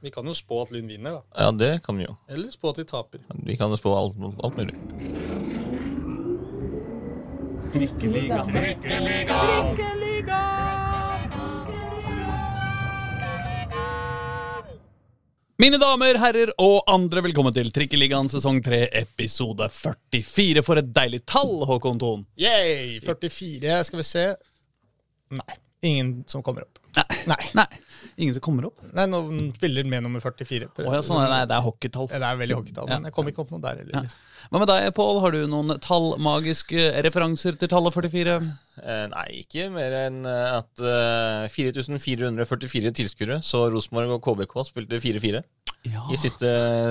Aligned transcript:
Vi 0.00 0.10
kan 0.10 0.26
jo 0.26 0.34
spå 0.36 0.60
at 0.62 0.70
Lyn 0.70 0.86
vinner, 0.86 1.18
da. 1.18 1.22
Ja, 1.34 1.50
det 1.52 1.82
kan 1.82 1.96
vi 1.98 2.04
jo. 2.06 2.14
Eller 2.30 2.52
spå 2.54 2.70
at 2.70 2.76
de 2.78 2.84
taper. 2.86 3.18
Vi 3.46 3.56
kan 3.58 3.70
jo 3.72 3.78
spå 3.80 3.94
alt, 3.98 4.14
alt 4.46 4.56
mulig. 4.60 4.74
Mine 15.58 15.80
damer, 15.82 16.14
herrer 16.22 16.52
og 16.62 16.84
andre, 16.86 17.24
velkommen 17.26 17.52
til 17.56 17.72
Trikkeligaen 17.74 18.30
sesong 18.30 18.62
3, 18.62 18.84
episode 19.02 19.66
44. 19.74 20.62
For 20.62 20.78
et 20.78 20.92
deilig 20.94 21.24
tall, 21.26 21.56
Håkon 21.66 21.98
Thon. 21.98 22.22
Yay! 22.38 23.00
44, 23.02 23.80
skal 23.90 23.98
vi 23.98 24.06
se. 24.06 24.28
Nei. 25.34 25.58
Ingen 25.86 26.24
som 26.26 26.42
kommer 26.42 26.64
opp. 26.66 26.78
Nei. 27.28 27.36
Nei, 27.54 27.66
ingen 28.16 28.34
som 28.34 28.42
kommer 28.42 28.66
opp? 28.70 28.80
Nei, 28.96 29.04
Noen 29.10 29.50
spiller 29.54 29.86
med 29.86 30.02
nummer 30.02 30.22
44. 30.24 30.70
Oh, 30.80 30.88
ja, 30.96 31.02
sånn, 31.04 31.20
nei, 31.30 31.42
det 31.46 31.54
er 31.54 31.62
hockeytall. 31.62 32.08
Ja, 32.10 32.18
Det 32.22 32.30
er 32.30 32.40
veldig 32.40 32.56
hockeytall, 32.58 32.88
men 32.90 33.06
jeg 33.10 33.14
kom 33.14 33.28
ikke 33.30 33.42
opp 33.44 33.52
noe 33.52 33.60
der 33.62 33.82
heller. 33.82 33.94
Ja. 33.94 34.02
Liksom. 34.06 34.24
Hva 34.48 34.62
med 34.62 34.70
deg, 34.70 34.86
Pål? 34.96 35.20
Har 35.22 35.34
du 35.36 35.38
noen 35.50 35.74
tallmagiske 35.84 36.86
referanser 37.04 37.58
til 37.60 37.70
tallet 37.70 37.94
44? 37.94 38.38
Eh, 38.82 39.04
nei, 39.12 39.26
ikke 39.44 39.68
mer 39.74 39.96
enn 40.06 40.18
eh, 40.26 40.56
at 40.56 40.82
eh, 40.82 41.46
4444 41.52 42.94
tilskuere 42.96 43.38
så 43.44 43.66
Rosenborg 43.74 44.16
og 44.16 44.22
KBK 44.24 44.56
spilte 44.70 45.00
4-4 45.04 45.42
Ja. 45.92 46.02
i 46.10 46.18
siste 46.18 46.48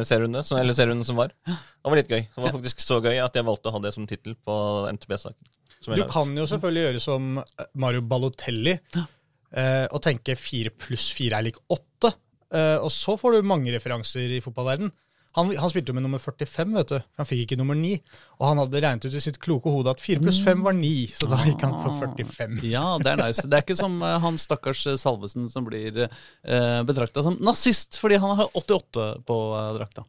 serierunde, 0.08 0.46
eller 0.62 0.78
serierunde 0.78 1.08
som 1.08 1.18
var. 1.20 1.34
Det 1.48 1.58
var 1.92 2.00
litt 2.00 2.12
gøy. 2.14 2.24
Det 2.30 2.44
var 2.46 2.54
faktisk 2.56 2.84
så 2.86 3.02
gøy 3.04 3.18
at 3.26 3.36
jeg 3.36 3.48
valgte 3.48 3.72
å 3.72 3.76
ha 3.76 3.82
det 3.84 3.94
som 3.98 4.08
tittel 4.08 4.38
på 4.48 4.56
NTB-saken. 4.94 5.42
Som 5.84 5.96
Du 5.96 6.06
kan 6.10 6.32
jo 6.38 6.46
selvfølgelig 6.50 6.86
gjøre 6.88 7.04
som 7.04 7.42
Mario 7.80 8.04
Balotelli 8.06 8.76
eh, 8.76 9.86
og 9.88 10.00
tenke 10.06 10.38
4 10.40 10.74
pluss 10.78 11.10
4 11.18 11.38
er 11.38 11.50
lik 11.50 11.60
8. 11.74 12.14
Eh, 12.54 12.78
og 12.78 12.90
så 12.94 13.18
får 13.20 13.38
du 13.38 13.52
mange 13.52 13.74
referanser 13.76 14.38
i 14.38 14.42
fotballverden. 14.44 14.92
Han, 15.38 15.52
han 15.54 15.70
spilte 15.70 15.92
jo 15.92 15.96
med 15.98 16.02
nummer 16.02 16.22
45, 16.22 16.72
vet 16.80 16.92
du. 16.96 16.98
Han 17.20 17.28
fikk 17.30 17.44
ikke 17.44 17.60
nummer 17.60 17.78
9. 17.78 17.92
Og 18.40 18.46
han 18.48 18.62
hadde 18.64 18.82
regnet 18.82 19.06
ut 19.06 19.18
i 19.20 19.22
sitt 19.22 19.38
kloke 19.44 19.70
hode 19.70 19.92
at 19.94 20.02
4 20.02 20.24
pluss 20.24 20.40
5 20.42 20.64
var 20.66 20.74
9, 20.74 20.94
så 21.14 21.30
da 21.30 21.38
gikk 21.46 21.66
han 21.68 21.76
for 21.84 22.00
45. 22.02 22.58
Ja, 22.72 22.86
det 23.04 23.12
er 23.14 23.22
nice. 23.22 23.46
Det 23.46 23.60
er 23.60 23.66
ikke 23.66 23.78
som 23.78 24.00
eh, 24.02 24.18
han 24.24 24.40
stakkars 24.42 24.88
eh, 24.90 24.98
Salvesen 24.98 25.46
som 25.54 25.68
blir 25.68 26.08
uh, 26.08 26.82
betrakta 26.88 27.22
som 27.26 27.38
nazist 27.44 28.00
fordi 28.02 28.18
han 28.24 28.34
har 28.40 28.50
88 28.58 29.10
på 29.28 29.38
eh, 29.60 29.74
drakta. 29.78 30.08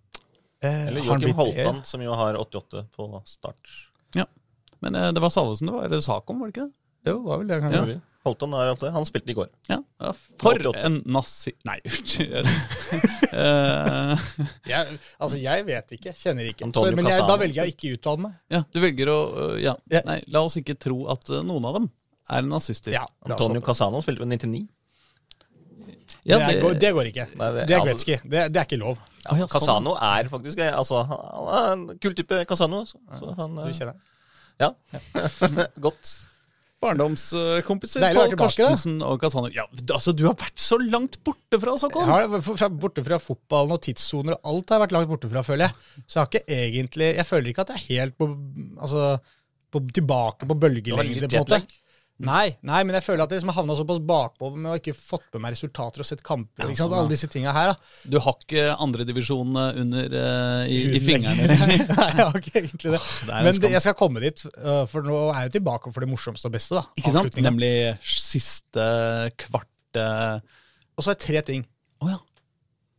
Eh, 0.65 0.89
Eller 0.89 1.05
Joakim? 1.05 1.37
Holtan, 1.37 1.85
som 1.85 2.03
jo 2.03 2.17
har 2.19 2.41
88 2.41 2.87
på 2.97 3.11
start. 3.27 3.75
Men 4.85 4.95
eh, 4.99 5.09
det 5.13 5.23
var 5.25 5.33
Salvesen 5.35 5.71
det 5.71 5.75
var 5.75 6.01
sak 6.05 6.31
om, 6.31 6.41
var 6.43 6.51
det 6.51 6.57
ikke 6.57 6.69
det? 6.69 6.75
Jo, 7.09 7.19
var 7.25 7.43
vel 7.43 7.51
det. 7.51 7.59
Ja. 7.73 8.01
Holton 8.27 8.55
er 8.59 8.75
det. 8.75 8.91
han 8.93 9.07
spilte 9.09 9.33
i 9.33 9.37
går. 9.39 9.49
Ja, 9.71 9.79
ja 10.03 10.11
For 10.13 10.59
88. 10.59 10.81
en 10.85 10.97
nazi... 11.07 11.53
Nei, 11.65 11.79
unnskyld. 11.89 12.49
Eh, 13.33 14.25
Jeg, 14.69 14.99
altså, 15.19 15.39
jeg 15.41 15.67
vet 15.69 15.95
ikke. 15.97 16.15
Kjenner 16.19 16.51
ikke. 16.51 16.69
Så, 16.75 16.85
men 16.97 17.09
jeg, 17.09 17.23
da 17.31 17.37
velger 17.41 17.63
jeg 17.63 17.75
ikke 17.77 17.93
uttale 17.97 18.25
meg. 18.27 18.35
ja, 18.53 18.63
du 18.75 18.81
velger 18.83 19.13
å 19.13 19.19
øh, 19.29 19.55
ja. 19.63 19.77
Ja. 19.93 20.03
Nei, 20.09 20.19
la 20.35 20.43
oss 20.49 20.59
ikke 20.61 20.77
tro 20.81 21.05
at 21.15 21.31
noen 21.47 21.69
av 21.71 21.79
dem 21.79 21.89
er 22.29 22.45
nazister. 22.45 22.93
Ja, 22.93 23.07
Antonio. 23.25 23.63
Casano 23.65 24.03
spilte 24.05 24.25
ved 24.27 24.35
99. 24.37 24.67
Ja, 26.29 26.43
det, 26.43 26.59
går, 26.61 26.75
det 26.83 26.91
går 26.93 27.09
ikke. 27.09 27.25
Nei, 27.39 27.49
det- 27.55 27.69
det, 27.71 27.75
er 27.77 27.81
altså- 27.81 27.89
Gretzky. 27.89 28.19
Det, 28.29 28.45
det 28.53 28.61
er 28.61 28.67
ikke 28.69 28.81
lov. 28.83 29.01
Ja, 29.25 29.37
sånn. 29.39 29.49
Casano 29.53 29.95
er 30.03 30.29
faktisk 30.29 30.61
eh, 30.65 30.75
altså, 30.77 31.03
Han 31.09 31.49
er 31.55 31.73
en 31.73 31.99
kul 32.03 32.15
type 32.19 32.43
Casano. 32.49 32.83
Så, 32.89 33.01
så 33.21 33.33
han, 33.39 33.57
Du 33.57 33.65
eh, 33.69 33.73
kjenner 33.77 33.95
det. 33.95 34.01
Ja. 34.61 34.73
Godt. 35.87 36.15
Barndomskompiser 36.79 38.05
Deilig 38.05 38.21
å 38.21 38.23
være 38.23 38.37
Pål 38.39 38.53
tilbake, 38.53 38.59
da. 38.63 38.69
Karstensen 38.71 39.01
og 39.03 39.17
Casano. 39.23 39.49
Ja, 39.51 39.65
altså, 39.97 40.13
du 40.15 40.23
har 40.29 40.37
vært 40.39 40.63
så 40.63 40.79
langt 40.79 41.17
borte 41.27 41.59
fra 41.59 41.73
oss, 41.75 41.83
Jeg 41.83 41.91
Håkon! 41.91 42.11
har 42.13 42.29
vært 42.37 42.47
fra, 42.47 42.69
borte 42.85 43.03
fra 43.07 43.19
fotballen 43.23 43.75
og 43.75 43.81
tidssoner 43.83 44.37
og 44.37 44.47
alt 44.53 44.71
har 44.71 44.79
jeg 44.79 44.85
vært 44.87 44.95
langt 44.95 45.11
borte 45.11 45.31
fra, 45.33 45.43
føler 45.47 45.67
jeg. 45.67 46.05
Så 46.07 46.15
jeg 46.15 46.23
har 46.23 46.31
ikke 46.31 46.59
egentlig 46.61 47.09
Jeg 47.19 47.27
føler 47.27 47.51
ikke 47.53 47.65
at 47.67 47.73
jeg 47.75 47.83
er 47.83 48.05
helt 48.05 48.17
på, 48.21 48.31
altså, 48.79 49.09
på, 49.75 49.83
tilbake 49.99 50.47
på 50.47 50.55
Det 50.55 50.55
var 50.55 50.63
bølgelengde, 50.69 51.09
litt 51.19 51.27
på 51.27 51.35
en 51.35 51.43
måte. 51.43 51.59
jetlag. 51.59 51.79
Nei, 52.19 52.49
nei, 52.67 52.81
men 52.83 52.97
jeg 52.99 53.05
føler 53.07 53.23
at 53.23 53.31
jeg 53.31 53.39
liksom 53.39 53.53
har 53.53 53.61
havna 53.61 53.77
såpass 53.79 54.01
bakpå 54.03 54.49
med 54.57 54.73
å 54.73 54.77
ikke 54.81 54.95
fått 54.97 55.29
med 55.37 55.45
meg 55.45 55.55
resultater 55.55 56.03
og 56.03 56.09
sett 56.09 56.23
kamper. 56.27 56.65
Ja, 56.65 56.67
ikke 56.67 56.81
sant? 56.81 56.91
sånn. 56.91 56.97
Alle 57.05 57.13
disse 57.13 57.29
tinga 57.31 57.53
her, 57.55 57.71
da. 57.71 57.93
Du 58.11 58.19
har 58.25 58.35
ikke 58.43 58.65
andredivisjon 58.75 59.55
under 59.55 60.17
uh, 60.19 60.65
i, 60.67 60.81
i 60.99 61.03
fingrene. 61.05 61.47
Nei, 61.63 61.79
jeg 61.79 62.19
har 62.19 62.41
ikke 62.41 62.55
egentlig 62.59 62.97
det. 62.97 63.03
Det 63.29 63.43
Men 63.47 63.61
det, 63.63 63.73
jeg 63.77 63.85
skal 63.87 63.99
komme 64.01 64.25
dit, 64.25 64.43
uh, 64.59 64.83
for 64.91 65.07
nå 65.07 65.21
er 65.29 65.45
jeg 65.45 65.53
jo 65.53 65.57
tilbake 65.61 65.95
for 65.95 66.03
det 66.03 66.11
morsomste 66.11 66.51
og 66.51 66.57
beste. 66.59 66.81
da. 66.81 66.85
Ikke 66.99 67.15
sant? 67.15 67.39
Nemlig 67.47 67.73
siste 68.03 68.89
kvart 69.45 70.03
uh... 70.03 70.41
Og 70.99 71.07
så 71.07 71.13
er 71.13 71.21
det 71.21 71.23
tre 71.23 71.45
ting. 71.53 71.63
Oh, 72.03 72.11
ja. 72.11 72.19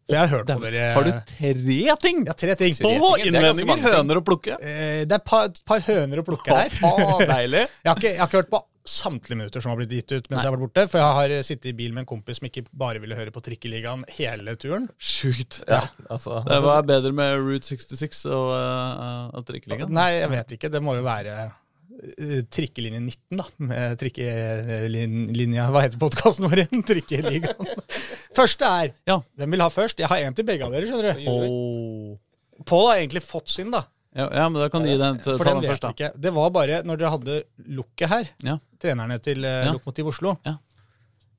For 0.10 0.18
jeg 0.18 0.24
har 0.26 0.32
hørt 0.40 0.48
på 0.50 0.62
dere 0.64 0.86
Har 0.96 1.06
du 1.06 1.12
tre 1.30 1.96
ting? 2.02 2.24
Ja, 2.26 2.34
tre 2.34 2.56
ting. 2.58 2.74
På 2.82 2.90
er 3.12 3.28
innvendinger! 3.28 3.84
Høner 3.84 4.18
å 4.18 4.24
plukke. 4.26 4.56
Eh, 4.58 5.04
Det 5.06 5.14
er 5.14 5.20
et 5.20 5.28
par, 5.28 5.52
par 5.70 5.84
høner 5.86 6.24
å 6.24 6.26
plukke 6.26 6.56
her. 6.56 6.74
Oh, 6.88 7.20
deilig. 7.22 7.68
Jeg 7.84 7.92
har, 7.92 8.00
ikke, 8.00 8.14
jeg 8.16 8.22
har 8.24 8.32
ikke 8.32 8.42
hørt 8.42 8.50
på 8.56 8.62
samtlige 8.88 9.38
minutter 9.38 9.64
som 9.64 9.74
har 9.74 9.80
blitt 9.80 9.94
gitt 9.94 10.12
ut 10.14 10.28
mens 10.30 10.42
jeg 10.42 10.50
har 10.50 10.56
vært 10.56 10.66
borte. 10.66 10.86
For 10.92 11.02
jeg 11.02 11.18
har 11.20 11.46
sittet 11.46 11.72
i 11.72 11.76
bil 11.78 11.94
med 11.96 12.04
en 12.04 12.10
kompis 12.10 12.40
som 12.40 12.50
ikke 12.50 12.66
bare 12.72 13.02
ville 13.04 13.18
høre 13.18 13.34
på 13.36 13.44
Trikkeligaen 13.46 14.06
hele 14.18 14.56
turen. 14.60 14.90
Sjukt. 14.98 15.62
Ja, 15.68 15.86
altså, 16.10 16.42
Det 16.48 16.60
var 16.66 16.86
bedre 16.88 17.14
med 17.16 17.38
Route 17.44 17.68
66 17.68 18.26
og, 18.30 18.54
uh, 18.56 19.32
og 19.36 19.48
trikkeligaen. 19.48 19.92
Nei, 19.96 20.12
jeg 20.20 20.32
vet 20.34 20.56
ikke. 20.58 20.72
Det 20.74 20.82
må 20.84 20.96
jo 20.98 21.04
være 21.06 21.36
eh, 21.44 22.40
trikkelinje 22.52 23.02
19, 23.04 23.42
da. 23.42 23.48
Med 23.70 24.00
trikkelinja 24.02 25.70
Hva 25.74 25.86
heter 25.86 26.02
podkasten 26.02 26.48
vår 26.48 26.64
igjen? 26.66 26.88
Trikkeligaen. 26.90 27.76
Første 28.40 28.74
er 28.82 28.96
Ja. 29.10 29.20
Hvem 29.40 29.56
vil 29.56 29.66
ha 29.66 29.70
først? 29.74 30.02
Jeg 30.02 30.12
har 30.12 30.24
en 30.24 30.38
til 30.38 30.48
begge 30.48 30.68
av 30.68 30.76
dere, 30.76 30.90
skjønner 30.90 31.20
du. 31.20 31.30
Oh. 31.30 32.66
Pål 32.68 32.90
har 32.92 33.02
egentlig 33.04 33.24
fått 33.26 33.52
sin, 33.52 33.72
da. 33.74 33.86
Ja, 34.16 34.26
ja, 34.34 34.46
men 34.50 34.58
da 34.62 34.70
kan 34.74 34.82
du 34.82 34.90
gi 34.90 34.98
den 34.98 35.20
til 35.22 35.38
ta 35.38 35.44
den 35.52 35.62
den 35.62 35.70
først, 35.70 35.84
da. 35.86 35.90
ikke. 35.94 36.08
Det 36.18 36.32
var 36.34 36.50
bare 36.50 36.80
når 36.84 36.98
dere 36.98 37.12
hadde 37.14 37.36
lukket 37.78 38.10
her, 38.10 38.30
Ja. 38.44 38.56
trenerne 38.82 39.20
til 39.22 39.44
eh, 39.46 39.66
Ja. 39.68 39.74
Lokomotiv 39.76 40.08
Oslo, 40.08 40.38
Ja. 40.46 40.56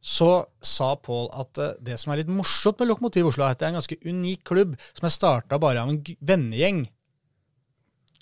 så 0.00 0.46
sa 0.62 0.94
Pål 0.96 1.28
at 1.34 1.58
eh, 1.58 1.72
det 1.82 1.98
som 1.98 2.12
er 2.12 2.18
litt 2.22 2.28
morsomt 2.30 2.78
med 2.78 2.88
Lokomotiv 2.88 3.26
Oslo, 3.26 3.44
er 3.44 3.50
at 3.50 3.58
det 3.58 3.66
er 3.66 3.72
en 3.74 3.80
ganske 3.80 3.98
unik 4.06 4.44
klubb 4.44 4.76
som 4.94 5.06
er 5.06 5.10
starta 5.16 5.58
bare 5.58 5.82
av 5.82 5.88
en 5.90 5.98
vennegjeng. 6.22 6.84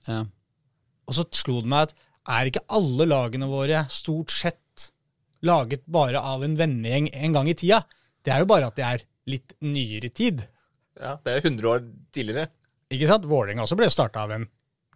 Ja. 0.09 0.25
Og 1.09 1.15
så 1.17 1.25
slo 1.37 1.61
det 1.61 1.69
meg 1.73 1.89
at 1.89 1.95
er 2.29 2.49
ikke 2.51 2.65
alle 2.77 3.07
lagene 3.09 3.49
våre 3.49 3.85
stort 3.93 4.31
sett 4.33 4.91
laget 5.45 5.85
bare 5.87 6.21
av 6.21 6.43
en 6.43 6.57
vennegjeng 6.59 7.11
en 7.15 7.33
gang 7.37 7.49
i 7.49 7.55
tida? 7.55 7.83
Det 8.25 8.33
er 8.35 8.43
jo 8.43 8.49
bare 8.51 8.67
at 8.69 8.77
det 8.77 8.85
er 8.85 9.05
litt 9.29 9.53
nyere 9.61 10.09
tid. 10.13 10.47
ja, 11.01 11.17
det 11.25 11.37
er 11.37 11.41
100 11.45 11.69
år 11.69 11.85
tidligere. 12.13 12.49
Ikke 12.95 13.09
sant? 13.11 13.27
Vålerenga 13.29 13.67
også 13.67 13.77
ble 13.77 13.89
starta 13.93 14.23
av 14.25 14.33
en 14.39 14.47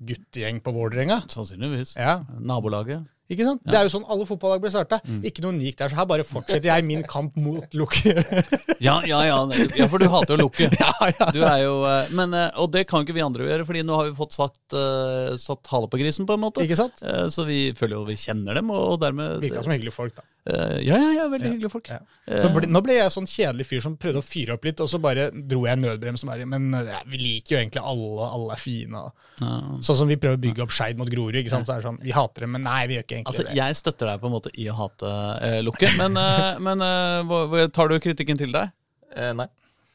guttegjeng 0.03 0.63
på 0.65 0.73
Vålerenga. 0.75 1.23
Sannsynligvis. 1.31 1.93
Ja, 2.01 2.23
Nabolaget. 2.41 3.05
ikke 3.33 3.45
sant? 3.47 3.61
Det 3.65 3.77
er 3.79 3.85
jo 3.87 3.93
sånn 3.93 4.07
alle 4.11 4.25
fotballag 4.29 4.63
ble 4.65 4.71
starta. 4.73 4.99
Ikke 5.29 5.45
noe 5.45 5.53
unikt 5.55 5.79
der, 5.81 5.93
så 5.93 6.01
her 6.01 6.09
bare 6.09 6.25
fortsetter 6.27 6.71
jeg 6.71 6.87
min 6.89 7.05
kamp 7.09 7.37
mot 7.37 7.77
lukke. 7.77 8.15
Ja, 8.83 8.97
ja, 9.07 9.21
ja, 9.23 9.37
ja, 9.79 9.87
for 9.87 10.03
du 10.03 10.09
hater 10.11 10.35
jo 10.35 10.41
lukke. 10.49 10.67
ja, 10.83 10.91
ja. 11.13 11.29
Du 11.31 11.39
er 11.47 11.61
jo, 11.63 11.77
eh, 11.87 12.09
men, 12.19 12.33
eh, 12.35 12.49
og 12.59 12.73
det 12.75 12.83
kan 12.91 13.05
ikke 13.05 13.15
vi 13.15 13.23
andre 13.23 13.47
gjøre, 13.47 13.67
Fordi 13.69 13.85
nå 13.87 13.95
har 14.01 14.09
vi 14.09 14.17
fått 14.19 14.35
satt, 14.35 14.59
eh, 14.75 15.37
satt 15.39 15.71
hale 15.71 15.87
på 15.93 16.01
grisen, 16.01 16.27
på 16.27 16.35
en 16.35 16.43
måte. 16.43 16.65
Ikke 16.67 16.81
sant? 16.81 16.99
Så 17.31 17.45
vi 17.47 17.61
føler 17.79 18.01
jo 18.01 18.09
vi 18.09 18.19
kjenner 18.19 18.59
dem, 18.59 18.73
og 18.75 18.97
dermed 19.05 19.39
Virka 19.45 19.63
som 19.63 19.77
hyggelige 19.77 19.95
folk, 19.95 20.17
da. 20.19 20.27
Eh, 20.45 20.81
Ja, 20.83 20.97
ja, 20.99 21.11
ja, 21.15 21.25
veldig 21.31 21.53
hyggelige 21.53 21.71
folk. 21.71 21.89
Ja. 21.89 22.01
Så 22.27 22.49
ble, 22.55 22.67
nå 22.67 22.81
ble 22.83 22.97
jeg 22.97 23.13
sånn 23.15 23.29
kjedelig 23.31 23.67
fyr 23.69 23.81
som 23.85 23.97
prøvde 23.97 24.19
å 24.19 24.27
fyre 24.27 24.57
opp 24.57 24.65
litt, 24.67 24.81
og 24.83 24.89
så 24.91 24.99
bare 25.01 25.29
dro 25.31 25.61
jeg 25.69 25.79
nødbremsen. 25.79 26.33
Men 26.51 26.73
ja, 26.89 26.99
vi 27.07 27.19
liker 27.21 27.55
jo 27.57 27.61
egentlig 27.63 27.83
alle, 27.85 28.27
alle 28.27 28.53
er 28.57 28.63
fine. 28.63 28.95
og- 28.95 29.13
Ja. 29.41 29.61
Sånn 29.87 29.97
som 29.97 30.09
vi 30.09 30.17
prøver 30.17 30.37
å 30.37 30.43
bygge 30.43 30.63
opp 30.63 30.71
Skeid 30.75 30.99
mot 30.99 31.09
Grorud. 31.09 31.35
ikke 31.35 31.51
sant? 31.51 31.67
Så 31.67 31.75
er 31.77 31.81
det 31.83 31.87
sånn, 31.87 32.03
Vi 32.03 32.11
hater 32.11 32.41
dem, 32.41 32.53
men 32.53 32.63
nei, 32.65 32.87
vi 32.89 32.95
gjør 32.97 33.05
ikke 33.07 33.17
egentlig 33.23 33.35
Altså, 33.35 33.45
det. 33.47 33.55
Jeg 33.55 33.75
støtter 33.77 34.07
deg 34.07 34.21
på 34.21 34.27
en 34.27 34.33
måte 34.33 34.51
i 34.59 34.67
å 34.67 34.75
hate 34.75 35.43
eh, 35.43 35.61
lukke, 35.63 35.89
men, 35.99 36.17
eh, 36.17 36.59
men 36.67 36.81
eh, 36.83 37.23
hvor, 37.23 37.69
tar 37.73 37.89
du 37.89 37.99
kritikken 38.01 38.37
til 38.39 38.51
deg? 38.53 38.71
Eh, 39.15 39.33
nei. 39.35 39.47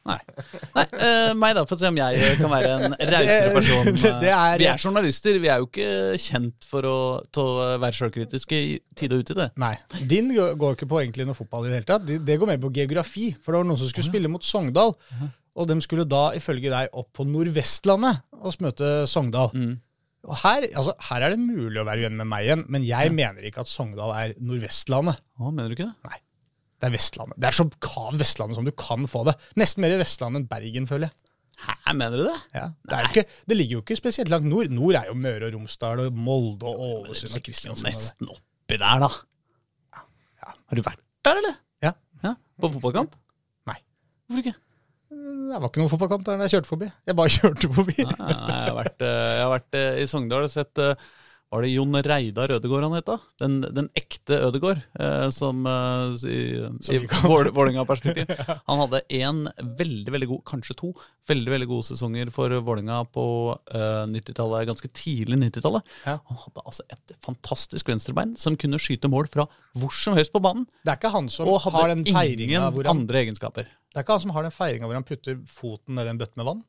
Nei. 0.08 0.18
Nei 0.74 0.84
uh, 0.92 1.32
meg, 1.38 1.54
da, 1.58 1.64
for 1.68 1.76
å 1.76 1.80
se 1.82 1.90
om 1.92 1.98
jeg 2.00 2.36
kan 2.40 2.52
være 2.52 2.70
en 2.88 2.94
rausere 3.12 3.50
person. 3.54 3.90
Det- 4.02 4.14
det 4.24 4.32
er- 4.34 4.58
vi 4.62 4.68
er 4.72 4.80
journalister, 4.82 5.38
vi 5.42 5.50
er 5.52 5.62
jo 5.62 5.68
ikke 5.68 5.88
kjent 6.24 6.68
for 6.70 6.88
å, 6.88 6.96
å 7.22 7.46
være 7.82 7.94
sjølkritiske 7.98 8.58
i 8.58 8.76
tide 8.98 9.18
og 9.18 9.26
utide. 9.26 9.50
Nei. 9.60 9.74
Din 10.10 10.30
går 10.34 10.76
ikke 10.78 10.88
på 10.90 11.02
egentlig 11.02 11.28
noe 11.28 11.36
fotball 11.38 11.66
i 11.68 11.72
det 11.72 11.80
hele 11.82 11.90
tatt. 11.92 12.06
Det 12.08 12.18
det 12.28 12.38
går 12.40 12.50
mer 12.54 12.62
på 12.62 12.72
geografi. 12.74 13.30
For 13.42 13.52
det 13.54 13.60
var 13.62 13.68
noen 13.70 13.80
som 13.80 13.90
skulle 13.92 14.08
spille 14.08 14.30
mot 14.32 14.44
Sogndal. 14.44 14.94
Og 15.58 15.66
de 15.66 15.74
skulle 15.82 16.04
da 16.06 16.28
ifølge 16.38 16.70
deg 16.70 16.92
opp 16.96 17.08
på 17.18 17.24
Nordvestlandet 17.26 18.20
og 18.38 18.58
møte 18.62 18.90
Sogndal. 19.10 19.50
Mm. 19.56 19.76
Og 20.28 20.36
her, 20.42 20.64
altså, 20.76 20.92
her 21.08 21.24
er 21.24 21.32
det 21.34 21.38
mulig 21.40 21.78
å 21.80 21.86
være 21.86 22.04
uenig 22.06 22.18
med 22.20 22.28
meg 22.30 22.46
igjen, 22.48 22.62
men 22.74 22.84
jeg 22.86 23.10
mener 23.14 23.44
ikke 23.48 23.62
at 23.64 23.70
Sogndal 23.70 24.10
er 24.14 24.32
Nordvestlandet. 24.38 25.18
Å, 25.38 25.50
mener 25.50 25.70
du 25.72 25.76
ikke 25.78 25.86
det? 25.88 26.10
Nei. 26.10 26.18
Det 26.78 26.86
er 26.86 26.94
Vestlandet. 26.94 27.38
Det 27.42 27.48
er 27.48 27.56
så 27.56 27.66
kav 27.82 28.14
Vestlandet 28.20 28.58
som 28.58 28.66
du 28.66 28.72
kan 28.78 29.06
få 29.10 29.24
det. 29.26 29.34
Nesten 29.58 29.82
mer 29.82 29.96
i 29.96 29.98
Vestlandet 30.00 30.44
enn 30.44 30.50
Bergen, 30.50 30.86
føler 30.90 31.08
jeg. 31.08 31.24
Hæ, 31.58 31.74
mener 31.90 32.20
du 32.20 32.22
det? 32.22 32.36
Ja. 32.54 32.68
Det, 32.86 32.94
er 32.94 33.00
jo 33.02 33.10
ikke, 33.14 33.24
det 33.50 33.56
ligger 33.58 33.78
jo 33.78 33.82
ikke 33.82 33.96
spesielt 33.98 34.30
langt 34.30 34.46
nord. 34.46 34.70
Nord 34.70 34.94
er 35.00 35.08
jo 35.10 35.16
Møre 35.18 35.48
og 35.48 35.56
Romsdal 35.56 36.04
og 36.04 36.14
Molde 36.14 36.70
og 36.70 36.84
Ålesund 36.86 37.34
og 37.34 37.42
Kristiansand. 37.42 37.88
Nesten 37.90 38.30
oppi 38.30 38.78
der, 38.78 39.02
da. 39.02 39.10
Ja. 39.96 40.04
Ja. 40.44 40.54
Har 40.54 40.78
du 40.78 40.84
vært 40.86 41.02
der, 41.26 41.42
eller? 41.42 41.58
Ja. 41.82 41.92
Ja, 42.22 42.36
På 42.62 42.70
fotballkamp? 42.76 43.18
Nei. 43.66 43.78
Hvorfor 44.28 44.44
ikke? 44.44 44.54
Det 45.08 45.56
var 45.56 45.70
ikke 45.70 45.80
noen 45.82 45.90
fotballkamp 45.90 46.26
der 46.28 46.42
jeg 46.44 46.54
kjørte 46.54 46.70
forbi. 46.70 46.90
Jeg 47.08 47.18
bare 47.18 47.34
kjørte 47.40 47.72
forbi. 47.74 47.96
Nei, 48.06 48.30
jeg 48.30 48.68
har 48.68 48.76
vært, 48.78 49.06
eh, 49.08 49.30
jeg 49.34 49.42
har 49.42 49.54
vært 49.56 49.78
eh, 49.80 50.02
i 50.04 50.08
Sogndal 50.10 50.46
og 50.46 50.54
sett 50.54 50.84
eh, 50.84 51.08
Var 51.48 51.64
det 51.64 51.70
Jon 51.72 51.96
Reidar 52.04 52.52
Ødegård 52.52 52.84
han 52.84 52.94
het? 52.98 53.08
Den, 53.40 53.54
den 53.72 53.86
ekte 53.96 54.36
Ødegård, 54.44 54.82
eh, 55.00 55.28
som 55.32 55.64
eh, 55.64 56.26
i, 56.28 56.40
i 56.92 56.98
Vålerenga-perspektiv. 57.24 58.28
Han 58.68 58.82
hadde 58.82 59.00
én 59.16 59.46
veldig, 59.78 60.12
veldig 60.12 60.28
god, 60.28 60.42
kanskje 60.50 60.76
to, 60.76 60.92
veldig 61.30 61.54
veldig 61.54 61.70
gode 61.70 61.88
sesonger 61.88 62.34
for 62.34 62.52
Vålerenga 62.52 63.00
på 63.16 63.24
eh, 63.72 64.04
90-tallet, 64.12 64.68
ganske 64.68 64.92
tidlig 64.92 65.40
90-tallet. 65.46 65.96
Ja. 66.04 66.18
Han 66.28 66.42
hadde 66.44 66.66
altså 66.66 66.84
et 66.92 67.16
fantastisk 67.24 67.88
venstrebein 67.88 68.36
som 68.36 68.58
kunne 68.60 68.80
skyte 68.82 69.08
mål 69.08 69.32
fra 69.32 69.48
hvor 69.78 69.94
som 69.96 70.20
helst 70.20 70.36
på 70.36 70.44
banen. 70.44 70.68
Det 70.84 70.92
er 70.92 71.00
ikke 71.00 71.16
han 71.16 71.32
som 71.32 71.48
har 71.48 71.94
den 71.94 72.04
feiringa 72.04 72.68
hvor 72.68 72.84
han 72.84 73.06
andre 73.06 73.24
egenskaper. 73.24 73.72
Det 73.88 73.96
er 73.96 74.04
ikke 74.04 74.18
han 74.18 74.26
som 74.26 74.36
har 74.36 74.44
den 74.44 74.52
feiringa 74.52 74.90
hvor 74.90 75.00
han 75.00 75.08
putter 75.08 75.40
foten 75.48 75.96
ned 75.96 76.10
i 76.10 76.12
en 76.12 76.20
bøtte 76.20 76.36
med 76.36 76.52
vann? 76.52 76.66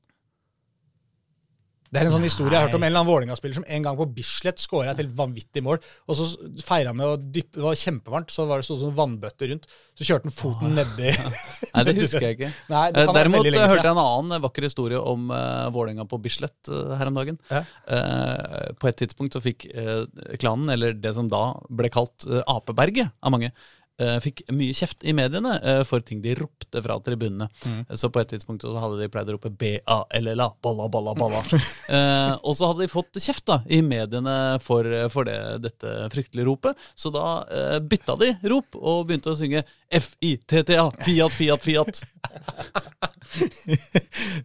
Det 1.90 2.00
er 2.00 2.08
en 2.08 2.14
sånn 2.14 2.26
historie 2.26 2.54
jeg 2.54 2.62
har 2.62 2.68
hørt 2.70 2.78
om 2.78 2.84
en 2.84 2.92
eller 2.92 3.02
annen 3.02 3.10
Vålerenga-spiller 3.10 3.58
som 3.58 3.66
en 3.66 3.86
gang 3.86 3.98
på 3.98 4.06
Bislett 4.14 4.62
skåra 4.62 4.94
et 4.94 5.02
helt 5.02 5.14
vanvittig 5.18 5.64
mål, 5.66 5.80
og 6.06 6.18
så 6.20 6.28
feira 6.62 6.94
med 6.94 7.08
å 7.08 7.18
dyppe 7.18 7.58
Det 7.58 7.66
var 7.66 7.80
kjempevarmt, 7.82 8.34
så 8.34 8.46
var 8.50 8.62
det 8.62 8.68
sånn 8.70 8.94
vannbøtte 8.96 9.50
rundt. 9.50 9.66
Så 9.98 10.06
kjørte 10.08 10.30
han 10.30 10.36
foten 10.36 10.78
nedi 10.78 11.10
Nei, 11.74 11.84
det 11.88 11.96
husker 11.98 12.24
jeg 12.24 12.38
ikke. 12.38 12.52
Nei, 12.74 12.86
det 12.96 13.08
Eh, 13.10 13.14
Derimot 13.16 13.42
veldig 13.44 13.58
eh, 13.58 13.68
hørte 13.72 13.88
jeg 13.88 13.96
en 13.96 14.02
annen 14.04 14.44
vakker 14.44 14.68
historie 14.68 15.00
om 15.02 15.32
uh, 15.34 15.68
Vålerenga 15.74 16.06
på 16.10 16.20
Bislett 16.22 16.70
uh, 16.72 16.94
her 17.00 17.10
om 17.10 17.18
dagen. 17.18 17.40
Ja. 17.50 17.64
Eh, 17.90 18.70
på 18.80 18.90
et 18.92 19.00
tidspunkt 19.02 19.36
så 19.36 19.42
fikk 19.44 19.66
uh, 19.74 20.06
klanen, 20.40 20.70
eller 20.74 20.94
det 20.94 21.16
som 21.18 21.30
da 21.32 21.44
ble 21.70 21.90
kalt 21.94 22.26
eh, 22.28 22.44
Apeberget 22.50 23.12
av 23.24 23.34
mange, 23.34 23.52
eh, 23.52 23.79
fikk 24.24 24.46
mye 24.56 24.76
kjeft 24.76 25.04
i 25.04 25.14
mediene 25.16 25.58
eh, 25.60 25.82
for 25.88 26.04
ting 26.06 26.22
de 26.24 26.36
ropte 26.40 26.82
fra 26.84 27.00
tribunene. 27.04 27.50
Mm. 27.66 27.82
Så 28.00 28.12
på 28.14 28.22
et 28.22 28.32
tidspunkt 28.34 28.66
så 28.66 28.76
hadde 28.80 29.00
de 29.02 29.10
pleid 29.12 29.32
å 29.32 29.36
rope 29.36 29.52
B-A-L-L-A, 29.60 30.50
balla, 30.64 30.90
balla, 30.92 31.16
balla. 31.18 31.44
Eh, 31.90 32.34
og 32.46 32.54
så 32.54 32.68
hadde 32.70 32.84
de 32.84 32.92
fått 32.92 33.18
kjeft 33.18 33.48
da 33.50 33.56
i 33.74 33.80
mediene 33.82 34.60
for, 34.62 34.86
for 35.10 35.26
det, 35.26 35.40
dette 35.64 35.94
fryktelige 36.14 36.46
ropet. 36.46 36.78
Så 36.94 37.10
da 37.14 37.42
eh, 37.50 37.80
bytta 37.82 38.14
de 38.20 38.30
rop 38.52 38.78
og 38.78 39.08
begynte 39.10 39.34
å 39.34 39.40
synge 39.40 39.64
F-I-T-T-A, 39.90 40.86
Fiat, 41.02 41.34
Fiat, 41.34 41.66
Fiat. 41.66 42.00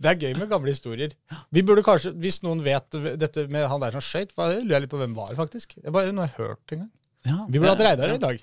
Det 0.00 0.08
er 0.08 0.20
gøy 0.20 0.34
med 0.38 0.50
gamle 0.50 0.72
historier. 0.72 1.12
Vi 1.52 1.64
burde 1.64 1.84
kanskje, 1.84 2.14
Hvis 2.20 2.40
noen 2.44 2.62
vet 2.64 2.96
dette 3.20 3.46
med 3.52 3.68
han 3.68 3.82
der 3.84 3.96
som 3.96 4.04
skøyt, 4.04 4.34
lurer 4.36 4.76
jeg 4.76 4.86
litt 4.86 4.92
på 4.92 5.00
hvem 5.00 5.16
var, 5.16 5.32
det 5.32 5.40
faktisk. 5.40 5.76
Jeg 5.82 5.94
bare, 5.94 6.12
hun 6.12 6.22
har 6.24 6.32
hørt 6.38 6.74
en 6.74 6.86
gang. 6.86 6.92
Ja, 7.24 7.46
Vi 7.48 7.58
burde 7.58 7.72
hatt 7.74 7.84
Reidar 7.86 8.14
i 8.14 8.18
dag. 8.18 8.40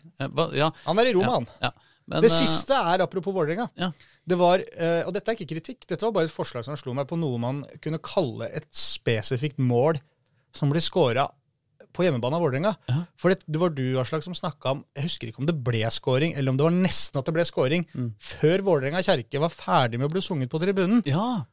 ja, 0.57 0.71
Han 0.85 0.99
er 0.99 1.09
i 1.09 1.13
Roma, 1.13 1.31
han. 1.39 1.47
ja. 1.61 1.71
Men, 2.07 2.21
Det 2.25 2.31
eh, 2.31 2.37
siste 2.41 2.73
er 2.73 3.03
apropos 3.05 3.31
Vålerenga. 3.33 3.69
Ja. 3.77 3.91
Det 4.27 4.37
var, 4.37 4.59
eh, 4.59 5.03
og 5.05 5.13
dette 5.13 5.31
er 5.31 5.35
ikke 5.37 5.51
kritikk, 5.53 5.85
dette 5.87 6.01
var 6.03 6.11
bare 6.11 6.25
et 6.25 6.33
forslag 6.33 6.65
som 6.65 6.75
slo 6.75 6.93
meg 6.97 7.07
på 7.07 7.17
noe 7.19 7.37
man 7.39 7.61
kunne 7.81 7.99
kalle 8.03 8.49
et 8.51 8.67
spesifikt 8.73 9.59
mål 9.61 9.99
som 10.57 10.69
blir 10.73 10.81
scora 10.83 11.27
på 11.93 12.03
hjemmebane 12.05 12.35
av 12.35 12.41
Vålerenga. 12.43 12.73
Ja. 12.89 12.97
For 13.19 13.29
det, 13.33 13.43
det 13.47 13.59
var 13.61 13.69
du 13.75 13.83
Aslak, 13.99 14.23
som 14.23 14.33
snakka 14.33 14.71
om 14.71 14.83
Jeg 14.95 15.03
husker 15.09 15.27
ikke 15.29 15.39
om 15.43 15.47
det 15.49 15.57
ble 15.63 15.83
scoring, 15.91 16.33
eller 16.35 16.49
om 16.53 16.57
det 16.59 16.63
var 16.63 16.75
nesten 16.75 17.19
at 17.19 17.25
det 17.29 17.33
ble 17.35 17.45
scoring, 17.47 17.85
Mm. 17.93 18.11
før 18.19 18.63
Vålerenga 18.65 19.03
kjerke 19.05 19.39
var 19.39 19.49
ferdig 19.53 19.99
med 19.99 20.09
å 20.09 20.13
bli 20.13 20.21
sunget 20.23 20.49
på 20.49 20.59
tribunen. 20.59 21.03
Ja. 21.05 21.45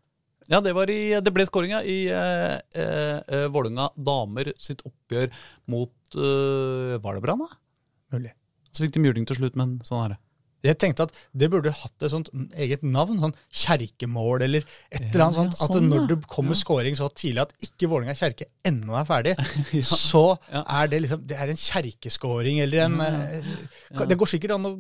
Ja, 0.49 0.61
det, 0.65 0.73
var 0.77 0.89
i, 0.89 1.01
det 1.21 1.33
ble 1.35 1.45
skåringa 1.45 1.83
i 1.85 1.99
eh, 2.09 2.55
eh, 2.81 3.19
eh, 3.21 3.49
Vålerenga 3.53 3.91
damer 3.95 4.49
sitt 4.57 4.81
oppgjør 4.89 5.29
mot 5.69 6.17
eh, 6.17 6.95
Var 7.05 7.19
det 7.19 7.25
Brann, 7.25 7.45
da? 7.45 7.59
Mulig. 8.17 8.33
Så 8.73 8.85
fikk 8.85 8.95
de 8.97 9.05
juling 9.05 9.29
til 9.29 9.37
slutt, 9.41 9.59
men 9.61 9.77
sånn 9.85 10.07
er 10.07 10.15
det. 10.15 10.19
Jeg 10.67 10.79
tenkte 10.83 11.05
at 11.07 11.13
det 11.39 11.47
burde 11.53 11.71
hatt 11.71 12.03
et 12.03 12.11
sånt 12.11 12.31
eget 12.59 12.81
navn, 12.83 13.21
sånn 13.23 13.35
kjerkemål 13.61 14.43
eller 14.49 14.65
et 14.91 15.05
eller 15.05 15.27
annet 15.29 15.37
Ja, 15.37 15.43
sånt. 15.45 15.59
At 15.61 15.77
sånn, 15.77 15.91
når 15.93 16.09
det 16.11 16.17
kommer 16.33 16.59
scoring 16.59 16.97
så 16.99 17.11
tidlig 17.13 17.45
at 17.45 17.53
ikke 17.69 17.91
Vålerenga 17.93 18.17
kjerke 18.19 18.49
ennå 18.67 18.97
er 18.99 19.07
ferdig, 19.07 19.37
så 19.85 20.25
ja. 20.49 20.65
er 20.81 20.91
det 20.91 21.03
liksom 21.05 21.23
Det 21.29 21.39
er 21.39 21.53
en 21.53 21.61
kjerkeskåring 21.61 22.63
eller 22.65 22.87
en 22.89 22.99
ja. 23.05 24.09
Det 24.09 24.19
går 24.19 24.33
sikkert 24.33 24.57
an 24.57 24.73
å 24.73 24.75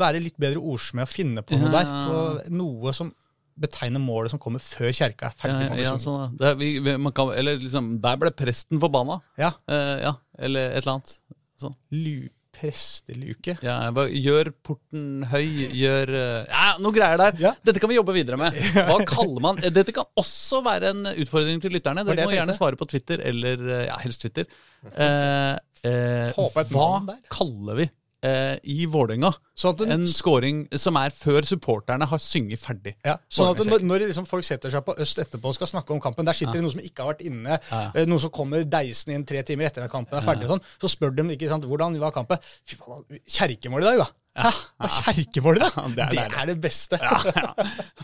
være 0.00 0.24
litt 0.24 0.40
bedre 0.40 0.62
ordsmed 0.62 1.04
og 1.06 1.12
finne 1.12 1.44
på 1.44 1.60
noe 1.60 1.70
Ja, 1.70 1.76
der. 1.76 1.92
ja, 1.92 2.26
ja. 2.40 2.56
Noe 2.56 2.96
som 2.96 3.12
betegner 3.60 4.02
målet 4.02 4.34
som 4.34 4.40
kommer 4.42 4.62
før 4.62 4.92
kjerka 4.92 5.30
er 5.30 5.36
ferdig. 5.40 5.68
Ja, 5.80 5.90
ja, 5.90 5.96
sånn, 6.02 6.36
det, 6.38 6.54
vi, 6.60 6.72
kan, 7.16 7.32
eller 7.32 7.60
liksom, 7.62 7.94
der 8.04 8.20
ble 8.20 8.32
presten 8.36 8.82
forbanna. 8.82 9.20
ja. 9.40 9.54
Eh, 9.70 9.96
ja, 10.06 10.16
eller 10.38 10.72
et 10.72 10.82
eller 10.82 10.98
annet. 10.98 11.14
Sånn. 11.56 11.76
Lu, 11.96 12.28
presteluke. 12.56 13.56
Ja, 13.64 13.76
bare, 13.94 14.12
gjør 14.16 14.50
porten 14.64 15.26
høy, 15.30 15.46
gjør 15.76 16.12
eh, 16.16 16.46
Ja, 16.48 16.76
noe 16.82 16.94
greier 16.96 17.20
der. 17.20 17.36
Ja. 17.42 17.52
Dette 17.66 17.82
kan 17.82 17.92
vi 17.92 17.98
jobbe 17.98 18.14
videre 18.16 18.38
med. 18.40 18.56
Hva 18.88 18.98
kaller 19.08 19.44
man 19.44 19.60
eh, 19.60 19.72
Dette 19.74 19.94
kan 19.96 20.08
også 20.18 20.62
være 20.66 20.92
en 20.94 21.12
utfordring 21.12 21.60
til 21.64 21.76
lytterne. 21.76 22.06
Dere 22.06 22.28
må 22.28 22.36
gjerne 22.36 22.56
svare 22.56 22.78
på 22.80 22.88
Twitter, 22.88 23.22
eller 23.32 23.66
eh, 23.66 23.84
ja, 23.90 24.00
helst 24.04 24.24
Twitter. 24.26 24.48
Eh, 24.86 25.56
eh, 25.88 26.36
hva 26.36 27.16
kaller 27.32 27.78
vi 27.80 27.86
eh, 28.26 28.56
i 28.72 28.86
Vålerenga 28.90 29.30
Sånn 29.56 29.86
en 29.94 30.04
scoring 30.10 30.64
som 30.76 30.98
er 31.00 31.14
før 31.14 31.46
supporterne 31.48 32.08
har 32.10 32.20
synget 32.22 32.60
ferdig? 32.60 32.92
Ja, 33.06 33.14
sånn 33.32 33.52
at 33.54 33.62
når, 33.70 33.84
når 33.86 34.04
liksom 34.10 34.26
folk 34.28 34.44
setter 34.46 34.72
seg 34.74 34.84
på 34.84 34.96
øst 35.00 35.22
etterpå 35.22 35.52
og 35.52 35.56
skal 35.56 35.70
snakke 35.70 35.94
om 35.94 36.02
kampen, 36.04 36.26
der 36.28 36.36
sitter 36.36 36.58
det 36.58 36.66
noen 36.66 36.74
som 36.76 36.84
ikke 36.84 37.04
har 37.06 37.14
vært 37.14 37.24
inne, 37.30 37.60
Ja. 37.70 37.80
eh, 37.94 38.04
noen 38.10 38.20
som 38.26 38.34
kommer 38.34 38.66
deisende 38.68 39.16
inn 39.16 39.24
tre 39.28 39.42
timer 39.46 39.70
etter 39.70 39.86
at 39.86 39.92
kampen 39.94 40.18
er 40.18 40.26
ferdig, 40.26 40.48
og 40.50 40.56
sånn, 40.56 40.66
så 40.82 40.92
spør 40.92 41.14
de 41.16 41.28
ikke 41.36 41.48
sant, 41.48 41.64
hvordan 41.64 41.96
var 42.02 42.12
kampen. 42.12 42.38
Fy 42.66 42.76
faen, 42.76 43.04
kjerkemål 43.24 43.86
i 43.86 43.90
dag, 43.92 44.04
da. 44.04 44.10
Hva 44.36 44.52
er 44.86 44.92
kjerkemål 45.16 45.60
da! 45.62 45.70
Ja, 45.76 45.86
det 45.88 46.06
det, 46.12 46.18
er 46.20 46.26
er 46.26 46.34
deilig. 46.34 46.54
det 46.54 46.56
beste. 46.66 46.98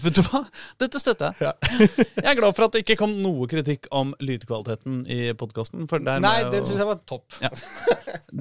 Vet 0.04 0.18
du 0.18 0.22
hva? 0.26 0.40
Dette 0.80 1.02
støtter 1.02 1.32
jeg. 1.32 1.50
Ja. 1.50 1.52
Jeg 2.22 2.28
er 2.32 2.38
glad 2.38 2.56
for 2.56 2.66
at 2.66 2.74
det 2.76 2.82
ikke 2.84 2.96
kom 3.02 3.14
noe 3.22 3.46
kritikk 3.50 3.88
om 3.94 4.14
lydkvaliteten 4.22 5.02
i 5.10 5.20
podkasten. 5.38 5.86
Nei, 6.22 6.36
det 6.52 6.62
syns 6.64 6.78
jeg 6.80 6.88
var 6.88 7.00
topp. 7.08 7.38
Ja. 7.42 7.50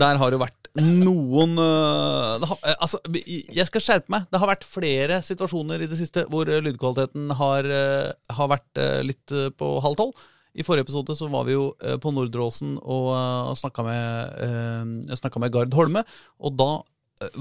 Der 0.03 0.19
har 0.21 0.33
det 0.33 0.39
vært 0.41 0.69
noen 0.79 1.57
øh, 1.59 2.39
det 2.39 2.47
har, 2.47 2.59
eh, 2.63 2.75
Altså, 2.79 2.99
jeg 3.11 3.67
skal 3.67 3.83
skjerpe 3.83 4.13
meg. 4.13 4.27
Det 4.31 4.39
har 4.39 4.51
vært 4.51 4.67
flere 4.67 5.19
situasjoner 5.25 5.83
i 5.83 5.89
det 5.91 5.99
siste 5.99 6.23
hvor 6.31 6.47
øh, 6.47 6.61
lydkvaliteten 6.63 7.33
har, 7.39 7.67
øh, 7.67 8.11
har 8.37 8.51
vært 8.53 8.69
øh, 8.83 9.01
litt 9.07 9.35
øh, 9.35 9.49
på 9.57 9.73
halv 9.83 9.99
tolv. 9.99 10.29
I 10.51 10.65
forrige 10.67 10.83
episode 10.83 11.15
så 11.15 11.29
var 11.31 11.45
vi 11.47 11.53
jo 11.55 11.69
øh, 11.79 11.97
på 12.03 12.11
Nordre 12.11 12.43
Åsen 12.43 12.73
og 12.81 13.55
snakka 13.59 13.85
med, 13.87 14.33
øh, 14.43 15.39
med 15.39 15.51
Gard 15.53 15.73
Holme. 15.73 16.03
Og 16.39 16.55
da 16.59 16.71
øh, 16.75 16.90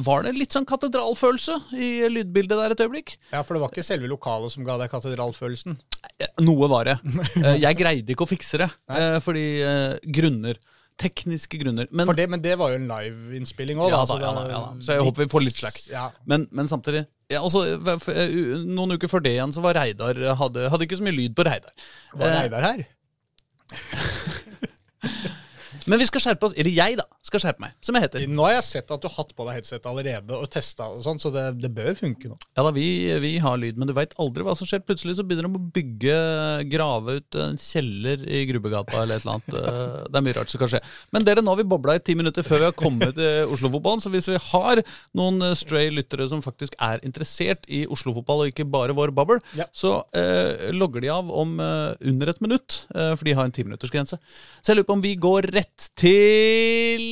var 0.07 0.25
det 0.27 0.33
litt 0.37 0.53
sånn 0.57 0.67
katedralfølelse 0.69 1.55
i 1.77 1.89
lydbildet 2.13 2.59
der 2.59 2.75
et 2.75 2.83
øyeblikk. 2.85 3.15
Ja, 3.33 3.41
For 3.47 3.55
det 3.57 3.63
var 3.63 3.71
ikke 3.73 3.85
selve 3.87 4.11
lokalet 4.11 4.53
som 4.55 4.65
ga 4.67 4.77
deg 4.81 4.91
katedralfølelsen. 4.93 5.79
Eh, 6.21 6.29
Noe 6.45 6.69
var 6.73 6.85
det. 6.91 6.99
Eh, 7.45 7.57
Jeg 7.63 7.79
greide 7.81 8.13
ikke 8.13 8.27
å 8.27 8.31
fikse 8.31 8.61
det, 8.61 8.69
Nei. 8.91 9.01
fordi 9.25 9.47
eh, 9.65 9.95
grunner. 10.13 10.59
Tekniske 11.01 11.57
grunner. 11.63 11.87
Men, 11.97 12.05
For 12.11 12.19
det, 12.19 12.27
men 12.29 12.43
det 12.45 12.59
var 12.61 12.75
jo 12.75 12.77
en 12.77 12.91
liveinnspilling 12.91 13.79
òg, 13.81 13.89
Ja 13.89 14.03
da. 14.05 14.19
da, 14.19 14.21
ja 14.21 14.33
da, 14.37 14.43
ja 14.53 14.59
da. 14.67 14.75
Så 14.85 14.99
jeg 14.99 15.07
håper 15.07 15.25
vi 15.25 15.31
får 15.33 15.45
litt 15.47 15.57
slack. 15.63 15.79
Ja. 15.89 16.11
men, 16.29 16.45
men 16.53 16.69
samtidig 16.69 17.07
ja, 17.31 17.39
altså, 17.41 17.63
Noen 18.67 18.97
uker 18.99 19.09
før 19.09 19.23
det 19.25 19.33
igjen 19.37 19.53
så 19.55 19.63
var 19.65 19.79
Reidar 19.79 20.19
hadde, 20.37 20.65
hadde 20.73 20.85
ikke 20.89 20.99
så 20.99 21.05
mye 21.07 21.15
lyd 21.17 21.37
på 21.39 21.47
Reidar. 21.47 21.73
Var 22.19 22.27
Eh, 22.27 22.41
Reidar 22.43 22.67
her? 22.69 22.83
Men 25.87 25.99
vi 26.03 26.07
skal 26.09 26.21
skjerpe 26.25 26.47
oss. 26.49 26.55
Eller 26.61 26.71
jeg, 26.75 26.97
da. 27.01 27.05
Skal 27.25 27.41
skjerpe 27.45 27.61
meg. 27.65 27.73
Som 27.85 27.95
jeg 27.97 28.05
heter. 28.07 28.27
Nå 28.29 28.45
har 28.47 28.55
jeg 28.59 28.65
sett 28.67 28.91
at 28.91 29.01
du 29.03 29.09
har 29.09 29.15
hatt 29.21 29.35
på 29.37 29.47
deg 29.47 29.59
headset 29.61 29.87
allerede 29.87 30.37
og 30.37 30.49
testa, 30.53 30.89
og 30.91 31.03
sånn, 31.05 31.21
så 31.23 31.31
det, 31.35 31.45
det 31.63 31.71
bør 31.77 31.95
funke 31.99 32.31
nå. 32.33 32.37
Ja 32.59 32.65
da, 32.67 32.73
vi, 32.77 32.87
vi 33.23 33.33
har 33.43 33.57
lyd, 33.61 33.79
men 33.81 33.89
du 33.91 33.95
veit 33.97 34.15
aldri 34.21 34.45
hva 34.47 34.55
som 34.59 34.69
skjer. 34.69 34.83
Plutselig 34.87 35.17
så 35.19 35.25
begynner 35.27 35.49
de 35.49 35.61
å 35.61 35.71
bygge, 35.77 36.17
grave 36.73 37.19
ut 37.21 37.39
en 37.41 37.59
kjeller 37.61 38.25
i 38.29 38.43
Grubbegata 38.51 39.03
eller 39.03 39.21
et 39.21 39.25
eller 39.27 39.39
annet. 39.39 39.55
Eh, 39.61 40.09
Det 40.11 40.21
er 40.21 40.27
mye 40.27 40.37
rart 40.41 40.53
som 40.53 40.61
kan 40.63 40.73
skje. 40.75 40.83
Men 41.15 41.27
dere, 41.29 41.45
nå 41.45 41.53
har 41.55 41.61
vi 41.63 41.69
bobla 41.71 41.97
i 41.99 42.03
ti 42.05 42.17
minutter 42.19 42.45
før 42.47 42.63
vi 42.65 42.69
har 42.71 42.77
kommet 42.79 43.15
til 43.19 43.53
Oslo-fotballen. 43.55 44.03
Så 44.05 44.13
hvis 44.13 44.31
vi 44.33 44.41
har 44.51 44.83
noen 45.19 45.43
eh, 45.51 45.55
stray 45.59 45.91
lyttere 45.95 46.29
som 46.33 46.43
faktisk 46.45 46.77
er 46.83 47.03
interessert 47.07 47.67
i 47.71 47.85
Oslo-fotball, 47.91 48.45
og 48.47 48.53
ikke 48.53 48.67
bare 48.71 48.97
vår 48.97 49.13
babbel, 49.17 49.41
Ja. 49.59 49.67
så 49.77 50.01
eh, 50.17 50.71
logger 50.75 51.01
de 51.05 51.11
av 51.13 51.31
om 51.31 51.57
eh, 51.61 51.95
under 52.11 52.33
et 52.33 52.41
minutt, 52.45 52.85
eh, 52.95 53.13
for 53.17 53.25
de 53.29 53.35
har 53.39 53.47
en 53.49 53.55
timinuttersgrense. 53.55 54.19
Så 54.61 54.73
jeg 54.73 54.79
lurer 54.81 54.89
på 54.91 54.97
om 54.99 55.05
vi 55.05 55.15
går 55.21 55.51
rett 55.55 55.70
til 55.99 57.05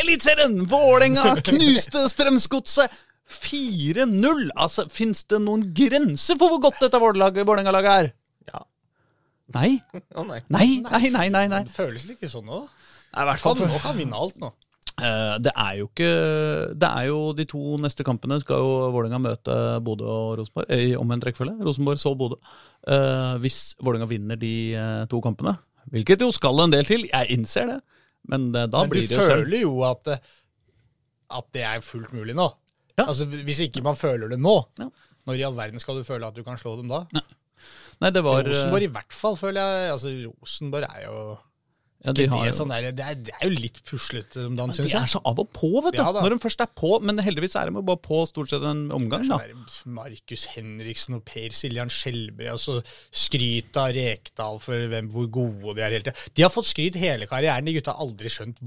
Eliteserien! 0.00 0.58
Vålerenga 0.70 1.34
knuste 1.48 2.06
Strømsgodset! 2.12 2.92
4-0! 3.26 4.50
Altså, 4.54 4.84
Fins 4.92 5.24
det 5.30 5.40
noen 5.42 5.64
grenser 5.74 6.38
for 6.38 6.52
hvor 6.54 6.62
godt 6.68 6.82
dette 6.84 7.00
Vålerenga- 7.02 7.46
Vålerenga-laget 7.48 8.04
er? 8.04 8.10
Ja. 8.52 8.60
Nei? 9.56 9.72
Oh, 10.14 10.22
nei. 10.28 10.40
Nei, 10.54 10.68
nei, 10.86 11.10
nei, 11.14 11.26
nei, 11.34 11.46
nei. 11.50 11.62
Det 11.66 11.74
føles 11.74 12.06
ikke 12.14 12.30
sånn 12.30 12.46
nå. 12.46 12.62
Nei, 13.16 13.24
i 13.24 13.28
hvert 13.30 13.42
Kan, 13.42 13.56
fall 13.58 13.70
nå 13.72 13.82
kan 13.82 13.98
vinne 13.98 14.18
alt 14.22 14.38
nå. 14.42 14.52
Uh, 14.96 15.34
Det 15.44 15.52
er 15.52 15.74
jo 15.76 15.86
ikke 15.90 16.06
Det 16.80 16.88
er 16.88 17.04
jo 17.10 17.16
de 17.36 17.44
to 17.44 17.74
neste 17.84 18.00
kampene 18.06 18.38
skal 18.40 18.62
jo 18.64 18.70
Vålerenga 18.94 19.18
møte 19.20 19.56
Bodø 19.84 20.06
og 20.08 20.38
Rosenborg. 20.40 20.70
eh, 20.72 20.86
I 20.92 20.96
omvendt 20.96 21.26
rekkefølge. 21.28 21.58
Rosenborg 21.66 22.00
så 22.00 22.14
Bodø. 22.16 22.38
Uh, 22.88 23.36
Hvis 23.42 23.74
Vålerenga 23.82 24.08
vinner 24.08 24.38
de 24.40 24.54
uh, 24.78 25.02
to 25.10 25.20
kampene, 25.24 25.56
hvilket 25.92 26.22
jo 26.24 26.30
skal 26.34 26.62
en 26.64 26.72
del 26.72 26.86
til, 26.88 27.04
jeg 27.10 27.34
innser 27.36 27.68
det, 27.74 27.80
men 28.28 28.48
eh, 28.54 28.66
da 28.66 28.82
Men 28.84 28.90
blir 28.92 29.06
du 29.06 29.08
det 29.12 29.16
jo 29.18 29.22
sølv. 29.22 29.44
føler 29.44 29.60
jo 29.62 29.74
at, 29.88 30.08
eh, 30.14 30.18
at 31.40 31.48
det 31.56 31.62
er 31.66 31.80
fullt 31.84 32.12
mulig 32.16 32.34
nå. 32.38 32.46
Ja. 32.96 33.04
Altså, 33.10 33.26
Hvis 33.28 33.60
ikke 33.66 33.82
man 33.84 33.96
føler 34.00 34.28
det 34.32 34.38
nå, 34.40 34.56
Ja. 34.80 34.90
Når 35.26 35.40
i 35.40 35.42
all 35.42 35.56
verden 35.58 35.80
skal 35.82 35.96
du 35.98 36.04
føle 36.06 36.22
at 36.28 36.36
du 36.38 36.44
kan 36.46 36.54
slå 36.60 36.76
dem 36.78 36.86
da? 36.92 37.00
Nei, 38.00 38.10
det 38.14 38.20
var 38.22 38.44
Rosenborg 38.46 38.84
i 38.86 38.90
hvert 38.94 39.12
fall, 39.16 39.34
føler 39.40 39.58
jeg. 39.58 39.90
Altså, 39.96 40.12
Rosenborg 40.38 40.86
er 40.86 41.06
jo 41.08 41.16
ja, 42.06 42.12
de 42.14 42.26
har 42.30 42.44
det, 42.46 42.54
sånn 42.54 42.70
der, 42.70 42.88
det, 42.94 43.02
er, 43.02 43.18
det 43.26 43.32
er 43.34 43.48
jo 43.48 43.56
litt 43.56 43.80
puslete 43.88 44.44
om 44.46 44.54
dagen, 44.58 44.74
De 44.76 44.86
er 44.86 45.08
så 45.10 45.20
av 45.26 45.40
og 45.42 45.48
på, 45.54 45.70
vet 45.84 45.96
du. 45.96 46.02
Ja. 46.02 46.12
Når 46.14 46.36
de 46.36 46.38
først 46.44 46.62
er 46.62 46.70
på. 46.70 46.92
Men 47.02 47.18
heldigvis 47.24 47.56
er 47.58 47.70
de 47.70 47.82
bare 47.82 48.02
på 48.02 48.20
stort 48.30 48.52
sett 48.52 48.64
en 48.66 48.86
omgang, 48.94 49.26
da. 49.26 49.40
Sånn 49.40 49.56
der 49.56 49.92
Markus 49.96 50.46
Henriksen 50.54 51.18
og 51.18 51.24
Per 51.26 51.54
Siljan 51.56 51.90
Skjelbre, 51.92 52.52
og 52.54 52.62
så 52.62 52.78
skryt 53.10 53.76
av 53.82 53.90
Rekdal 53.96 54.60
for 54.62 54.88
hvem, 54.92 55.10
hvor 55.12 55.30
gode 55.34 55.76
de 55.76 55.82
er 55.82 55.96
hele 55.98 56.06
tida. 56.06 56.26
De 56.36 56.46
har 56.46 56.54
fått 56.54 56.70
skryt 56.70 56.98
hele 57.00 57.28
karrieren. 57.30 57.66
De 57.66 57.74
gutta 57.76 57.96
har 57.96 58.06
aldri 58.06 58.30
skjønt 58.32 58.60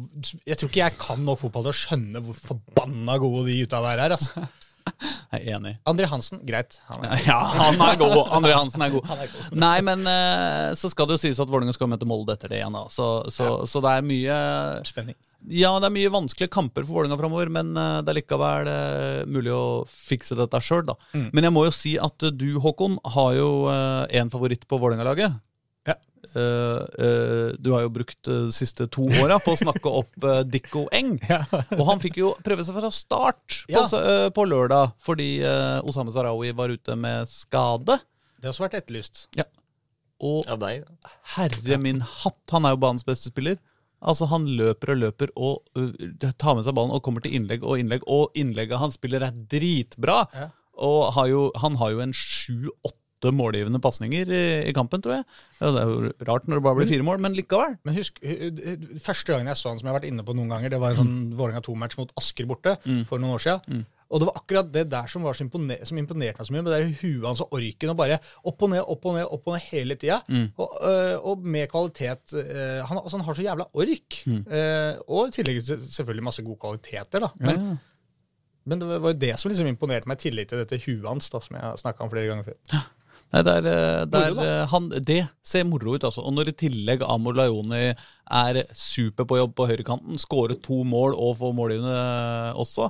Jeg 0.43 0.59
tror 0.59 0.71
ikke 0.71 0.83
jeg 0.83 0.99
kan 0.99 1.23
nok 1.25 1.43
fotball 1.45 1.69
til 1.69 1.75
å 1.75 1.79
skjønne 1.83 2.23
hvor 2.25 2.37
forbanna 2.43 3.19
gode 3.21 3.47
de 3.47 3.61
gutta 3.63 3.83
der 3.87 4.07
er. 4.07 4.17
altså. 4.19 4.49
Jeg 5.33 5.39
er 5.45 5.55
enig. 5.59 5.73
André 5.89 6.07
Hansen, 6.09 6.41
greit. 6.47 6.79
Han 6.89 7.03
er, 7.05 7.21
Ja, 7.27 7.37
han 7.53 7.81
er 7.85 7.97
god. 8.01 8.19
André 8.39 8.53
Hansen 8.57 8.81
er 8.85 8.93
god. 8.93 9.09
Nei, 9.53 9.77
men 9.85 10.05
eh, 10.09 10.69
så 10.79 10.89
skal 10.91 11.09
det 11.09 11.17
jo 11.17 11.23
sies 11.23 11.41
at 11.41 11.49
Vålerenga 11.51 11.75
skal 11.77 11.91
møte 11.91 12.07
Molde 12.09 12.35
etter 12.35 12.51
det 12.51 12.61
igjen. 12.61 12.75
da 12.75 12.85
Så, 12.93 13.07
så, 13.33 13.49
så 13.69 13.81
det 13.85 13.95
er 13.99 14.07
mye 14.09 14.37
spenning. 14.89 15.17
Ja, 15.55 15.71
det 15.79 15.87
er 15.87 15.93
mye 15.95 16.11
vanskelige 16.11 16.51
kamper 16.51 16.83
for 16.83 16.97
Vålerenga 16.99 17.19
framover, 17.21 17.51
men 17.53 17.71
eh, 17.79 17.99
det 18.03 18.11
er 18.13 18.19
likevel 18.19 18.71
eh, 18.73 19.21
mulig 19.29 19.53
å 19.55 19.63
fikse 19.87 20.35
dette 20.39 20.59
sjøl, 20.65 20.83
da. 20.89 20.97
Men 21.15 21.47
jeg 21.47 21.55
må 21.55 21.63
jo 21.67 21.75
si 21.75 21.93
at 22.01 22.25
du, 22.35 22.49
Håkon, 22.63 22.97
har 23.15 23.35
jo 23.37 23.51
én 23.69 24.31
favoritt 24.33 24.65
på 24.69 24.81
Vålerenga-laget. 24.81 25.37
Ja. 26.33 26.41
Eh, 26.41 27.05
eh, 27.05 27.51
du 27.59 27.71
har 27.73 27.85
jo 27.85 27.91
brukt 27.93 28.27
eh, 28.27 28.45
de 28.49 28.55
siste 28.55 28.87
to 28.91 29.05
åra 29.21 29.39
på 29.43 29.53
å 29.53 29.59
snakke 29.59 29.91
opp 30.01 30.25
uh, 30.25 30.41
Dikko 30.43 30.87
Eng. 30.95 31.15
Og 31.77 31.85
han 31.89 32.01
fikk 32.03 32.19
jo 32.21 32.33
prøve 32.45 32.65
seg 32.67 32.77
fra 32.77 32.91
start 32.93 33.61
på, 33.69 33.73
Ja. 33.73 34.29
på 34.33 34.45
lørdag 34.47 34.93
fordi 35.03 35.39
Osame 35.87 36.13
Sarawi 36.13 36.51
var 36.55 36.73
ute 36.73 36.95
med 36.99 37.29
skade. 37.31 37.99
Det 38.39 38.47
har 38.47 38.53
også 38.53 38.67
vært 38.67 38.79
etterlyst. 38.81 39.25
Ja. 39.37 39.47
Og 40.19 40.47
herre 41.35 41.79
min 41.79 42.01
hatt, 42.03 42.41
han 42.51 42.67
er 42.67 42.75
jo 42.75 42.83
banens 42.83 43.07
beste 43.07 43.31
spiller. 43.31 43.59
Altså 43.99 44.29
Han 44.31 44.45
løper 44.55 44.93
og 44.93 45.01
løper 45.01 45.31
og 45.35 45.79
tar 46.39 46.55
med 46.55 46.63
seg 46.63 46.75
ballen 46.75 46.93
og 46.95 47.03
kommer 47.03 47.23
til 47.23 47.35
innlegg 47.35 47.65
og 47.67 47.79
innlegg. 47.79 48.05
Og 48.07 48.35
innlegget 48.39 48.79
han 48.79 48.95
spiller 48.95 49.25
er 49.27 49.35
dritbra. 49.51 50.23
Ja. 50.35 50.49
Og 50.79 51.13
har 51.17 51.27
jo, 51.27 51.41
han 51.59 51.75
har 51.79 51.91
jo 51.95 52.03
en 52.03 52.15
sju-åtte 52.15 52.95
målgivende 53.35 53.81
pasninger 53.83 54.31
i, 54.31 54.43
i 54.69 54.73
kampen, 54.73 55.01
tror 55.03 55.17
jeg. 55.19 55.25
Ja, 55.59 55.71
det 55.75 55.81
er 55.83 55.91
jo 55.91 56.13
rart 56.31 56.47
når 56.47 56.55
det 56.61 56.63
bare 56.63 56.75
blir 56.79 56.87
fire 56.87 57.03
mål, 57.03 57.19
men 57.19 57.35
likevel. 57.35 57.75
Men 57.83 57.95
husk, 57.99 58.19
hu- 58.23 58.49
hu- 58.63 58.99
første 59.03 59.33
gangen 59.35 59.47
jeg 59.51 59.59
så 59.59 59.69
han, 59.73 59.79
som 59.79 59.87
jeg 59.87 59.93
har 59.93 59.99
vært 59.99 60.09
inne 60.13 60.23
på 60.23 60.33
noen 60.37 60.49
ganger, 60.49 60.69
det 60.71 60.79
var 60.79 60.91
en 60.95 61.01
sånn 61.03 61.15
Vålerenga 61.35 61.61
2-match 61.67 61.97
mot 61.99 62.11
Asker 62.17 62.45
borte 62.47 62.77
for 63.09 63.19
noen 63.19 63.35
år 63.35 63.43
siden. 63.43 63.85
Og 64.09 64.17
det 64.23 64.25
var 64.25 64.39
akkurat 64.41 64.71
det 64.73 64.89
der 64.89 65.05
som, 65.05 65.21
imponer 65.21 65.83
som 65.85 65.97
imponerte 66.01 66.39
meg 66.39 66.47
så 66.47 66.53
mye. 66.55 66.63
Med 66.65 66.71
det 66.73 66.97
huet 67.03 67.27
hans 67.27 67.41
og 67.45 67.51
orken, 67.53 67.91
og 67.91 67.97
bare 67.99 68.15
opp 68.43 68.63
og 68.65 68.69
ned, 68.71 68.81
opp 68.81 69.05
og 69.05 69.13
ned, 69.19 69.25
opp 69.29 69.45
og 69.45 69.53
ned 69.53 69.61
hele 69.69 69.95
tida. 70.01 70.17
Og, 70.57 70.79
øh, 70.81 71.17
og 71.29 71.43
med 71.45 71.67
kvalitet. 71.69 72.33
øh, 72.33 72.79
han, 72.89 72.97
altså, 73.03 73.17
han 73.19 73.25
har 73.27 73.33
så 73.37 73.45
jævla 73.45 73.67
ork. 73.73 74.17
Eh, 74.49 74.95
og 75.07 75.27
i 75.27 75.31
tillegg 75.37 75.61
selvfølgelig 75.61 76.23
masse 76.25 76.41
gode 76.41 76.57
kvaliteter, 76.57 77.19
da. 77.19 77.29
Men, 77.37 77.79
men 78.65 78.79
det 78.81 78.87
var 79.01 79.13
jo 79.13 79.17
det 79.21 79.39
som 79.39 79.49
liksom 79.51 79.67
imponerte 79.69 80.09
meg, 80.09 80.17
i 80.17 80.25
tillegg 80.29 80.49
til 80.49 80.57
dette 80.63 80.81
huet 80.87 81.05
hans, 81.05 81.29
da, 81.29 81.39
som 81.41 81.55
jeg 81.55 81.63
har 81.65 81.77
snakka 81.77 82.03
om 82.03 82.09
flere 82.09 82.27
ganger 82.33 82.49
før. 82.49 82.57
Nei, 83.29 83.43
det, 83.45 83.53
er, 83.59 83.67
eh, 83.69 84.05
det, 84.09 84.19
er, 84.19 84.33
Moro, 84.33 84.45
eh, 84.47 84.63
han, 84.71 84.89
det 85.05 85.19
ser 85.45 85.67
moro 85.69 85.93
ut, 85.93 86.05
altså. 86.07 86.23
Og 86.25 86.33
når 86.33 86.49
i 86.49 86.57
tillegg 86.63 87.05
Amor 87.05 87.37
Laioni 87.37 87.91
er 87.91 88.61
super 88.73 89.27
på 89.29 89.37
jobb 89.37 89.53
på 89.57 89.67
høyrekanten, 89.69 90.17
skårer 90.21 90.57
to 90.63 90.81
mål 90.87 91.13
og 91.13 91.37
får 91.41 91.53
målgivende 91.57 91.99
også, 92.57 92.89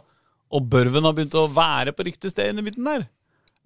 og 0.50 0.70
Børven 0.72 1.06
har 1.06 1.16
begynt 1.18 1.36
å 1.38 1.50
være 1.52 1.94
på 1.94 2.08
riktig 2.08 2.32
sted 2.32 2.54
inne 2.54 2.64
i 2.64 2.70
midten 2.70 2.88
der 2.88 3.10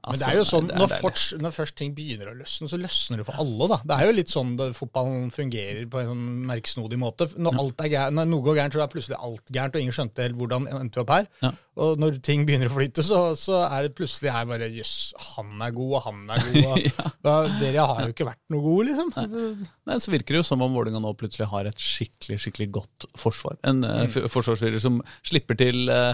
Men 0.03 0.19
det 0.19 0.27
er 0.27 0.37
jo 0.39 0.45
sånn, 0.47 0.67
når, 0.67 0.93
forts, 0.99 1.25
når 1.39 1.53
først 1.55 1.77
ting 1.79 1.93
begynner 1.95 2.31
å 2.31 2.35
løsne, 2.35 2.67
så 2.67 2.79
løsner 2.79 3.21
det 3.21 3.27
for 3.29 3.39
alle. 3.39 3.69
da. 3.71 3.77
Det 3.87 3.97
er 3.97 4.09
jo 4.09 4.15
litt 4.17 4.33
sånn 4.33 4.55
det, 4.59 4.69
fotballen 4.75 5.29
fungerer 5.31 5.85
på 5.89 6.01
en 6.01 6.09
sånn 6.11 6.25
merksnodig 6.49 6.99
måte. 6.99 7.29
Når, 7.39 7.59
alt 7.63 7.83
er 7.85 7.91
gærent, 7.93 8.17
når 8.19 8.31
noe 8.33 8.45
går 8.47 8.59
gærent, 8.59 8.75
så 8.75 8.83
er 8.83 8.91
plutselig 8.91 9.19
alt 9.19 9.53
gærent, 9.55 9.77
og 9.77 9.85
ingen 9.85 9.95
skjønte 9.95 10.25
helt 10.27 10.39
hvordan 10.41 10.67
endte 10.73 10.99
vi 10.99 11.05
opp 11.05 11.13
her. 11.15 11.29
Ja. 11.45 11.53
Og 11.83 12.03
når 12.03 12.19
ting 12.25 12.43
begynner 12.45 12.69
å 12.69 12.75
flyte, 12.75 13.05
så, 13.05 13.21
så 13.39 13.63
er 13.63 13.87
det 13.87 13.95
plutselig 13.97 14.29
er 14.29 14.49
bare 14.51 14.69
jøss, 14.75 14.97
han 15.33 15.63
er 15.63 15.73
god, 15.73 15.95
og 15.97 16.05
han 16.09 16.21
er 16.35 16.45
god. 16.45 16.67
Og, 16.67 16.83
ja, 17.29 17.39
dere 17.63 17.87
har 17.93 18.03
jo 18.03 18.13
ikke 18.13 18.27
vært 18.27 18.43
noe 18.53 18.65
gode, 18.67 18.91
liksom. 18.91 19.65
Nei, 19.89 19.97
så 20.03 20.13
virker 20.13 20.35
det 20.35 20.43
jo 20.43 20.49
som 20.51 20.61
om 20.63 20.75
Vålerenga 20.75 21.01
nå 21.01 21.15
plutselig 21.17 21.49
har 21.49 21.71
et 21.71 21.79
skikkelig 21.81 22.43
skikkelig 22.43 22.69
godt 22.77 23.07
forsvar. 23.19 23.57
En 23.67 23.81
mm. 23.83 24.05
f- 24.09 24.29
forsvarsspiller 24.31 24.83
som 24.83 25.01
slipper 25.25 25.57
til 25.59 25.87
uh, 25.89 26.13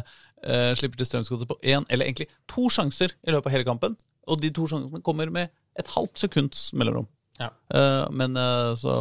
Slipper 0.79 1.01
til 1.01 1.08
Strømsgodset 1.10 1.50
på 1.50 1.58
én, 1.67 1.84
eller 1.91 2.08
egentlig 2.08 2.29
to 2.48 2.69
sjanser 2.72 3.12
i 3.27 3.34
løpet 3.34 3.50
av 3.50 3.55
hele 3.58 3.67
kampen. 3.67 3.98
Og 4.29 4.39
de 4.41 4.51
to 4.55 4.67
sjansene 4.69 5.01
kommer 5.03 5.31
med 5.34 5.50
et 5.79 5.88
halvt 5.96 6.22
sekunds 6.22 6.69
mellomrom. 6.77 7.08
Ja. 7.39 7.50
Uh, 7.72 8.05
men 8.12 8.36
uh, 8.36 8.74
så 8.79 8.91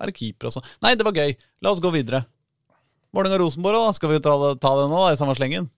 er 0.00 0.08
det 0.08 0.16
keeper 0.16 0.48
og 0.48 0.54
sånn. 0.56 0.68
Nei, 0.84 0.94
det 0.96 1.04
var 1.06 1.16
gøy. 1.16 1.34
La 1.64 1.72
oss 1.74 1.82
gå 1.84 1.90
videre. 1.92 2.22
Vålerenga-Rosenborg, 3.12 3.76
da. 3.76 3.92
Skal 3.96 4.12
vi 4.14 4.20
ta 4.24 4.32
ta 4.56 4.72
det 4.78 4.86
nå, 4.88 4.96
da, 5.04 5.12
i 5.12 5.20
samme 5.20 5.36
slengen? 5.36 5.68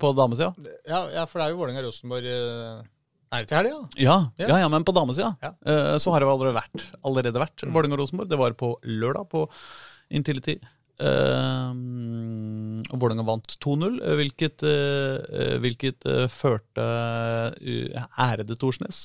På 0.00 0.10
damesida? 0.16 0.50
Ja, 0.88 1.04
ja, 1.12 1.22
for 1.30 1.38
det 1.38 1.44
er 1.46 1.52
jo 1.52 1.58
Vålerenga-Rosenborg 1.60 2.24
Er 2.26 3.44
det 3.44 3.46
til 3.48 3.56
helga? 3.60 3.76
Ja, 4.00 4.16
Ja. 4.40 4.48
ja, 4.48 4.56
ja, 4.64 4.68
men 4.72 4.84
på 4.84 4.92
damesida 4.96 5.30
Ja. 5.40 5.52
så 6.02 6.10
har 6.12 6.20
det 6.24 6.28
allerede 6.28 6.56
vært. 6.56 6.86
Allerede 7.06 7.40
vært. 7.44 7.62
Vålerenga-Rosenborg. 7.62 8.28
Det 8.32 8.40
var 8.40 8.56
på 8.58 8.72
lørdag 8.88 9.28
på 9.30 9.44
Intility. 10.10 10.56
Uh, 11.00 11.72
Vålerenga 12.92 13.24
vant 13.24 13.54
2-0, 13.64 13.98
eh, 14.04 14.14
hvilket, 14.18 14.62
eh, 14.68 15.54
hvilket 15.62 16.04
eh, 16.06 16.26
førte 16.30 16.84
eh, 17.62 18.04
ærede 18.20 18.56
Thorsnes, 18.60 19.04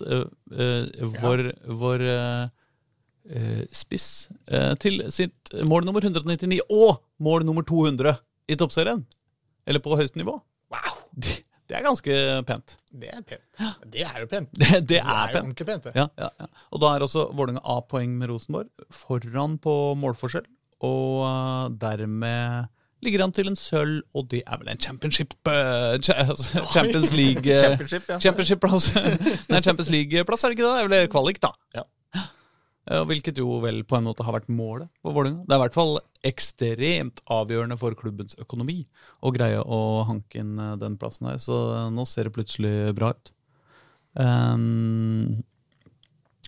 vår, 1.22 1.44
vår 1.80 2.04
eh, 2.04 2.48
eh, 3.32 3.62
spiss, 3.72 4.28
eh, 4.52 4.74
til 4.82 5.00
sitt 5.14 5.54
mål 5.70 5.88
nummer 5.88 6.04
199 6.04 6.60
og 6.68 7.00
mål 7.24 7.46
nummer 7.48 7.64
200 7.68 8.18
i 8.52 8.58
toppserien. 8.60 9.06
Eller 9.68 9.84
på 9.84 9.96
høyeste 10.00 10.20
nivå. 10.20 10.38
Wow! 10.74 11.00
Det, 11.16 11.40
det 11.68 11.78
er 11.80 11.84
ganske 11.88 12.20
pent. 12.48 12.78
Det 12.92 13.10
er 13.14 13.24
pent. 13.28 13.48
Det 13.94 14.04
er 14.08 14.22
jo 14.24 14.30
pent. 14.32 14.52
Det, 14.56 14.70
det 14.82 14.86
Det 14.96 15.00
er 15.02 15.34
pent. 15.34 15.36
jo 15.36 15.42
ordentlig 15.46 15.68
pent. 15.72 15.90
Ja, 15.96 16.08
ja, 16.18 16.30
ja. 16.44 16.48
Og 16.72 16.82
da 16.84 16.94
er 16.96 17.04
også 17.08 17.30
Vålerenga 17.36 17.64
A-poeng 17.78 18.14
med 18.20 18.32
Rosenborg, 18.32 18.72
foran 18.96 19.58
på 19.64 19.74
målforskjell. 20.00 20.48
Og 20.86 21.26
eh, 21.26 21.70
dermed 21.82 22.74
ligger 23.06 23.22
han 23.24 23.34
til 23.34 23.50
en 23.52 23.58
sølv, 23.58 24.02
og 24.18 24.30
det 24.32 24.42
er 24.46 24.58
vel 24.58 24.72
en 24.72 24.80
championship 24.82 25.36
uh, 25.46 25.98
Champions 26.02 27.12
League 27.14 27.46
eh, 27.46 27.62
Championship, 27.62 28.10
ja. 28.10 28.18
Championship-plass. 28.20 28.90
Nei, 29.52 29.62
Champions 29.62 29.92
League-plass, 29.94 30.44
er 30.44 30.54
det 30.54 30.58
ikke 30.58 30.66
det? 30.66 30.74
Det 30.74 30.98
er 30.98 31.06
vel 31.06 31.14
kvalik, 31.14 31.40
da. 31.44 31.54
Ja. 31.78 31.86
Hvilket 32.88 33.42
jo 33.42 33.58
vel 33.60 33.82
på 33.84 33.98
en 33.98 34.06
måte 34.08 34.24
har 34.24 34.32
vært 34.32 34.48
målet 34.48 34.88
for 35.04 35.12
Vålerenga. 35.12 35.44
Det 35.44 35.52
er 35.52 35.60
i 35.60 35.64
hvert 35.66 35.76
fall 35.76 35.98
ekstremt 36.26 37.20
avgjørende 37.36 37.76
for 37.78 37.98
klubbens 38.00 38.38
økonomi 38.40 38.78
å 39.20 39.32
greie 39.36 39.60
å 39.60 39.80
hanke 40.08 40.40
inn 40.40 40.54
den 40.80 40.96
plassen 40.96 41.28
her, 41.28 41.42
så 41.44 41.90
nå 41.92 42.06
ser 42.08 42.30
det 42.30 42.36
plutselig 42.38 42.94
bra 42.96 43.12
ut. 43.12 43.34
Um, 44.16 45.44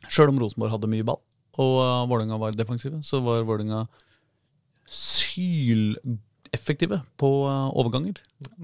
Sjøl 0.08 0.32
om 0.32 0.40
Rosenborg 0.40 0.78
hadde 0.78 0.90
mye 0.96 1.06
ball, 1.12 1.20
og 1.60 1.82
Vålerenga 2.08 2.40
var 2.40 2.56
defensive, 2.56 3.04
så 3.04 3.20
var 3.26 3.44
Vålerenga 3.44 3.84
syleffektive 4.93 7.01
på 7.19 7.29
uh, 7.46 7.69
overganger. 7.77 8.15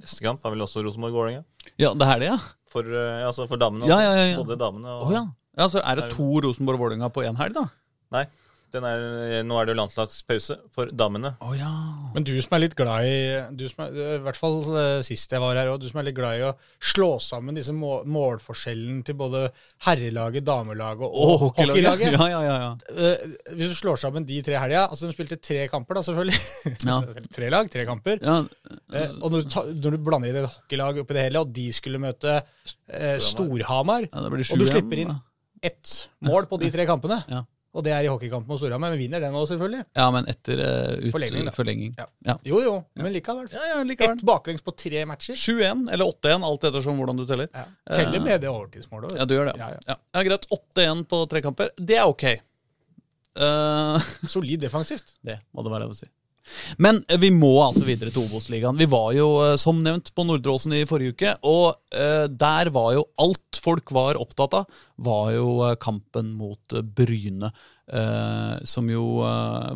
Neste 0.02 0.24
kamp 0.26 0.46
er 0.46 0.50
vel 0.56 0.66
også 0.66 0.84
Rosenborg-Vålerenga. 0.86 1.44
Ja, 1.82 1.90
det 1.98 2.08
er 2.08 2.20
det, 2.22 2.28
ja? 2.34 2.38
For, 2.72 2.84
eh, 2.84 3.26
altså 3.26 3.48
for 3.50 3.58
damene. 3.62 3.88
Ja, 3.88 3.96
også. 3.96 4.06
ja, 4.06 4.12
ja, 4.18 4.26
ja. 4.34 4.38
Både 4.42 4.56
damene 4.60 4.90
og 4.98 5.04
Å 5.08 5.10
ja. 5.14 5.24
ja. 5.60 5.66
Så 5.72 5.80
er 5.82 5.94
det 6.00 6.06
to 6.14 6.28
Rosenborg 6.44 6.76
og 6.80 6.84
Vålerenga 6.86 7.10
på 7.14 7.24
én 7.28 7.38
helg, 7.40 7.54
da? 7.56 7.66
Nei. 8.16 8.26
Den 8.76 8.86
er, 8.88 9.42
nå 9.48 9.58
er 9.58 9.68
det 9.68 9.74
jo 9.74 9.80
landslagspause 9.80 10.58
for 10.76 10.92
damene. 10.92 11.32
Oh, 11.44 11.54
ja. 11.56 11.70
Men 12.16 12.26
du 12.28 12.34
som 12.44 12.58
er 12.58 12.64
litt 12.66 12.76
glad 12.78 13.08
i 13.08 13.16
du 13.56 13.66
som 13.72 13.86
er, 13.86 13.96
I 14.18 14.22
hvert 14.26 14.40
fall 14.40 14.58
eh, 14.76 15.00
sist 15.08 15.32
jeg 15.32 15.44
var 15.44 15.56
her 15.60 15.72
òg, 15.72 15.80
du 15.84 15.88
som 15.90 16.02
er 16.02 16.10
litt 16.10 16.18
glad 16.18 16.40
i 16.42 16.46
å 16.50 16.54
slå 16.84 17.14
sammen 17.24 17.56
disse 17.58 17.74
må, 17.76 18.02
målforskjellen 18.10 19.02
til 19.08 19.18
både 19.20 19.46
herrelaget, 19.88 20.46
damelaget 20.48 21.06
og, 21.08 21.16
oh, 21.16 21.38
hockeylaget. 21.46 21.88
hockeylaget. 21.88 22.20
Ja, 22.20 22.28
ja, 22.34 22.42
ja, 22.46 22.58
ja. 22.66 23.14
Eh, 23.14 23.38
hvis 23.56 23.72
du 23.74 23.78
slår 23.80 24.02
sammen 24.02 24.28
de 24.28 24.42
tre 24.46 24.60
helga 24.60 24.86
altså 24.90 25.08
De 25.10 25.16
spilte 25.16 25.40
tre 25.40 25.66
kamper, 25.72 26.00
da, 26.00 26.06
selvfølgelig. 26.10 26.42
Ja. 26.86 27.00
tre 27.38 27.52
lag, 27.54 27.72
tre 27.72 27.88
kamper. 27.88 28.20
ja. 28.24 28.42
Eh, 28.96 29.16
og 29.22 29.32
når 29.32 29.46
du, 29.46 29.50
ta, 29.54 29.64
når 29.72 29.96
du 29.96 30.04
blander 30.06 30.36
i 30.36 30.44
et 30.44 30.50
hockeylag 30.50 31.00
oppi 31.02 31.16
det 31.18 31.30
hele, 31.30 31.42
og 31.46 31.54
de 31.56 31.70
skulle 31.76 32.02
møte 32.02 32.40
eh, 32.42 33.16
Storhamar, 33.24 34.10
ja 34.12 34.26
og 34.26 34.60
du 34.60 34.68
slipper 34.68 35.02
inn 35.06 35.16
ett 35.66 36.10
mål 36.26 36.46
på 36.50 36.60
de 36.62 36.72
tre 36.74 36.86
kampene, 36.88 37.24
Ja. 37.32 37.44
Og 37.76 37.84
det 37.84 37.92
er 37.92 38.06
i 38.08 38.10
hockeykampen 38.12 38.48
mot 38.48 38.60
Storhamar, 38.62 38.94
men 38.94 39.02
vinner 39.02 39.20
den 39.20 39.36
òg, 39.36 39.46
selvfølgelig. 39.50 39.84
Ja, 40.00 40.06
men 40.16 40.28
etter 40.32 40.62
uh, 40.64 40.94
ut, 41.04 41.10
Forlenging, 41.12 41.50
forlenging. 41.56 41.94
Ja. 42.00 42.06
Ja. 42.30 42.36
Jo, 42.48 42.62
jo, 42.64 42.74
men 43.02 43.12
likevel. 43.12 43.50
Ja, 43.52 43.66
ja, 43.74 43.82
likevel. 43.84 44.16
Ett 44.16 44.26
baklengs 44.28 44.64
på 44.64 44.72
tre 44.80 45.04
matcher. 45.10 45.36
7-1 45.36 45.90
eller 45.92 46.08
8-1, 46.08 46.48
alt 46.48 46.68
ettersom 46.72 47.02
hvordan 47.02 47.20
du 47.20 47.26
teller. 47.28 47.50
Ja. 47.52 47.66
Teller 47.92 48.24
med 48.24 48.42
det 48.46 48.52
overtidsmålet. 48.54 49.12
vet 49.12 49.20
Ja, 49.20 49.28
du 49.28 49.36
gjør 49.36 49.52
det. 49.52 49.58
Ja, 49.60 49.70
Ja, 49.76 49.82
ja. 49.92 49.98
ja. 50.16 50.26
Greit. 50.30 50.48
8-1 50.56 51.04
på 51.12 51.22
tre 51.32 51.44
kamper. 51.44 51.74
Det 51.76 52.00
er 52.00 52.08
ok. 52.08 52.26
Uh, 53.36 54.00
Solid 54.32 54.64
defensivt. 54.64 55.18
det 55.28 55.42
må 55.52 55.66
det 55.66 55.74
være 55.76 55.90
lov 55.90 55.98
å 55.98 56.00
si. 56.00 56.08
Men 56.78 57.02
eh, 57.08 57.20
vi 57.22 57.32
må 57.34 57.54
altså 57.64 57.86
videre 57.88 58.14
til 58.14 58.26
Obos-ligaen. 58.26 58.78
Vi 58.80 58.88
var 58.90 59.12
jo 59.18 59.30
eh, 59.46 59.56
som 59.62 59.82
nevnt 59.84 60.12
på 60.16 60.26
Nordre 60.28 60.56
Åsen 60.56 60.76
i 60.78 60.86
forrige 60.90 61.16
uke, 61.16 61.36
og 61.48 61.76
eh, 61.96 62.26
der 62.32 62.72
var 62.76 62.94
jo 62.98 63.06
alt 63.22 63.62
folk 63.62 63.94
var 63.96 64.20
opptatt 64.22 64.60
av, 64.62 64.82
var 65.02 65.32
jo 65.34 65.50
kampen 65.82 66.36
mot 66.38 66.76
Bryne. 66.96 67.50
som 68.66 68.88
jo 68.90 69.04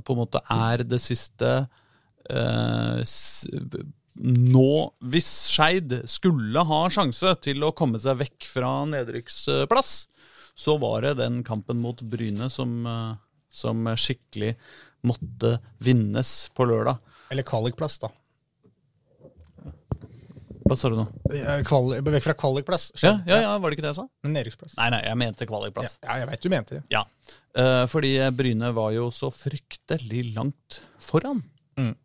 på 0.02 0.14
en 0.14 0.18
måte 0.18 0.40
er 0.50 0.82
det 0.82 0.98
siste 1.02 1.50
Nå, 4.20 4.72
hvis 5.14 5.30
Skeid 5.54 5.94
skulle 6.10 6.64
ha 6.66 6.80
sjanse 6.90 7.36
til 7.46 7.66
å 7.66 7.74
komme 7.78 8.02
seg 8.02 8.18
vekk 8.20 8.48
fra 8.50 8.72
nedrykksplass, 8.90 9.94
så 10.58 10.78
var 10.82 11.06
det 11.06 11.20
den 11.22 11.44
kampen 11.46 11.82
mot 11.82 12.02
Bryne 12.02 12.50
som, 12.54 12.82
som 13.50 13.92
skikkelig 13.94 14.56
måtte 15.06 15.58
vinnes 15.84 16.50
på 16.56 16.66
lørdag. 16.70 17.00
Eller 17.32 17.46
kvalikplass, 17.48 18.00
da. 18.02 18.10
Hva 20.70 20.76
sa 20.78 20.90
du 20.92 21.00
nå? 21.00 21.06
Kvali, 21.66 21.98
vekk 22.06 22.26
fra 22.28 22.36
kvalikplass. 22.38 22.90
Ja, 23.02 23.16
ja, 23.26 23.40
ja, 23.42 23.54
Var 23.58 23.72
det 23.72 23.78
ikke 23.78 23.86
det 23.88 23.90
jeg 23.94 23.98
sa? 23.98 24.06
Nedrykksplass. 24.30 24.76
Nei, 24.78 24.90
nei, 24.94 25.00
jeg 25.08 25.18
mente 25.18 25.48
kvalikplass. 25.50 25.96
ja, 26.04 26.18
jeg 26.22 26.30
veit 26.30 26.44
du 26.44 26.50
mente 26.54 26.76
det. 26.78 26.82
Ja. 26.94 27.02
uh, 27.58 27.86
fordi 27.90 28.12
Bryne 28.38 28.70
var 28.78 28.92
jo 28.94 29.08
så 29.16 29.32
fryktelig 29.34 30.28
langt 30.36 30.82
foran. 31.02 31.42
Mm. 31.80 31.96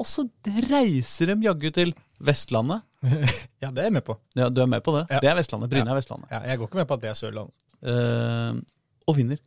Og 0.00 0.08
så 0.08 0.24
reiser 0.70 1.34
de 1.34 1.36
jaggu 1.50 1.68
til 1.76 1.92
Vestlandet. 2.24 2.86
Ja, 3.64 3.68
det 3.72 3.80
er 3.82 3.86
jeg 3.90 3.94
med 3.96 4.04
på. 4.04 4.16
Ja, 4.36 4.48
Du 4.52 4.58
er 4.60 4.68
med 4.68 4.80
på 4.84 4.92
det? 4.96 5.04
Ja. 5.12 5.20
Det 5.24 5.28
er 5.30 5.36
Vestlandet. 5.38 5.70
Bryne 5.72 5.92
er 5.92 5.96
Vestlandet. 5.96 6.32
Ja, 6.32 6.40
jeg 6.48 6.60
går 6.60 6.68
ikke 6.70 6.80
med 6.80 6.88
på 6.88 6.96
at 6.96 7.04
det 7.04 7.10
er 7.12 7.18
Sørlandet. 7.20 7.54
Uh, 7.84 8.60
og 9.08 9.16
vinner 9.20 9.40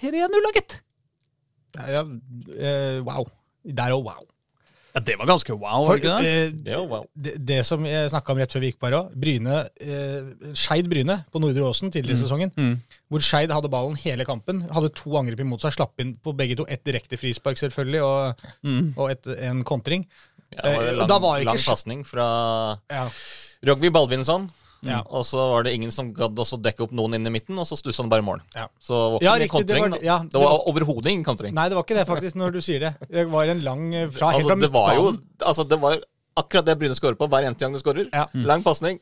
3-0, 0.00 0.48
gitt! 0.56 0.78
Ja, 1.74 2.04
eh, 2.58 3.00
wow. 3.04 3.26
Der 3.64 3.90
òg 3.96 4.04
wow. 4.04 4.22
Ja, 4.94 5.00
det 5.02 5.16
var 5.18 5.26
ganske 5.26 5.50
wow, 5.58 5.86
For, 5.88 5.96
det 5.98 6.04
ikke 6.04 6.18
det? 6.22 6.32
eh, 6.46 6.50
Det 6.68 6.76
wow. 6.88 7.02
det, 7.18 7.32
det 7.44 7.56
som 7.66 7.82
jeg 7.84 8.10
snakka 8.12 8.30
om 8.30 8.38
rett 8.38 8.52
før 8.54 8.60
vi 8.62 8.68
gikk 8.70 8.76
på 8.78 8.86
her 8.86 8.94
òg, 9.00 9.08
Bryne, 9.18 9.56
eh, 9.82 10.52
Skeid 10.54 10.86
Bryne 10.86 11.16
på 11.34 11.40
Nordre 11.42 11.64
Åsen 11.66 11.90
tidligere 11.90 12.14
i 12.14 12.20
sesongen, 12.22 12.52
Mm. 12.54 12.76
hvor 13.10 13.18
Skeid 13.26 13.50
hadde 13.50 13.68
ballen 13.72 13.96
hele 13.98 14.24
kampen. 14.24 14.62
Hadde 14.70 14.92
to 14.94 15.10
angrep 15.18 15.40
imot 15.42 15.60
seg, 15.64 15.74
slapp 15.74 15.98
inn 15.98 16.14
på 16.22 16.30
begge 16.38 16.54
to. 16.60 16.64
Ett 16.70 16.84
direkte 16.86 17.18
frispark, 17.18 17.58
selvfølgelig, 17.58 18.02
og, 18.06 18.46
Mm. 18.62 18.94
og 18.96 19.10
et, 19.10 19.26
en 19.50 19.64
kontring. 19.64 20.06
Ja, 20.54 20.62
det 20.62 20.76
var 20.76 20.82
Eh, 20.84 20.88
en 20.92 20.96
lang, 20.98 21.08
da 21.08 21.18
var 21.18 21.38
ikke 21.40 21.44
lang 21.50 21.64
pasning 21.66 22.04
fra 22.06 22.78
Ja. 22.90 23.08
Rogvi 23.66 23.90
Baldvinsson. 23.90 24.50
Ja. 24.84 25.00
Og 25.08 25.24
så 25.26 25.40
var 25.50 25.64
det 25.66 25.72
ingen 25.76 25.90
som 25.94 26.10
gadd 26.16 26.36
å 26.38 26.44
dekke 26.60 26.84
opp 26.86 26.92
noen 26.96 27.14
inn 27.18 27.26
i 27.26 27.32
midten, 27.32 27.56
og 27.58 27.66
så 27.68 27.76
stussa 27.80 28.02
han 28.04 28.10
bare 28.12 28.24
i 28.24 28.26
mål. 28.26 28.42
Ja. 28.54 28.66
Så 28.78 28.94
det 28.94 29.04
var 29.12 29.18
ikke 29.20 29.24
Ja, 29.24 29.34
riktig, 29.44 29.66
det 29.70 29.80
var 29.80 29.98
ja, 30.04 30.18
det 30.24 30.40
var 30.40 30.50
var- 30.50 30.66
overhodet 30.72 31.12
ingen 31.12 31.24
kontring. 31.24 31.54
Nei, 31.56 31.68
det 31.72 31.78
var 31.78 31.84
ikke 31.86 31.96
det, 32.00 32.06
faktisk, 32.08 32.36
når 32.36 32.52
du 32.52 32.60
sier 32.64 32.80
det. 32.80 32.92
Det 33.10 33.24
var 33.32 33.48
en 33.54 33.62
lang 33.64 33.86
eh, 33.94 34.10
fra, 34.10 34.32
helt 34.34 34.44
Altså, 34.44 34.48
fra 34.54 34.60
det 34.66 34.72
var 34.74 34.94
jo 34.98 35.06
midtbanen. 35.12 35.46
altså, 35.52 35.68
det 35.68 35.80
var 35.80 35.98
akkurat 36.36 36.66
det 36.66 36.78
Bryne 36.78 36.94
skårer 36.98 37.16
på 37.16 37.28
hver 37.30 37.46
eneste 37.48 37.64
gang 37.64 37.72
du 37.72 37.78
skårer. 37.80 38.08
Ja. 38.12 38.26
Mm. 38.34 38.44
Lang 38.50 38.62
pasning. 38.66 39.00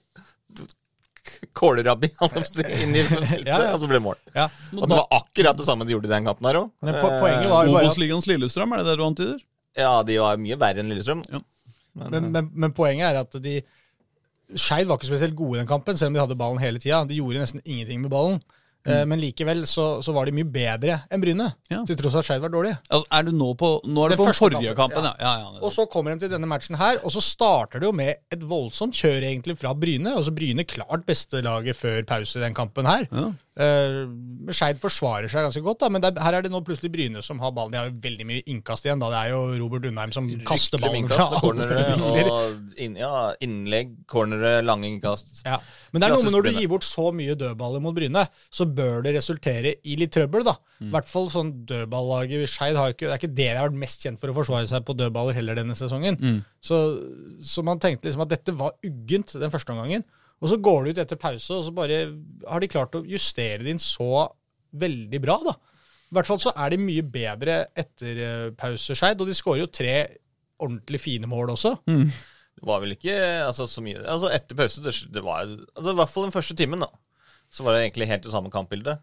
Kålerabbi 1.55 2.09
inn 2.83 2.97
i 2.99 3.03
feltet, 3.07 3.47
Ja, 3.47 3.59
ja. 3.63 3.71
og 3.75 3.81
så 3.81 3.87
ble 3.89 3.99
det 4.01 4.05
mål. 4.05 4.19
Ja. 4.35 4.49
Og 4.75 4.89
det 4.89 4.97
var 4.99 5.07
akkurat 5.21 5.59
det 5.59 5.67
samme 5.69 5.87
de 5.87 5.95
gjorde 5.95 6.09
i 6.11 6.13
den 6.13 6.27
kampen 6.27 6.49
her 6.49 6.59
òg. 6.65 6.71
Men 6.83 6.99
Obos-ligaens 7.71 8.27
Lillestrøm, 8.31 8.75
er 8.75 8.83
det 8.83 8.91
det 8.93 8.97
du 8.99 9.05
antyder? 9.07 9.39
Ja, 9.79 9.93
de 10.07 10.19
var 10.21 10.41
mye 10.43 10.59
verre 10.61 10.83
enn 10.83 10.91
Lillestrøm. 10.93 11.23
Ja. 11.31 11.41
Men, 11.95 12.31
men, 12.33 12.51
men 12.57 12.73
poenget 12.73 13.11
er 13.11 13.21
at 13.21 13.37
de 13.45 13.59
Skeid 14.57 14.89
var 14.91 14.99
ikke 14.99 15.11
spesielt 15.13 15.37
gode 15.39 15.59
i 15.59 15.63
den 15.63 15.71
kampen, 15.71 15.97
selv 15.97 16.13
om 16.13 16.19
de 16.19 16.25
hadde 16.25 16.39
ballen 16.39 16.61
hele 16.63 16.79
tida. 16.83 17.05
De 17.09 17.19
gjorde 17.21 17.41
nesten 17.45 17.63
ingenting 17.65 18.03
med 18.05 18.11
ballen. 18.13 18.43
Mm. 18.83 19.09
Men 19.13 19.21
likevel 19.23 19.61
så, 19.71 19.85
så 20.03 20.11
var 20.11 20.27
de 20.27 20.33
mye 20.35 20.49
bedre 20.51 20.97
enn 21.15 21.23
Bryne, 21.23 21.45
Ja. 21.71 21.85
til 21.87 21.95
tross 22.01 22.17
for 22.17 22.19
at 22.19 22.27
Skeid 22.27 22.41
var 22.43 22.51
dårlig. 22.51 22.73
Altså, 22.91 23.07
er 23.15 23.23
du 23.29 23.31
nå 23.31 23.53
på 23.55 23.69
Nå 23.87 24.03
er 24.09 24.11
du 24.11 24.17
på 24.19 24.27
den 24.27 24.35
forrige 24.35 24.73
kampen, 24.75 25.05
kampen, 25.05 25.07
ja. 25.07 25.13
ja, 25.23 25.45
ja, 25.45 25.61
Og 25.63 25.71
så 25.71 25.85
kommer 25.87 26.11
de 26.17 26.25
til 26.25 26.33
denne 26.33 26.49
matchen 26.51 26.75
her, 26.81 26.99
og 27.07 27.15
så 27.15 27.23
starter 27.23 27.79
det 27.79 27.87
jo 27.87 27.93
med 27.95 28.19
et 28.35 28.43
voldsomt 28.43 28.99
kjør 28.99 29.23
egentlig 29.29 29.55
fra 29.61 29.71
Bryne. 29.79 30.17
Altså 30.19 30.35
Bryne 30.35 30.67
klart 30.67 31.07
beste 31.07 31.45
laget 31.47 31.79
før 31.79 32.03
pause 32.11 32.41
i 32.41 32.43
den 32.43 32.59
kampen 32.59 32.91
her. 32.91 33.07
Eh, 33.53 33.97
Skeid 34.49 34.79
forsvarer 34.81 35.29
seg 35.29 35.45
ganske 35.45 35.61
godt, 35.61 35.83
da, 35.83 35.89
men 35.93 36.01
er, 36.09 36.15
her 36.25 36.39
er 36.39 36.45
det 36.47 36.51
nå 36.51 36.63
plutselig 36.65 36.89
Bryne 36.95 37.21
som 37.25 37.39
har 37.43 37.53
ballen. 37.53 37.75
De 37.75 37.79
har 37.79 37.91
jo 37.91 37.99
veldig 38.01 38.25
mye 38.31 38.45
innkast 38.49 38.87
igjen. 38.87 39.03
da. 39.03 39.11
Det 39.13 39.19
er 39.21 39.35
jo 39.35 39.43
Robert 39.61 39.85
Undheim 39.91 40.15
som 40.17 40.31
kaster 40.49 40.81
ballen 40.81 41.05
fra 41.11 41.27
cornere 41.37 41.99
og 42.01 42.81
inn, 42.81 42.97
ja, 42.97 43.11
innlegg, 43.45 43.93
cornere, 44.09 44.55
lange 44.65 44.89
innkast. 44.89 45.43
Ja. 45.45 45.59
Men 45.93 46.01
det 46.01 46.09
er 46.09 46.15
noe 46.17 46.25
med 46.25 46.37
når 46.39 46.47
du 46.49 46.51
gir 46.57 46.71
bort 46.73 46.87
så 46.89 47.11
mye 47.13 47.37
dødballer 47.39 47.85
mot 47.85 47.95
Bryne, 47.97 48.25
så 48.49 48.65
bør 48.67 49.05
det 49.05 49.13
resultere 49.19 49.75
i 49.85 49.99
litt 50.01 50.15
trøbbel, 50.17 50.47
da. 50.49 50.57
I 50.83 50.89
hvert 50.97 51.07
fall 51.13 51.29
sånn 51.31 51.53
dødballaget 51.69 52.49
Skeid 52.51 52.75
har 52.75 52.91
ikke 52.91 53.05
Det 53.07 53.13
er 53.15 53.21
ikke 53.21 53.29
det 53.37 53.45
de 53.53 53.61
har 53.61 53.69
vært 53.69 53.79
mest 53.85 54.03
kjent 54.03 54.19
for 54.19 54.33
å 54.33 54.35
forsvare 54.41 54.67
seg 54.67 54.83
på 54.89 54.97
dødballer 54.99 55.37
heller 55.37 55.61
denne 55.61 55.77
sesongen. 55.79 56.17
Så, 56.65 56.81
så 57.45 57.63
man 57.69 57.79
tenkte 57.85 58.09
liksom 58.09 58.25
at 58.25 58.33
dette 58.33 58.57
var 58.59 58.75
uggent 58.83 59.37
den 59.39 59.53
første 59.53 59.77
omgangen. 59.77 60.03
Og 60.43 60.51
så 60.51 60.59
går 60.59 60.85
du 60.85 60.93
ut 60.93 61.01
etter 61.03 61.21
pause, 61.21 61.55
og 61.55 61.67
så 61.69 61.75
bare 61.75 62.01
har 62.49 62.63
de 62.63 62.71
klart 62.71 62.97
å 62.99 63.05
justere 63.07 63.63
det 63.63 63.77
inn 63.77 63.83
så 63.83 64.27
veldig 64.83 65.21
bra, 65.23 65.37
da. 65.47 65.55
I 66.13 66.17
hvert 66.17 66.29
fall 66.29 66.41
så 66.43 66.53
er 66.61 66.75
de 66.75 66.81
mye 66.83 67.05
bedre 67.09 67.61
etter 67.79 68.19
eh, 68.21 68.49
pause, 68.59 68.97
Skeid, 68.99 69.23
og 69.23 69.31
de 69.31 69.37
skårer 69.37 69.63
jo 69.63 69.71
tre 69.73 69.95
ordentlig 70.63 71.01
fine 71.01 71.31
mål 71.31 71.55
også. 71.55 71.77
Det 72.59 72.67
var 72.69 72.83
vel 72.83 72.93
ikke 72.95 73.15
altså, 73.47 73.65
så 73.67 73.81
mye 73.83 73.97
Altså 74.05 74.29
Etter 74.31 74.59
pause, 74.59 74.83
det, 74.85 74.93
det 75.11 75.23
var 75.25 75.41
altså, 75.47 75.95
I 75.95 75.97
hvert 75.97 76.13
fall 76.13 76.27
den 76.29 76.35
første 76.35 76.57
timen, 76.59 76.85
da. 76.85 76.91
Så 77.53 77.65
var 77.65 77.75
det 77.75 77.87
egentlig 77.87 78.11
helt 78.11 78.27
det 78.27 78.35
samme 78.35 78.53
kampbildet. 78.53 79.01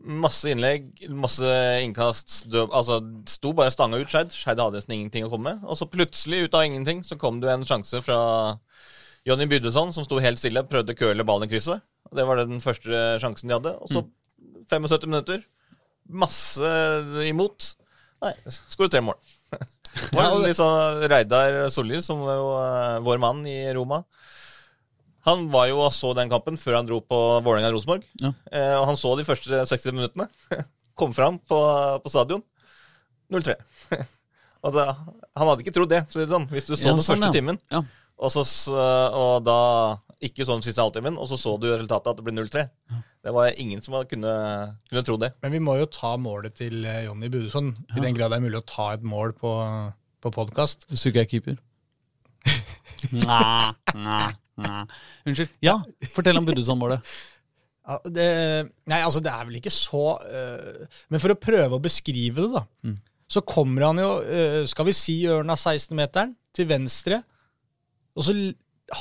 Masse 0.00 0.50
innlegg, 0.50 0.88
masse 1.14 1.50
innkast. 1.84 2.40
Død, 2.50 2.72
altså, 2.72 3.00
sto 3.30 3.52
bare 3.56 3.72
stanga 3.74 4.00
ut 4.00 4.10
Skeid. 4.10 4.32
Skeid 4.34 4.60
hadde 4.60 4.80
nesten 4.80 4.96
ingenting 4.96 5.28
å 5.28 5.30
komme 5.32 5.52
med. 5.52 5.68
Og 5.68 5.78
så 5.78 5.88
plutselig, 5.92 6.46
ut 6.48 6.56
av 6.56 6.66
ingenting, 6.66 7.04
så 7.06 7.20
kom 7.20 7.38
det 7.44 7.52
en 7.52 7.68
sjanse 7.68 8.00
fra 8.04 8.18
Jonny 9.30 9.46
Bydesson, 9.50 9.92
som 9.94 10.06
sto 10.06 10.18
helt 10.22 10.40
stille, 10.40 10.64
prøvde 10.66 10.96
å 10.96 10.98
køle 10.98 11.26
ballen 11.26 11.46
i 11.46 11.52
krysset. 11.52 11.82
Det 12.10 12.26
var 12.26 12.42
den 12.42 12.62
første 12.62 13.02
sjansen 13.22 13.50
de 13.50 13.56
hadde. 13.56 13.74
Og 13.78 13.92
så 13.92 14.04
75 14.70 15.06
minutter. 15.10 15.44
Masse 16.10 16.70
imot. 17.28 17.74
Nei, 18.24 18.32
skåret 18.50 18.92
tre 18.96 19.04
mål. 19.04 19.18
Det 19.90 20.14
var 20.14 20.36
litt 20.38 20.58
sånn 20.58 21.02
Reidar 21.10 21.64
Solli, 21.74 21.98
som 22.04 22.20
var 22.22 22.36
jo 22.38 22.50
eh, 22.60 22.98
vår 23.02 23.18
mann 23.22 23.40
i 23.48 23.58
Roma. 23.74 24.04
Han 25.26 25.48
var 25.52 25.66
jo 25.68 25.80
og 25.82 25.90
så 25.92 26.12
den 26.16 26.30
kampen 26.30 26.56
før 26.60 26.78
han 26.78 26.86
dro 26.88 27.00
på 27.04 27.18
Vålerenga-Rosenborg. 27.44 28.06
Ja. 28.22 28.30
Eh, 28.54 28.76
og 28.78 28.86
han 28.88 28.98
så 29.00 29.12
de 29.18 29.26
første 29.26 29.64
60 29.68 29.96
minuttene. 29.96 30.28
Kom 30.98 31.12
fram 31.16 31.40
på, 31.42 31.58
på 32.04 32.12
stadion. 32.12 32.44
0-3. 33.34 33.56
altså, 34.66 34.86
han 34.86 35.50
hadde 35.50 35.64
ikke 35.64 35.74
trodd 35.74 35.92
det 35.92 36.04
sånn, 36.14 36.48
hvis 36.54 36.70
du 36.70 36.74
så 36.76 36.80
Ja, 36.86 36.94
den 36.94 37.02
sånn, 37.02 37.18
første 37.18 37.30
ja. 37.30 37.34
timen. 37.36 37.60
Og, 38.20 38.32
så, 38.32 38.44
og 39.16 39.44
da 39.46 39.60
ikke 40.20 40.44
så 40.44 40.58
den 40.58 40.64
siste 40.66 40.82
halvtimen, 40.82 41.16
og 41.16 41.28
så 41.30 41.38
så 41.40 41.54
du 41.56 41.70
resultatet 41.70 42.10
at 42.12 42.18
det 42.18 42.26
ble 42.26 42.34
0-3. 42.36 42.66
Det 43.24 43.32
var 43.36 43.56
ingen 43.60 43.80
som 43.84 43.96
kunne, 44.08 44.34
kunne 44.88 45.04
tro 45.04 45.16
det. 45.20 45.32
Men 45.44 45.54
vi 45.54 45.62
må 45.64 45.76
jo 45.80 45.88
ta 45.92 46.14
målet 46.20 46.56
til 46.60 46.84
Jonny 46.84 47.30
Jonny 47.32 47.72
ja. 47.88 47.96
i 47.96 48.04
den 48.04 48.16
grad 48.16 48.32
det 48.32 48.40
er 48.40 48.44
mulig 48.44 48.60
å 48.60 48.68
ta 48.68 48.90
et 48.94 49.04
mål 49.04 49.32
på, 49.40 49.52
på 50.20 50.32
podkast. 50.36 50.84
Hvis 50.88 51.04
du 51.04 51.10
ikke 51.10 51.24
er 51.24 51.30
keeper. 51.32 51.58
Nei, 53.16 53.72
nei, 53.96 54.30
nei. 54.60 54.82
Unnskyld. 55.24 55.52
Ja, 55.64 55.78
fortell 56.12 56.36
om 56.36 56.44
Budusson-målet. 56.48 57.12
Ja, 57.88 57.96
det, 58.04 58.26
nei, 58.86 58.98
altså 59.00 59.22
det 59.24 59.32
er 59.32 59.46
vel 59.48 59.56
ikke 59.58 59.72
så 59.72 60.12
uh, 60.20 60.98
Men 61.10 61.22
for 61.22 61.32
å 61.32 61.38
prøve 61.40 61.78
å 61.78 61.82
beskrive 61.82 62.44
det, 62.44 62.60
da, 62.60 62.92
så 63.30 63.42
kommer 63.46 63.88
han 63.88 64.02
jo, 64.02 64.10
uh, 64.20 64.60
skal 64.68 64.86
vi 64.90 64.94
si 64.96 65.16
hjørnet 65.24 65.56
av 65.56 65.72
16-meteren, 65.72 66.36
til 66.54 66.68
venstre. 66.70 67.22
Og 68.16 68.24
så 68.26 68.34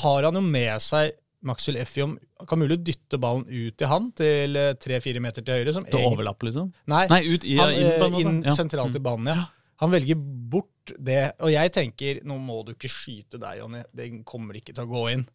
har 0.04 0.24
han 0.28 0.38
jo 0.38 0.42
med 0.46 0.82
seg 0.86 1.12
Maxwell 1.42 1.78
Effiom. 1.80 2.18
Kan 2.48 2.60
mulig 2.60 2.78
dytte 2.84 3.18
ballen 3.22 3.46
ut 3.48 3.78
til 3.80 3.88
han, 3.88 4.12
til 4.12 4.58
tre-fire 4.84 5.22
meter 5.24 5.42
til 5.46 5.56
høyre. 5.56 5.74
Som 5.74 5.86
Til 5.86 6.00
egentlig- 6.00 6.18
overlapp, 6.18 6.44
liksom? 6.44 6.74
Nei, 6.88 7.08
Nei, 7.08 7.22
ut 7.34 7.44
i- 7.46 7.56
han, 7.58 7.74
inn 7.74 7.86
eh, 7.88 8.20
inn 8.20 8.44
Ja. 8.44 8.52
sentralt 8.52 8.96
i 8.96 9.00
banen, 9.00 9.28
ja. 9.36 9.46
Han 9.80 9.92
velger 9.92 10.16
bort 10.50 10.92
det. 11.00 11.34
Og 11.40 11.50
jeg 11.52 11.72
tenker, 11.72 12.22
nå 12.26 12.38
må 12.38 12.66
du 12.66 12.74
ikke 12.74 12.90
skyte 12.92 13.40
der, 13.40 13.58
Jonny. 13.62 13.82
Den 13.96 14.24
kommer 14.26 14.54
ikke 14.54 14.74
til 14.76 14.84
å 14.86 14.90
gå 14.92 15.12
inn. 15.14 15.28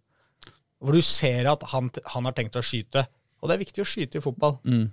Hvor 0.82 0.92
du 0.92 1.00
ser 1.00 1.46
at 1.50 1.62
han, 1.62 1.88
han 2.04 2.24
har 2.24 2.32
tenkt 2.32 2.52
å 2.56 2.62
skyte. 2.62 3.06
Og 3.42 3.48
det 3.48 3.54
er 3.56 3.64
viktig 3.64 3.80
å 3.82 3.88
skyte 3.88 4.16
i 4.16 4.20
fotball. 4.20 4.58
Mm. 4.64 4.90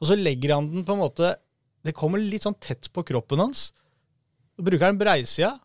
Og 0.00 0.08
så 0.08 0.16
legger 0.16 0.54
han 0.54 0.70
den 0.72 0.84
på 0.84 0.92
en 0.92 1.00
måte 1.00 1.36
Det 1.84 1.94
kommer 1.94 2.18
litt 2.18 2.42
sånn 2.42 2.58
tett 2.58 2.88
på 2.92 3.04
kroppen 3.04 3.38
hans. 3.38 3.70
Så 4.58 4.64
bruker 4.64 4.86
han 4.86 4.98
breisida 4.98 5.60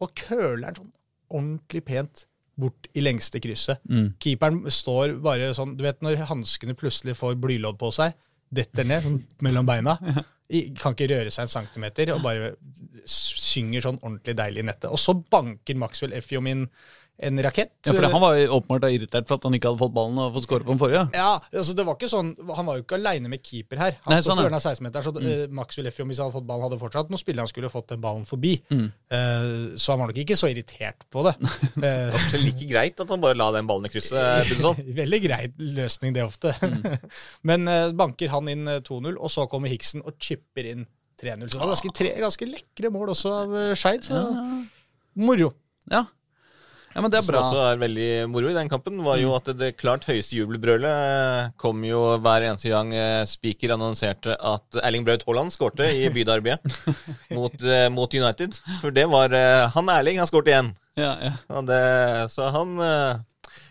og 0.00 0.14
køler 0.14 0.66
den 0.66 0.74
sånn 0.76 0.92
ordentlig 1.32 1.84
pent 1.88 2.26
bort 2.60 2.88
i 2.92 3.02
lengste 3.02 3.40
krysset. 3.42 3.80
Mm. 3.88 4.12
Keeperen 4.22 4.60
står 4.70 5.16
bare 5.24 5.52
sånn 5.56 5.74
Du 5.78 5.86
vet 5.86 6.02
når 6.04 6.26
hanskene 6.28 6.76
plutselig 6.78 7.16
får 7.18 7.38
blylodd 7.40 7.80
på 7.80 7.90
seg, 7.96 8.14
detter 8.52 8.86
ned 8.88 9.06
sånn 9.06 9.18
mellom 9.44 9.68
beina. 9.68 9.96
Kan 10.76 10.92
ikke 10.92 11.08
røre 11.14 11.30
seg 11.32 11.46
en 11.46 11.52
centimeter 11.54 12.10
og 12.12 12.20
bare 12.26 12.50
synger 13.08 13.86
sånn 13.86 14.00
ordentlig 14.02 14.34
deilig 14.36 14.60
i 14.60 14.66
nettet. 14.68 14.90
Og 14.92 15.00
så 15.00 15.14
banker 15.16 15.78
Maxwell 15.80 16.12
Effio 16.18 16.42
inn 16.44 16.66
en 17.18 17.42
rakett. 17.44 17.72
Ja, 17.86 17.92
for 17.92 18.02
Han 18.02 18.22
var 18.22 18.36
jo 18.36 18.56
åpenbart 18.56 18.86
irritert 18.88 19.28
for 19.28 19.38
at 19.38 19.44
han 19.46 19.54
ikke 19.56 19.70
hadde 19.70 19.80
fått 19.82 19.94
ballen 19.94 20.18
og 20.18 20.36
fått 20.36 20.46
skåre 20.46 20.64
på 20.64 20.72
den 20.72 20.80
forrige. 20.80 21.02
Ja, 21.14 21.36
altså 21.52 21.74
det 21.76 21.84
var 21.86 21.98
ikke 21.98 22.10
sånn, 22.10 22.32
Han 22.56 22.66
var 22.66 22.78
jo 22.78 22.84
ikke 22.86 22.96
aleine 22.98 23.30
med 23.30 23.42
keeper 23.46 23.78
her. 23.78 23.98
Han 24.06 24.14
Nei, 24.14 24.20
stod 24.22 24.32
sånn, 24.32 24.40
på 24.42 24.56
av 24.58 24.64
16-meteren, 24.64 25.04
så 25.06 25.12
mm. 25.14 25.54
Max 25.58 25.78
Ulefi, 25.78 26.06
hvis 26.08 26.22
han 26.22 26.30
hadde 26.30 26.36
fått 26.38 26.48
ballen, 26.48 26.66
hadde 26.66 26.78
fortsatt 26.80 27.12
noen 27.12 27.20
spillere 27.20 27.46
han 27.46 27.52
skulle 27.52 27.70
fått 27.72 27.92
den 27.92 28.02
ballen 28.02 28.24
forbi. 28.28 28.54
Mm. 28.72 28.86
Eh, 29.18 29.50
så 29.76 29.94
han 29.94 30.02
var 30.02 30.12
nok 30.12 30.22
ikke 30.24 30.38
så 30.40 30.50
irritert 30.52 31.06
på 31.12 31.26
det. 31.28 31.36
Eh, 31.82 32.14
Så 32.30 32.38
like 32.38 32.66
greit 32.68 33.00
at 33.02 33.10
han 33.10 33.20
bare 33.22 33.34
la 33.34 33.48
den 33.54 33.66
ballen 33.66 33.88
i 33.88 33.90
krysset. 33.90 34.50
Sånn. 34.62 34.78
Veldig 34.94 35.18
grei 35.24 35.40
løsning, 35.58 36.14
det 36.14 36.22
ofte. 36.24 36.52
Men 37.48 37.66
eh, 37.70 37.90
banker 37.96 38.30
han 38.30 38.50
inn 38.52 38.68
eh, 38.70 38.82
2-0, 38.86 39.16
og 39.16 39.32
så 39.32 39.48
kommer 39.50 39.72
Hiksen 39.72 40.04
og 40.06 40.14
chipper 40.22 40.68
inn 40.70 40.86
3-0. 41.20 41.48
Så 41.48 41.56
det 41.56 41.62
var 41.62 41.72
ganske, 41.72 41.94
tre, 41.96 42.12
ganske 42.22 42.48
lekre 42.48 42.92
mål 42.94 43.14
også 43.16 43.34
av 43.40 43.56
Skeid. 43.78 44.06
Så 44.06 44.22
moro. 45.18 45.50
Ja, 45.90 46.06
ja 46.94 47.02
men 47.02 47.10
det 47.12 47.18
er 47.20 47.26
Som 47.26 47.38
også 47.40 47.62
er 47.66 47.80
veldig 47.80 48.08
moro 48.32 48.50
i 48.50 48.56
den 48.56 48.70
kampen, 48.70 49.00
var 49.04 49.18
jo 49.20 49.32
at 49.36 49.50
det, 49.58 49.72
klart 49.80 50.06
høyeste 50.08 50.36
jubelbrølet 50.38 50.88
eh, 50.90 51.50
kom 51.60 51.82
jo 51.86 52.02
hver 52.22 52.46
eneste 52.48 52.72
gang 52.72 52.92
eh, 52.96 53.24
Speaker 53.28 53.74
annonserte 53.76 54.36
at 54.36 54.80
Erling 54.82 55.06
Braut 55.06 55.26
Haaland 55.28 55.54
skårte 55.54 55.88
i 55.88 56.06
byderbyet 56.12 56.64
mot, 57.38 57.56
eh, 57.64 57.88
mot 57.92 58.14
United. 58.14 58.58
For 58.80 58.94
det 58.94 59.08
var 59.10 59.34
Han 59.74 59.92
Erling 59.92 60.20
har 60.22 60.30
skåret 60.30 60.52
igjen. 60.52 60.72
Ja, 60.98 61.14
ja. 61.24 61.62
Det, 61.64 61.82
så 62.32 62.50
han 62.52 62.76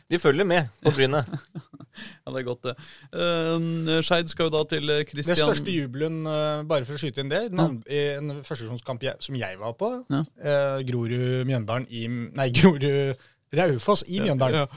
De 0.10 0.20
følger 0.20 0.48
med 0.48 0.72
på 0.82 0.94
trynet. 0.96 1.30
ja, 2.24 2.32
det 2.34 2.42
er 2.42 2.48
godt, 2.48 2.70
det. 2.70 2.76
Uh, 3.16 3.98
Skeid 4.06 4.32
skal 4.32 4.50
jo 4.50 4.54
da 4.56 4.64
til 4.72 4.94
Kristian 5.10 5.36
Det 5.36 5.40
største 5.42 5.74
jubelen, 5.76 6.22
uh, 6.28 6.62
bare 6.68 6.88
for 6.88 6.98
å 6.98 7.02
skyte 7.02 7.24
inn 7.24 7.32
det, 7.32 7.44
andre, 7.52 7.84
i 7.92 8.02
en 8.20 8.42
førstesjonskamp 8.48 9.06
som 9.24 9.38
jeg 9.40 9.60
var 9.62 9.76
på, 9.80 9.92
Ja. 10.14 10.24
uh, 10.24 10.80
Grorud-Mjøndalen 10.88 11.88
i 11.90 12.06
Nei, 12.12 12.50
Grorud-Raufoss 12.56 14.06
i 14.10 14.22
Mjøndalen. 14.24 14.70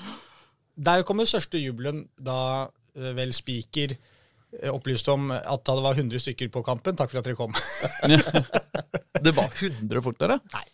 Der 0.74 1.04
kom 1.06 1.20
den 1.22 1.30
største 1.30 1.60
jubelen 1.62 2.08
da 2.18 2.66
uh, 2.66 3.10
vel 3.14 3.32
Spiker 3.34 3.94
eh, 3.94 4.70
opplyste 4.70 5.12
om 5.14 5.30
at 5.34 5.66
det 5.66 5.82
var 5.84 5.98
100 5.98 6.22
stykker 6.22 6.50
på 6.54 6.62
kampen. 6.66 6.96
Takk 6.98 7.12
for 7.12 7.22
at 7.22 7.28
dere 7.28 7.38
kom. 7.38 7.54
Det 9.24 9.32
var 9.32 9.48
100 9.56 10.02
folk 10.04 10.18
der, 10.20 10.34
ja? 10.34 10.38
Nei. 10.52 10.66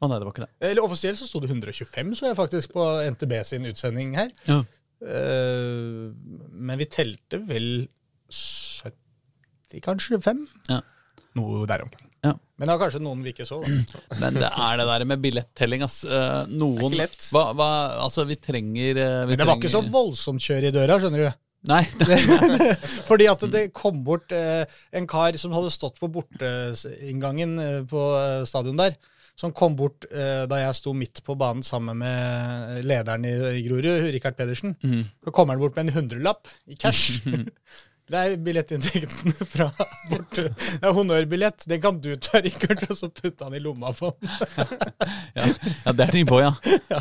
Å 0.00 0.08
nei, 0.08 0.16
det 0.16 0.24
var 0.26 0.32
ikke 0.32 0.46
det. 0.46 0.52
Eller 0.70 0.82
Offisielt 0.82 1.18
så 1.20 1.26
sto 1.28 1.42
det 1.44 1.50
125, 1.52 2.14
så 2.16 2.30
jeg 2.30 2.36
faktisk 2.38 2.72
på 2.72 2.84
NTB 3.12 3.34
sin 3.46 3.68
utsending 3.68 4.14
her. 4.16 4.30
Ja. 4.48 4.62
Eh, 5.00 6.10
men 6.52 6.80
vi 6.80 6.88
telte 6.90 7.40
vel 7.48 7.88
70, 8.30 9.80
kanskje? 9.84 10.20
5? 10.22 10.46
Ja. 10.68 10.80
Noe 11.38 11.66
der 11.70 11.84
omkring. 11.86 12.06
Ja. 12.20 12.34
Men 12.60 12.68
det 12.68 12.74
var 12.74 12.80
kanskje 12.84 13.00
noen 13.00 13.22
vi 13.24 13.32
ikke 13.32 13.46
så. 13.48 13.62
Da. 13.64 14.00
Men 14.20 14.36
det 14.36 14.48
er 14.50 14.80
det 14.80 14.86
der 14.90 15.04
med 15.08 15.22
billettelling, 15.22 15.84
ass. 15.86 16.02
Eh, 16.04 16.50
Noen. 16.52 16.96
Hva, 17.32 17.44
hva, 17.56 17.68
Altså, 18.04 18.26
vi 18.28 18.36
trenger 18.36 19.00
eh, 19.00 19.22
vi 19.30 19.32
Men 19.32 19.40
det 19.40 19.46
var 19.48 19.60
ikke 19.60 19.72
så 19.72 19.80
voldsomt 19.88 20.44
kjør 20.44 20.68
i 20.68 20.74
døra, 20.74 20.98
skjønner 21.00 21.24
du. 21.24 21.38
Nei. 21.70 21.82
Fordi 23.08 23.28
at 23.28 23.46
det 23.52 23.66
kom 23.76 24.02
bort 24.04 24.32
eh, 24.36 24.68
en 24.96 25.08
kar 25.08 25.36
som 25.40 25.56
hadde 25.56 25.72
stått 25.72 25.96
på 26.00 26.10
borteinngangen 26.12 27.56
på 27.88 28.04
stadion 28.48 28.80
der. 28.80 28.96
Som 29.40 29.54
kom 29.56 29.76
bort 29.78 30.04
eh, 30.12 30.44
da 30.50 30.58
jeg 30.60 30.76
sto 30.76 30.92
midt 30.92 31.22
på 31.24 31.36
banen 31.40 31.64
sammen 31.64 32.02
med 32.02 32.82
lederen 32.84 33.24
i, 33.24 33.32
i 33.56 33.62
Grorud, 33.64 34.10
Rikard 34.12 34.36
Pedersen. 34.36 34.74
Mm. 34.84 35.06
Så 35.24 35.32
kommer 35.32 35.56
han 35.56 35.62
bort 35.62 35.78
med 35.78 35.88
en 35.88 35.96
hundrelapp 36.00 36.50
i 36.68 36.76
cash. 36.76 37.22
Det 38.10 38.18
er 38.18 38.32
billettinntektene 38.42 39.46
fra 39.46 39.68
borte. 40.10 40.48
Det 40.50 40.82
er 40.82 40.94
honnørbillett. 40.96 41.62
Det 41.70 41.78
kan 41.82 42.00
du 42.02 42.08
ta, 42.18 42.40
Rikard, 42.42 42.82
og 42.90 42.96
så 42.98 43.06
putte 43.06 43.46
han 43.46 43.54
i 43.54 43.62
lomma 43.62 43.92
på. 43.94 44.10
Ja, 45.38 45.44
ja 45.84 45.92
det 45.94 46.06
er 46.08 46.14
ting 46.16 46.26
på, 46.26 46.40
ja. 46.42 46.50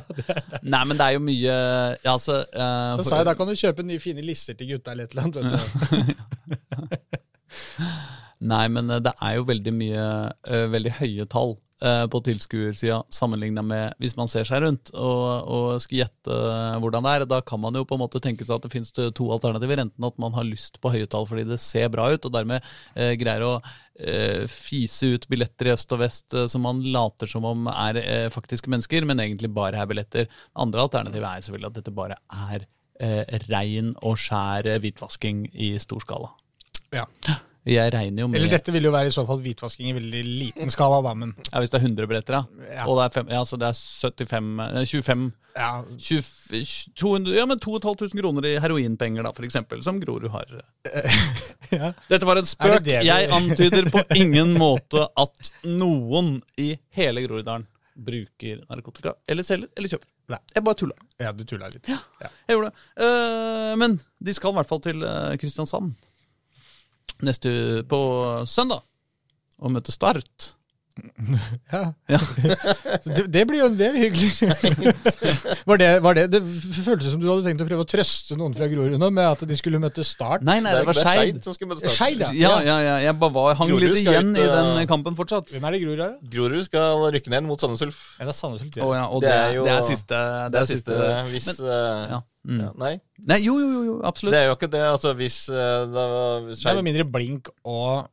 Nei, 0.73 0.84
men 0.86 0.99
det 0.99 1.08
er 1.08 1.15
jo 1.15 1.23
mye 1.25 1.56
ja, 1.56 2.12
altså, 2.13 2.43
uh, 2.54 2.99
Så 2.99 3.08
sa 3.08 3.21
jeg 3.23 3.30
da 3.32 3.34
kan 3.39 3.49
du 3.49 3.58
kjøpe 3.58 3.86
nye 3.88 4.02
fine 4.04 4.21
lisser 4.21 4.58
til 4.60 4.69
gutta 4.75 4.93
eller 4.93 5.10
et 5.10 5.15
eller 5.15 5.23
annet. 5.25 5.36
Vet 5.39 5.47
du. 5.89 7.10
Nei, 8.54 8.65
men 8.69 8.93
eh, 8.93 9.02
det 9.04 9.15
er 9.25 9.34
jo 9.39 9.47
veldig 9.49 9.73
mye 9.75 10.04
uh, 10.30 10.65
Veldig 10.71 10.93
høye 11.02 11.25
tall 11.32 11.58
på 11.79 12.19
tilskuersida 12.25 12.97
sammenligna 13.13 13.63
med 13.63 13.93
hvis 14.03 14.15
man 14.17 14.27
ser 14.31 14.47
seg 14.47 14.63
rundt 14.65 14.91
og, 14.93 15.27
og 15.47 15.67
skulle 15.83 16.03
gjette 16.03 16.35
eh, 16.35 16.77
hvordan 16.83 17.05
det 17.05 17.13
er. 17.13 17.27
Da 17.29 17.39
kan 17.45 17.61
man 17.63 17.77
jo 17.77 17.85
på 17.87 17.95
en 17.95 18.03
måte 18.03 18.21
tenke 18.23 18.45
seg 18.45 18.57
at 18.57 18.65
det 18.65 18.73
finnes 18.73 18.91
to 18.93 19.29
alternativer. 19.31 19.81
Enten 19.83 20.07
at 20.07 20.17
man 20.21 20.35
har 20.35 20.47
lyst 20.47 20.79
på 20.83 20.91
høye 20.93 21.07
tall 21.09 21.27
fordi 21.29 21.45
det 21.49 21.59
ser 21.63 21.91
bra 21.93 22.09
ut, 22.11 22.25
og 22.25 22.35
dermed 22.35 22.65
eh, 22.95 23.13
greier 23.19 23.45
å 23.47 23.53
eh, 23.59 24.45
fise 24.51 25.13
ut 25.15 25.29
billetter 25.31 25.69
i 25.69 25.73
øst 25.75 25.95
og 25.95 26.03
vest 26.03 26.35
eh, 26.35 26.49
som 26.51 26.65
man 26.67 26.81
later 26.93 27.29
som 27.31 27.47
om 27.47 27.69
er 27.71 28.01
eh, 28.03 28.27
faktiske 28.33 28.71
mennesker, 28.71 29.07
men 29.07 29.23
egentlig 29.23 29.51
bare 29.55 29.79
er 29.79 29.89
billetter. 29.89 30.29
Andre 30.59 30.87
alternativet 30.87 31.29
er 31.29 31.47
selvfølgelig 31.47 31.71
at 31.71 31.79
dette 31.81 31.95
bare 31.95 32.19
er 32.49 32.67
eh, 32.99 33.37
rein 33.49 33.93
og 34.03 34.19
skjær 34.19 34.67
eh, 34.69 34.81
hvitvasking 34.83 35.47
i 35.53 35.75
stor 35.81 36.03
skala. 36.05 36.33
Ja. 36.95 37.05
Jeg 37.69 37.93
regner 37.93 38.23
jo 38.23 38.29
med 38.29 38.39
Eller 38.39 38.53
dette 38.58 38.73
vil 38.73 38.88
jo 38.88 38.93
være 38.93 39.12
i 39.12 39.13
så 39.13 39.25
fall 39.27 39.41
hvitvasking 39.43 39.91
i 39.91 39.95
veldig 39.97 40.23
liten 40.25 40.73
skala, 40.73 41.01
da, 41.05 41.13
men 41.17 41.36
Ja, 41.51 41.60
Hvis 41.62 41.73
det 41.73 41.79
er 41.79 41.86
100 41.86 42.10
billetter, 42.10 42.39
da. 42.39 42.65
Ja. 42.69 42.88
Og 42.88 42.99
det 42.99 43.05
er, 43.05 43.13
fem, 43.19 43.32
ja, 43.36 43.43
så 43.45 43.60
det 43.62 43.69
er 43.69 43.77
75 43.77 44.49
eh, 44.65 44.86
25 44.89 45.29
ja, 45.60 45.69
20, 45.97 46.93
200, 46.99 47.34
Ja, 47.36 47.45
men 47.49 47.60
2500 47.60 48.21
kroner 48.21 48.47
i 48.47 48.53
heroinpenger, 48.62 49.25
da, 49.25 49.34
for 49.36 49.47
eksempel, 49.47 49.82
som 49.84 49.99
Grorud 49.99 50.29
har. 50.32 50.53
ja. 51.79 51.91
Dette 52.08 52.29
var 52.29 52.39
en 52.39 52.47
spøk. 52.47 52.77
det 52.77 52.86
det 52.86 53.01
Jeg 53.08 53.32
antyder 53.36 53.89
på 53.91 54.05
ingen 54.15 54.53
måte 54.60 55.08
at 55.19 55.51
noen 55.65 56.38
i 56.62 56.71
hele 56.95 57.25
Groruddalen 57.25 57.67
bruker 57.99 58.62
narkotika, 58.69 59.17
eller 59.27 59.43
selger, 59.43 59.67
eller 59.75 59.91
kjøper. 59.91 60.08
Nei. 60.29 60.38
Jeg 60.53 60.63
bare 60.63 60.77
tulla. 60.77 60.95
ja, 61.19 61.32
du 61.34 61.41
tulla 61.43 61.67
litt. 61.73 61.89
Ja. 61.89 61.97
Jeg 62.21 62.55
gjorde 62.55 62.69
det. 62.69 62.86
Uh, 63.01 63.73
men 63.82 63.97
de 64.23 64.36
skal 64.38 64.53
i 64.53 64.60
hvert 64.60 64.69
fall 64.69 64.82
til 64.86 65.01
eh, 65.03 65.34
Kristiansand 65.41 65.97
neste 67.25 67.84
på 67.89 67.99
søndag 68.47 68.84
og 69.60 69.73
møte 69.75 69.91
Start. 69.91 70.53
Ja. 71.71 71.81
Ja. 72.09 72.19
Det, 73.09 73.23
det 73.31 73.43
blir 73.47 73.62
jo 73.62 73.67
det 73.73 73.77
del 73.79 73.97
hyggelig. 73.99 74.49
var 75.69 75.79
det, 75.81 75.89
var 76.03 76.17
det, 76.17 76.25
det 76.33 76.39
føltes 76.85 77.13
som 77.13 77.21
du 77.21 77.27
hadde 77.29 77.45
tenkt 77.47 77.63
å 77.63 77.67
prøve 77.69 77.85
å 77.85 77.89
trøste 77.89 78.38
noen 78.39 78.55
fra 78.57 78.67
Grorud 78.71 78.97
nå 79.01 79.09
med 79.13 79.25
at 79.27 79.43
de 79.49 79.57
skulle 79.59 79.81
møte 79.81 80.03
Start. 80.07 80.43
Nei, 80.47 80.59
nei, 80.63 80.73
det 80.77 80.85
var 80.89 80.97
Skeid. 80.99 81.41
som 81.45 81.55
skal 81.55 81.71
møte 81.71 81.83
Start. 81.83 81.95
Skeid, 81.97 82.23
ja. 82.23 82.31
Ja, 82.39 82.53
ja, 82.65 82.77
ja, 82.85 82.95
jeg 83.07 83.15
bare 83.21 83.35
var, 83.35 83.57
hang 83.59 83.71
Grorud 83.71 83.95
litt 83.95 84.03
igjen 84.03 84.33
ut, 84.33 84.41
i 84.41 84.47
den 84.49 84.89
kampen 84.91 85.17
fortsatt. 85.19 85.51
Hvem 85.53 85.69
er 85.69 85.77
det 85.77 85.81
Grorud 85.85 86.03
er. 86.07 86.15
Grorud 86.35 86.67
skal 86.67 87.07
rykke 87.15 87.33
ned 87.35 87.47
mot 87.49 87.62
Sandnes 87.62 87.85
Ulf. 87.88 88.01
Ja, 88.19 88.27
det 88.27 88.33
er 88.35 88.39
Sandnes 88.39 88.65
Ulf. 88.65 88.79
Å 88.79 88.91
ja, 88.97 89.05
og 89.07 89.23
Det 89.23 89.29
det, 89.31 89.39
er 89.39 89.57
jo- 89.59 89.65
det 89.67 89.75
er 89.75 89.88
siste 89.88 90.21
Det 90.53 90.62
er 90.63 90.69
siste 90.69 90.99
hvis 91.29 91.49
eh, 91.59 92.05
ja. 92.13 92.21
Mm. 92.47 92.59
ja, 92.63 92.69
Nei, 92.79 92.93
Nei, 93.27 93.39
jo, 93.43 93.57
jo, 93.59 93.81
jo, 93.83 93.95
absolutt. 94.07 94.33
det 94.33 94.39
er 94.43 94.47
jo 94.47 94.55
ikke 94.55 94.71
det. 94.71 94.85
Altså, 94.93 95.12
hvis 95.19 95.41
uh, 95.51 95.57
da, 95.91 96.05
Det 96.47 96.55
er 96.55 96.63
Det 96.63 96.77
var 96.79 96.88
mindre 96.88 97.05
Blink 97.12 97.51
og 97.67 98.07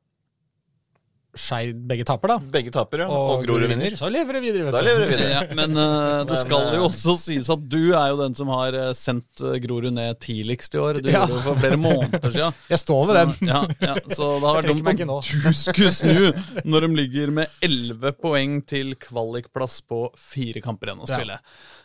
Skeid 1.37 1.79
begge 1.89 2.05
taper, 2.09 2.33
da. 2.33 2.37
Begge 2.57 2.73
taper, 2.75 3.03
ja, 3.05 3.07
Og, 3.13 3.31
og 3.39 3.45
Grorud 3.47 3.69
vinner, 3.71 3.95
så 3.99 4.09
lever 4.13 4.39
det 4.39 4.43
videre. 4.47 4.65
vet 4.67 4.77
da 4.77 4.83
lever 4.85 5.05
det 5.05 5.09
videre. 5.13 5.31
Ja, 5.35 5.43
men 5.59 5.77
uh, 5.77 6.25
det 6.29 6.39
skal 6.41 6.71
jo 6.75 6.81
eh, 6.81 6.87
også 6.89 7.17
sies 7.21 7.51
at 7.53 7.63
du 7.69 7.79
er 7.95 8.11
jo 8.13 8.19
den 8.23 8.35
som 8.39 8.51
har 8.55 8.75
eh, 8.77 8.91
sendt 8.97 9.43
Grorud 9.65 9.93
ned 9.95 10.19
tidligst 10.25 10.75
i 10.75 10.83
år. 10.83 11.01
Du 11.05 11.11
Ja. 11.13 11.23
gjorde 11.27 11.37
det 11.39 11.45
for 11.47 11.61
flere 11.63 11.81
måneder 11.81 12.31
siden. 12.35 12.59
Jeg 12.73 12.83
står 12.83 13.07
ved 13.13 13.21
den. 13.21 13.35
Ja, 13.53 13.63
ja, 13.85 13.95
så 14.11 14.31
det 14.41 14.49
har 14.49 14.59
vært 14.61 14.71
dumt 14.73 15.05
om 15.07 15.23
du 15.23 15.53
skulle 15.55 15.93
snu 15.95 16.63
når 16.67 16.87
de 16.89 16.93
ligger 17.03 17.31
med 17.43 17.63
elleve 17.65 18.13
poeng 18.17 18.59
til 18.67 18.95
kvalikplass 19.01 19.81
på 19.87 20.07
fire 20.19 20.63
kamper 20.65 20.91
igjen 20.93 21.05
å 21.05 21.11
Ja. 21.13 21.39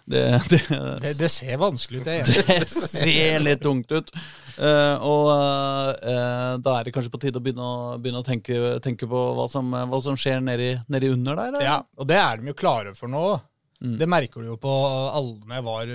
Det, 0.05 0.23
det, 0.49 0.61
Det, 1.01 1.13
det 1.19 1.29
ser 1.31 1.59
vanskelig 1.61 2.01
ut, 2.01 2.09
jeg 2.09 2.23
er 2.23 2.31
enig. 2.31 2.45
det 2.63 2.69
ser 2.71 3.43
litt 3.43 3.61
tungt 3.63 3.91
ut. 3.93 4.11
Uh, 4.57 4.95
og 5.07 5.29
uh, 5.31 6.57
da 6.61 6.75
er 6.77 6.87
det 6.87 6.95
kanskje 6.95 7.13
på 7.13 7.21
tide 7.21 7.39
å 7.39 7.43
begynne 7.43 7.65
å, 7.65 7.93
begynne 8.01 8.21
å 8.21 8.25
tenke, 8.27 8.57
tenke 8.83 9.07
på 9.09 9.21
hva 9.37 9.47
som, 9.51 9.71
hva 9.71 10.01
som 10.03 10.17
skjer 10.19 10.43
nedi, 10.43 10.73
nedi 10.91 11.13
under 11.13 11.39
der. 11.39 11.53
eller? 11.53 11.65
Ja, 11.65 11.79
og 11.97 12.09
det 12.09 12.19
er 12.21 12.41
de 12.41 12.51
jo 12.51 12.57
klare 12.57 12.93
for 12.97 13.11
nå. 13.11 13.39
Mm. 13.81 13.95
Det 13.97 14.05
merker 14.05 14.43
du 14.43 14.51
jo 14.51 14.59
på 14.61 14.69
alle 14.69 15.55
jeg 15.55 15.65
var, 15.65 15.91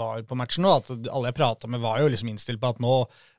var 0.00 0.22
på 0.26 0.38
matchen 0.38 0.66
nå. 0.66 0.72
At 0.80 0.90
alle 1.06 1.30
jeg 1.30 1.38
prata 1.38 1.70
med, 1.70 1.82
var 1.84 2.00
jo 2.02 2.10
liksom 2.10 2.32
innstilt 2.32 2.60
på 2.62 2.72
at 2.74 2.82
nå, 2.82 2.96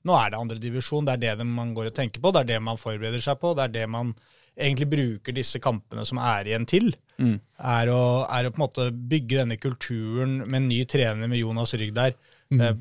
nå 0.07 0.15
er 0.15 0.31
det 0.31 0.39
andredivisjon. 0.39 1.07
Det 1.07 1.17
er 1.17 1.39
det 1.41 1.47
man 1.47 1.73
går 1.75 1.91
og 1.91 1.97
tenker 1.97 2.23
på. 2.23 2.31
Det 2.31 2.45
er 2.45 2.51
det 2.53 2.61
man 2.63 2.79
forbereder 2.79 3.23
seg 3.23 3.39
på. 3.41 3.51
Det 3.57 3.67
er 3.67 3.75
det 3.81 3.87
man 3.91 4.15
egentlig 4.57 4.89
bruker 4.91 5.35
disse 5.35 5.61
kampene 5.63 6.05
som 6.07 6.19
er 6.21 6.49
igjen 6.49 6.67
til. 6.69 6.91
Mm. 7.17 7.37
Er, 7.57 7.93
å, 7.93 8.01
er 8.25 8.47
å 8.47 8.53
på 8.53 8.59
en 8.59 8.65
måte 8.65 8.89
bygge 8.91 9.41
denne 9.41 9.57
kulturen 9.61 10.41
med 10.45 10.61
en 10.61 10.69
ny 10.71 10.83
trener 10.89 11.29
med 11.29 11.41
Jonas 11.41 11.75
Rygg 11.77 11.93
der. 11.97 12.17
Mm. 12.53 12.61
Eh, 12.61 12.77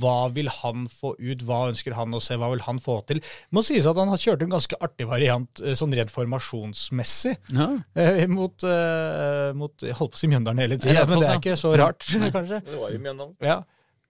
hva 0.00 0.28
vil 0.32 0.48
han 0.60 0.86
få 0.90 1.12
ut? 1.18 1.42
Hva 1.44 1.64
ønsker 1.72 1.96
han 1.98 2.14
å 2.14 2.20
se? 2.22 2.36
Hva 2.40 2.50
vil 2.52 2.62
han 2.64 2.78
få 2.80 2.98
til? 3.08 3.20
Det 3.20 3.56
må 3.56 3.64
sies 3.66 3.88
at 3.90 3.98
han 4.00 4.10
har 4.12 4.20
kjørt 4.22 4.44
en 4.44 4.52
ganske 4.54 4.78
artig 4.84 5.08
variant 5.10 5.62
eh, 5.64 5.76
sånn 5.78 5.94
rent 5.96 6.12
formasjonsmessig. 6.14 7.34
Ja. 7.56 7.70
Eh, 7.98 8.24
mot, 8.30 8.54
eh, 8.64 9.50
mot 9.58 9.84
Jeg 9.84 9.98
holdt 9.98 10.14
på 10.14 10.20
å 10.20 10.22
si 10.22 10.30
Mjøndalen 10.30 10.62
hele 10.64 10.78
tida, 10.80 11.04
men 11.08 11.22
det 11.22 11.32
er 11.32 11.42
ikke 11.42 11.58
så 11.60 11.74
rart, 11.78 12.06
kanskje. 12.36 12.62
Det 12.68 12.78
var 12.78 12.94
jo 12.94 13.02
Mjøndalen. 13.02 13.34
Ja. 13.44 13.58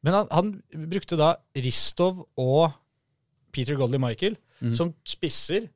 Men 0.06 0.20
han, 0.20 0.28
han 0.30 0.52
brukte 0.92 1.18
da 1.18 1.32
Ristov 1.58 2.22
og 2.38 2.70
Peter 3.54 3.78
Godley 3.78 3.98
Michael 4.02 4.36
mm. 4.60 4.76
som 4.78 4.92
spisser 5.08 5.66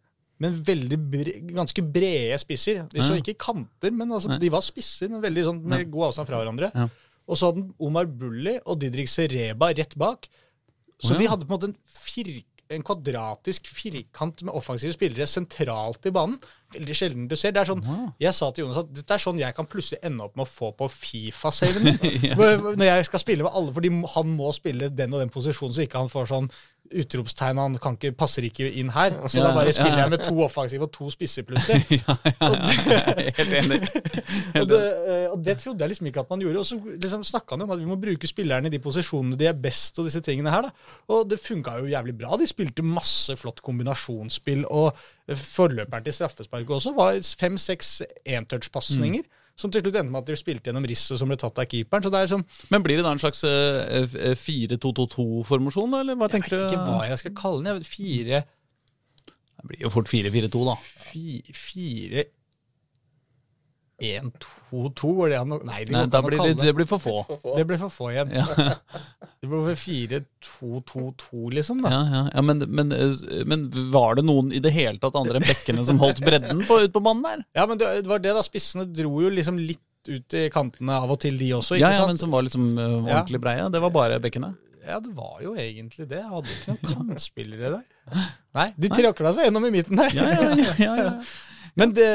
men 0.42 0.59
veldig 0.66 0.98
bre, 1.12 1.35
ganske 1.55 1.85
brede 1.94 2.38
spisser. 2.42 2.85
De 2.90 3.02
så 3.05 3.16
ikke 3.20 3.38
kanter, 3.40 3.94
men 3.94 4.11
altså, 4.11 4.38
de 4.42 4.50
var 4.52 4.64
spisser, 4.66 5.11
men 5.12 5.22
veldig 5.22 5.48
sånn 5.48 5.61
med 5.62 5.90
god 5.92 6.11
avstand 6.11 6.31
fra 6.31 6.40
hverandre. 6.40 6.72
Ja. 6.74 6.88
Og 7.31 7.38
så 7.38 7.50
hadde 7.50 7.68
Omar 7.83 8.09
Bulli 8.11 8.57
og 8.66 8.81
Didrik 8.83 9.11
Sereba 9.11 9.70
rett 9.70 9.94
bak. 9.98 10.26
Så 11.02 11.14
oh, 11.14 11.20
de 11.20 11.28
hadde 11.31 11.46
på 11.46 11.52
en 11.52 11.57
måte 11.57 11.70
en, 11.70 11.76
fir, 11.87 12.31
en 12.72 12.85
kvadratisk 12.87 13.70
firkant 13.70 14.42
med 14.46 14.55
offensive 14.59 14.94
spillere 14.96 15.28
sentralt 15.31 16.11
i 16.11 16.14
banen. 16.14 16.37
Veldig 16.74 16.96
sjelden 16.96 17.31
du 17.31 17.37
ser. 17.38 17.55
Det 17.55 17.62
er 17.62 17.70
sånn, 17.70 17.83
Jeg 18.22 18.35
sa 18.37 18.50
til 18.50 18.64
Jonas 18.64 18.83
at 18.83 18.92
dette 18.96 19.16
er 19.16 19.22
sånn 19.22 19.40
jeg 19.40 19.57
kan 19.57 19.68
plutselig 19.70 20.00
ende 20.07 20.26
opp 20.26 20.38
med 20.38 20.46
å 20.46 20.50
få 20.50 20.72
på 20.78 20.90
Fifa-saven 20.90 21.87
min. 21.87 21.98
ja. 22.31 22.37
Når 22.37 22.87
jeg 22.88 23.09
skal 23.11 23.22
spille 23.22 23.46
med 23.46 23.55
alle, 23.55 23.74
fordi 23.76 23.92
han 24.16 24.37
må 24.38 24.50
spille 24.57 24.90
den 24.90 25.14
og 25.14 25.22
den 25.22 25.35
posisjonen, 25.35 25.76
så 25.76 25.87
ikke 25.87 26.02
han 26.02 26.12
får 26.12 26.31
sånn 26.33 26.50
utropstegn 27.00 27.61
han 27.61 27.76
kan 27.83 27.96
ikke, 27.96 28.12
passer 28.18 28.46
ikke 28.46 28.68
inn 28.81 28.92
her. 28.94 29.14
Så 29.26 29.40
Ja, 29.40 29.48
da 29.48 29.55
bare 29.57 29.72
spiller 29.74 29.98
ja. 29.98 30.05
jeg 30.05 30.12
med 30.14 30.24
to 30.26 30.37
offensive 30.44 30.87
og 30.87 30.92
to 30.94 31.09
spisser 31.12 31.46
plutselig. 31.48 32.00
Helt 33.38 33.55
enig. 33.59 33.81
Og 34.62 34.68
det, 34.68 34.81
eh, 35.09 35.26
og 35.33 35.40
det 35.44 35.57
trodde 35.62 35.81
jeg 35.83 35.92
liksom 35.92 36.09
ikke 36.11 36.22
at 36.22 36.31
man 36.31 36.42
gjorde. 36.44 36.61
Og 36.61 36.66
så 36.68 36.76
liksom 36.76 37.24
snakka 37.26 37.57
han 37.57 37.64
om 37.64 37.72
at 37.74 37.81
vi 37.81 37.88
må 37.88 37.96
bruke 38.00 38.28
spillerne 38.28 38.68
i 38.68 38.72
de 38.72 38.81
posisjonene 38.83 39.38
de 39.40 39.48
er 39.48 39.57
best, 39.59 39.98
og 39.98 40.07
disse 40.09 40.20
tingene 40.24 40.52
her. 40.52 40.68
da. 40.68 40.92
Og 41.14 41.24
det 41.31 41.40
funka 41.42 41.78
jo 41.81 41.90
jævlig 41.90 42.14
bra. 42.20 42.37
De 42.40 42.48
spilte 42.48 42.85
masse 42.87 43.37
flott 43.40 43.62
kombinasjonsspill, 43.64 44.66
og 44.70 44.92
forløperen 45.28 46.05
til 46.05 46.16
straffesparket 46.16 46.76
også 46.78 46.94
var 46.98 47.18
fem-seks 47.40 48.02
entouch-pasninger. 48.26 49.24
Som 49.62 49.70
til 49.70 49.85
slutt 49.85 49.94
endte 50.01 50.11
med 50.11 50.25
at 50.25 50.31
de 50.33 50.38
spilte 50.40 50.68
gjennom 50.68 50.87
risset 50.90 51.20
som 51.20 51.31
ble 51.31 51.38
tatt 51.38 51.61
av 51.62 51.68
keeperen. 51.70 52.03
Så 52.03 52.11
det 52.11 52.22
er 52.25 52.33
sånn, 52.33 52.42
Men 52.72 52.83
blir 52.83 52.98
det 52.98 53.07
da 53.07 53.12
en 53.14 53.22
slags 53.22 53.44
eh, 53.46 54.09
eh, 54.33 54.35
4-2-2-2-formasjon, 54.38 55.94
eller 56.01 56.18
hva 56.18 56.27
Jeg 56.27 56.35
tenker 56.40 56.59
vet 56.59 56.72
ikke 56.72 56.88
hva 56.88 57.07
jeg 57.07 57.22
skal 57.22 57.37
kalle 57.38 57.62
den. 57.62 57.70
Jeg 57.70 57.79
vet, 57.79 57.92
fire, 57.92 58.42
Det 59.62 59.70
blir 59.70 59.85
jo 59.87 59.92
fort 59.94 60.11
4-4-2, 60.11 60.64
da. 60.66 60.75
fi, 61.55 62.27
fire 64.72 64.87
En, 64.87 64.94
to, 64.94 64.94
to, 64.96 65.12
går 65.18 65.32
det 65.32 65.38
an 65.40 65.54
å 65.54 65.58
Nei, 65.68 65.82
det 65.85 65.94
Nei, 65.94 66.06
da 66.11 66.22
blir 66.24 66.37
det, 66.37 66.40
kalle 66.42 66.56
det. 66.56 66.66
det 66.66 66.74
blir 66.78 66.88
for 66.88 67.02
få. 67.02 67.16
Det 67.44 67.66
blir 67.68 67.80
for 67.80 67.92
få 67.92 68.11
igjen. 68.12 68.32
Det 68.32 69.46
blir 69.46 69.58
over 69.58 69.78
fire, 69.87 70.22
to, 70.40 70.82
to, 70.88 71.12
to, 71.20 71.44
liksom. 71.52 71.85
da. 71.85 71.92
Ja, 71.92 72.02
ja, 72.16 72.24
ja 72.35 72.46
men, 72.46 72.64
men, 72.68 72.92
eh, 72.96 73.44
men 73.48 73.68
var 73.92 74.18
det 74.18 74.26
noen 74.26 74.52
i 74.54 74.62
det 74.64 74.74
hele 74.74 74.98
tatt 75.02 75.16
andre 75.18 75.40
enn 75.40 75.46
bekkene 75.46 75.87
som 75.88 76.00
holdt 76.02 76.24
bredden 76.24 76.64
på, 76.68 76.80
ut 76.85 76.92
på 76.94 77.04
banen 77.04 77.24
der? 77.26 77.46
Ja, 77.61 77.68
men 77.70 77.80
det 77.80 77.94
det 78.02 78.11
var 78.11 78.22
det, 78.22 78.35
da. 78.37 78.42
Spissene 78.44 78.88
dro 78.88 79.14
jo 79.22 79.30
liksom 79.32 79.61
litt 79.61 79.82
ut 80.08 80.35
i 80.35 80.48
kantene 80.50 80.96
av 80.98 81.12
og 81.14 81.20
til, 81.22 81.37
de 81.38 81.52
også. 81.54 81.76
ikke 81.76 81.87
Ja, 81.87 81.94
ja, 82.00 82.08
men 82.11 82.18
som 82.18 82.32
var 82.35 82.42
liksom 82.46 82.72
uh, 82.74 83.04
ordentlig 83.04 83.38
breie. 83.42 83.68
Det 83.70 83.82
var 83.85 83.92
bare 83.94 84.18
bekkene. 84.22 84.54
Ja, 84.82 84.98
det 84.98 85.12
var 85.14 85.38
jo 85.44 85.54
egentlig 85.54 86.08
det. 86.11 86.18
Jeg 86.18 86.30
hadde 86.32 86.56
ikke 86.56 86.74
noen 86.74 86.92
kantspillere 87.12 87.72
der. 87.76 88.26
Nei, 88.58 88.68
de 88.76 88.90
tråkla 88.90 89.35
seg 89.37 89.48
gjennom 89.48 89.68
i 89.68 89.72
midten 89.74 90.00
der. 90.00 90.16
Ja, 90.16 90.28
ja, 90.32 90.52
ja, 90.58 90.76
ja, 90.82 90.94
ja. 91.06 91.14
Men, 91.78 91.94
det, 91.96 92.08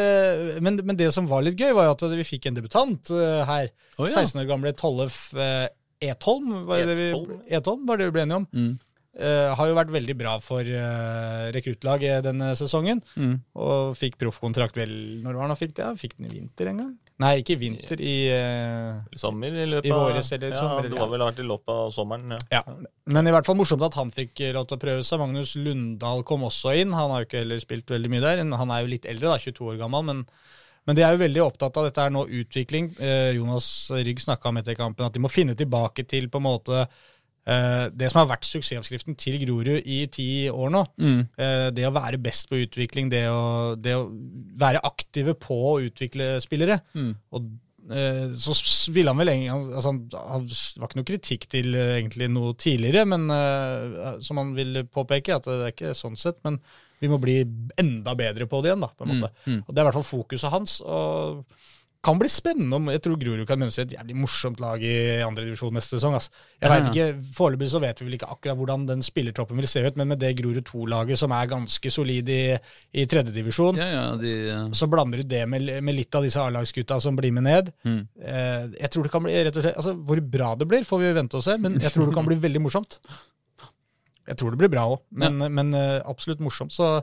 men, 0.62 0.78
men 0.86 0.98
det 1.00 1.10
som 1.16 1.28
var 1.30 1.42
litt 1.46 1.58
gøy, 1.58 1.72
var 1.74 1.88
jo 1.88 1.96
at 1.96 2.04
vi 2.20 2.26
fikk 2.28 2.50
en 2.50 2.58
debutant 2.58 3.10
uh, 3.14 3.42
her. 3.48 3.72
Oh, 3.98 4.06
ja. 4.06 4.22
16 4.22 4.44
år 4.44 4.50
gamle 4.50 4.74
Tollef 4.78 5.32
uh, 5.38 5.66
Etholm, 6.04 6.52
var 6.68 6.84
det, 6.86 6.98
vi, 7.00 7.08
Etholm. 7.58 7.88
Var 7.90 7.98
det 7.98 8.10
vi 8.10 8.16
ble 8.18 8.28
enige 8.28 8.44
om. 8.44 8.52
Mm. 8.54 8.76
Uh, 9.18 9.50
har 9.58 9.72
jo 9.72 9.78
vært 9.80 9.94
veldig 9.96 10.14
bra 10.20 10.36
for 10.46 10.62
uh, 10.62 11.48
rekruttlaget 11.56 12.22
denne 12.28 12.52
sesongen. 12.60 13.02
Mm. 13.18 13.40
Og 13.58 13.98
fikk 13.98 14.20
proffkontrakt 14.22 14.78
vel 14.78 14.94
Når 15.24 15.40
var 15.40 15.50
han 15.50 15.58
fikk 15.58 15.74
det? 15.80 15.90
Fikk 15.98 16.20
den 16.20 16.30
i 16.30 16.36
vinter 16.36 16.70
en 16.70 16.84
gang? 16.84 16.96
Nei, 17.18 17.32
ikke 17.42 17.56
i 17.56 17.58
vinter. 17.58 17.98
I 17.98 18.16
eh, 18.30 19.00
I 19.10 19.18
sommer 19.18 19.56
i 19.58 19.66
løpet 19.66 19.90
av 19.90 20.04
våres 20.04 20.28
eller 20.36 20.52
ja, 20.54 20.60
sommer, 20.62 20.86
Det 20.86 21.00
var 21.00 21.10
vel 21.10 21.24
vært 21.26 21.40
i 21.42 21.46
løpet 21.50 21.72
av 21.74 21.90
sommeren. 21.96 22.36
Ja. 22.36 22.60
Ja, 22.60 22.76
Men 23.10 23.30
i 23.30 23.34
hvert 23.34 23.48
fall 23.48 23.58
morsomt 23.58 23.86
at 23.88 23.98
han 23.98 24.14
fikk 24.14 24.44
lov 24.54 24.68
til 24.70 24.78
å 24.78 24.84
prøve 24.84 25.08
seg. 25.08 25.24
Magnus 25.24 25.56
Lundahl 25.58 26.22
kom 26.30 26.46
også 26.46 26.76
inn. 26.78 26.94
Han 26.94 27.16
har 27.16 27.24
jo 27.24 27.30
ikke 27.30 27.42
heller 27.42 27.64
spilt 27.64 27.90
veldig 27.90 28.12
mye 28.14 28.22
der. 28.22 28.44
Han 28.62 28.74
er 28.76 28.86
jo 28.86 28.94
litt 28.94 29.10
eldre, 29.10 29.34
da, 29.34 29.42
22 29.42 29.72
år 29.74 29.82
gammel. 29.82 30.06
Men, 30.12 30.22
men 30.86 31.00
de 31.00 31.08
er 31.08 31.18
jo 31.18 31.24
veldig 31.24 31.44
opptatt 31.48 31.82
av 31.82 31.90
dette 31.90 32.06
her 32.06 32.14
nå, 32.14 32.28
utvikling. 32.44 32.92
Eh, 33.02 33.32
Jonas 33.40 33.72
Rygg 33.98 34.22
snakka 34.22 34.54
om 34.54 34.62
etter 34.62 34.78
kampen 34.78 35.10
at 35.10 35.18
de 35.18 35.26
må 35.26 35.34
finne 35.34 35.58
tilbake 35.58 36.06
til 36.06 36.30
på 36.30 36.38
en 36.38 36.50
måte 36.52 36.86
det 37.96 38.10
som 38.12 38.20
har 38.20 38.32
vært 38.34 38.48
suksessoppskriften 38.50 39.16
til 39.20 39.38
Grorud 39.46 39.86
i 39.88 40.02
ti 40.12 40.26
år 40.52 40.74
nå. 40.74 40.82
Mm. 41.00 41.20
Eh, 41.40 41.68
det 41.78 41.86
å 41.88 41.94
være 41.96 42.20
best 42.20 42.50
på 42.52 42.60
utvikling, 42.66 43.08
det 43.14 43.24
å, 43.32 43.76
det 43.80 43.94
å 43.96 44.10
være 44.60 44.82
aktive 44.84 45.34
på 45.40 45.56
å 45.70 45.78
utvikle 45.86 46.34
spillere. 46.44 46.82
Mm. 46.98 47.14
Og 47.32 47.46
eh, 47.94 48.26
så 48.36 48.58
ville 48.92 49.14
han 49.14 49.22
vel 49.22 49.32
altså, 49.48 49.94
han- 49.94 50.50
var 50.82 50.90
ikke 50.90 51.00
noe 51.00 51.08
kritikk 51.14 51.48
til 51.56 51.72
eh, 51.78 51.94
egentlig 52.02 52.28
noe 52.36 52.52
tidligere, 52.60 53.06
men 53.08 53.30
eh, 53.32 54.18
som 54.28 54.42
han 54.44 54.52
vil 54.58 54.82
påpeke, 54.92 55.40
at 55.40 55.48
det 55.48 55.58
er 55.62 55.72
ikke 55.76 55.96
sånn 55.96 56.20
sett. 56.20 56.42
Men 56.44 56.60
vi 57.00 57.08
må 57.12 57.20
bli 57.22 57.40
enda 57.78 58.16
bedre 58.18 58.48
på 58.50 58.60
det 58.66 58.72
igjen, 58.74 58.84
da, 58.84 58.92
på 58.92 59.06
en 59.08 59.16
måte. 59.16 59.32
mm. 59.46 59.60
Og 59.68 59.72
Det 59.72 59.78
er 59.80 59.84
i 59.86 59.88
hvert 59.92 60.00
fall 60.02 60.12
fokuset 60.12 60.52
hans. 60.52 60.80
og 60.82 61.46
kan 62.08 62.20
bli 62.20 62.30
spennende 62.32 62.78
om 62.78 62.88
Jeg 62.94 63.02
tror 63.04 63.18
Grorud 63.20 63.48
kan 63.50 63.60
mønstre 63.60 63.84
et 63.84 63.96
jævlig 63.98 64.16
morsomt 64.18 64.62
lag 64.64 64.84
i 64.84 64.94
andredivisjon 65.26 65.76
neste 65.76 65.98
sesong. 65.98 66.16
Altså. 66.18 66.32
Jeg 66.62 66.72
vet 66.72 66.90
ikke, 66.92 67.08
Foreløpig 67.36 67.70
så 67.72 67.82
vet 67.84 68.02
vi 68.02 68.08
vel 68.08 68.18
ikke 68.18 68.30
akkurat 68.32 68.60
hvordan 68.60 68.86
den 68.90 69.04
spillertroppen 69.06 69.60
vil 69.60 69.70
se 69.70 69.84
ut, 69.86 70.00
men 70.00 70.12
med 70.14 70.22
det 70.24 70.34
Grorud 70.40 70.64
2-laget 70.70 71.20
som 71.20 71.36
er 71.36 71.52
ganske 71.52 71.92
solid 71.94 72.32
i, 72.34 72.42
i 72.96 73.08
tredjedivisjon, 73.12 73.80
Ja, 73.82 73.90
ja, 73.92 74.06
de 74.22 74.34
ja. 74.48 74.60
så 74.78 74.90
blander 74.92 75.22
du 75.22 75.30
det 75.36 75.44
med, 75.52 75.68
med 75.84 75.98
litt 75.98 76.16
av 76.18 76.26
disse 76.26 76.42
A-lagsgutta 76.42 77.00
som 77.04 77.18
blir 77.20 77.36
med 77.36 77.48
ned. 77.50 77.72
Mm. 77.88 78.02
Eh, 78.24 78.64
jeg 78.82 78.94
tror 78.94 79.08
det 79.08 79.14
kan 79.14 79.28
bli 79.28 79.36
rett 79.38 79.60
og 79.60 79.66
slett, 79.66 79.78
altså 79.78 79.96
Hvor 80.08 80.24
bra 80.38 80.54
det 80.60 80.70
blir, 80.72 80.88
får 80.88 81.04
vi 81.04 81.14
vente 81.18 81.40
og 81.40 81.46
se, 81.46 81.58
men 81.62 81.80
jeg 81.82 81.94
tror 81.94 82.10
det 82.10 82.18
kan 82.18 82.28
bli 82.28 82.40
veldig 82.48 82.64
morsomt. 82.64 83.00
Jeg 84.28 84.40
tror 84.40 84.52
det 84.52 84.60
blir 84.60 84.72
bra 84.72 84.90
òg, 84.92 85.00
men, 85.24 85.40
men 85.56 85.72
eh, 85.78 86.02
absolutt 86.08 86.42
morsomt. 86.44 86.74
Så, 86.76 86.98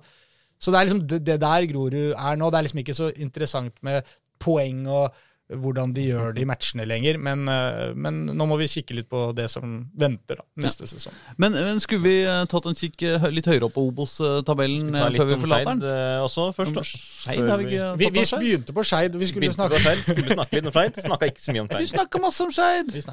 så 0.60 0.72
det 0.72 0.80
er 0.80 0.88
liksom 0.88 1.06
det, 1.08 1.22
det 1.24 1.38
der 1.40 1.68
Grorud 1.70 2.12
er 2.12 2.36
nå. 2.40 2.50
Det 2.52 2.58
er 2.58 2.66
liksom 2.66 2.82
ikke 2.82 2.96
så 2.96 3.08
interessant 3.16 3.76
med 3.86 4.04
poeng 4.44 4.85
og 4.88 5.24
hvordan 5.61 5.92
de 5.92 6.07
gjør 6.09 6.33
det 6.33 6.40
i 6.40 6.46
matchene 6.48 6.87
lenger, 6.88 7.18
men, 7.20 7.42
eh, 7.52 7.90
men 7.92 8.22
nå 8.33 8.46
må 8.48 8.57
vi 8.57 8.68
kikke 8.70 8.96
litt 8.96 9.11
på 9.11 9.26
det 9.37 9.44
som 9.52 9.74
venter 10.00 10.38
da, 10.40 10.46
neste 10.64 10.88
sesong. 10.88 11.12
men, 11.37 11.52
men 11.52 11.83
skulle 11.85 12.00
vi 12.07 12.14
eh, 12.24 12.46
tatt 12.48 12.64
en 12.70 12.78
kikk 12.78 13.04
eh, 13.04 13.26
litt 13.28 13.50
høyere 13.50 13.68
opp 13.68 13.76
på 13.76 13.85
Obos-tabellen 13.90 14.88
før 14.96 15.28
vi 15.28 15.38
forlater 15.44 15.76
den? 15.76 15.85
også 16.24 16.48
først. 16.57 16.78
da. 16.78 16.87
Skeid 16.88 17.44
har 17.44 17.61
vi 17.61 17.68
ikke 17.68 17.92
Vi, 18.00 18.09
vi 18.09 18.24
her? 18.24 18.40
begynte 18.40 18.76
på 18.80 18.87
Skeid, 18.88 19.20
vi 19.20 19.30
skulle 19.30 19.52
snakke 19.52 19.85
på 19.85 19.94
skulle 20.09 20.38
snakke 20.40 20.59
litt 20.59 20.72
om 20.72 20.76
Skeid. 20.78 21.04
Snakka 21.11 21.30
ikke 21.35 21.44
så 21.44 21.52
mye 21.57 21.66
om 21.66 21.70
Vi 21.70 21.76
Skeid. 21.83 21.92
snakka 21.92 22.24
masse 22.24 22.48
om 22.48 22.57
Skeid! 22.57 22.96
Vi. 22.96 23.04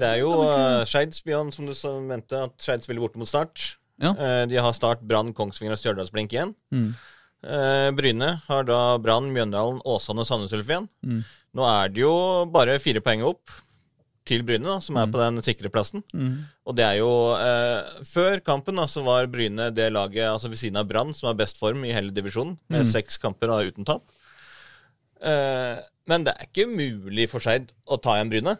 Det 0.00 0.12
er 0.14 0.20
jo 0.24 0.32
uh, 0.40 1.22
Bjørn, 1.28 1.52
som 1.52 1.68
du 1.68 1.76
så 1.76 1.98
mente, 2.00 2.46
at 2.48 2.56
Skeid 2.64 2.88
spiller 2.88 3.04
borte 3.04 3.20
mot 3.20 3.28
Start. 3.28 3.74
Ja. 4.02 4.10
Eh, 4.10 4.46
de 4.50 4.58
har 4.58 4.72
Start, 4.74 5.04
Brann, 5.06 5.32
Kongsvinger 5.36 5.76
og 5.76 5.80
Stjørdalsblink 5.80 6.32
igjen. 6.34 6.54
Mm. 6.74 6.94
Eh, 7.44 7.90
Bryne 7.96 8.30
har 8.48 8.64
da 8.68 8.78
Brann, 9.04 9.28
Mjøndalen, 9.34 9.82
Åsane 9.84 10.24
og 10.24 10.28
Sandnes 10.28 10.52
Ulf 10.56 10.70
igjen. 10.70 10.88
Mm. 11.04 11.20
Nå 11.54 11.66
er 11.68 11.92
det 11.92 12.02
jo 12.04 12.14
bare 12.50 12.78
fire 12.82 13.02
poeng 13.04 13.22
opp 13.28 13.52
til 14.24 14.40
Bryne, 14.48 14.64
da, 14.64 14.78
som 14.80 14.96
er 14.96 15.10
på 15.12 15.20
den 15.20 15.42
sikre 15.44 15.68
plassen. 15.68 16.00
Mm. 16.16 16.46
Og 16.64 16.76
det 16.78 16.84
er 16.86 16.94
jo 17.02 17.10
eh, 17.36 17.98
Før 18.08 18.40
kampen 18.40 18.80
da, 18.80 18.86
så 18.88 19.02
var 19.04 19.26
Bryne 19.28 19.66
det 19.76 19.90
laget 19.92 20.24
altså 20.30 20.48
ved 20.48 20.56
siden 20.62 20.80
av 20.80 20.88
Brann 20.88 21.12
som 21.12 21.28
har 21.28 21.36
best 21.36 21.60
form 21.60 21.84
i 21.84 21.92
hele 21.92 22.14
divisjonen, 22.16 22.56
med 22.72 22.86
Mm. 22.86 22.92
seks 22.94 23.18
kamper 23.20 23.52
da, 23.52 23.58
uten 23.68 23.84
tap. 23.84 24.06
Eh, 25.24 25.76
men 26.08 26.24
det 26.24 26.32
er 26.34 26.48
ikke 26.48 26.66
mulig 26.72 27.28
for 27.32 27.40
Skeid 27.44 27.68
å 27.88 28.00
ta 28.00 28.16
igjen 28.18 28.32
Bryne. 28.32 28.56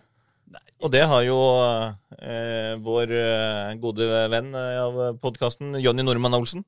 Og 0.85 0.91
det 0.93 1.03
har 1.09 1.23
jo 1.25 1.39
eh, 2.21 2.75
vår 2.85 3.13
eh, 3.17 3.73
gode 3.81 4.07
venn 4.33 4.53
eh, 4.53 4.79
av 4.85 5.17
podkasten, 5.23 5.79
Jonny 5.81 6.05
Normann 6.05 6.37
Olsen. 6.37 6.65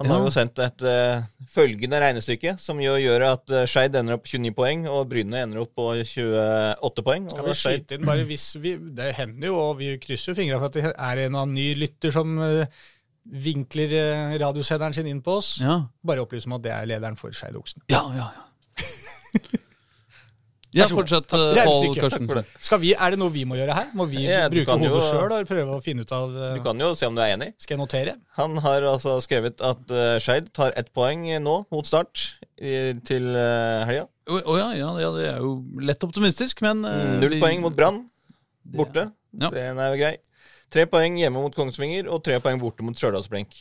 Han 0.00 0.08
har 0.08 0.18
Ja. 0.22 0.24
jo 0.24 0.30
sendt 0.32 0.58
et 0.64 0.82
uh, 0.88 1.22
følgende 1.52 1.98
regnestykke, 2.00 2.54
som 2.58 2.78
jo 2.80 2.94
gjør 2.96 3.24
at 3.34 3.52
uh, 3.52 3.64
Skeid 3.68 3.94
ender 4.00 4.16
opp 4.16 4.24
29 4.30 4.54
poeng, 4.56 4.86
og 4.88 5.10
Bryne 5.10 5.42
ender 5.44 5.60
opp 5.60 5.74
på 5.76 5.90
28 5.92 7.04
poeng. 7.04 7.26
Skal 7.28 7.44
vi 7.50 7.56
skyte 7.58 7.98
inn 7.98 8.06
bare 8.08 8.24
hvis 8.28 8.46
vi 8.62 8.72
Det 8.96 9.10
hender 9.18 9.50
jo, 9.50 9.58
og 9.60 9.76
vi 9.82 9.90
krysser 10.00 10.32
jo 10.32 10.38
fingra 10.40 10.58
for 10.62 10.70
at 10.72 10.78
det 10.78 10.86
er 10.96 11.22
en 11.26 11.36
annen 11.36 11.54
ny 11.58 11.74
lytter 11.82 12.14
som 12.16 12.32
uh, 12.40 12.64
vinkler 13.28 13.92
uh, 13.92 14.36
radiosenderen 14.40 14.96
sin 14.96 15.06
inn 15.12 15.20
på 15.22 15.36
oss. 15.42 15.58
Ja, 15.60 15.82
Bare 16.02 16.24
opplyse 16.24 16.48
om 16.48 16.56
at 16.56 16.64
det 16.64 16.72
er 16.72 16.88
lederen 16.94 17.20
for 17.20 17.36
Skeid 17.36 17.60
Oksen. 17.60 17.84
ja, 17.92 18.00
ja. 18.16 18.30
ja. 18.32 18.46
Ja, 20.76 20.86
fortsett, 20.86 21.32
eh, 21.34 21.64
Pål 21.66 21.86
Takk 21.88 21.98
Karstensen. 22.04 22.50
Skal 22.62 22.78
vi, 22.82 22.92
Er 22.94 23.10
det 23.10 23.18
noe 23.18 23.32
vi 23.34 23.42
må 23.48 23.56
gjøre 23.58 23.74
her? 23.74 23.88
Må 23.98 24.06
vi 24.06 24.22
Ja, 24.22 24.44
bruke 24.52 24.76
hodet 24.78 25.02
sjøl 25.08 25.34
og 25.34 25.48
prøve 25.48 25.78
å 25.78 25.80
finne 25.82 26.04
ut 26.06 26.12
av 26.14 26.30
eh, 26.36 26.54
Du 26.54 26.62
kan 26.62 26.78
jo 26.78 26.92
se 26.94 27.08
om 27.10 27.16
du 27.18 27.22
er 27.24 27.34
enig. 27.34 27.50
Skal 27.58 27.74
jeg 27.74 27.82
notere? 27.82 28.14
Han 28.38 28.54
har 28.62 28.86
altså 28.92 29.16
skrevet 29.24 29.58
at 29.66 29.90
uh, 29.90 30.14
Skeid 30.22 30.52
tar 30.54 30.76
ett 30.78 30.92
poeng 30.94 31.26
nå 31.42 31.56
mot 31.74 31.86
start 31.90 32.22
i, 32.54 32.94
til 33.02 33.26
uh, 33.34 33.82
helga. 33.88 34.06
Å 34.30 34.38
oh, 34.46 34.56
ja, 34.60 34.68
ja, 34.78 34.92
ja, 35.02 35.10
det 35.16 35.26
er 35.32 35.42
jo 35.42 35.56
lett 35.82 36.06
optimistisk, 36.06 36.62
men 36.62 36.84
uh, 36.86 37.18
Null 37.18 37.34
vi- 37.34 37.42
poeng 37.42 37.64
mot 37.66 37.74
Brann 37.74 38.04
borte. 38.62 39.08
Ja. 39.34 39.50
Den 39.50 39.78
er 39.82 39.94
jo 39.94 40.00
grei. 40.04 40.14
Tre 40.70 40.86
poeng 40.86 41.18
hjemme 41.18 41.42
mot 41.42 41.54
Kongsvinger 41.54 42.06
og 42.14 42.22
tre 42.22 42.38
poeng 42.42 42.60
borte 42.62 42.86
mot 42.86 42.94
Stjørdalsblink. 42.94 43.56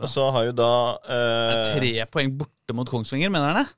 Og 0.00 0.08
så 0.10 0.24
har 0.34 0.48
jo 0.48 0.54
da 0.56 0.70
eh, 1.06 1.58
Tre 1.76 1.90
poeng 2.10 2.32
borte 2.40 2.74
mot 2.74 2.88
Kongsvinger, 2.88 3.30
mener 3.30 3.52
han 3.52 3.60
det? 3.60 3.68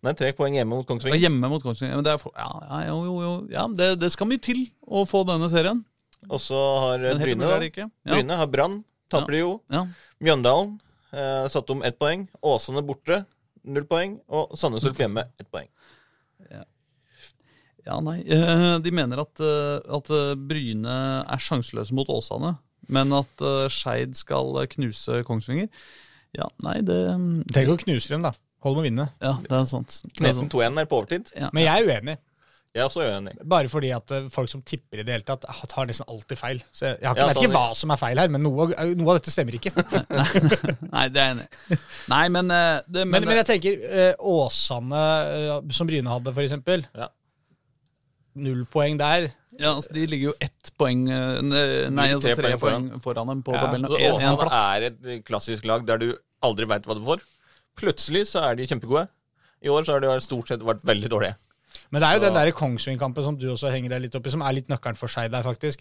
Nei, 0.00 0.14
tre 0.16 0.30
poeng 0.32 0.54
hjemme 0.56 0.72
mot 0.78 0.86
Kongsvinger. 0.88 1.18
Ja, 1.18 1.26
hjemme 1.28 1.48
mot 1.52 1.60
Kongsvinger. 1.62 1.98
Men 1.98 2.06
det, 2.06 2.14
er 2.16 2.20
for, 2.22 2.32
ja, 2.32 2.48
ja, 2.70 2.78
jo, 2.88 3.00
jo, 3.04 3.16
jo. 3.24 3.32
ja 3.52 3.66
det, 3.76 3.88
det 4.00 4.08
skal 4.14 4.30
mye 4.30 4.40
til 4.40 4.62
å 4.88 5.02
få 5.08 5.20
denne 5.28 5.50
serien. 5.52 5.82
Og 6.28 6.40
så 6.40 6.56
har 6.84 7.04
eh, 7.04 7.18
Bryne 7.20 7.48
da. 7.48 7.58
Ja, 7.82 7.88
Bryne 8.14 8.38
har 8.40 8.48
Brann. 8.52 8.78
Taper 9.12 9.34
de 9.36 9.42
jo. 9.42 9.52
ja. 9.72 9.84
Mjøndalen 10.22 10.76
eh, 11.12 11.44
satt 11.52 11.70
om 11.74 11.80
ett 11.84 11.98
poeng. 12.00 12.24
Åsane 12.46 12.82
borte, 12.86 13.22
null 13.68 13.84
poeng. 13.90 14.18
Og 14.32 14.56
Sandnes 14.60 14.84
Ulf 14.88 15.00
hjemme, 15.00 15.26
ett 15.40 15.48
poeng. 15.52 15.68
Ja, 17.86 17.96
nei. 18.04 18.20
eh, 18.28 18.78
De 18.84 18.92
mener 18.92 19.22
at, 19.24 19.40
eh, 19.40 19.80
at 19.96 20.10
Bryne 20.48 20.96
er 21.24 21.40
sjanseløse 21.42 21.96
mot 21.96 22.08
Åsane, 22.12 22.54
men 22.92 23.12
at 23.16 23.44
Skeid 23.72 24.16
skal 24.18 24.60
knuse 24.76 25.22
Kongsvinger. 25.28 25.68
Ja, 26.36 26.46
nei, 26.62 26.78
det 26.86 26.98
Tenk 27.52 27.72
å 27.72 27.78
knuse 27.80 28.12
dem, 28.12 28.22
da. 28.28 28.32
Hold 28.64 28.76
med 28.76 28.82
å 28.82 28.88
vinne. 28.88 29.06
Ja, 29.24 29.34
det 29.44 29.52
er 29.56 29.68
sant. 29.70 30.00
Det 30.04 30.16
Knesen 30.20 30.50
2-1 30.52 30.80
er 30.82 30.88
på 30.90 30.98
overtid. 31.00 31.30
Ja. 31.38 31.48
Men 31.56 31.64
jeg 31.64 31.80
er 31.86 31.88
uenig. 32.00 32.16
Jeg 32.70 32.84
er 32.84 32.86
også 32.86 33.02
uenig. 33.02 33.32
Bare 33.50 33.66
fordi 33.72 33.88
at 33.96 34.12
eh, 34.14 34.26
folk 34.30 34.46
som 34.52 34.60
tipper 34.62 35.00
i 35.00 35.02
det 35.02 35.10
hele 35.16 35.24
tatt, 35.26 35.42
ah, 35.50 35.62
tar 35.66 35.88
nesten 35.90 36.06
alltid 36.12 36.38
feil. 36.38 36.60
Så 36.70 36.84
jeg, 36.86 36.98
jeg 37.00 37.08
har 37.08 37.16
ikke, 37.16 37.24
Ja, 37.24 37.26
vet 37.32 37.40
ikke 37.40 37.48
sånn- 37.48 37.56
hva 37.56 37.74
som 37.80 37.90
er 37.90 37.98
feil 37.98 38.20
her, 38.22 38.28
men 38.30 38.44
noe, 38.46 38.68
av- 38.76 38.92
noe 39.00 39.10
av 39.10 39.18
dette 39.18 39.32
stemmer 39.34 39.56
ikke. 39.58 39.72
Nei, 40.94 41.06
det 41.10 41.22
er 41.24 41.32
enig. 41.32 41.48
Nei, 42.12 42.20
men, 42.36 42.52
eh, 42.54 42.76
det, 42.86 43.06
Men, 43.10 43.26
men 43.26 43.40
jeg 43.40 43.48
tenker 43.48 43.82
eh, 43.90 44.12
Åsane, 44.22 45.02
eh, 45.40 45.56
som 45.74 45.90
Bryne 45.90 46.12
hadde, 46.14 46.36
for 46.36 46.44
eksempel. 46.46 46.84
Ja. 46.94 47.08
Null 48.40 48.62
poeng 48.70 49.00
der. 49.00 49.32
ja, 49.58 49.72
altså, 49.74 49.90
De 49.96 50.04
ligger 50.06 50.30
jo 50.30 50.36
ett 50.40 50.70
poeng 50.78 51.00
eh, 51.10 51.40
Nei, 51.90 52.06
altså 52.14 52.28
Tre 52.30 52.36
tre 52.38 52.52
poeng 52.54 52.60
foran, 52.62 52.86
foran 53.02 53.32
dem 53.34 53.42
på 53.42 53.56
Ja, 53.56 53.64
tabellen. 53.66 53.90
Åsane 53.90 54.46
er 54.78 54.86
et 54.92 55.24
klassisk 55.26 55.66
lag 55.66 55.82
der 55.88 55.98
du 56.04 56.08
aldri 56.46 56.68
veit 56.70 56.86
hva 56.86 56.94
du 56.96 57.02
får. 57.04 57.26
Plutselig 57.76 58.26
så 58.32 58.42
er 58.50 58.58
de 58.58 58.66
kjempegode. 58.66 59.06
I 59.62 59.68
år 59.68 59.84
så 59.84 59.92
har 59.96 60.00
de 60.00 60.20
stort 60.24 60.48
sett 60.48 60.60
vært 60.64 60.82
veldig 60.88 61.08
dårlige. 61.12 61.36
Men 61.90 62.02
det 62.02 62.08
er 62.08 62.14
jo 62.14 62.20
Så- 62.20 62.24
den 62.26 62.34
der 62.34 62.52
Kongsvinger-kampen 62.52 63.22
som 63.22 63.36
du 63.36 63.46
også 63.50 63.70
henger 63.70 63.90
deg 63.90 64.02
litt 64.02 64.14
opp 64.14 64.26
i, 64.26 64.30
som 64.30 64.42
er 64.42 64.52
litt 64.52 64.68
nøkkelen 64.68 64.96
for 64.96 65.06
seg 65.06 65.30
der, 65.30 65.42
faktisk. 65.42 65.78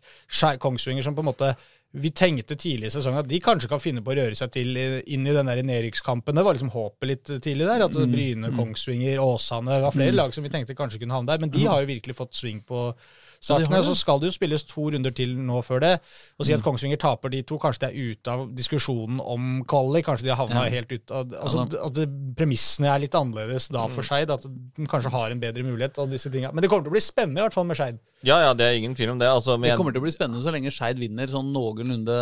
Kongsvinger 0.59 1.03
som 1.03 1.15
på 1.15 1.19
en 1.19 1.33
måte 1.33 1.55
Vi 1.91 2.11
tenkte 2.11 2.55
tidlig 2.55 2.85
i 2.85 2.89
sesongen 2.89 3.17
at 3.17 3.27
de 3.27 3.39
kanskje 3.39 3.67
kan 3.67 3.79
finne 3.79 4.03
på 4.03 4.13
å 4.13 4.15
røre 4.15 4.35
seg 4.37 4.51
til 4.51 4.77
inn 4.77 5.25
i 5.25 5.33
den 5.33 5.47
der 5.47 5.63
nedrykkskampen. 5.63 6.35
Det 6.35 6.43
var 6.45 6.53
liksom 6.53 6.69
håpet 6.69 7.07
litt 7.07 7.23
tidlig 7.41 7.65
der. 7.65 7.83
At 7.83 7.91
Bryne, 7.93 8.51
Kongsvinger, 8.55 9.17
Åsane 9.17 9.65
Det 9.65 9.81
var 9.81 9.91
flere 9.91 10.13
lag 10.13 10.31
som 10.31 10.43
vi 10.43 10.49
tenkte 10.49 10.75
kanskje 10.75 10.99
kunne 10.99 11.15
havne 11.17 11.25
der. 11.25 11.39
Men 11.39 11.49
de 11.49 11.65
har 11.65 11.81
jo 11.81 11.87
virkelig 11.87 12.15
fått 12.15 12.33
sving 12.33 12.61
på 12.63 12.93
sakene. 13.41 13.81
Så 13.85 13.95
skal 13.97 14.19
det 14.19 14.29
jo 14.29 14.35
spilles 14.35 14.63
to 14.67 14.89
runder 14.91 15.11
til 15.15 15.35
nå 15.37 15.61
før 15.63 15.79
det. 15.83 15.91
Og 16.39 16.45
si 16.45 16.53
at 16.53 16.63
Kongsvinger 16.65 16.99
taper 16.99 17.29
de 17.33 17.41
to, 17.47 17.57
kanskje 17.57 17.85
det 17.85 17.89
er 17.93 18.11
ute 18.13 18.33
av 18.33 18.43
diskusjonen 18.55 19.19
om 19.23 19.63
kvalik. 19.69 20.05
Kanskje 20.05 20.27
de 20.27 20.33
har 20.35 20.41
havna 20.47 20.65
Ja. 20.65 20.69
helt 20.79 20.91
ut 20.91 21.11
av 21.11 21.25
Altså 21.39 21.65
at 21.85 21.99
premissene 22.35 22.87
er 22.93 22.99
litt 22.99 23.15
annerledes 23.15 23.69
da 23.71 23.87
for 23.87 24.03
Skeid. 24.03 24.29
At 24.29 24.43
den 24.43 24.87
kanskje 24.87 25.11
har 25.11 25.31
en 25.31 25.39
bedre 25.39 25.63
mulighet 25.63 25.97
og 25.99 26.09
disse 26.11 26.29
tinga. 26.29 26.51
Men 26.53 26.61
det 26.61 26.69
kommer 26.69 26.83
til 26.83 26.91
å 26.91 26.97
bli 26.97 27.01
spennende, 27.01 27.39
i 27.39 27.47
hvert 27.47 27.53
fall 27.53 27.65
med 27.65 27.77
Skeid. 27.77 27.99
Ja, 28.27 28.35
ja, 28.43 28.51
det 28.57 28.65
er 28.67 28.75
ingen 28.75 28.95
tvil 28.97 29.13
om 29.13 29.19
det. 29.21 29.29
Altså, 29.31 29.55
men 29.55 29.69
Det 29.69 29.77
kommer 29.79 29.93
til 29.95 30.01
å 30.01 30.05
bli 30.05 30.11
spennende 30.11 30.41
så 30.43 30.51
lenge 30.51 30.73
Skeid 30.75 30.99
vinner 30.99 31.29
sånn 31.31 31.53
noenlunde 31.55 32.17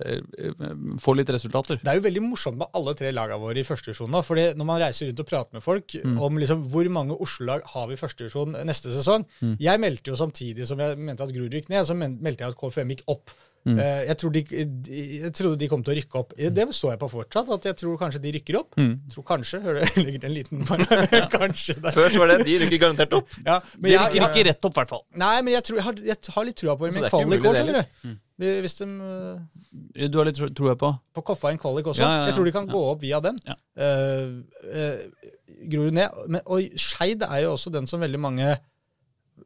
eh, 0.00 0.20
eh, 0.40 0.64
Får 1.04 1.18
litt 1.18 1.32
resultater. 1.34 1.80
Det 1.82 1.92
er 1.92 1.98
jo 1.98 2.06
veldig 2.06 2.22
morsomt 2.24 2.58
med 2.60 2.72
alle 2.78 2.94
tre 2.96 3.12
lagene 3.12 3.40
våre 3.42 3.60
i 3.60 3.66
førstedivisjon 3.66 4.12
nå. 4.14 4.22
fordi 4.24 4.46
når 4.56 4.68
man 4.70 4.80
reiser 4.80 5.10
rundt 5.10 5.20
og 5.24 5.28
prater 5.28 5.58
med 5.58 5.64
folk 5.64 5.96
om 6.24 6.40
liksom 6.40 6.64
hvor 6.72 6.88
mange 6.92 7.16
Oslo-lag 7.20 7.64
har 7.74 7.88
vi 7.90 7.98
i 7.98 8.00
førstedivisjon 8.00 8.56
neste 8.64 8.92
sesong 8.94 9.26
Jeg 9.60 9.82
meldte 9.82 10.12
jo 10.12 10.18
samtidig 10.18 10.68
som 10.68 10.80
jeg 10.80 10.96
mente 10.96 11.24
at 11.26 11.32
Grorud 11.34 11.52
gikk 11.52 11.68
ned, 11.72 11.84
så 11.84 11.96
meldte 11.96 12.44
jeg 12.46 12.54
at 12.54 12.58
KFM 12.60 12.94
gikk 12.94 13.04
opp. 13.12 13.32
Eh, 13.64 14.00
Jeg, 14.10 14.16
tror 14.20 14.32
de, 14.34 14.42
jeg 15.24 15.30
trodde 15.32 15.56
de 15.60 15.68
kom 15.72 15.82
til 15.84 15.94
å 15.94 15.96
rykke 15.96 16.18
opp. 16.20 16.34
Det 16.36 16.66
står 16.76 16.90
jeg 16.94 17.00
på 17.00 17.08
fortsatt, 17.14 17.48
at 17.56 17.68
jeg 17.70 17.78
tror 17.80 17.94
kanskje 18.00 18.20
de 18.20 18.32
rykker 18.36 18.58
opp. 18.60 18.76
Jeg 18.76 19.14
tror 19.14 19.24
kanskje, 19.30 19.60
hører 19.64 19.80
du, 19.80 19.86
jeg 19.88 20.04
legger 20.08 20.24
til 20.24 20.28
en 20.30 20.36
liten 20.36 20.64
bare, 20.68 21.22
kanskje 21.32 21.76
der. 21.80 21.96
Før 21.96 22.18
var 22.20 22.32
det 22.34 22.38
de 22.50 22.58
rykker 22.64 22.82
garantert 22.82 23.16
opp. 23.20 23.38
Ja, 23.48 23.60
men 23.78 23.90
De 23.90 23.96
rykker 23.96 24.18
jeg, 24.20 24.28
ikke 24.28 24.44
rett 24.50 24.68
opp, 24.68 24.74
i 24.76 24.80
hvert 24.82 24.92
fall. 24.92 25.04
nei, 25.24 25.32
men 25.46 25.56
jeg, 25.56 25.64
tror, 25.68 25.80
jeg, 25.80 25.86
har, 25.88 26.02
jeg 26.10 26.34
har 26.36 26.48
litt 26.50 26.60
trua 26.60 26.76
på 26.80 26.90
dem 26.90 27.00
i 27.00 27.06
det 27.06 27.12
kvalik 27.14 27.48
òg, 27.48 27.56
skjønner 27.60 27.80
du. 27.80 28.20
Hvis 28.44 28.76
de 28.80 28.86
eh, 28.90 30.08
Du 30.10 30.18
har 30.18 30.26
litt 30.28 30.40
trua 30.58 30.74
på. 30.76 30.90
på 31.14 31.22
Koffa 31.30 31.52
i 31.52 31.56
en 31.56 31.62
kvalik 31.62 31.86
også. 31.92 32.02
Ja, 32.02 32.10
ja, 32.10 32.20
ja. 32.20 32.28
Jeg 32.28 32.36
tror 32.36 32.48
de 32.50 32.54
kan 32.56 32.68
gå 32.68 32.84
opp 32.90 33.02
via 33.04 33.20
den. 33.24 33.40
Ja. 33.46 33.56
Uh, 33.78 34.42
eh, 34.74 35.32
Grorud 35.70 35.94
ned. 35.94 36.22
Men, 36.28 36.42
og 36.50 36.74
Skeid 36.80 37.22
er 37.24 37.44
jo 37.46 37.54
også 37.54 37.70
den 37.72 37.86
som 37.88 38.02
veldig 38.02 38.20
mange 38.20 38.48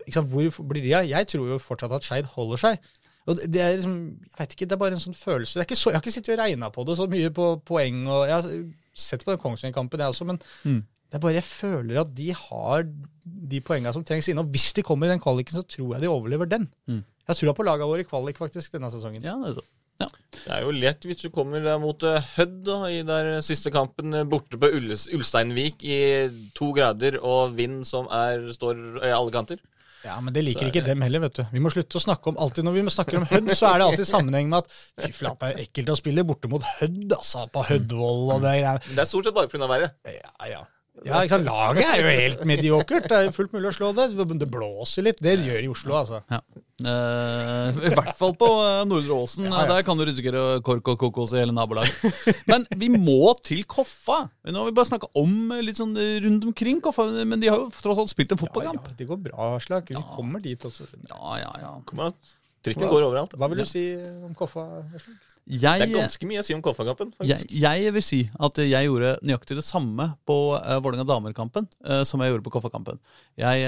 ikke 0.04 0.18
sant, 0.18 0.28
Hvor 0.32 0.68
blir 0.68 0.84
de 0.84 0.94
av? 0.96 1.06
Jeg 1.08 1.28
tror 1.28 1.48
jo 1.52 1.58
fortsatt 1.60 1.92
at 1.96 2.06
Skeid 2.06 2.28
holder 2.34 2.60
seg. 2.60 2.88
Og 3.28 3.36
det- 3.36 3.50
det 3.52 3.60
er 3.60 3.76
liksom, 3.76 3.94
jeg 4.24 4.38
vet 4.40 4.54
ikke, 4.56 4.66
det 4.68 4.72
er 4.72 4.82
bare 4.82 4.92
en 4.96 5.04
sånn 5.04 5.14
følelse. 5.18 5.54
Det 5.54 5.62
er 5.62 5.68
ikke 5.68 5.76
så, 5.82 5.90
jeg 5.92 5.98
har 5.98 6.02
ikke 6.02 6.14
sittet 6.16 6.32
og 6.34 6.38
regna 6.40 6.70
på 6.72 6.84
det 6.88 6.96
så 6.96 7.06
mye 7.12 7.30
på 7.30 7.48
poeng. 7.64 8.06
og 8.08 8.26
Jeg 8.26 8.36
har 8.42 8.50
sett 8.94 9.24
på 9.24 9.30
den 9.34 9.38
Kongsvinger-kampen, 9.42 10.00
jeg 10.00 10.08
også, 10.14 10.24
men 10.26 10.38
Mm. 10.64 10.80
det 11.10 11.14
er 11.14 11.18
bare 11.20 11.34
jeg 11.34 11.44
føler 11.44 12.00
at 12.00 12.14
de 12.14 12.32
har 12.32 12.82
de 12.84 13.60
poengene 13.60 13.92
som 13.92 14.02
trengs 14.04 14.28
inne. 14.28 14.40
Og 14.40 14.50
hvis 14.50 14.72
de 14.72 14.82
kommer 14.82 15.06
i 15.06 15.10
den 15.12 15.20
kvaliken, 15.20 15.54
så 15.60 15.62
tror 15.68 15.92
jeg 15.94 16.00
de 16.02 16.08
overlever 16.08 16.48
den. 16.48 16.68
Mm. 16.88 17.04
Jeg 17.04 17.28
har 17.28 17.34
trua 17.34 17.52
på 17.54 17.64
laga 17.64 17.84
våre 17.84 18.00
i 18.00 18.04
kvalik 18.08 18.38
faktisk 18.38 18.72
denne 18.72 18.90
sesongen. 18.90 19.22
Ja, 19.22 19.36
det 19.36 19.50
er 19.50 19.54
det. 19.60 19.64
Ja. 20.00 20.06
Det 20.30 20.52
er 20.54 20.62
jo 20.62 20.70
lett 20.70 21.00
hvis 21.02 21.20
du 21.22 21.28
kommer 21.28 21.60
mot 21.80 22.00
eh, 22.04 22.20
Hødd 22.36 22.62
da, 22.64 22.84
i 22.86 23.02
der 23.02 23.40
siste 23.42 23.70
kampen 23.72 24.14
eh, 24.14 24.22
borte 24.24 24.56
på 24.56 24.70
Ulsteinvik 25.12 25.82
i 25.82 26.50
to 26.54 26.72
grader 26.72 27.18
og 27.22 27.56
vind 27.56 27.84
som 27.84 28.06
er, 28.06 28.46
står 28.54 29.02
i 29.04 29.10
alle 29.10 29.30
kanter. 29.34 29.58
Ja, 30.04 30.20
men 30.20 30.32
det 30.34 30.44
liker 30.46 30.66
er 30.66 30.70
ikke 30.70 30.84
det- 30.84 30.86
dem 30.92 31.00
heller, 31.02 31.20
vet 31.26 31.34
du. 31.34 31.44
Vi 31.52 31.58
må 31.60 31.70
slutte 31.74 31.98
å 31.98 32.02
snakke 32.04 32.30
om 32.30 32.36
alltid 32.38 32.64
Når 32.64 32.72
vi 32.72 32.82
snakker 32.94 33.16
om 33.18 33.26
Hødd, 33.26 33.50
så 33.50 33.66
er 33.74 33.78
det 33.78 33.86
alltid 33.88 34.06
sammenheng 34.06 34.48
med 34.48 34.58
at 34.58 34.70
fy 35.02 35.12
flate, 35.12 35.38
det 35.40 35.56
er 35.56 35.62
ekkelt 35.66 35.88
å 35.94 35.96
spille 35.98 36.24
borte 36.24 36.48
mot 36.48 36.62
Hødd, 36.62 37.12
altså. 37.12 37.46
På 37.50 37.64
Hødvoll 37.66 38.32
og 38.36 38.42
det 38.42 38.54
greiene. 38.62 38.78
Det 38.94 38.98
er 38.98 39.04
stort 39.10 39.24
sett 39.24 39.34
bare 39.34 39.48
pga. 39.48 39.66
været. 39.68 39.90
Ja, 40.06 40.46
ja. 40.46 40.64
Ja, 41.06 41.20
ikke 41.22 41.36
sant? 41.36 41.46
Laget 41.46 41.84
er 41.86 42.00
jo 42.02 42.08
helt 42.14 42.40
mediokert. 42.48 43.06
Det 43.10 43.16
er 43.18 43.26
jo 43.28 43.34
fullt 43.36 43.52
mulig 43.54 43.70
å 43.70 43.74
slå 43.76 43.90
det. 43.96 44.08
Det 44.40 44.48
blåser 44.50 45.06
litt. 45.06 45.20
Det 45.22 45.36
gjør 45.44 45.66
i 45.66 45.68
Oslo, 45.70 45.94
altså. 46.00 46.22
Ja. 46.32 46.40
Eh, 46.78 47.78
I 47.90 47.92
hvert 47.94 48.16
fall 48.18 48.34
på 48.38 48.48
eh, 48.62 48.80
Nordre 48.86 49.16
Åsen. 49.18 49.46
Ja, 49.48 49.64
ja. 49.64 49.68
Der 49.72 49.86
kan 49.86 49.98
du 49.98 50.04
risikere 50.06 50.60
kork 50.66 50.90
og 50.92 50.98
kokos 51.02 51.34
i 51.34 51.40
hele 51.40 51.54
nabolaget. 51.54 52.42
Men 52.50 52.66
vi 52.78 52.90
må 52.94 53.32
til 53.44 53.64
Koffa. 53.70 54.24
Nå 54.48 54.62
har 54.64 54.70
vi 54.70 54.76
bare 54.78 54.90
snakka 54.90 55.10
om 55.18 55.54
eh, 55.56 55.62
litt 55.66 55.78
sånn 55.80 55.94
eh, 55.98 56.18
rundt 56.24 56.46
omkring 56.50 56.82
Koffa, 56.84 57.08
men 57.26 57.42
de 57.42 57.50
har 57.50 57.62
jo 57.64 57.70
tross 57.82 58.02
alt 58.02 58.12
spilt 58.14 58.34
en 58.34 58.42
fotballkamp. 58.42 58.90
ja, 58.90 58.98
det 59.00 59.08
går 59.10 59.22
bra, 59.28 59.54
Aslak. 59.58 59.90
Vi 59.94 60.02
kommer 60.16 60.42
dit 60.44 60.66
også. 60.70 60.86
Ja, 61.10 61.38
ja, 61.42 61.54
ja. 61.64 61.72
Kom 61.88 62.04
an. 62.08 62.18
Trikken 62.66 62.90
går 62.90 63.06
overalt. 63.06 63.34
Hva 63.38 63.50
vil 63.52 63.62
du 63.62 63.68
si 63.70 63.88
om 64.26 64.34
Koffa? 64.38 64.66
Aslak? 64.94 65.27
Det 65.48 65.70
er 65.72 65.92
ganske 65.92 66.28
mye 66.28 66.42
å 66.42 66.46
si 66.46 66.56
om 66.56 66.62
Koffa-kampen. 66.64 67.14
jeg, 67.24 67.48
jeg 67.48 67.92
vil 67.96 68.04
si 68.04 68.20
at 68.36 68.60
jeg 68.60 68.88
gjorde 68.88 69.14
nøyaktig 69.24 69.56
det 69.58 69.64
samme 69.66 70.10
på 70.28 70.38
uh, 70.54 70.76
Vålerenga 70.84 71.08
damer-kampen 71.08 71.68
uh, 71.88 72.02
som 72.08 72.20
jeg 72.20 72.34
gjorde 72.34 72.44
på 72.46 72.52
Koffa-kampen. 72.58 73.00
Jeg, 73.38 73.64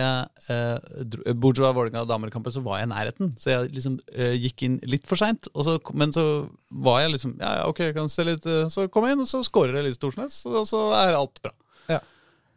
eh, 0.50 1.34
Bortsett 1.38 1.62
fra 1.62 1.72
Vålerenga 1.76 2.04
damer-kampen, 2.08 2.52
så 2.52 2.62
var 2.64 2.80
jeg 2.80 2.88
i 2.88 2.92
nærheten. 2.92 3.34
Så 3.38 3.52
jeg 3.52 3.74
liksom 3.76 4.00
uh, 4.18 4.34
gikk 4.34 4.66
inn 4.66 4.78
litt 4.90 5.06
for 5.08 5.20
seint. 5.20 5.48
Men 5.94 6.14
så 6.14 6.24
var 6.70 7.02
jeg 7.02 7.14
liksom 7.16 7.36
Ja, 7.40 7.52
ja, 7.60 7.66
ok, 7.70 7.82
jeg 7.88 7.96
kan 7.96 8.10
se 8.10 8.24
litt 8.26 8.46
eh, 8.46 8.68
Så 8.70 8.86
kom 8.92 9.06
jeg 9.06 9.16
inn, 9.16 9.24
og 9.24 9.30
så 9.30 9.42
skårer 9.46 9.80
Elise 9.80 10.00
Thorsnes, 10.00 10.42
og 10.46 10.66
så 10.68 10.82
er 10.98 11.18
alt 11.18 11.40
bra. 11.42 11.52
Ja. 11.90 12.00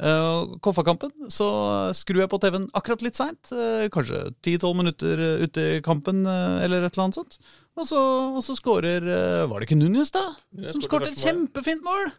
Uh, 0.04 0.58
Koffa-kampen, 0.60 1.14
så 1.32 1.48
skrur 1.96 2.24
jeg 2.26 2.32
på 2.32 2.40
TV-en 2.44 2.66
akkurat 2.76 3.06
litt 3.06 3.16
seint. 3.16 3.52
eh, 3.56 3.86
kanskje 3.94 4.34
10-12 4.44 4.74
minutter 4.76 5.22
eh, 5.24 5.46
ute 5.46 5.68
i 5.78 5.78
kampen, 5.86 6.26
eller 6.28 6.84
et 6.84 6.92
eller 6.92 7.06
annet 7.06 7.20
sånt. 7.22 7.38
Og 7.80 7.88
så, 7.88 8.02
og 8.36 8.44
så 8.46 8.54
skårer 8.58 9.08
Var 9.50 9.54
det 9.60 9.66
ikke 9.66 9.80
Núñez, 9.80 10.12
da? 10.14 10.28
Jeg 10.60 10.76
Som 10.76 10.84
skåret 10.84 11.14
et 11.14 11.24
kjempefint 11.24 11.82
mål! 11.86 12.12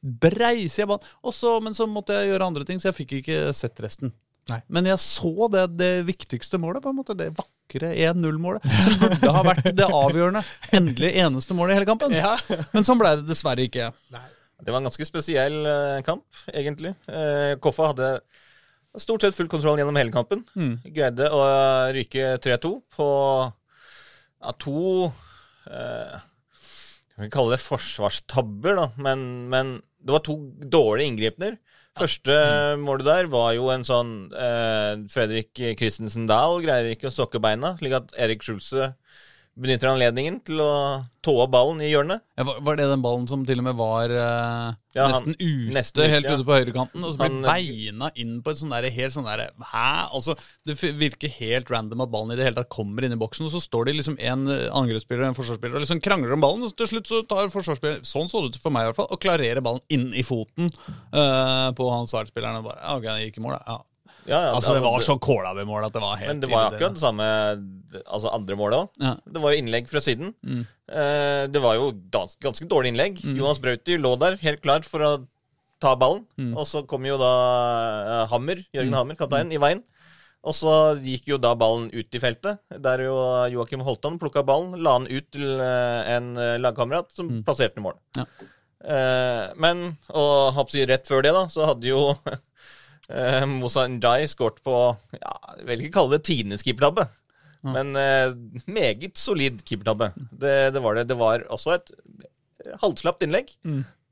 Breise 0.00 0.84
jeg 0.84 0.88
banen. 0.88 1.04
Men 1.64 1.74
så 1.76 1.88
måtte 1.90 2.14
jeg 2.16 2.30
gjøre 2.30 2.48
andre 2.52 2.64
ting, 2.64 2.78
så 2.80 2.92
jeg 2.92 2.98
fikk 3.00 3.18
ikke 3.18 3.40
sett 3.56 3.82
resten. 3.82 4.14
Nei. 4.48 4.62
Men 4.72 4.88
jeg 4.88 5.00
så 5.02 5.50
det, 5.52 5.66
det 5.76 5.92
viktigste 6.08 6.60
målet, 6.62 6.80
på 6.84 6.92
en 6.92 6.96
måte, 6.96 7.16
det 7.18 7.32
vakre 7.36 7.90
1-0-målet, 7.92 8.64
som 8.64 8.96
burde 9.02 9.32
ha 9.34 9.44
vært 9.44 9.68
det 9.76 9.88
avgjørende, 9.90 10.42
endelig 10.78 11.12
eneste 11.20 11.56
målet 11.56 11.74
i 11.74 11.80
hele 11.80 11.90
kampen. 11.90 12.14
Men 12.74 12.86
sånn 12.86 13.00
ble 13.00 13.18
det 13.20 13.28
dessverre 13.28 13.66
ikke. 13.68 13.90
Det 14.58 14.72
var 14.74 14.80
en 14.80 14.88
ganske 14.88 15.06
spesiell 15.06 15.60
eh, 15.70 16.00
kamp, 16.06 16.26
egentlig. 16.50 16.94
Eh, 17.06 17.54
Koffa 17.62 17.92
hadde 17.92 18.10
stort 18.98 19.22
sett 19.22 19.36
full 19.36 19.50
kontroll 19.50 19.78
gjennom 19.78 19.98
hele 19.98 20.14
kampen. 20.14 20.42
Mm. 20.58 20.74
Greide 20.94 21.28
å 21.34 21.42
ryke 21.94 22.34
3-2 22.42 22.72
på 22.96 23.08
ja, 23.46 24.54
to 24.58 24.82
eh, 25.70 26.18
Vi 27.14 27.26
vil 27.26 27.32
kalle 27.34 27.54
det 27.54 27.62
forsvarstabber, 27.62 28.80
da. 28.80 28.88
Men, 28.98 29.24
men 29.52 29.78
det 30.02 30.14
var 30.14 30.24
to 30.26 30.38
dårlige 30.58 31.12
inngripener. 31.12 31.58
Første 31.98 32.34
målet 32.78 33.08
der 33.08 33.30
var 33.30 33.52
jo 33.56 33.70
en 33.74 33.86
sånn 33.86 34.12
eh, 34.30 34.92
Fredrik 35.10 35.50
Christensen 35.78 36.28
Dahl 36.30 36.60
greier 36.62 36.92
ikke 36.92 37.10
å 37.10 37.14
stokke 37.14 37.42
beina, 37.42 37.74
slik 37.80 37.96
at 37.98 38.14
Erik 38.18 38.46
Schulze 38.46 38.92
benytter 39.58 39.90
anledningen 39.90 40.36
til 40.46 40.60
å 40.62 40.72
tå 41.24 41.34
ballen 41.50 41.80
i 41.82 41.88
hjørnet. 41.90 42.22
Ja, 42.38 42.44
var, 42.46 42.76
det 42.78 42.86
den 42.88 43.02
ballen 43.04 43.26
som 43.28 43.42
til 43.46 43.58
og 43.60 43.66
med 43.66 43.76
var 43.78 44.12
uh, 44.14 44.76
Ja, 44.94 45.08
han- 45.08 45.26
nesten 45.26 45.34
ute, 45.34 45.72
nesten 45.74 46.12
helt 46.12 46.28
ja. 46.28 46.36
ute 46.38 46.46
på 46.46 46.54
høyrekanten? 46.56 47.02
Og 47.02 47.12
så 47.14 47.18
ble 47.20 47.28
Han- 47.28 47.42
beina 47.42 48.10
inn 48.14 48.36
på 48.44 48.54
et 48.54 48.60
sånn 48.60 48.70
der, 48.72 48.86
helt 48.94 49.16
sånn 49.16 49.26
derre 49.26 49.48
Hæ? 49.72 49.90
Altså, 50.14 50.36
det 50.68 50.78
virker 51.00 51.32
helt 51.40 51.72
random 51.74 52.06
at 52.06 52.12
ballen 52.14 52.32
i 52.32 52.38
det 52.38 52.46
hele 52.46 52.60
tatt 52.60 52.70
kommer 52.72 53.04
inn 53.04 53.16
i 53.16 53.20
boksen, 53.20 53.48
og 53.50 53.52
så 53.56 53.60
står 53.64 53.90
det 53.90 53.96
liksom 53.98 54.16
en 54.22 54.46
eh, 54.54 54.68
angrepsspiller 54.70 55.26
og 55.26 55.32
en 55.32 55.38
forsvarsspiller 55.40 55.76
og 55.80 55.84
liksom 55.84 56.00
krangler 56.06 56.38
om 56.38 56.46
ballen, 56.46 56.62
og 56.64 56.70
så 56.72 56.78
til 56.84 56.92
slutt 56.94 57.10
så 57.10 57.22
tar 57.28 57.52
forsvarsspilleren 57.52 58.06
Sånn 58.08 58.30
så 58.30 58.44
det 58.46 58.54
ut 58.54 58.62
for 58.62 58.70
meg, 58.74 58.86
i 58.86 58.92
hvert 58.92 59.00
fall. 59.02 59.10
Og 59.12 59.20
klarerer 59.20 59.60
ballen 59.64 59.82
inn 59.92 60.08
i 60.16 60.22
foten 60.26 60.70
uh, 61.12 61.68
på 61.76 61.90
han 61.92 62.08
startspilleren. 62.10 62.62
Og 62.62 62.70
bare, 62.70 62.80
ok, 62.96 63.06
det 63.10 63.28
gikk 63.28 63.42
i 63.42 63.46
mål, 63.48 63.58
da. 63.58 63.62
Ja. 63.74 63.78
Ja, 64.28 64.38
ja, 64.44 64.48
Altså, 64.52 64.74
det 64.76 64.82
var 64.84 65.00
så 65.00 65.14
kåla 65.16 65.54
ved 65.56 65.64
mål 65.68 65.86
at 65.86 65.94
det 65.94 66.02
var 66.04 66.18
helt 66.20 66.28
Men 66.34 66.40
det 66.42 66.50
var 66.50 66.66
akkurat 66.68 66.96
det 66.98 67.00
samme 67.00 67.28
altså 68.04 68.32
andre 68.34 68.56
målet 68.58 68.82
òg. 68.82 69.02
Ja. 69.02 69.14
Det 69.24 69.42
var 69.42 69.54
jo 69.54 69.62
innlegg 69.62 69.90
fra 69.90 70.02
siden. 70.04 70.34
Eh, 70.44 71.44
det 71.50 71.62
var 71.64 71.78
jo 71.78 71.92
ganske, 72.12 72.40
ganske 72.44 72.68
dårlig 72.70 72.94
innlegg. 72.94 73.20
Jonas 73.24 73.60
Brauti 73.64 73.98
lå 74.00 74.14
der 74.20 74.38
helt 74.42 74.64
klar 74.64 74.86
for 74.86 75.04
å 75.04 75.12
ta 75.82 75.94
ballen. 75.98 76.26
Og 76.54 76.66
så 76.68 76.84
kom 76.88 77.06
jo 77.08 77.18
da 77.20 77.32
eh, 78.00 78.24
Hammer, 78.32 78.64
Jørgen 78.74 78.98
Hammer, 78.98 79.18
kapteinen, 79.18 79.54
i 79.54 79.62
veien. 79.62 79.84
Og 80.46 80.54
så 80.54 80.72
gikk 81.02 81.26
jo 81.32 81.38
da 81.42 81.50
ballen 81.58 81.88
ut 81.92 82.14
i 82.14 82.20
feltet, 82.22 82.60
der 82.84 83.02
jo 83.02 83.16
Joakim 83.52 83.82
Holtan 83.84 84.20
plukka 84.22 84.44
ballen, 84.46 84.78
la 84.84 84.94
den 85.00 85.10
ut 85.10 85.26
til 85.34 85.58
eh, 85.60 86.12
en 86.14 86.30
eh, 86.38 86.54
lagkamerat 86.62 87.10
som 87.14 87.40
plasserte 87.46 87.76
den 87.76 87.82
i 87.82 87.88
mål. 87.88 87.98
Ja. 88.20 88.26
Eh, 88.78 89.44
men, 89.58 89.82
og 90.14 90.52
hoppsi, 90.56 90.84
rett 90.86 91.10
før 91.10 91.24
det, 91.26 91.34
da, 91.34 91.46
så 91.50 91.66
hadde 91.72 91.90
jo 91.90 92.02
eh, 93.10 93.44
Moussa 93.50 93.88
Njay 93.90 94.28
skåret 94.30 94.62
på 94.62 94.76
ja, 95.18 95.34
Jeg 95.58 95.66
vil 95.72 95.82
ikke 95.84 95.96
kalle 95.98 96.14
det 96.16 96.26
tidenes 96.30 96.62
keepertabbe, 96.66 97.08
men 97.74 97.94
eh, 97.98 98.34
meget 98.66 99.18
solid 99.18 99.62
keepertabbe. 99.66 100.10
Det, 100.30 100.56
det 100.74 100.82
var 100.84 100.98
det. 100.98 101.06
Det 101.10 101.18
var 101.18 101.44
også 101.54 101.76
et 101.76 101.92
halvslapt 102.82 103.24
innlegg. 103.26 103.54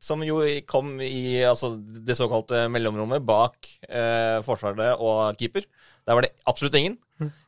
Som 0.07 0.22
jo 0.22 0.38
kom 0.68 0.98
i 1.02 1.40
altså, 1.48 1.72
det 1.80 2.18
såkalte 2.18 2.66
mellomrommet 2.70 3.24
bak 3.26 3.68
eh, 3.88 4.38
forsvaret 4.46 5.00
og 5.02 5.38
keeper. 5.40 5.66
Der 6.07 6.18
var 6.18 6.26
det 6.26 6.34
absolutt 6.46 6.76
ingen. 6.78 6.98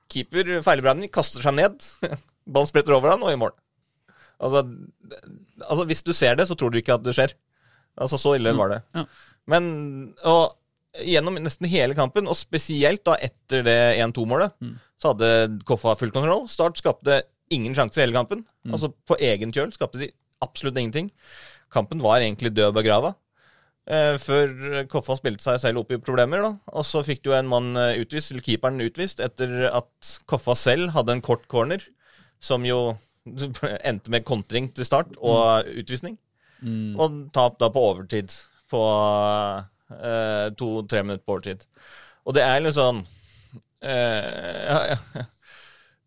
Keeper 0.08 0.58
feilberegner, 0.64 1.10
kaster 1.12 1.44
seg 1.44 1.58
ned. 1.58 1.76
Ballen 2.48 2.70
spretter 2.70 2.96
over 2.96 3.12
han 3.12 3.24
og 3.24 3.34
i 3.34 3.40
mål. 3.40 3.52
Altså, 4.38 4.62
altså, 5.66 5.84
hvis 5.90 6.04
du 6.06 6.14
ser 6.16 6.38
det, 6.38 6.48
så 6.48 6.56
tror 6.58 6.72
du 6.72 6.78
ikke 6.80 6.96
at 6.96 7.04
det 7.04 7.14
skjer. 7.16 7.34
Altså, 7.98 8.18
så 8.20 8.36
ille 8.38 8.54
var 8.56 8.72
det. 8.72 8.80
Ja. 8.96 9.04
Men 9.50 9.68
og 10.28 10.54
gjennom 10.96 11.36
nesten 11.42 11.68
hele 11.68 11.94
kampen, 11.94 12.28
og 12.28 12.36
spesielt 12.38 13.04
da 13.06 13.16
etter 13.22 13.64
det 13.66 13.78
1-2-målet, 14.00 14.54
så 14.98 15.12
hadde 15.12 15.60
Koffa 15.68 15.94
full 15.98 16.10
kontroll. 16.14 16.46
Start 16.50 16.78
skapte 16.80 17.22
ingen 17.54 17.74
sjanser 17.76 18.02
i 18.02 18.06
hele 18.06 18.16
kampen. 18.16 18.44
Altså 18.72 18.90
på 19.06 19.16
egen 19.20 19.52
kjøl 19.54 19.72
skapte 19.72 20.00
de 20.00 20.10
absolutt 20.44 20.78
ingenting. 20.78 21.10
Kampen 21.72 22.00
var 22.02 22.20
egentlig 22.20 22.54
død 22.56 22.70
og 22.72 22.78
begrava. 22.80 23.14
Eh, 23.88 24.18
før 24.20 24.84
Koffa 24.90 25.16
spilte 25.16 25.44
seg 25.44 25.60
selv 25.62 25.80
opp 25.80 25.92
i 25.92 26.00
problemer, 26.00 26.42
da. 26.44 26.50
Og 26.76 26.84
så 26.84 27.00
fikk 27.06 27.22
du 27.24 27.32
en 27.32 27.48
mann 27.48 27.76
eh, 27.76 28.00
utvist, 28.02 28.32
eller 28.32 28.44
keeperen 28.44 28.82
utvist, 28.84 29.20
etter 29.24 29.70
at 29.70 30.10
Koffa 30.28 30.56
selv 30.58 30.92
hadde 30.96 31.16
en 31.16 31.24
kort 31.24 31.46
corner, 31.48 31.80
som 32.40 32.66
jo 32.68 32.96
endte 33.88 34.12
med 34.12 34.26
kontring 34.28 34.68
til 34.76 34.84
start 34.88 35.16
og 35.20 35.68
utvisning. 35.78 36.18
Og 36.98 37.28
tap 37.32 37.58
da 37.60 37.70
på 37.72 37.80
overtid. 37.92 38.34
På 38.68 38.82
eh, 39.94 40.48
to-tre 40.58 41.02
minutter 41.04 41.24
på 41.26 41.36
overtid. 41.38 41.64
Og 42.28 42.34
det 42.36 42.44
er 42.44 42.60
litt 42.64 42.76
sånn 42.76 43.02
eh, 43.82 44.64
ja, 44.70 44.80
ja. 44.94 45.24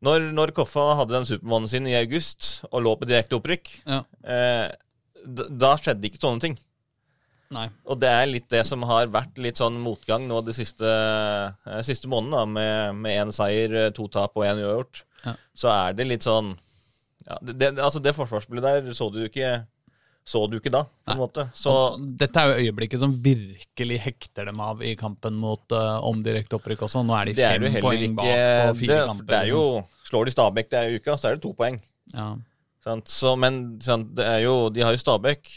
Når, 0.01 0.31
når 0.33 0.51
Koffa 0.57 0.95
hadde 0.97 1.13
den 1.13 1.27
supermannen 1.29 1.69
sin 1.69 1.85
i 1.89 1.93
august 1.99 2.63
og 2.71 2.81
lå 2.87 2.95
på 2.97 3.05
direkte 3.09 3.37
opprykk, 3.37 3.69
Ja. 3.85 3.99
eh, 4.25 4.71
da 5.61 5.75
skjedde 5.77 6.07
ikke 6.09 6.21
sånne 6.23 6.41
ting. 6.41 6.55
Nei. 7.53 7.67
Og 7.85 7.99
det 8.01 8.09
er 8.09 8.29
litt 8.31 8.47
det 8.49 8.63
som 8.65 8.81
har 8.89 9.09
vært 9.11 9.37
litt 9.43 9.59
sånn 9.59 9.75
motgang 9.83 10.23
nå 10.25 10.39
de 10.47 10.55
siste, 10.55 10.87
eh, 10.87 11.81
siste 11.85 12.09
måneden, 12.09 12.33
da, 12.33 12.45
med, 12.49 12.95
med 13.03 13.19
én 13.27 13.33
seier, 13.35 13.75
eh, 13.75 13.89
to 13.93 14.07
tap 14.09 14.33
og 14.39 14.47
én 14.47 14.57
uavgjort. 14.63 15.03
Ja. 15.27 15.35
Så 15.53 15.69
er 15.69 15.93
det 15.99 16.07
litt 16.09 16.25
sånn 16.25 16.55
ja, 17.27 17.35
det, 17.45 17.53
det, 17.61 17.67
Altså, 17.77 17.99
det 18.01 18.15
forsvarsspillet 18.17 18.63
der 18.65 18.95
så 18.97 19.11
du 19.13 19.19
ikke 19.27 19.51
Så 20.23 20.43
du 20.51 20.59
ikke 20.59 20.69
da, 20.71 20.83
på 20.85 21.15
en 21.15 21.17
måte. 21.17 21.47
Så 21.57 21.71
dette 22.19 22.37
er 22.37 22.51
jo 22.51 22.67
øyeblikket 22.67 23.01
som 23.01 23.13
virkelig 23.25 23.97
hekter 24.03 24.45
dem 24.51 24.59
av 24.61 24.83
i 24.85 24.93
kampen 24.95 25.33
mot 25.41 25.63
uh, 25.73 25.97
om 26.05 26.21
direkte 26.23 26.55
opprykk 26.59 26.83
også. 26.85 27.01
Nå 27.07 27.15
er 27.17 27.31
de 27.31 27.33
fem 27.39 27.65
er 27.65 27.81
poeng 27.81 28.03
ikke 28.05 28.19
bak 28.19 28.29
på 28.29 28.77
fire 28.83 28.93
det, 28.93 29.01
kamper. 29.09 29.27
det 29.31 29.39
er 29.39 29.49
jo 29.49 29.63
Slår 30.11 30.27
de 30.27 30.31
Stabæk 30.35 30.69
det 30.69 30.77
er 30.79 30.91
i 30.93 30.99
uka, 31.01 31.15
så 31.17 31.29
er 31.31 31.35
det 31.37 31.43
to 31.47 31.53
poeng. 31.57 31.81
ja. 32.13 32.29
Sant? 32.81 33.07
Så, 33.13 33.35
men 33.37 33.77
sant, 33.85 34.07
det 34.17 34.25
er 34.25 34.39
jo, 34.41 34.69
de 34.73 34.81
har 34.81 34.91
jo 34.95 34.97
Stabæk. 34.97 35.49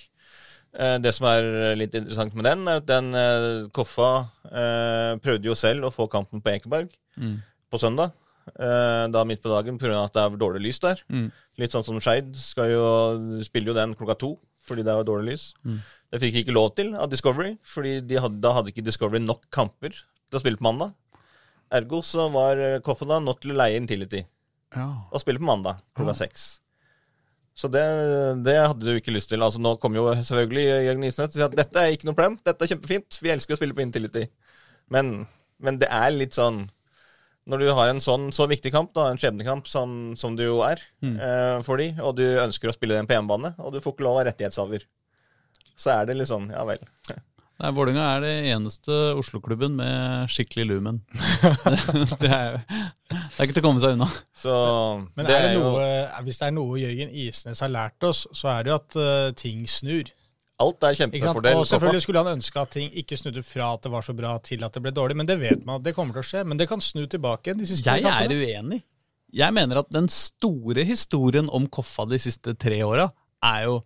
Eh, 0.77 0.97
det 1.01 1.13
som 1.17 1.25
er 1.31 1.47
litt 1.81 1.95
interessant 1.97 2.35
med 2.37 2.45
den, 2.45 2.67
er 2.69 2.83
at 2.83 2.87
den 2.91 3.07
eh, 3.17 3.69
Koffa 3.73 4.11
eh, 4.51 5.15
prøvde 5.25 5.49
jo 5.49 5.55
selv 5.57 5.89
å 5.89 5.93
få 5.95 6.05
kampen 6.13 6.43
på 6.45 6.53
Ekeberg 6.53 6.91
Mm. 7.17 7.39
på 7.71 7.79
søndag. 7.81 8.11
Eh, 8.59 9.05
da 9.15 9.23
midt 9.25 9.41
på 9.41 9.49
dagen 9.49 9.79
pga. 9.79 10.05
at 10.05 10.13
det 10.13 10.23
er 10.25 10.37
dårlig 10.37 10.65
lys 10.67 10.81
der. 10.85 11.01
Mm. 11.09 11.29
Litt 11.63 11.73
sånn 11.73 11.85
som 11.87 12.01
Skeid 12.03 12.35
spiller 12.37 13.71
jo 13.71 13.75
den 13.79 13.95
klokka 13.95 14.19
to 14.19 14.35
fordi 14.65 14.85
det 14.87 14.95
var 14.97 15.07
dårlig 15.09 15.35
lys. 15.35 15.47
Mm. 15.67 15.79
Det 16.15 16.21
fikk 16.23 16.35
de 16.37 16.43
ikke 16.45 16.57
lov 16.57 16.69
til 16.79 16.93
av 16.97 17.11
Discovery, 17.13 17.55
fordi 17.69 17.99
hadde, 18.17 18.41
da 18.43 18.53
hadde 18.57 18.73
ikke 18.73 18.85
Discovery 18.87 19.21
nok 19.23 19.45
kamper 19.55 19.93
til 19.95 20.39
å 20.39 20.43
spille 20.43 20.61
på 20.61 20.67
mandag. 20.67 20.95
Ergo 21.75 22.01
så 22.07 22.29
var 22.33 22.61
eh, 22.61 22.81
Koffa 22.85 23.07
da 23.09 23.21
nødt 23.23 23.41
til 23.43 23.55
å 23.55 23.59
leie 23.59 23.79
Intility 23.81 24.25
Ja. 24.77 24.87
og 25.11 25.21
spille 25.23 25.41
på 25.43 25.47
mandag 25.49 25.81
klokka 25.97 26.15
seks. 26.25 26.45
Så 27.55 27.69
det, 27.71 27.83
det 28.43 28.57
hadde 28.59 28.83
du 28.83 28.97
ikke 28.99 29.13
lyst 29.15 29.31
til. 29.31 29.43
Altså 29.47 29.61
Nå 29.63 29.77
kommer 29.83 30.01
jo 30.01 30.07
selvfølgelig 30.27 30.65
Jørgen 30.89 31.05
Isnes 31.07 31.29
og 31.29 31.37
sier 31.37 31.47
at 31.47 31.55
dette 31.55 31.79
er 31.85 31.93
ikke 31.95 32.09
noe 32.09 32.17
problem, 32.19 32.39
dette 32.43 32.67
er 32.67 32.73
kjempefint, 32.73 33.19
vi 33.23 33.31
elsker 33.31 33.55
å 33.55 33.59
spille 33.61 33.77
på 33.79 33.85
Intility. 33.85 34.25
Men, 34.91 35.13
men 35.63 35.79
det 35.79 35.87
er 35.95 36.11
litt 36.15 36.35
sånn 36.35 36.65
Når 37.51 37.61
du 37.61 37.69
har 37.77 37.91
en 37.93 38.01
sånn 38.01 38.31
så 38.33 38.47
viktig 38.49 38.73
kamp, 38.73 38.95
da, 38.97 39.11
en 39.11 39.21
skjebnekamp 39.21 39.69
som, 39.69 40.15
som 40.17 40.37
det 40.39 40.47
jo 40.47 40.63
er 40.65 40.81
eh, 41.05 41.59
for 41.67 41.81
de, 41.81 41.91
og 42.01 42.17
du 42.17 42.25
ønsker 42.41 42.71
å 42.71 42.77
spille 42.77 42.97
den 42.97 43.09
på 43.09 43.19
hjemmebane, 43.19 43.53
og 43.61 43.75
du 43.75 43.83
får 43.85 43.97
ikke 43.97 44.07
lov 44.07 44.23
av 44.23 44.27
rettighetshaver, 44.31 44.87
så 45.77 45.99
er 45.99 46.09
det 46.09 46.17
litt 46.17 46.31
sånn, 46.31 46.49
ja 46.55 46.65
vel. 46.69 46.81
Nei, 47.63 47.71
Vålerenga 47.71 48.07
er 48.17 48.25
det 48.25 48.33
eneste 48.51 48.95
Oslo-klubben 49.15 49.77
med 49.79 50.33
skikkelig 50.33 50.65
lumen. 50.73 50.97
det, 52.23 52.31
er, 52.31 52.57
det 52.67 53.21
er 53.39 53.47
ikke 53.47 53.55
til 53.55 53.63
å 53.63 53.67
komme 53.69 53.83
seg 53.85 53.95
unna. 53.95 54.09
Så 54.41 54.55
Men 55.15 55.29
er 55.31 55.47
det 55.47 55.53
noe, 55.61 55.85
hvis 56.27 56.41
det 56.41 56.49
er 56.49 56.57
noe 56.57 56.81
Jørgen 56.81 57.15
Isnes 57.15 57.63
har 57.63 57.71
lært 57.71 58.09
oss, 58.09 58.25
så 58.35 58.51
er 58.57 58.67
det 58.67 58.73
jo 58.73 58.79
at 58.81 58.99
uh, 58.99 59.29
ting 59.39 59.63
snur. 59.71 60.11
Alt 60.63 60.85
er 60.87 60.97
kjempefordel. 60.99 61.59
Og 61.59 61.67
selvfølgelig 61.67 62.03
skulle 62.05 62.23
han 62.23 62.37
ønske 62.39 62.61
at 62.63 62.75
ting 62.77 62.93
ikke 63.01 63.19
snudde 63.19 63.43
fra 63.47 63.73
at 63.75 63.87
det 63.87 63.91
var 63.91 64.05
så 64.07 64.15
bra, 64.15 64.37
til 64.39 64.63
at 64.67 64.77
det 64.77 64.83
ble 64.85 64.93
dårlig. 64.95 65.17
Men 65.19 65.29
det 65.29 65.39
vet 65.41 65.65
man 65.65 65.81
at 65.81 65.87
det 65.87 65.95
kommer 65.97 66.15
til 66.15 66.23
å 66.23 66.29
skje. 66.29 66.45
Men 66.47 66.61
det 66.61 66.69
kan 66.71 66.83
snu 66.85 67.07
tilbake 67.11 67.51
igjen 67.51 67.63
de 67.63 67.71
siste 67.71 67.97
Jeg 67.99 68.07
er 68.07 68.35
uenig. 68.35 68.85
Jeg 69.35 69.55
mener 69.57 69.83
at 69.83 69.91
den 69.91 70.07
store 70.13 70.85
historien 70.87 71.51
om 71.51 71.67
Koffa 71.67 72.07
de 72.07 72.21
siste 72.23 72.55
tre 72.55 72.79
åra 72.87 73.09
er 73.45 73.67
jo 73.67 73.83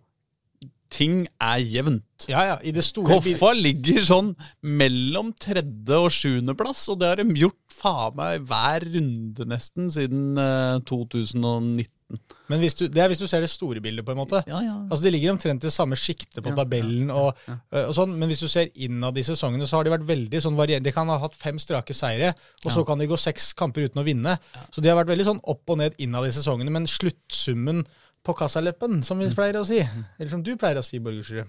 Ting 0.89 1.27
er 1.37 1.59
jevnt. 1.61 2.25
Ja, 2.31 2.39
ja, 2.47 2.53
i 2.65 2.71
det 2.73 2.81
store 2.81 3.19
Koffa 3.19 3.51
ligger 3.53 4.01
sånn 4.07 4.31
mellom 4.65 5.35
tredje 5.37 5.99
og 6.01 6.09
sjuendeplass, 6.09 6.87
og 6.89 6.97
det 7.03 7.11
har 7.11 7.21
de 7.21 7.37
gjort 7.37 7.59
faen 7.69 8.17
meg 8.17 8.47
hver 8.49 8.87
runde 8.95 9.45
nesten 9.51 9.91
siden 9.93 10.41
eh, 10.41 10.81
2019. 10.89 11.85
2017. 12.09 12.39
Men 12.49 12.63
du, 12.63 12.83
det 12.89 13.01
er 13.03 13.11
hvis 13.11 13.21
du 13.21 13.27
ser 13.29 13.43
det 13.45 13.51
store 13.51 13.81
bildet, 13.83 14.05
på 14.05 14.13
en 14.15 14.19
måte. 14.19 14.41
Ja, 14.49 14.59
ja. 14.65 14.75
Altså 14.89 15.05
De 15.05 15.11
ligger 15.13 15.35
omtrent 15.35 15.65
i 15.67 15.71
samme 15.73 15.97
sjiktet 15.99 16.41
på 16.45 16.53
tabellen, 16.57 17.11
og, 17.13 17.37
og, 17.51 17.91
sånn, 17.95 18.15
men 18.17 18.31
hvis 18.31 18.41
du 18.41 18.49
ser 18.49 18.71
innad 18.81 19.17
i 19.19 19.25
sesongene, 19.27 19.67
så 19.69 19.77
har 19.77 19.85
de 19.85 19.93
vært 19.93 20.07
veldig 20.09 20.41
sånn 20.45 20.57
varierende. 20.57 20.89
De 20.89 20.95
kan 20.95 21.09
ha 21.13 21.19
hatt 21.21 21.37
fem 21.37 21.59
strake 21.61 21.93
seire, 21.93 22.33
og 22.63 22.73
så 22.73 22.85
kan 22.87 23.01
de 23.01 23.09
gå 23.09 23.19
seks 23.19 23.51
kamper 23.59 23.85
uten 23.89 24.01
å 24.01 24.07
vinne. 24.07 24.37
Så 24.73 24.81
de 24.81 24.89
har 24.89 24.97
vært 24.97 25.13
veldig 25.13 25.29
sånn 25.29 25.43
opp 25.53 25.69
og 25.69 25.81
ned 25.83 25.97
innad 26.01 26.29
i 26.29 26.33
sesongene, 26.33 26.73
men 26.73 26.89
sluttsummen 26.89 27.85
på 28.25 28.35
kassaleppen, 28.35 28.99
som 29.05 29.21
vi 29.21 29.29
pleier 29.33 29.61
å 29.61 29.65
si, 29.67 29.79
eller 29.79 30.31
som 30.31 30.43
du 30.43 30.51
pleier 30.59 30.81
å 30.81 30.85
si, 30.85 30.99
Borgersrud, 31.03 31.47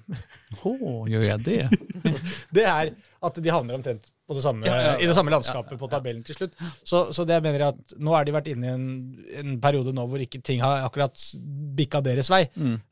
Oh, 0.64 1.04
gjør 1.10 1.26
jeg 1.26 1.44
det? 1.46 1.60
det 2.56 2.64
er 2.68 2.94
at 3.20 3.38
de 3.42 3.52
havner 3.52 3.76
omtrent 3.76 4.10
på 4.30 4.36
det 4.36 4.44
samme, 4.44 4.70
i 5.02 5.08
det 5.08 5.14
samme 5.16 5.32
landskapet 5.34 5.74
på 5.80 5.88
tabellen 5.90 6.22
til 6.22 6.36
slutt. 6.36 6.52
Så, 6.86 7.00
så 7.10 7.24
det 7.26 7.40
mener 7.42 7.64
jeg 7.64 7.74
at 7.74 7.94
nå 7.98 8.12
har 8.14 8.22
de 8.26 8.34
vært 8.36 8.50
inne 8.52 8.68
i 8.68 8.70
en, 8.76 8.84
en 9.40 9.56
periode 9.62 9.90
nå 9.96 10.04
hvor 10.06 10.22
ikke 10.22 10.38
ting 10.46 10.62
har 10.62 10.84
akkurat 10.86 11.18
bikka 11.74 11.98
deres 12.06 12.30
vei. 12.30 12.44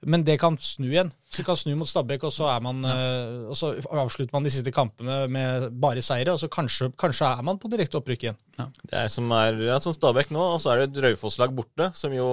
Men 0.02 0.24
det 0.26 0.34
kan 0.42 0.58
snu 0.58 0.88
igjen. 0.88 1.12
Så 1.30 1.44
det 1.44 1.46
kan 1.46 1.60
snu 1.60 1.76
mot 1.78 1.86
Stabæk, 1.86 2.26
og 2.26 2.34
så, 2.34 2.48
er 2.50 2.64
man, 2.66 2.82
eh, 2.82 3.46
og 3.52 3.54
så 3.54 3.70
avslutter 4.02 4.34
man 4.34 4.48
de 4.48 4.52
siste 4.56 4.74
kampene 4.74 5.20
med 5.30 5.68
bare 5.78 6.02
seire, 6.02 6.34
og 6.34 6.42
så 6.42 6.50
kanskje, 6.50 6.90
kanskje 6.98 7.30
er 7.30 7.46
man 7.46 7.62
på 7.62 7.70
direkte 7.70 8.00
opprykk 8.00 8.26
igjen. 8.26 8.42
Det 8.82 8.98
er 9.04 9.14
som 9.14 9.30
er 9.38 9.62
ja, 9.68 9.78
som 9.84 9.94
Stabæk 9.94 10.34
nå, 10.34 10.42
og 10.56 10.60
så 10.64 10.74
er 10.74 10.82
det 10.82 10.90
et 10.90 11.02
Raufoss-lag 11.06 11.54
borte, 11.54 11.92
som 11.94 12.18
jo 12.18 12.32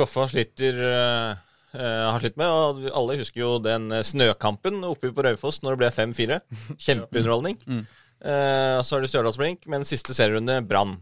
Koffa 0.00 0.26
sliter 0.30 0.78
eh, 0.80 1.40
har 1.76 2.20
slitt 2.22 2.38
med. 2.40 2.48
Og 2.48 2.90
alle 2.96 3.18
husker 3.20 3.42
jo 3.42 3.54
den 3.62 3.90
eh, 3.94 4.04
snøkampen 4.06 4.82
oppe 4.88 5.12
på 5.14 5.24
Raufoss 5.26 5.60
når 5.64 5.76
det 5.76 5.82
ble 5.82 5.90
5-4. 5.98 6.40
Kjempeunderholdning. 6.86 7.60
Eh, 7.70 8.78
så 8.84 8.96
er 8.96 9.04
det 9.04 9.12
Stjørdalsblink, 9.12 9.66
men 9.72 9.86
siste 9.88 10.16
serierunde 10.16 10.60
Brann. 10.68 10.98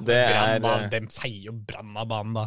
Det 0.00 0.16
er 0.16 0.62
dem 0.92 1.10
feier 1.12 1.50
jo 1.50 1.56
Brann 1.56 1.92
av 2.00 2.08
banen, 2.08 2.38
da. 2.38 2.46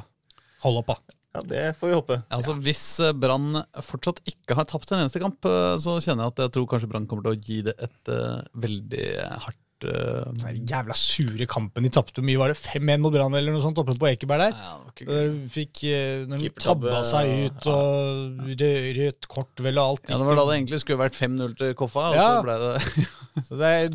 Hold 0.64 0.82
opp, 0.82 0.96
da. 0.96 1.20
Ja, 1.34 1.42
det 1.50 1.62
får 1.80 1.90
vi 1.90 1.96
håpe. 1.98 2.16
Altså, 2.34 2.54
Hvis 2.62 2.86
Brann 3.18 3.64
fortsatt 3.82 4.20
ikke 4.30 4.58
har 4.58 4.68
tapt 4.70 4.92
en 4.94 5.02
eneste 5.02 5.22
kamp, 5.22 5.42
så 5.82 5.96
kjenner 5.98 6.28
jeg 6.28 6.34
at 6.36 6.42
jeg 6.44 6.54
tror 6.58 6.68
kanskje 6.70 6.90
Brann 6.92 7.08
kommer 7.10 7.26
til 7.26 7.34
å 7.34 7.42
gi 7.42 7.58
det 7.66 7.74
et 7.82 8.12
uh, 8.14 8.44
veldig 8.62 9.08
hardt 9.42 9.63
eh, 9.86 10.24
Den 10.42 10.66
jævla 10.70 10.96
sure 10.98 11.46
kampen 11.50 11.84
de 11.84 11.90
tapte. 11.94 12.22
Mye 12.26 12.38
var 12.40 12.54
det 12.54 12.58
5-1 12.60 13.00
mot 13.04 13.14
Brann 13.14 13.34
eller 13.36 13.52
noe 13.56 13.62
sånt 13.64 13.78
oppe 13.82 13.96
på 14.00 14.10
Ekeberg 14.12 14.40
der. 14.40 14.54
ja, 14.56 14.76
Og 14.78 14.96
de 15.34 15.50
fikk, 15.54 15.84
eh, 15.90 16.24
når 16.30 16.44
de 16.46 16.50
tabba 16.64 17.04
seg 17.08 17.32
ut, 17.50 17.68
og 17.68 18.54
rødt 19.00 19.28
kort 19.28 19.64
vel 19.66 19.78
og 19.82 19.90
alt. 19.98 20.10
ja, 20.10 20.18
Det 20.18 20.26
var 20.28 20.36
da 20.42 20.46
det 20.50 20.58
egentlig 20.60 20.80
skulle 20.84 21.02
vært 21.04 21.16
5-0 21.20 21.58
til 21.58 21.74
Koffa, 21.76 22.10
og 22.12 22.16
Ja. 22.16 22.28
så 22.40 22.44
ble 22.44 22.58
det 22.64 23.08
Så 23.48 23.58
det 23.58 23.66
er, 23.66 23.90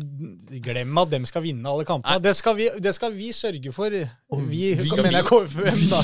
Glem 0.59 0.97
at 0.99 1.09
dem 1.13 1.25
skal 1.25 1.41
vinne 1.45 1.63
alle 1.71 1.85
kampene. 1.87 2.19
Det 2.21 2.35
skal, 2.35 2.55
vi, 2.57 2.69
det 2.77 2.91
skal 2.93 3.13
vi 3.15 3.29
sørge 3.31 3.71
for. 3.71 3.89
Vi, 3.89 4.73
vi- 4.75 4.89
mener 4.97 5.21
jeg 5.21 5.25
KFUM, 5.29 5.85
da. 5.89 6.01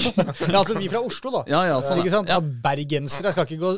Ja, 0.47 0.59
altså 0.61 0.77
vi 0.79 0.87
fra 0.87 1.01
Oslo, 1.03 1.31
da. 1.31 1.41
Ja, 1.51 1.65
ja, 1.67 1.81
sånn, 1.83 2.27
ja. 2.31 2.39
Bergensere 2.39 3.33
skal 3.35 3.45
ikke 3.45 3.59
gå 3.59 3.73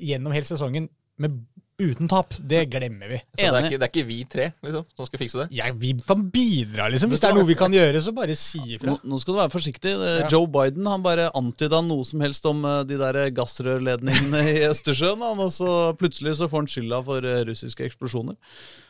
gjennom 0.00 0.32
hele 0.32 0.46
sesongen 0.48 0.88
med, 1.18 1.36
uten 1.82 2.08
tap. 2.08 2.34
Det 2.40 2.62
glemmer 2.72 3.10
vi. 3.10 3.18
Så 3.36 3.42
det 3.42 3.48
er, 3.48 3.66
ikke, 3.68 3.78
det 3.80 3.86
er 3.86 3.90
ikke 3.90 4.04
vi 4.08 4.16
tre 4.30 4.46
liksom, 4.64 4.86
som 4.96 5.08
skal 5.08 5.20
fikse 5.20 5.40
det? 5.42 5.46
Ja, 5.58 5.68
vi 5.76 5.92
kan 6.06 6.22
bidra, 6.32 6.88
liksom. 6.92 7.10
Hvis 7.12 7.22
det 7.22 7.28
er 7.28 7.36
noe 7.36 7.48
vi 7.48 7.56
kan 7.58 7.74
gjøre, 7.74 8.00
så 8.02 8.14
bare 8.16 8.36
si 8.38 8.60
ifra. 8.76 8.94
Nå, 8.94 8.96
nå 9.04 9.20
skal 9.20 9.36
du 9.36 9.40
være 9.42 9.52
forsiktig. 9.52 9.92
Ja. 9.92 10.28
Joe 10.32 10.48
Biden 10.52 10.88
han 10.88 11.04
bare 11.04 11.28
antyda 11.36 11.82
noe 11.84 12.06
som 12.08 12.24
helst 12.24 12.48
om 12.48 12.64
eh, 12.64 12.80
de 12.88 12.98
der 13.00 13.20
gassrørledningene 13.36 14.42
i 14.54 14.56
Østersjøen. 14.70 15.24
Han, 15.26 15.42
og 15.44 15.52
så 15.54 15.70
plutselig 16.00 16.36
så 16.40 16.48
får 16.52 16.64
han 16.64 16.70
skylda 16.76 17.02
for 17.06 17.28
eh, 17.28 17.42
russiske 17.50 17.88
eksplosjoner. 17.90 18.38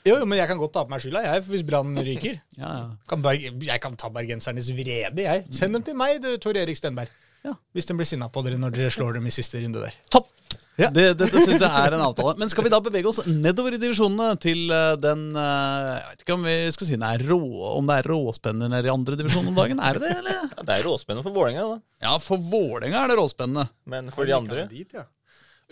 Jo, 0.07 0.21
jo, 0.21 0.29
men 0.29 0.39
jeg 0.39 0.51
kan 0.53 0.61
godt 0.61 0.77
ta 0.77 0.87
på 0.87 0.95
meg 0.95 1.03
skylda, 1.03 1.25
jeg, 1.27 1.47
hvis 1.51 1.67
brannen 1.67 2.03
ryker. 2.07 2.39
Ja, 2.57 2.71
ja. 2.73 2.85
Kan 3.11 3.21
bare, 3.21 3.51
jeg 3.67 3.81
kan 3.85 3.99
ta 4.01 4.09
bergensernes 4.15 4.71
vrede, 4.73 5.27
jeg. 5.27 5.43
Send 5.53 5.77
dem 5.77 5.83
til 5.85 5.97
meg, 5.99 6.23
du, 6.25 6.31
Tor 6.41 6.57
Erik 6.57 6.79
Stenberg. 6.79 7.11
Ja. 7.45 7.53
Hvis 7.77 7.87
de 7.91 7.95
blir 7.99 8.09
sinna 8.09 8.31
på 8.33 8.43
dere 8.47 8.57
når 8.59 8.73
dere 8.79 8.95
slår 8.95 9.19
dem 9.19 9.29
i 9.29 9.35
siste 9.35 9.61
runde 9.61 9.83
der. 9.83 9.99
Topp! 10.11 10.31
Ja. 10.77 10.91
Det, 10.93 11.07
dette 11.17 11.41
syns 11.41 11.63
jeg 11.63 11.71
er 11.71 11.95
en 11.97 12.05
avtale. 12.05 12.35
Men 12.41 12.51
skal 12.53 12.67
vi 12.67 12.73
da 12.73 12.81
bevege 12.85 13.09
oss 13.09 13.23
nedover 13.25 13.77
i 13.77 13.81
divisjonene 13.81 14.37
til 14.43 14.69
eh, 14.75 14.93
den 15.01 15.31
eh, 15.33 15.91
Jeg 15.97 16.11
vet 16.11 16.25
ikke 16.27 16.37
om 16.37 16.47
vi 16.47 16.57
skal 16.77 16.91
si 16.91 16.99
den 16.99 17.07
er 17.09 17.25
rå, 17.31 17.41
om 17.73 17.89
det 17.89 17.99
er 18.03 18.11
råspennende 18.13 18.83
i 18.85 18.93
andre 18.93 19.19
divisjon 19.23 19.49
om 19.49 19.57
dagen. 19.57 19.81
Er 19.81 19.97
det 19.97 20.05
det, 20.05 20.15
eller? 20.21 20.39
Ja, 20.53 20.67
det 20.69 20.79
er 20.79 20.89
råspennende 20.89 21.25
for 21.25 21.37
Vålerenga, 21.37 21.67
da. 21.73 21.81
Ja, 22.07 22.15
for 22.23 22.43
Vålerenga 22.53 23.03
er 23.03 23.13
det 23.15 23.19
råspennende. 23.23 23.69
Men 23.89 24.13
for 24.15 24.29
de 24.29 24.37
andre 24.37 24.69
Dit, 24.71 24.93
ja. 24.97 25.07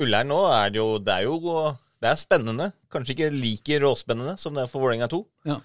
Ullern 0.00 0.26
nå 0.32 0.40
er 0.50 0.72
det 0.74 0.80
jo 0.80 0.88
Det 0.98 1.12
er 1.14 1.28
jo 1.28 1.38
det 2.04 2.10
er 2.10 2.18
spennende. 2.20 2.66
Kanskje 2.92 3.14
ikke 3.14 3.30
like 3.32 3.78
råspennende 3.80 4.34
som 4.40 4.52
det 4.56 4.66
er 4.66 4.68
for 4.68 4.84
Vålerenga 4.84 5.08
2. 5.08 5.20
Ja. 5.48 5.60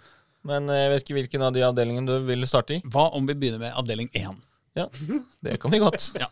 Men 0.47 0.69
eh, 0.71 0.85
jeg 0.85 0.91
vet 0.93 1.03
ikke 1.03 1.17
hvilken 1.17 1.43
av 1.43 1.55
de 1.55 1.65
avdelingene 1.67 2.07
du 2.07 2.27
vil 2.29 2.47
starte 2.47 2.77
i. 2.77 2.83
Hva 2.87 3.09
om 3.17 3.27
vi 3.27 3.35
begynner 3.35 3.59
med 3.59 3.75
avdeling 3.75 4.07
1? 4.15 4.37
Ja, 4.77 4.85
Det 5.43 5.57
kan 5.61 5.71
vi 5.73 5.79
godt. 5.81 6.11
Ja. 6.19 6.27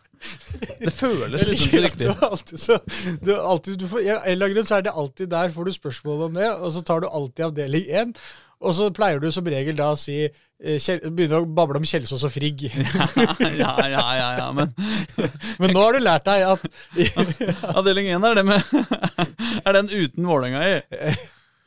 Det 0.80 0.92
føles 0.94 1.44
liksom 1.48 1.68
ikke 1.68 1.78
du 1.78 1.86
riktig. 1.86 2.10
er 2.10 2.26
alltid 2.30 2.58
så 2.62 2.78
du 3.24 3.32
alltid, 3.36 3.78
du 3.82 3.86
får, 3.90 4.02
ja, 4.06 4.18
En 4.24 4.32
eller 4.32 4.46
annen 4.46 4.56
grunn 4.58 4.68
så 4.68 4.76
er 4.78 4.84
det 4.86 4.92
alltid 4.94 5.30
der 5.32 5.54
får 5.54 5.64
du 5.68 5.72
spørsmål 5.74 6.22
om 6.28 6.36
det, 6.38 6.50
og 6.56 6.72
så 6.74 6.82
tar 6.86 7.02
du 7.04 7.08
alltid 7.08 7.44
avdeling 7.50 7.88
én. 8.02 8.14
Og 8.58 8.74
så 8.74 8.88
pleier 8.90 9.20
du 9.22 9.28
som 9.30 9.46
regel 9.46 9.76
da 9.78 9.92
å 9.94 9.98
si 9.98 10.16
eh, 10.26 10.86
Begynne 11.14 11.38
å 11.38 11.46
bable 11.46 11.78
om 11.78 11.84
Kjelsås 11.86 12.24
og 12.26 12.32
Frigg. 12.34 12.64
Ja, 13.62 13.74
ja, 13.86 14.02
ja, 14.18 14.28
ja, 14.40 14.48
men 14.54 14.72
Men 15.62 15.74
nå 15.76 15.84
har 15.84 15.94
du 15.94 16.02
lært 16.02 16.26
deg 16.26 16.42
at 16.42 16.66
avdeling 17.76 18.10
1 18.16 18.26
er 18.26 18.38
det 18.40 18.46
med 18.48 18.62
Er 19.62 19.78
den 19.78 19.90
uten 19.92 20.26
Vålerenga 20.26 20.64
i? 20.66 21.14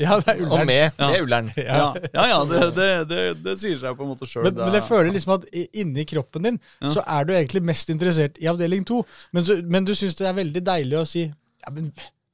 Ja, 0.01 0.17
det 0.21 0.33
er 0.35 0.41
ullern. 0.43 0.55
Og 0.59 0.65
med. 0.69 0.95
Det 0.99 1.09
er 1.17 1.25
Ullern. 1.25 1.51
Ja, 1.57 1.81
ja, 2.13 2.27
ja 2.33 2.39
det, 2.51 2.61
det, 2.77 2.89
det, 3.11 3.19
det 3.45 3.57
sier 3.61 3.77
seg 3.81 3.97
på 3.99 4.05
en 4.07 4.13
måte 4.13 4.27
sjøl. 4.29 4.47
Men, 4.49 4.57
men 4.65 4.79
jeg 4.79 4.87
føler 4.89 5.11
liksom 5.15 5.35
at 5.39 5.45
inni 5.71 6.07
kroppen 6.09 6.49
din 6.49 6.61
så 6.91 7.03
er 7.05 7.27
du 7.29 7.35
egentlig 7.37 7.61
mest 7.73 7.91
interessert 7.93 8.39
i 8.41 8.49
avdeling 8.51 8.83
to. 8.89 9.03
Men, 9.35 9.45
så, 9.47 9.59
men 9.63 9.85
du 9.87 9.93
syns 9.97 10.17
det 10.19 10.27
er 10.31 10.39
veldig 10.41 10.65
deilig 10.73 10.99
å 11.01 11.05
si 11.07 11.27
ja, 11.27 11.69
men 11.75 11.91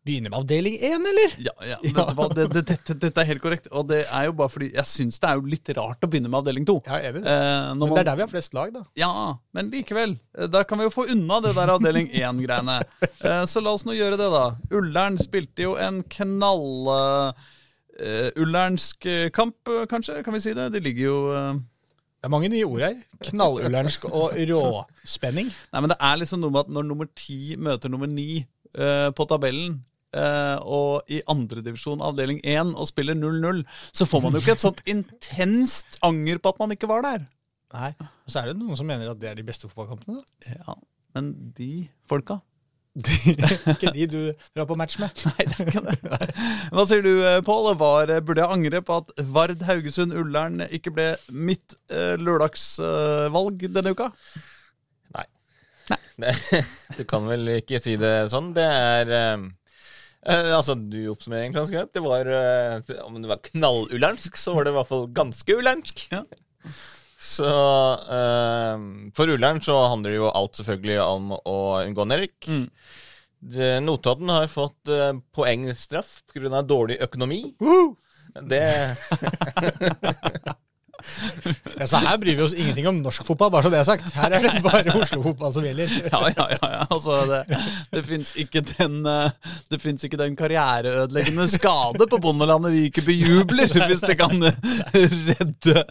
begynne 0.07 0.29
med 0.31 0.37
avdeling 0.39 0.77
én, 0.87 1.03
eller? 1.03 1.33
Ja, 1.43 1.51
ja. 1.73 1.77
Vet 1.83 1.97
du 2.13 2.13
hva? 2.15 2.27
Det, 2.31 2.45
det, 2.55 2.61
dette, 2.69 2.93
dette 2.95 3.19
er 3.19 3.27
helt 3.27 3.41
korrekt. 3.43 3.65
Og 3.75 3.89
det 3.89 4.05
er 4.07 4.29
jo 4.29 4.35
bare 4.39 4.53
fordi 4.53 4.69
jeg 4.71 4.87
syns 4.87 5.17
det 5.19 5.27
er 5.27 5.41
jo 5.41 5.49
litt 5.51 5.67
rart 5.75 5.99
å 5.99 6.07
begynne 6.07 6.31
med 6.31 6.39
avdeling 6.39 6.67
to. 6.69 6.77
Ja, 6.87 7.01
jeg 7.03 7.17
det. 7.17 7.23
Eh, 7.27 7.65
Men 7.73 7.81
det 7.83 7.89
man, 7.91 7.99
er 7.99 8.07
der 8.07 8.15
vi 8.21 8.23
har 8.23 8.31
flest 8.31 8.55
lag, 8.55 8.71
da. 8.71 8.85
ja, 8.95 9.09
men 9.57 9.67
likevel. 9.73 10.15
eh, 10.39 10.47
Da 10.53 10.61
kan 10.63 10.79
vi 10.79 10.87
jo 10.87 10.93
få 10.95 11.09
unna 11.11 11.41
det 11.43 11.51
der 11.59 11.73
avdeling 11.75 12.07
én-greiene. 12.23 12.77
Eh, 13.03 13.43
så 13.51 13.59
la 13.65 13.75
oss 13.75 13.83
nå 13.83 13.97
gjøre 13.99 14.15
det, 14.23 14.31
da. 14.31 14.45
Ullern 14.79 15.19
spilte 15.19 15.67
jo 15.67 15.75
en 15.75 15.99
knall... 16.15 17.35
Uh, 17.97 18.29
ullernsk 18.43 19.07
eh, 19.09 19.27
kamp, 19.33 19.57
eh, 19.73 19.87
kanskje? 19.89 20.19
Kan 20.25 20.35
vi 20.35 20.43
si 20.43 20.53
det? 20.53 20.69
Det 20.75 20.83
ligger 20.85 21.03
jo 21.07 21.17
uh... 21.33 21.57
Det 22.17 22.25
er 22.25 22.33
mange 22.33 22.49
nye 22.49 22.65
ord 22.65 22.81
her. 22.81 22.95
Knallullernsk 23.29 24.07
og 24.09 24.33
råspenning. 24.51 25.51
Nei, 25.73 25.81
men 25.81 25.91
det 25.93 25.97
er 26.01 26.17
liksom 26.17 26.41
noe 26.41 26.53
med 26.53 26.65
at 26.65 26.73
når 26.73 26.87
nummer 26.89 27.09
ti 27.17 27.55
møter 27.61 27.93
nummer 27.93 28.09
ni 28.09 28.41
uh, 28.77 29.09
på 29.15 29.27
tabellen, 29.29 29.77
eh, 30.15 30.57
og 30.63 31.13
i 31.13 31.21
andredivisjon 31.29 32.03
avdeling 32.05 32.41
1 32.43 32.73
og 32.75 32.89
spiller 32.89 33.17
0-0, 33.17 33.63
så 33.93 34.07
får 34.09 34.23
man 34.23 34.35
jo 34.35 34.43
ikke 34.43 34.57
et 34.57 34.65
sånt 34.65 34.83
intenst 34.93 35.99
anger 36.05 36.41
på 36.41 36.53
at 36.53 36.61
man 36.63 36.75
ikke 36.75 36.89
var 36.89 37.05
der. 37.05 37.25
Nei. 37.75 37.91
Og 37.99 38.31
så 38.31 38.41
er 38.41 38.51
det 38.51 38.59
noen 38.59 38.79
som 38.79 38.87
mener 38.87 39.11
at 39.11 39.21
det 39.21 39.31
er 39.31 39.39
de 39.39 39.45
beste 39.47 39.69
fotballkampene. 39.69 40.21
da. 40.21 40.57
Ja, 40.57 40.77
Men 41.17 41.33
de 41.57 41.87
folka 42.09 42.39
Ikke 43.73 43.91
de 43.93 44.05
du 44.09 44.19
drar 44.55 44.65
på 44.69 44.77
match 44.79 44.97
med. 45.01 45.13
Nei, 45.27 45.45
det 45.45 45.57
er 45.61 45.69
ikke 45.69 45.83
det. 45.85 46.29
Hva 46.73 46.85
sier 46.89 47.03
du, 47.05 47.11
eh, 47.21 47.39
Pål? 47.45 47.69
Burde 47.77 48.41
jeg 48.41 48.49
angre 48.49 48.81
på 48.85 49.01
at 49.03 49.13
Vard 49.33 49.65
Haugesund 49.67 50.15
Ullern 50.17 50.63
ikke 50.67 50.93
ble 50.95 51.07
mitt 51.29 51.77
eh, 51.93 52.15
lørdagsvalg 52.17 53.67
denne 53.75 53.93
uka? 53.93 54.11
Nei. 55.13 55.27
Det, 56.17 56.33
du 56.97 57.03
kan 57.07 57.27
vel 57.29 57.47
ikke 57.59 57.79
si 57.83 57.95
det 58.01 58.27
sånn. 58.33 58.49
Det 58.57 58.65
er 58.65 59.13
eh, 59.13 59.47
eh, 60.25 60.51
Altså, 60.57 60.73
du 60.75 60.99
oppsummerer 61.13 61.45
egentlig 61.45 61.61
ganske 61.61 61.77
greit. 61.77 61.93
Det 61.93 62.03
var 62.03 62.31
eh, 62.33 62.95
Om 63.05 63.21
det 63.21 63.31
var 63.31 63.43
knallullernsk, 63.51 64.39
så 64.41 64.57
var 64.57 64.65
det 64.67 64.73
i 64.73 64.79
hvert 64.79 64.91
fall 64.91 65.09
ganske 65.15 65.59
ullernsk. 65.61 66.07
Ja. 66.15 66.23
Så 67.17 67.49
uh, 67.49 68.77
For 69.17 69.33
Ullern 69.33 69.59
så 69.65 69.73
handler 69.89 70.13
det 70.13 70.19
jo 70.19 70.29
alt 70.29 70.59
selvfølgelig 70.59 70.99
om 71.01 71.31
å 71.37 71.57
unngå 71.81 72.05
nedrykk. 72.11 72.49
Mm. 72.53 72.67
Notodden 73.85 74.29
har 74.33 74.47
fått 74.49 74.89
uh, 74.93 75.17
poengstraff 75.33 76.19
pga. 76.29 76.61
dårlig 76.61 76.99
økonomi. 77.05 77.41
Det 78.47 78.65
Ja, 81.77 81.87
så 81.89 82.01
her 82.01 82.17
bryr 82.21 82.37
vi 82.37 82.45
oss 82.45 82.55
ingenting 82.57 82.87
om 82.89 83.01
norsk 83.03 83.25
fotball, 83.27 83.51
bare 83.53 83.67
så 83.67 83.73
det 83.73 83.81
er 83.81 83.87
sagt. 83.87 84.09
Her 84.17 84.37
er 84.37 84.45
det 84.47 84.63
bare 84.67 84.95
Oslo-fotball 84.97 85.53
som 85.55 85.65
gjelder. 85.67 85.91
Ja, 86.11 86.21
ja, 86.33 86.47
ja. 86.55 86.71
ja. 86.77 86.85
Altså, 86.89 87.21
det 87.29 87.97
det 87.97 88.03
fins 88.05 88.33
ikke 88.39 88.61
den 88.67 89.01
eh, 89.07 89.87
ikke 90.07 90.19
den 90.19 90.35
karriereødeleggende 90.37 91.47
skade 91.51 92.07
på 92.09 92.19
bondelandet 92.21 92.73
vi 92.75 92.85
ikke 92.89 93.05
bejubler, 93.07 93.71
hvis 93.87 94.03
det 94.05 94.17
kan 94.19 94.41
redde 94.43 95.83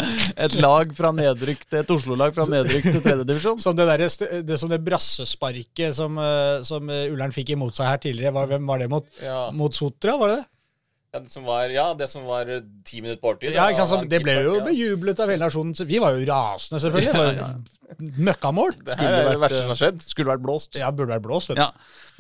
et 0.47 0.59
lag 0.63 0.93
fra 0.97 1.13
nedrykk 1.17 1.65
til 1.67 1.81
et 1.81 1.95
Oslo-lag 1.97 2.35
fra 2.37 2.49
nedrykk 2.51 2.91
til 2.91 3.01
tredjedivisjon. 3.03 3.63
Som 3.63 3.79
det, 3.79 3.89
der, 3.89 4.05
det, 4.47 4.61
som 4.61 4.73
det 4.73 4.83
brassesparket 4.87 5.97
som, 5.97 6.19
eh, 6.21 6.61
som 6.67 6.91
Ullern 6.91 7.35
fikk 7.35 7.55
imot 7.57 7.77
seg 7.77 7.91
her 7.93 8.03
tidligere. 8.03 8.35
Var, 8.37 8.53
hvem 8.55 8.69
var 8.69 8.83
det 8.83 8.93
mot? 8.93 9.09
Ja. 9.23 9.49
Mot 9.57 9.75
Sotra, 9.75 10.19
var 10.21 10.33
det 10.35 10.43
det? 10.43 10.51
Ja, 11.17 11.23
det 11.25 11.33
som 11.33 11.47
var, 11.49 11.73
ja, 11.73 11.87
det 11.97 12.09
som 12.11 12.27
var 12.29 12.51
eh, 12.53 12.61
ti 12.85 13.01
minutter 13.01 13.21
på 13.23 13.31
overtid. 13.33 13.55
Ja, 13.57 13.71
ikke 13.73 13.87
sant? 13.89 14.05
Så 14.05 14.11
det 14.11 14.21
ble 14.25 14.35
jo 14.45 14.59
bejublet 14.67 15.21
av 15.23 15.33
hele 15.33 15.47
nasjonen. 15.47 15.73
Så 15.77 15.87
Vi 15.89 16.01
var 16.03 16.17
jo 16.17 16.27
rasende, 16.29 16.81
selvfølgelig. 16.83 17.15
Ja, 17.17 17.47
ja. 17.47 17.97
Møkkamål. 18.27 18.75
Det 18.85 18.97
her 18.99 19.15
er 19.15 19.29
det 19.31 19.41
verste 19.41 19.63
som 19.63 19.73
har 19.73 19.81
skjedd. 19.81 20.03
Skulle 20.05 20.35
vært 20.35 20.45
blåst. 20.45 20.77
Ja, 20.77 20.91
burde 20.93 21.15
vært 21.15 21.25
blåst. 21.25 21.55
Ja. 21.57 21.71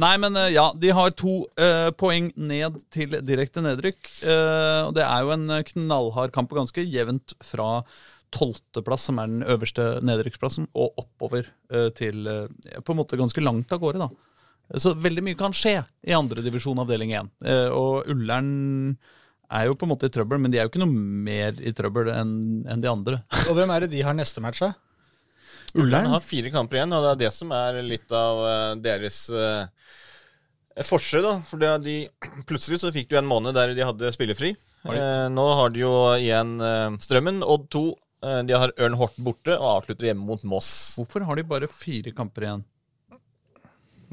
Nei, 0.00 0.14
men 0.22 0.38
eh, 0.40 0.52
ja, 0.54 0.70
de 0.80 0.92
har 0.96 1.12
to 1.18 1.38
uh, 1.60 1.90
poeng 2.00 2.30
ned 2.36 2.80
til 2.94 3.18
direkte 3.26 3.64
nedrykk. 3.64 4.00
Uh, 4.22 4.92
det 4.96 5.04
er 5.04 5.26
jo 5.26 5.34
en 5.36 5.48
knallhard 5.72 6.32
kamp 6.36 6.54
og 6.54 6.62
ganske 6.62 6.84
jevnt 6.86 7.36
fra 7.44 7.82
tolvteplass, 8.34 9.10
som 9.10 9.20
er 9.20 9.28
den 9.30 9.44
øverste 9.46 9.96
nedrykksplassen, 10.04 10.70
og 10.76 10.96
oppover 11.02 11.50
uh, 11.72 11.90
til 11.96 12.24
på 12.24 12.94
en 12.94 13.00
måte 13.02 13.20
ganske 13.20 13.44
langt 13.44 13.76
av 13.76 13.84
gårde. 13.84 14.06
da. 14.06 14.25
Så 14.74 14.96
veldig 14.98 15.22
mye 15.22 15.38
kan 15.38 15.54
skje 15.54 15.78
i 16.06 16.14
andredivisjon 16.16 16.80
avdeling 16.82 17.12
1. 17.14 17.28
Eh, 17.46 17.68
og 17.70 18.08
Ullern 18.10 18.96
er 19.46 19.68
jo 19.68 19.76
på 19.78 19.86
en 19.86 19.92
måte 19.92 20.08
i 20.08 20.14
trøbbel, 20.14 20.40
men 20.42 20.50
de 20.50 20.58
er 20.58 20.66
jo 20.66 20.72
ikke 20.72 20.82
noe 20.82 21.04
mer 21.28 21.60
i 21.62 21.70
trøbbel 21.76 22.10
enn 22.10 22.82
de 22.82 22.90
andre. 22.90 23.20
Og 23.46 23.54
hvem 23.54 23.70
er 23.70 23.84
det 23.84 23.92
de 23.94 24.02
har 24.02 24.16
neste 24.18 24.42
match, 24.42 24.64
da? 24.64 24.72
Ullern 25.76 26.10
har 26.10 26.24
fire 26.24 26.50
kamper 26.50 26.80
igjen, 26.80 26.94
og 26.96 27.04
det 27.04 27.12
er 27.12 27.22
det 27.26 27.32
som 27.36 27.52
er 27.54 27.78
litt 27.84 28.10
av 28.16 28.42
eh, 28.48 28.74
deres 28.82 29.20
uh, 29.30 29.68
forskjell. 30.86 31.26
da, 31.26 31.34
For 31.46 31.62
de, 31.84 31.98
plutselig 32.48 32.80
så 32.82 32.92
fikk 32.94 33.12
du 33.12 33.20
en 33.20 33.28
måned 33.28 33.54
der 33.56 33.74
de 33.76 33.86
hadde 33.86 34.14
spillefri. 34.14 34.54
Eh, 34.86 35.28
nå 35.34 35.46
har 35.58 35.72
de 35.74 35.82
jo 35.82 35.92
igjen 36.14 36.60
eh, 36.62 36.96
Strømmen, 37.02 37.42
Odd 37.42 37.68
2. 37.74 37.84
eh, 38.22 38.40
de 38.46 38.54
har 38.54 38.74
Ørn 38.78 38.98
Horten 39.00 39.26
borte 39.26 39.56
og 39.56 39.80
avslutter 39.80 40.10
hjemme 40.10 40.26
mot 40.28 40.42
Moss. 40.46 40.70
Hvorfor 40.98 41.26
har 41.26 41.38
de 41.38 41.46
bare 41.46 41.70
fire 41.70 42.12
kamper 42.14 42.46
igjen? 42.46 42.64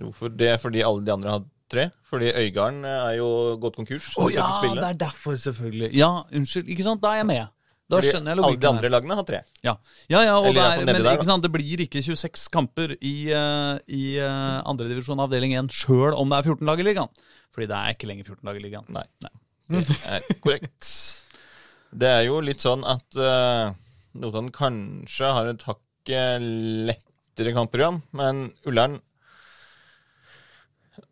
Hvorfor 0.01 0.31
det? 0.33 0.53
Fordi 0.61 0.83
alle 0.85 1.03
de 1.05 1.13
andre 1.13 1.35
har 1.35 1.43
tre? 1.71 1.89
Fordi 2.09 2.31
Øygarden 2.31 2.85
eh, 2.85 3.01
er 3.09 3.17
jo 3.19 3.29
gått 3.61 3.77
konkurs. 3.79 4.13
Å 4.15 4.25
oh, 4.25 4.31
ja, 4.33 4.47
det 4.63 4.87
er 4.87 5.01
derfor, 5.07 5.37
selvfølgelig. 5.39 5.91
Ja, 5.97 6.11
unnskyld. 6.33 6.71
Ikke 6.73 6.85
sant, 6.85 7.03
da 7.03 7.13
er 7.13 7.23
jeg 7.23 7.29
med. 7.31 7.51
Da 7.91 7.99
Fordi 7.99 8.13
skjønner 8.13 8.31
jeg 8.31 8.43
alle 8.47 8.59
de 8.63 8.69
andre 8.69 8.89
lagene 8.93 9.17
har 9.19 9.25
tre. 9.27 9.39
Ja, 9.65 9.73
ja, 10.09 10.21
ja 10.23 10.35
og 10.39 10.53
det 10.55 10.63
er, 10.63 10.83
men 10.87 10.97
der, 10.97 11.17
ikke 11.17 11.27
sant, 11.27 11.43
det 11.43 11.51
blir 11.53 11.83
ikke 11.83 12.01
26 12.05 12.45
kamper 12.53 12.95
i, 12.95 13.15
uh, 13.35 13.75
i 13.91 14.03
uh, 14.23 14.63
andredivisjon 14.71 15.19
avdeling 15.19 15.57
1 15.59 15.73
sjøl 15.75 16.15
om 16.15 16.31
det 16.31 16.39
er 16.39 16.53
14 16.53 16.69
lag 16.69 16.79
i 16.79 16.87
ligaen. 16.87 17.23
Fordi 17.53 17.67
det 17.69 17.79
er 17.79 17.97
ikke 17.97 18.09
lenger 18.09 18.31
14 18.31 18.49
lag 18.49 18.59
i 18.59 18.63
ligaen. 18.63 18.87
Nei. 18.95 19.05
Det 19.73 19.99
er 20.09 20.25
korrekt. 20.43 20.89
Det 21.93 22.09
er 22.09 22.23
jo 22.25 22.39
litt 22.43 22.63
sånn 22.63 22.87
at 22.87 23.19
uh, 23.19 23.75
Notodden 24.17 24.49
kanskje 24.53 25.29
har 25.35 25.49
et 25.51 25.67
hakket 25.67 26.43
lettere 26.89 27.53
kampprogram, 27.55 28.01
men 28.15 28.47
Ullern 28.69 28.99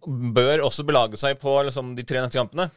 bør 0.08 0.64
også 0.66 0.84
belage 0.88 1.18
seg 1.22 1.38
på 1.42 1.52
liksom, 1.68 1.92
de 1.98 2.04
tre 2.08 2.22
neste 2.24 2.40
kampene 2.40 2.70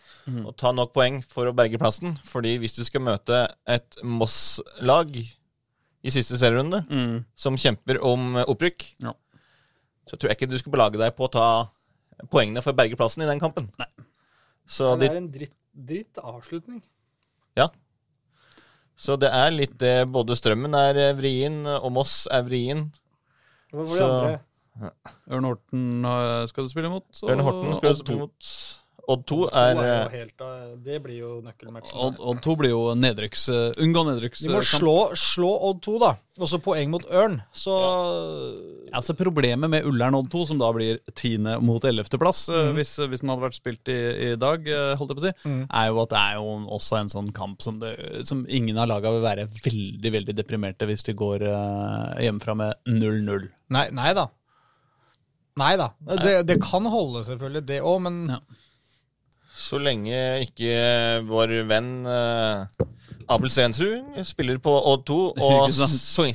og 0.44 0.54
ta 0.60 0.72
nok 0.76 0.92
poeng 0.92 1.22
for 1.24 1.48
å 1.48 1.54
berge 1.56 1.78
plassen. 1.80 2.16
Fordi 2.28 2.56
hvis 2.60 2.74
du 2.76 2.82
skal 2.84 3.00
møte 3.06 3.46
et 3.66 3.96
Moss-lag 4.04 5.14
i 6.04 6.12
siste 6.12 6.36
serierunde, 6.36 6.82
som 7.34 7.56
kjemper 7.56 8.00
om 8.04 8.36
opprykk, 8.44 8.84
Ja. 9.00 9.14
så 10.06 10.16
tror 10.18 10.28
jeg 10.30 10.36
ikke 10.38 10.50
du 10.50 10.58
skal 10.60 10.72
belage 10.72 11.00
deg 11.00 11.14
på 11.16 11.24
å 11.28 11.32
ta 11.32 11.46
poengene 12.30 12.60
for 12.62 12.72
å 12.74 12.76
berge 12.76 12.96
plassen 12.96 13.22
i 13.24 13.26
den 13.30 13.40
kampen. 13.40 13.70
Nei. 13.80 13.88
Så, 14.66 14.94
det 15.00 15.10
er 15.10 15.16
en 15.16 15.30
dritt, 15.32 15.54
dritt 15.74 16.20
avslutning. 16.20 16.82
ja. 17.56 17.68
så 18.96 19.16
det 19.18 19.28
er 19.34 19.50
litt 19.50 19.72
det 19.80 20.06
Både 20.08 20.36
Strømmen 20.38 20.74
er 20.78 20.96
eh, 21.08 21.14
vrien, 21.18 21.64
og 21.66 21.90
Moss 21.92 22.28
er 22.30 22.44
vrien. 22.46 22.84
Hva 23.72 23.82
var 23.88 23.96
Så- 23.96 23.98
det 23.98 24.12
andre? 24.12 24.40
Ørn 25.30 25.50
Horten 25.50 26.08
eh, 26.10 26.46
skal 26.50 26.66
du 26.66 26.72
spille 26.72 26.90
mot. 26.92 27.06
Ørn 27.22 27.44
Horten 27.46 27.76
skal 27.78 27.94
Odd 27.94 28.02
spille 28.02 28.18
2. 28.18 28.24
mot 28.24 28.54
Odd 29.10 29.24
2 29.28 29.38
er 29.50 29.58
er 29.60 29.74
jo 29.74 29.84
eh, 29.84 30.12
helt, 30.14 30.42
eh, 30.44 30.68
det 30.84 30.98
blir 31.04 31.18
jo 31.18 31.30
nøkkelmatchen. 31.44 31.96
Odd, 32.00 32.20
Odd 32.20 32.40
2 32.44 32.54
blir 32.60 32.72
jo 32.72 32.82
nedrykks... 32.96 33.46
eh, 33.52 33.80
unngå 33.84 34.04
nedrykks... 34.08 34.44
De 34.46 34.52
må 34.54 34.62
slå, 34.64 34.94
slå 35.18 35.50
Odd 35.68 35.82
2, 35.84 35.96
da. 36.00 36.12
Også 36.40 36.60
poeng 36.64 36.90
mot 36.90 37.04
Ørn. 37.14 37.36
Så 37.54 37.74
Altså 38.94 39.14
Problemet 39.18 39.70
med 39.70 39.86
Ullern 39.88 40.16
Odd 40.18 40.30
2, 40.32 40.44
som 40.50 40.60
da 40.62 40.70
blir 40.74 41.00
tiende 41.12 41.58
mot 41.62 41.84
ellevteplass, 41.84 42.46
mm. 42.50 42.70
Hvis, 42.78 42.94
hvis 43.10 43.24
den 43.24 43.32
hadde 43.32 43.46
vært 43.46 43.58
spilt 43.58 43.92
i, 43.92 43.98
i 44.30 44.30
dag, 44.40 44.68
eh, 44.70 44.94
holdt 44.98 45.12
jeg 45.12 45.20
på 45.20 45.24
å 45.24 45.26
si, 45.26 45.34
mm. 45.50 45.64
er 45.68 45.90
jo 45.90 46.00
at 46.04 46.14
det 46.14 46.22
er 46.22 46.38
jo 46.38 46.54
også 46.78 47.00
en 47.00 47.12
sånn 47.12 47.32
kamp 47.36 47.64
som, 47.64 47.80
det, 47.82 47.92
som 48.28 48.44
ingen 48.48 48.80
av 48.80 48.88
laga 48.90 49.12
vil 49.14 49.26
være 49.26 49.48
veldig 49.66 50.14
veldig 50.18 50.38
deprimerte 50.38 50.88
hvis 50.88 51.04
de 51.06 51.16
går 51.18 51.44
uh, 51.44 52.16
hjemmefra 52.22 52.56
med 52.58 52.80
0-0. 52.88 53.50
Nei, 53.74 53.88
nei 53.94 54.14
da. 54.16 54.30
Nei 55.60 55.74
da. 55.78 55.92
Det, 56.18 56.40
det 56.48 56.58
kan 56.62 56.86
holde, 56.90 57.24
selvfølgelig, 57.28 57.66
det 57.68 57.80
òg, 57.86 58.00
men 58.08 58.20
Ja. 58.36 58.42
Så 59.54 59.78
lenge 59.78 60.16
ikke 60.42 61.22
vår 61.24 61.52
venn 61.70 61.90
eh, 62.10 62.86
Abel 63.30 63.52
Stensrud 63.54 64.16
spiller 64.26 64.58
på 64.60 64.72
Odd 64.90 65.04
2 65.08 65.18
og 65.46 65.76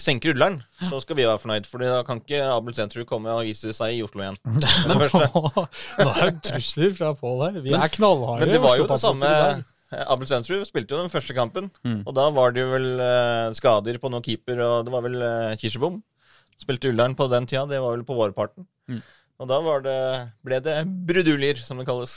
senker 0.01 0.31
rulleren, 0.31 0.55
så 0.87 1.01
skal 1.03 1.19
vi 1.19 1.25
være 1.27 1.41
fornøyd. 1.43 1.67
For 1.69 1.83
da 1.83 1.99
kan 2.07 2.21
ikke 2.23 2.39
Abel 2.47 2.73
Stensrud 2.77 3.05
komme 3.09 3.33
og 3.35 3.43
vise 3.45 3.73
seg 3.75 3.97
i 3.97 4.01
Oslo 4.05 4.23
igjen. 4.23 4.39
Det 4.63 4.95
er 4.95 5.11
det. 5.11 5.29
Nå 5.99 6.13
er 6.15 6.33
trusler 6.47 6.95
fra 6.97 7.11
Pål 7.19 7.43
her. 7.43 7.59
Vi 7.67 7.75
er 7.75 7.93
knallharde. 7.99 8.45
Men 8.45 8.55
det 8.55 8.63
var 8.63 8.79
jo 8.79 8.87
det 8.89 9.01
samme. 9.03 9.33
Abel 9.99 10.29
Stensrud 10.29 10.63
spilte 10.69 10.95
jo 10.95 11.01
den 11.03 11.11
første 11.11 11.35
kampen, 11.37 11.69
og 12.05 12.11
da 12.17 12.27
var 12.33 12.53
det 12.55 12.63
jo 12.63 12.71
vel 12.71 12.89
eh, 13.03 13.51
skader 13.57 13.99
på 14.01 14.11
noen 14.13 14.25
keeper, 14.25 14.63
og 14.63 14.87
det 14.87 14.93
var 14.93 15.05
vel 15.05 15.17
uh, 15.21 15.55
Kirsebom. 15.59 15.99
Spilte 16.59 16.91
Ullern 16.91 17.15
på 17.15 17.29
den 17.31 17.47
tida, 17.47 17.65
det 17.69 17.79
var 17.83 17.95
vel 17.95 18.05
på 18.07 18.17
vårparten. 18.17 18.67
Og 19.39 19.47
da 19.47 19.61
var 19.63 19.83
det, 19.85 19.99
ble 20.43 20.59
det 20.63 20.81
bruduljer, 21.07 21.61
som 21.63 21.79
det 21.79 21.87
kalles. 21.87 22.13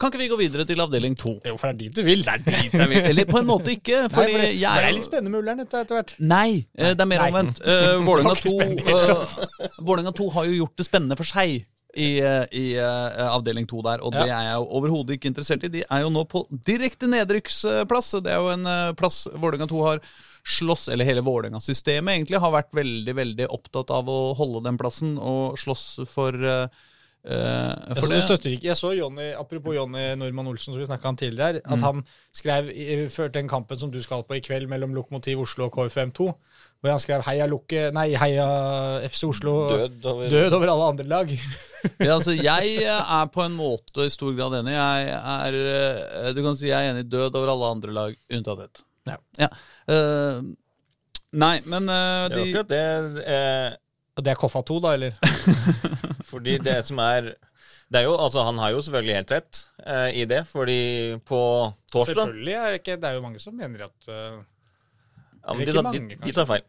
Kan 0.00 0.08
ikke 0.08 0.20
vi 0.22 0.28
gå 0.30 0.36
videre 0.40 0.64
til 0.64 0.80
avdeling 0.80 1.12
2? 1.20 1.32
Jo, 1.44 1.56
for 1.60 1.68
det 1.68 1.74
er 1.74 1.80
dit 1.82 1.98
du 1.98 2.06
vil. 2.06 2.22
Det 2.24 2.32
er 2.32 2.44
dit 2.46 3.02
Eller 3.10 3.26
på 3.28 3.42
en 3.42 3.48
måte 3.50 3.74
ikke, 3.74 4.06
Nei, 4.06 4.12
fordi 4.14 4.32
for 4.32 4.40
det, 4.40 4.46
jeg 4.56 4.80
det 4.80 4.86
er 4.86 4.94
litt 4.96 5.08
spennende 5.08 5.32
med 5.34 5.42
Ullern 5.42 5.60
etter, 5.66 5.84
hvert. 5.90 6.14
Nei, 6.24 6.62
eh, 6.78 6.94
det 6.96 7.04
er 7.04 7.10
mer 7.10 7.24
omvendt. 7.26 7.60
Uh, 7.60 8.00
Vålerenga 8.06 8.32
2, 8.32 8.32
var 8.32 8.40
ikke 8.40 8.54
spennende 8.54 8.94
eh, 8.96 9.82
Vålerenga 9.90 10.14
2 10.22 10.30
har 10.38 10.48
jo 10.48 10.56
gjort 10.62 10.80
det 10.80 10.88
spennende 10.88 11.20
for 11.20 11.28
seg 11.28 11.52
i, 11.58 12.08
eh, 12.22 12.46
i 12.56 12.64
uh, 12.80 13.26
avdeling 13.34 13.68
2 13.68 13.82
der, 13.90 14.06
og 14.06 14.16
det 14.16 14.24
er 14.24 14.46
jeg 14.46 14.56
jo 14.56 14.66
overhodet 14.78 15.18
ikke 15.18 15.30
interessert 15.34 15.68
i. 15.68 15.72
De 15.76 15.84
er 15.84 16.04
jo 16.06 16.14
nå 16.14 16.24
på 16.30 16.46
direkte 16.64 17.10
nedrykksplass, 17.10 18.12
og 18.16 18.24
det 18.24 18.32
er 18.32 18.40
jo 18.40 18.52
en 18.54 18.64
uh, 18.64 18.94
plass 18.96 19.26
Vålerenga 19.34 19.68
2 19.68 19.84
har 19.84 20.00
slåss, 20.46 20.88
eller 20.88 21.08
hele 21.08 21.24
Vålerenga-systemet 21.26 22.14
egentlig, 22.14 22.40
har 22.40 22.54
vært 22.54 22.72
veldig, 22.76 23.16
veldig 23.16 23.50
opptatt 23.52 23.90
av 23.94 24.08
å 24.08 24.20
holde 24.38 24.64
den 24.68 24.78
plassen 24.80 25.18
og 25.18 25.58
slåss 25.60 25.86
for 26.10 26.36
uh, 26.40 26.66
for 27.20 27.28
Jeg 27.28 28.00
så, 28.00 28.08
det. 28.08 28.16
du 28.16 28.24
støtter 28.24 28.52
ikke. 28.54 28.66
Jeg 28.70 28.76
så 28.78 28.90
Jonny, 28.96 29.26
apropos 29.36 29.74
Jonny 29.76 30.14
Normann 30.16 30.46
Olsen, 30.48 30.72
som 30.72 30.80
vi 30.80 30.86
snakka 30.88 31.10
om 31.10 31.18
tidligere, 31.20 31.60
at 31.60 31.72
at 31.76 31.82
han 31.84 32.00
skrev 32.32 32.70
før 33.12 33.28
den 33.28 33.48
kampen 33.48 33.78
som 33.78 33.90
du 33.92 34.00
skal 34.00 34.24
på 34.24 34.38
i 34.38 34.40
kveld 34.40 34.70
mellom 34.72 34.94
Lokomotiv 34.96 35.42
Oslo 35.44 35.66
og 35.68 35.76
KFM2, 35.76 36.30
hvor 36.80 36.90
han 36.90 36.98
skrev 37.02 37.20
'Heia 37.20 37.46
Lokke', 37.46 37.92
nei, 37.92 38.14
'Heia 38.16 38.46
FC 39.04 39.24
Oslo', 39.28 39.68
Død 39.68 40.06
over 40.06 40.30
død 40.30 40.52
over 40.52 40.66
alle 40.72 40.88
andre 40.94 41.04
lag. 41.08 41.28
Ja, 41.98 42.14
altså, 42.14 42.32
jeg 42.32 42.84
er 42.84 43.26
på 43.32 43.40
en 43.40 43.54
måte 43.56 44.04
i 44.04 44.10
stor 44.12 44.34
grad 44.36 44.52
enig. 44.58 44.72
Jeg 44.72 45.08
er, 45.08 45.54
eh, 45.54 46.32
du 46.36 46.42
kan 46.44 46.56
si 46.56 46.68
jeg 46.68 46.76
er 46.76 46.90
enig 46.92 47.06
i 47.06 47.08
død 47.08 47.36
over 47.40 47.48
alle 47.48 47.70
andre 47.72 47.92
lag, 47.92 48.16
unntatt 48.32 48.60
ett. 48.66 48.82
Ja. 49.40 49.50
Eh, 49.90 50.40
nei, 51.32 51.54
men 51.64 51.88
eh, 51.88 52.24
Det 52.30 52.40
er 52.40 52.50
jo 52.50 52.64
de 52.64 52.66
det. 52.74 53.26
Eh, 53.26 53.68
det 54.20 54.34
er 54.34 54.40
Koffa 54.40 54.62
2, 54.66 54.80
da, 54.84 54.96
eller? 54.98 55.16
Fordi 56.30 56.58
det 56.62 56.82
som 56.88 57.00
er 57.02 57.32
det 57.90 58.04
er 58.04 58.06
jo, 58.06 58.14
altså 58.14 58.44
Han 58.46 58.58
har 58.62 58.70
jo 58.70 58.82
selvfølgelig 58.86 59.16
helt 59.16 59.32
rett 59.34 59.60
eh, 59.82 60.20
i 60.22 60.24
det, 60.30 60.44
fordi 60.46 61.18
på 61.26 61.40
torsdag 61.90 62.14
Selvfølgelig 62.14 62.54
er 62.54 62.66
det 62.68 62.80
ikke 62.82 62.96
Det 63.02 63.08
er 63.08 63.16
jo 63.16 63.24
mange 63.24 63.42
som 63.42 63.56
mener 63.58 63.88
at 63.88 64.10
uh, 64.12 64.38
ja, 65.40 65.54
men 65.56 65.66
de, 65.66 65.74
mange, 65.82 66.00
de, 66.10 66.16
de 66.20 66.32
tar 66.36 66.46
feil. 66.48 66.64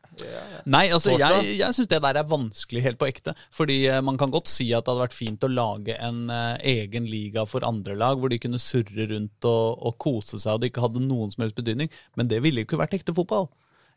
Nei, 0.65 0.85
altså, 0.93 1.11
Torsdag? 1.11 1.41
jeg, 1.43 1.55
jeg 1.59 1.75
syns 1.75 1.89
det 1.91 1.99
der 2.05 2.19
er 2.21 2.27
vanskelig 2.29 2.83
helt 2.85 2.99
på 3.01 3.07
ekte. 3.09 3.33
Fordi 3.53 3.77
eh, 3.91 3.99
man 4.05 4.19
kan 4.19 4.31
godt 4.33 4.49
si 4.51 4.69
at 4.71 4.85
det 4.85 4.93
hadde 4.93 5.03
vært 5.03 5.17
fint 5.17 5.47
å 5.47 5.51
lage 5.51 5.97
en 5.99 6.21
uh, 6.31 6.55
egen 6.65 7.09
liga 7.09 7.43
for 7.49 7.67
andre 7.67 7.97
lag, 7.99 8.21
hvor 8.21 8.31
de 8.31 8.39
kunne 8.41 8.61
surre 8.61 9.09
rundt 9.11 9.49
og, 9.49 9.81
og 9.81 9.97
kose 10.01 10.39
seg, 10.39 10.55
og 10.55 10.63
det 10.63 10.71
ikke 10.71 10.85
hadde 10.85 11.03
noen 11.03 11.33
som 11.33 11.45
helst 11.45 11.59
betydning. 11.59 11.91
Men 12.19 12.31
det 12.31 12.39
ville 12.45 12.63
jo 12.63 12.69
ikke 12.69 12.79
vært 12.81 12.95
ekte 13.01 13.15
fotball. 13.17 13.49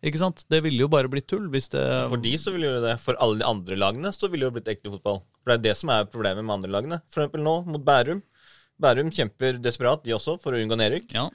Ikke 0.05 0.20
sant? 0.20 0.45
Det 0.53 0.61
ville 0.64 0.83
jo 0.83 0.91
bare 0.93 1.09
blitt 1.09 1.31
tull 1.31 1.47
hvis 1.53 1.70
det 1.72 1.83
For 2.11 2.20
de 2.20 2.35
så 2.37 2.53
ville 2.53 2.68
jo 2.68 2.81
det 2.85 2.99
For 3.01 3.16
alle 3.25 3.39
de 3.41 3.47
andre 3.49 3.79
lagene 3.79 4.11
så 4.12 4.29
ville 4.29 4.45
det 4.45 4.51
jo 4.51 4.57
blitt 4.59 4.68
ekte 4.75 4.93
fotball. 4.93 5.22
For 5.41 5.53
det 5.53 5.57
er 5.57 5.64
det 5.70 5.77
som 5.81 5.93
er 5.95 6.11
problemet 6.11 6.45
med 6.45 6.59
andre 6.59 6.72
lagene. 6.75 7.01
For 7.09 7.25
eksempel 7.25 7.45
nå, 7.47 7.57
mot 7.70 7.85
Bærum. 7.87 8.20
Bærum 8.81 9.12
kjemper 9.14 9.61
desperat, 9.62 10.03
de 10.05 10.16
også, 10.16 10.37
for 10.43 10.53
å 10.53 10.61
unngå 10.61 10.77
nedrykk. 10.77 11.14
Ja. 11.14 11.29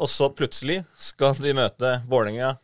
Og 0.00 0.10
så 0.12 0.28
plutselig 0.32 0.82
skal 1.00 1.36
de 1.40 1.54
møte 1.56 1.98
Vålerenga 2.08 2.54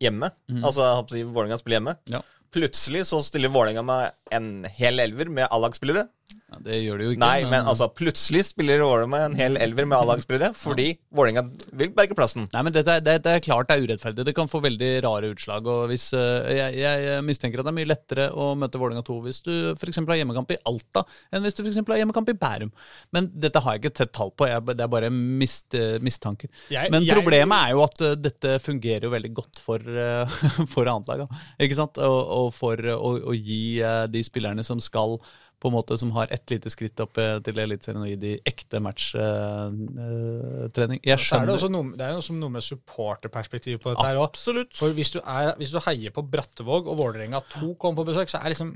hjemme. 0.00 0.30
Altså 0.62 0.84
jeg 0.84 0.98
håper 1.00 1.14
å 1.14 1.18
si, 1.18 1.22
Vålerenga 1.28 1.58
spiller 1.60 1.80
hjemme. 1.80 1.96
Ja. 2.12 2.22
Plutselig 2.54 3.06
så 3.10 3.20
stiller 3.24 3.52
Vålerenga 3.52 3.82
med 3.84 4.14
en 4.32 4.50
hel 4.78 5.00
elver 5.04 5.28
med 5.32 5.48
A-lagsspillere. 5.50 6.06
Ja, 6.48 6.58
det 6.64 6.76
gjør 6.80 6.98
det 7.00 7.04
jo 7.06 7.12
ikke. 7.14 7.20
Nei, 7.22 7.44
men 7.48 7.66
altså 7.68 7.86
plutselig 7.96 8.42
spiller 8.48 8.80
Åle 8.84 9.06
med 9.08 9.22
en 9.26 9.34
hel 9.36 9.56
elver 9.60 9.84
med 9.88 9.96
A-lagsspillere 9.98 10.50
fordi 10.56 10.86
Vålerenga 11.16 11.42
vil 11.76 11.90
berge 11.96 12.16
plassen. 12.16 12.46
Nei, 12.54 12.62
men 12.66 12.72
dette, 12.72 12.94
er- 12.98 13.04
det, 13.04 13.14
det 13.24 13.32
er 13.36 13.42
klart 13.44 13.68
det 13.68 13.76
er 13.78 13.84
urettferdig. 13.84 14.24
Det 14.28 14.34
kan 14.36 14.48
få 14.48 14.60
veldig 14.64 14.90
rare 15.04 15.30
utslag. 15.34 15.66
og 15.68 15.86
hvis, 15.90 16.06
eh, 16.16 16.48
jeg, 16.56 16.76
jeg 17.04 17.24
mistenker 17.24 17.60
at 17.60 17.68
det 17.68 17.72
er 17.72 17.78
mye 17.78 17.88
lettere 17.90 18.26
å 18.32 18.50
møte 18.60 18.80
Vålerenga 18.80 19.04
2 19.08 19.16
hvis 19.26 19.40
du 19.44 19.52
f.eks. 19.74 20.00
har 20.08 20.20
hjemmekamp 20.20 20.52
i 20.52 20.58
Alta, 20.68 21.04
enn 21.32 21.44
hvis 21.44 21.56
du 21.58 21.62
for 21.62 21.70
eksempel 21.72 21.96
har 21.96 22.02
hjemmekamp 22.02 22.32
i 22.32 22.36
Bærum. 22.44 22.72
Men 23.16 23.28
dette 23.44 23.60
har 23.64 23.76
jeg 23.76 23.84
ikke 23.84 23.96
tett 24.02 24.14
tall 24.16 24.32
på. 24.36 24.48
Jeg, 24.48 24.64
det 24.72 24.84
er 24.86 24.92
bare 24.96 25.10
mist, 25.12 25.68
eh, 25.76 25.98
mistanker. 26.04 26.48
Jeg- 26.72 26.92
men 26.92 27.04
jeg- 27.08 27.16
problemet 27.20 27.56
er 27.68 27.76
jo 27.76 27.84
at 27.88 28.00
eh, 28.08 28.14
dette 28.28 28.56
fungerer 28.64 29.04
jo 29.08 29.12
veldig 29.16 29.32
godt 29.40 29.60
for, 29.64 29.84
for 30.72 30.88
annetlaga. 30.92 31.28
Ikke 31.60 31.76
sant? 31.76 32.00
Og, 32.04 32.20
og 32.40 32.54
for 32.56 32.76
å, 32.96 33.36
gi 33.36 33.78
de 34.08 34.24
spillerne 34.26 34.64
som 34.66 34.80
skal 34.82 35.18
på 35.58 35.70
en 35.70 35.74
måte 35.74 35.96
som 35.98 36.12
har 36.14 36.30
ett 36.34 36.50
lite 36.52 36.70
skritt 36.70 37.00
opp 37.02 37.18
eh, 37.18 37.38
til 37.44 37.58
Eliteserien 37.58 38.02
og 38.04 38.10
gi 38.10 38.16
de 38.22 38.32
ekte 38.46 38.80
matchtrening. 38.84 41.00
Jeg 41.02 41.18
skjønner. 41.24 41.42
er 41.42 41.46
det, 41.50 41.56
også 41.56 41.70
noe, 41.74 41.84
det 41.98 42.04
er 42.06 42.12
også 42.18 42.34
noe 42.36 42.52
med 42.54 42.62
supporterperspektivet 42.66 43.80
på 43.82 43.88
dette 43.92 44.06
her 44.06 44.20
òg. 44.22 44.32
For 44.78 44.88
hvis 44.94 45.10
du, 45.16 45.20
er, 45.24 45.46
hvis 45.58 45.74
du 45.74 45.78
heier 45.88 46.10
på 46.14 46.22
Brattevåg, 46.22 46.82
og 46.86 46.94
Vålerenga 47.00 47.38
2 47.58 47.72
kommer 47.80 47.96
på 48.02 48.08
besøk, 48.12 48.28
så 48.30 48.38
er 48.42 48.48
liksom 48.54 48.70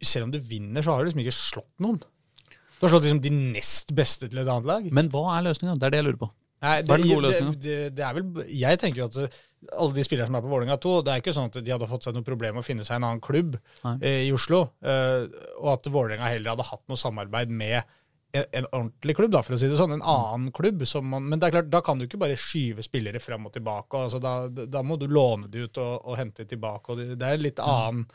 Selv 0.00 0.24
om 0.24 0.30
du 0.32 0.38
vinner, 0.40 0.80
så 0.80 0.90
har 0.94 1.00
du 1.02 1.06
liksom 1.10 1.20
ikke 1.20 1.36
slått 1.36 1.80
noen. 1.84 1.98
Du 2.00 2.06
har 2.86 2.90
slått 2.94 3.04
liksom 3.04 3.24
de 3.24 3.32
nest 3.54 3.88
beste 3.96 4.24
til 4.28 4.38
et 4.40 4.48
annet 4.48 4.68
lag. 4.70 4.82
Men 4.96 5.06
hva 5.12 5.22
er 5.36 5.42
løsninga? 5.44 5.74
Det 5.76 5.86
er 5.86 5.90
det 5.92 5.98
jeg 6.00 6.08
lurer 6.08 6.22
på. 6.24 6.28
Nei, 6.64 6.76
Hva 6.88 6.94
er 6.96 7.00
den 7.02 7.10
gode 7.10 7.28
det, 7.28 7.34
det, 7.60 7.92
det 7.98 8.04
er 8.06 8.12
jeg 8.56 8.74
tenker 8.80 8.98
jo 9.02 9.06
at 9.10 9.16
eh, 9.20 9.28
alle 9.72 9.96
de 9.96 10.04
spillerne 10.06 10.28
som 10.30 10.38
er 10.38 10.44
på 10.44 10.52
Vålerenga 10.52 10.78
2, 10.82 10.94
det 11.06 11.12
er 11.12 11.22
ikke 11.22 11.34
sånn 11.36 11.50
at 11.50 11.58
de 11.64 11.72
hadde 11.74 11.88
fått 11.90 12.06
seg 12.06 12.16
noe 12.16 12.26
problem 12.26 12.56
med 12.56 12.64
å 12.64 12.66
finne 12.66 12.86
seg 12.86 12.98
en 12.98 13.08
annen 13.08 13.22
klubb 13.24 13.56
eh, 13.96 14.26
i 14.26 14.32
Oslo, 14.34 14.66
eh, 14.84 15.26
og 15.60 15.68
at 15.76 15.90
Vålerenga 15.92 16.30
heller 16.30 16.54
hadde 16.54 16.66
hatt 16.68 16.84
noe 16.90 17.00
samarbeid 17.00 17.52
med 17.54 17.80
en, 18.34 18.44
en 18.50 18.68
ordentlig 18.72 19.16
klubb, 19.16 19.32
da, 19.34 19.42
for 19.46 19.56
å 19.56 19.60
si 19.60 19.70
det 19.70 19.78
sånn. 19.78 19.94
En 19.94 20.06
annen 20.10 20.48
klubb. 20.54 20.82
Som 20.90 21.06
man, 21.12 21.26
men 21.30 21.40
det 21.40 21.48
er 21.48 21.56
klart, 21.58 21.70
da 21.72 21.80
kan 21.86 22.00
du 22.00 22.08
ikke 22.08 22.20
bare 22.20 22.38
skyve 22.40 22.82
spillere 22.82 23.22
frem 23.22 23.46
og 23.46 23.54
tilbake. 23.54 24.00
Altså, 24.06 24.18
da, 24.22 24.48
da 24.50 24.82
må 24.86 24.98
du 25.00 25.06
låne 25.06 25.50
de 25.50 25.68
ut 25.68 25.78
og, 25.82 25.92
og 26.02 26.18
hente 26.18 26.42
de 26.42 26.54
tilbake. 26.54 26.90
og 26.90 26.98
det, 26.98 27.14
det 27.20 27.30
er 27.30 27.44
litt 27.44 27.62
annen 27.62 28.08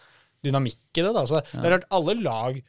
dynamikk 0.44 1.00
i 1.00 1.06
det. 1.06 1.14
da. 1.16 1.24
Så 1.28 1.40
det 1.40 1.64
er 1.64 1.78
klart, 1.78 1.88
alle 1.96 2.18
lag 2.20 2.60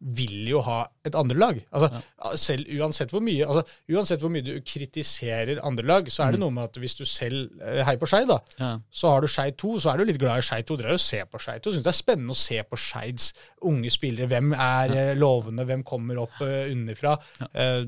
vil 0.00 0.48
jo 0.48 0.62
ha 0.64 0.82
et 1.04 1.14
andre 1.18 1.36
lag. 1.36 1.58
Altså, 1.76 2.02
selv 2.40 2.68
Uansett 2.80 3.12
hvor 3.12 3.20
mye 3.24 3.44
altså, 3.44 3.64
uansett 3.92 4.22
hvor 4.24 4.32
mye 4.32 4.44
du 4.46 4.54
kritiserer 4.64 5.60
andre 5.66 5.84
lag, 5.86 6.08
så 6.12 6.24
er 6.24 6.34
det 6.34 6.40
noe 6.40 6.54
med 6.56 6.70
at 6.70 6.78
hvis 6.80 6.96
du 6.96 7.04
selv 7.08 7.50
eh, 7.60 7.82
heier 7.84 8.00
på 8.00 8.08
Skeid, 8.08 8.30
da, 8.30 8.38
Ja. 8.60 8.72
så 8.90 9.12
har 9.12 9.20
du 9.20 9.28
Skeid 9.30 9.58
2, 9.60 9.74
så 9.84 9.92
er 9.92 10.00
du 10.00 10.08
litt 10.08 10.20
glad 10.20 10.40
i 10.40 10.46
Skeid 10.46 10.68
2. 10.70 10.78
Dere 10.80 10.96
ser 10.98 11.20
se 11.20 11.28
på 11.28 11.40
Skeid 11.42 11.64
2. 11.64 11.74
Syns 11.74 11.86
det 11.86 11.92
er 11.92 11.98
spennende 11.98 12.36
å 12.36 12.40
se 12.40 12.60
på 12.66 12.78
Skeids 12.80 13.30
unge 13.68 13.92
spillere. 13.92 14.30
Hvem 14.30 14.54
er 14.56 14.96
eh, 14.96 15.12
lovende, 15.18 15.66
hvem 15.68 15.84
kommer 15.86 16.22
opp 16.24 16.36
uh, 16.42 16.70
underfra. 16.70 17.16
Uh, 17.52 17.84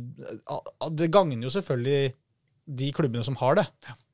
det 0.92 1.10
gagner 1.12 1.48
jo 1.48 1.54
selvfølgelig 1.54 2.14
de 2.82 2.92
klubbene 2.94 3.26
som 3.26 3.38
har 3.40 3.60
det. 3.60 3.66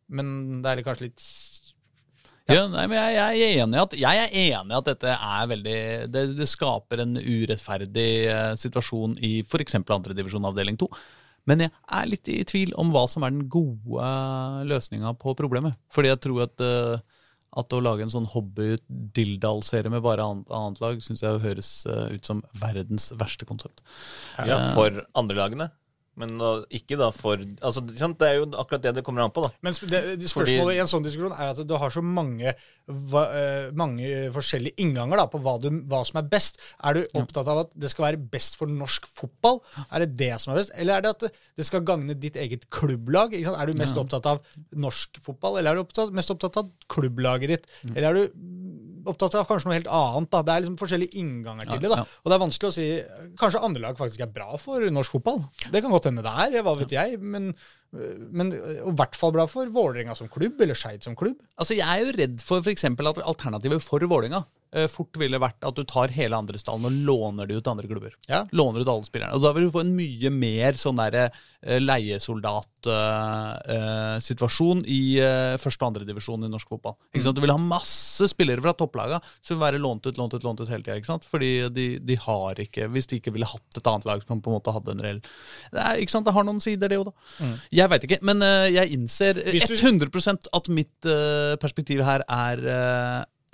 Men 0.09 0.61
det 0.65 0.73
er 0.73 0.85
kanskje 0.87 1.11
litt 1.11 1.25
Ja, 2.49 2.65
nei, 2.73 2.87
men 2.89 2.97
jeg, 2.97 3.15
jeg, 3.19 3.45
er 3.45 3.63
enig 3.63 3.77
i 3.77 3.83
at, 3.83 3.95
jeg 4.01 4.21
er 4.23 4.37
enig 4.57 4.77
at 4.79 4.87
dette 4.89 5.13
er 5.13 5.49
veldig 5.51 5.81
Det, 6.09 6.23
det 6.39 6.49
skaper 6.49 7.03
en 7.05 7.19
urettferdig 7.21 8.11
eh, 8.33 8.53
situasjon 8.57 9.19
i 9.21 9.33
f.eks. 9.45 9.77
andredivisjon 9.83 10.49
avdeling 10.49 10.79
2. 10.81 10.89
Men 11.49 11.65
jeg 11.65 11.73
er 11.73 12.09
litt 12.09 12.29
i 12.33 12.41
tvil 12.49 12.73
om 12.81 12.91
hva 12.93 13.07
som 13.09 13.25
er 13.25 13.33
den 13.33 13.47
gode 13.53 14.09
løsninga 14.69 15.15
på 15.21 15.37
problemet. 15.37 15.77
Fordi 15.93 16.13
jeg 16.13 16.21
tror 16.25 16.45
at, 16.45 16.65
eh, 16.65 17.21
at 17.61 17.77
å 17.77 17.83
lage 17.85 18.05
en 18.05 18.13
sånn 18.13 18.29
hobby-Dildal-serie 18.33 19.93
med 19.93 20.05
bare 20.05 20.25
annet, 20.25 20.49
annet 20.53 20.83
lag, 20.85 21.05
syns 21.05 21.25
jeg 21.25 21.45
høres 21.45 21.73
eh, 21.89 22.17
ut 22.17 22.33
som 22.33 22.41
verdens 22.61 23.11
verste 23.17 23.49
konsept. 23.49 23.85
Ja, 24.41 24.61
for 24.77 25.05
andre 25.17 25.41
lagene. 25.41 25.71
Men 26.19 26.35
da, 26.41 26.51
ikke 26.75 26.99
da 26.99 27.11
for 27.15 27.39
altså, 27.39 27.83
sant? 27.99 28.19
Det 28.19 28.27
er 28.29 28.41
jo 28.41 28.49
akkurat 28.59 28.83
det 28.83 28.95
det 28.99 29.05
kommer 29.07 29.23
an 29.25 29.35
på, 29.35 29.45
da. 29.45 29.53
Men 29.65 29.77
det, 29.91 30.01
det 30.19 30.31
spørsmålet 30.31 30.77
i 30.77 30.83
en 30.83 30.91
sånn 30.91 31.05
diskusjon 31.05 31.35
er 31.37 31.53
at 31.53 31.61
du 31.63 31.75
har 31.79 31.95
så 31.95 32.03
mange, 32.03 32.55
va, 33.13 33.23
eh, 33.39 33.69
mange 33.79 34.09
forskjellige 34.35 34.83
innganger 34.83 35.23
da, 35.23 35.29
på 35.31 35.41
hva, 35.45 35.55
du, 35.63 35.69
hva 35.91 36.03
som 36.09 36.21
er 36.23 36.29
best. 36.33 36.59
Er 36.83 36.99
du 36.99 37.21
opptatt 37.21 37.51
av 37.51 37.63
at 37.65 37.75
det 37.79 37.93
skal 37.93 38.09
være 38.09 38.23
best 38.35 38.59
for 38.59 38.71
norsk 38.71 39.07
fotball? 39.21 39.63
Er 39.87 40.05
det 40.05 40.11
det 40.19 40.33
som 40.43 40.55
er 40.55 40.63
best? 40.63 40.75
Eller 40.75 40.99
er 40.99 41.07
det 41.07 41.15
at 41.15 41.27
det, 41.29 41.69
skal 41.69 41.87
gagne 41.87 42.17
ditt 42.19 42.39
eget 42.41 42.67
klubblag? 42.75 43.37
Er 43.39 43.71
du 43.71 43.79
mest 43.79 43.99
opptatt 44.01 44.27
av 44.31 44.43
norsk 44.75 45.21
fotball, 45.23 45.61
eller 45.61 45.73
er 45.73 45.79
du 45.79 45.87
opptatt, 45.87 46.15
mest 46.17 46.35
opptatt 46.35 46.59
av 46.63 46.73
klubblaget 46.91 47.55
ditt? 47.55 47.71
Eller 47.95 48.11
er 48.11 48.19
du 48.19 48.58
opptatt 49.11 49.37
av 49.41 49.49
kanskje 49.49 49.71
noe 49.71 49.79
helt 49.79 49.91
annet? 49.99 50.31
da? 50.33 50.43
Det 50.45 50.55
er 50.55 50.65
liksom 50.65 50.79
forskjellige 50.81 51.19
innganger 51.23 51.69
til 51.71 51.83
det. 51.85 51.91
da. 51.93 52.05
Og 52.05 52.31
det 52.31 52.37
er 52.37 52.45
vanskelig 52.45 52.71
å 52.71 52.77
si 52.77 52.87
Kanskje 53.39 53.65
andre 53.65 53.83
lag 53.85 53.99
faktisk 53.99 54.25
er 54.25 54.31
bra 54.35 54.61
for 54.61 54.85
norsk 54.93 55.19
fotball. 55.19 55.43
Det 55.73 55.83
kan 55.85 55.95
godt 55.95 56.09
hende 56.11 56.25
det 56.27 56.35
er, 56.45 56.61
hva 56.67 56.75
vet 56.79 56.95
jeg. 56.95 57.19
Men, 57.23 57.51
men 57.93 58.53
i 58.55 58.95
hvert 58.99 59.19
fall 59.19 59.35
bra 59.37 59.49
for 59.51 59.71
Vålerenga 59.73 60.17
som 60.19 60.31
klubb, 60.33 60.61
eller 60.65 60.79
Skeid 60.79 61.07
som 61.07 61.17
klubb. 61.19 61.39
Altså, 61.57 61.77
Jeg 61.79 61.89
er 61.89 62.05
jo 62.05 62.17
redd 62.19 62.45
for 62.45 62.73
eksempel 62.73 63.11
at 63.11 63.21
alternativet 63.25 63.85
for 63.85 64.05
eh, 64.05 64.47
fort 64.93 65.17
ville 65.21 65.39
vært 65.41 65.65
at 65.65 65.75
du 65.79 65.85
tar 65.89 66.09
hele 66.13 66.37
andrestallen 66.37 66.85
og 66.91 66.93
låner 67.09 67.47
det 67.49 67.57
ut 67.57 67.65
til 67.65 67.73
andre 67.73 67.89
klubber. 67.89 68.13
Ja. 68.29 68.43
Låner 68.53 68.81
ut 68.85 68.91
alle 68.93 69.07
spillerne. 69.09 69.35
Og 69.39 69.43
Da 69.45 69.53
vil 69.57 69.65
du 69.69 69.73
få 69.75 69.81
en 69.85 69.95
mye 69.97 70.31
mer 70.35 70.77
sånn 70.79 70.99
derre 71.01 71.29
leiesoldatsituasjon 71.65 72.87
leiesoldat-situasjon 73.59 74.83
i 74.91 75.01
eh, 75.23 75.55
første 75.61 75.83
og 75.85 75.89
andre 75.91 76.07
divisjon 76.09 76.45
i 76.47 76.51
norsk 76.53 76.69
fotball. 76.71 76.95
Ikke 77.13 77.25
sant? 77.27 77.37
Du 77.39 77.43
vil 77.45 77.53
ha 77.55 77.59
masse 77.61 78.29
spillere 78.31 78.63
fra 78.65 78.75
topplaga 78.79 79.19
som 79.41 79.57
vil 79.57 79.65
være 79.65 79.81
lånt 79.83 80.07
ut, 80.07 80.19
lånt 80.21 80.35
ut, 80.37 80.45
lånt 80.47 80.61
ut 80.63 80.71
hele 80.71 80.85
tida. 80.87 81.19
Fordi 81.29 81.51
de, 81.75 81.87
de 82.03 82.19
har 82.23 82.61
ikke 82.63 82.89
Hvis 82.93 83.09
de 83.11 83.19
ikke 83.21 83.33
ville 83.35 83.49
hatt 83.49 83.79
et 83.81 83.87
annet 83.91 84.07
lag 84.09 84.23
som 84.27 84.43
på 84.45 84.51
en 84.53 84.59
måte 84.59 84.75
hadde 84.75 84.95
en 84.95 85.03
reell 85.05 85.21
det, 85.23 85.81
er, 85.83 85.99
ikke 86.03 86.15
sant? 86.15 86.27
det 86.29 86.35
har 86.37 86.47
noen 86.47 86.61
sider, 86.63 86.89
det 86.93 86.99
òg, 87.01 87.11
da. 87.11 87.15
Jeg 87.75 87.91
veit 87.93 88.05
ikke, 88.09 88.21
men 88.27 88.43
eh, 88.45 88.69
jeg 88.75 88.95
innser 88.97 89.41
du- 89.43 89.77
100% 89.79 90.49
at 90.55 90.69
mitt 90.73 91.07
eh, 91.09 91.55
perspektiv 91.61 92.03
her 92.07 92.25
er 92.29 92.63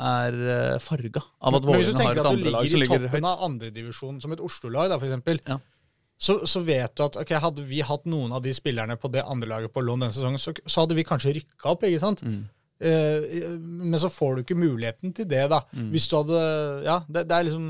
er 0.01 0.35
uh, 0.35 0.79
farga 0.83 1.23
av 1.41 1.55
at 1.59 1.65
Men 1.69 1.79
hvis 1.79 1.93
du 1.93 1.95
andrelag 1.95 1.95
som 1.95 2.01
tenker 2.01 2.19
høyt. 2.19 2.27
at 2.27 2.39
du 2.39 2.43
tenker 2.45 2.59
at 2.59 2.73
du 2.73 2.79
ligger 2.81 2.99
i 2.99 3.07
toppen 3.09 3.29
av 3.31 3.45
andredivisjon 3.47 4.21
som 4.25 4.35
et 4.35 4.43
Oslo-lag, 4.43 4.95
eksempel, 4.99 5.41
Ja. 5.49 5.59
så, 6.19 6.41
så 6.47 6.65
vet 6.67 6.97
du 6.97 7.05
at 7.07 7.17
ok, 7.23 7.33
hadde 7.47 7.65
vi 7.69 7.81
hatt 7.87 8.05
noen 8.11 8.33
av 8.33 8.43
de 8.43 8.55
spillerne 8.55 8.97
på 9.01 9.11
det 9.13 9.25
andre 9.25 9.49
laget 9.49 9.73
på 9.75 9.85
lån 9.85 10.07
denne 10.07 10.17
sesongen, 10.17 10.43
så, 10.43 10.55
så 10.67 10.85
hadde 10.85 10.99
vi 10.99 11.07
kanskje 11.07 11.37
rykka 11.39 11.73
opp, 11.75 11.87
ikke 11.87 12.03
sant? 12.03 12.23
Mm. 12.27 12.45
Eh, 12.85 13.49
men 13.61 13.99
så 14.03 14.11
får 14.11 14.35
du 14.37 14.45
ikke 14.45 14.59
muligheten 14.59 15.15
til 15.15 15.29
det, 15.31 15.45
da. 15.53 15.63
Mm. 15.73 15.91
Hvis 15.95 16.09
du 16.11 16.17
hadde 16.19 16.41
Ja, 16.85 17.01
det, 17.09 17.29
det 17.31 17.37
er 17.37 17.47
liksom 17.47 17.69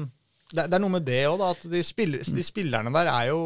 det, 0.55 0.69
det 0.71 0.77
er 0.77 0.83
noe 0.83 0.95
med 0.95 1.05
det 1.07 1.23
òg, 1.29 1.39
da. 1.41 1.51
At 1.55 1.67
de, 1.71 1.83
spiller, 1.85 2.25
de 2.25 2.45
spillerne 2.47 2.93
der 2.95 3.11
er 3.11 3.31
jo 3.33 3.43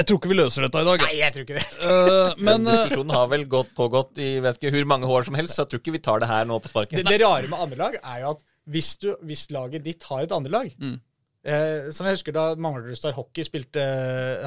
Jeg 0.00 0.06
tror 0.08 0.18
ikke 0.20 0.30
vi 0.32 0.36
løser 0.38 0.64
dette 0.64 0.80
i 0.80 0.86
dag. 0.88 1.02
Nei, 1.04 1.16
jeg 1.20 1.34
tror 1.34 1.44
ikke 1.44 1.58
det. 1.58 1.66
Uh, 1.84 2.32
men 2.40 2.62
Men 2.64 2.68
diskusjonen 2.70 3.12
har 3.16 3.26
vel 3.32 3.44
gått 3.52 3.74
pågått 3.76 4.20
i 4.22 4.30
vet 4.44 4.56
ikke 4.60 4.72
hvor 4.78 4.88
mange 4.94 5.10
år 5.12 5.26
som 5.28 5.36
helst, 5.36 5.54
så 5.58 5.64
jeg 5.66 5.70
tror 5.74 5.82
ikke 5.84 5.94
vi 5.98 6.02
tar 6.08 6.22
det 6.24 6.28
her 6.30 6.48
nå 6.48 6.56
på 6.58 6.68
Det, 6.70 6.72
sparket. 6.72 7.04
det 7.10 7.20
rare 7.20 7.50
med 7.52 7.60
andre 7.66 7.78
lag 7.82 7.98
er 8.00 8.22
jo 8.24 8.32
at 8.34 8.42
hvis, 8.70 8.90
du, 9.02 9.10
hvis 9.28 9.46
laget 9.52 9.84
ditt 9.84 10.02
har 10.08 10.24
et 10.26 10.32
andre 10.36 10.52
lag 10.54 10.72
Mm. 10.80 10.96
eh, 11.44 11.90
Som 11.92 12.06
jeg 12.08 12.16
husker 12.18 12.32
da 12.36 12.44
Manglerudstad 12.56 13.14
Hockey 13.16 13.44
spilte, 13.44 13.84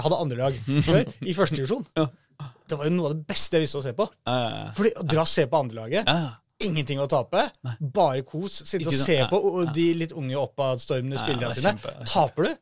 hadde 0.01 0.19
andre 0.25 0.37
lag 0.37 0.57
før, 0.85 1.01
i 1.21 1.33
første 1.37 1.57
divisjon. 1.61 1.85
Det 1.93 2.77
var 2.79 2.87
jo 2.89 2.93
noe 2.95 3.09
av 3.11 3.15
det 3.17 3.25
beste 3.29 3.57
jeg 3.59 3.65
visste 3.67 3.81
å 3.81 3.85
se 3.85 3.93
på. 3.97 4.07
Uh, 4.25 4.71
Fordi 4.77 4.93
å 4.97 5.05
dra 5.05 5.25
og 5.25 5.29
se 5.29 5.45
på 5.49 5.59
andrelaget 5.59 6.07
uh, 6.09 6.31
Ingenting 6.63 7.01
å 7.03 7.07
tape. 7.11 7.41
Bare 7.93 8.21
kos. 8.23 8.61
Sitte 8.69 8.87
og 8.87 8.95
se 8.95 9.17
Ja, 9.19 9.25
på 9.27 9.37
og 9.41 9.73
de 9.75 9.89
litt 9.99 10.13
unge 10.15 10.37
oppadstormende 10.39 11.17
Ja, 11.19 11.25
spillerne 11.25 11.49
det 11.51 11.57
er 11.57 11.59
sine. 11.59 11.73
kjempe- 11.73 11.91
det 11.97 12.05
er 12.07 12.11
Taper 12.13 12.47
du? 12.47 12.53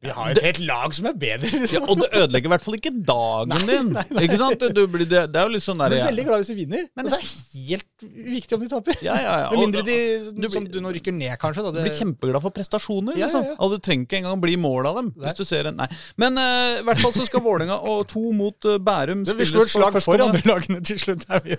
Vi 0.00 0.12
har 0.16 0.30
jo 0.30 0.38
et 0.38 0.46
helt 0.48 0.62
lag 0.64 0.94
som 0.96 1.08
er 1.10 1.16
bedre. 1.20 1.48
ja, 1.50 1.58
Liksom. 1.60 1.88
Og 1.92 1.98
det 2.00 2.08
ødelegger 2.22 2.48
i 2.48 2.52
hvert 2.54 2.64
fall 2.64 2.76
ikke 2.78 2.92
dagen 3.10 3.66
din. 3.68 3.90
nei, 3.92 4.04
nei. 4.08 4.22
Ikke 4.24 4.38
sant? 4.40 4.62
Du, 4.62 4.68
du 4.80 4.86
blir, 4.88 5.04
det, 5.10 5.26
det 5.34 5.40
er 5.42 5.48
jo 5.50 5.54
litt 5.58 5.66
sånn 5.66 5.82
Jeg 5.84 5.92
der 5.92 5.96
blir 5.98 6.08
veldig 6.08 6.24
glad 6.30 6.42
hvis 6.44 6.52
du 6.52 6.56
vinner, 6.62 6.86
men 6.96 7.10
det 7.10 7.18
er 7.18 7.26
helt 7.68 7.89
uviktig 8.06 8.56
om 8.56 8.62
de 8.64 8.68
taper. 8.72 8.96
Ja, 9.04 9.14
ja, 9.20 9.34
ja. 9.44 9.50
Med 9.54 9.60
mindre 9.64 9.82
de, 9.86 9.96
du 10.30 10.40
blir- 10.40 10.52
som 10.54 10.66
du 10.68 10.78
nå 10.80 10.92
rykker 10.96 11.14
ned, 11.16 11.34
kanskje. 11.42 11.64
Da. 11.66 11.72
Du 11.76 11.80
blir 11.84 11.94
kjempeglad 11.96 12.42
for 12.44 12.54
prestasjoner, 12.56 13.16
Ja, 13.18 13.26
liksom. 13.26 13.44
ja, 13.46 13.52
ja. 13.52 13.56
Og 13.62 13.74
du 13.74 13.78
trenger 13.84 14.06
ikke 14.08 14.20
engang 14.22 14.40
bli 14.42 14.56
mål 14.60 14.88
av 14.90 14.98
dem. 15.00 15.12
Nei. 15.16 15.26
Hvis 15.28 15.38
du 15.40 15.44
ser 15.48 15.68
en, 15.70 15.76
nei. 15.80 15.88
Men 16.20 16.38
eh, 16.40 16.80
i 16.80 16.84
hvert 16.88 17.02
fall 17.04 17.14
så 17.16 17.26
skal 17.28 17.44
Vålerenga 17.44 17.76
og 17.92 18.06
to 18.10 18.22
mot 18.36 18.68
uh, 18.68 18.78
Bærum 18.82 19.24
spilles 19.28 19.48
Vi 19.48 19.50
slår 19.54 19.68
et 19.68 19.74
slag 19.76 20.00
for 20.04 20.24
andre 20.26 20.42
lagene 20.48 20.80
til 20.86 20.98
slutt. 21.02 21.24
her, 21.30 21.40
vi. 21.44 21.56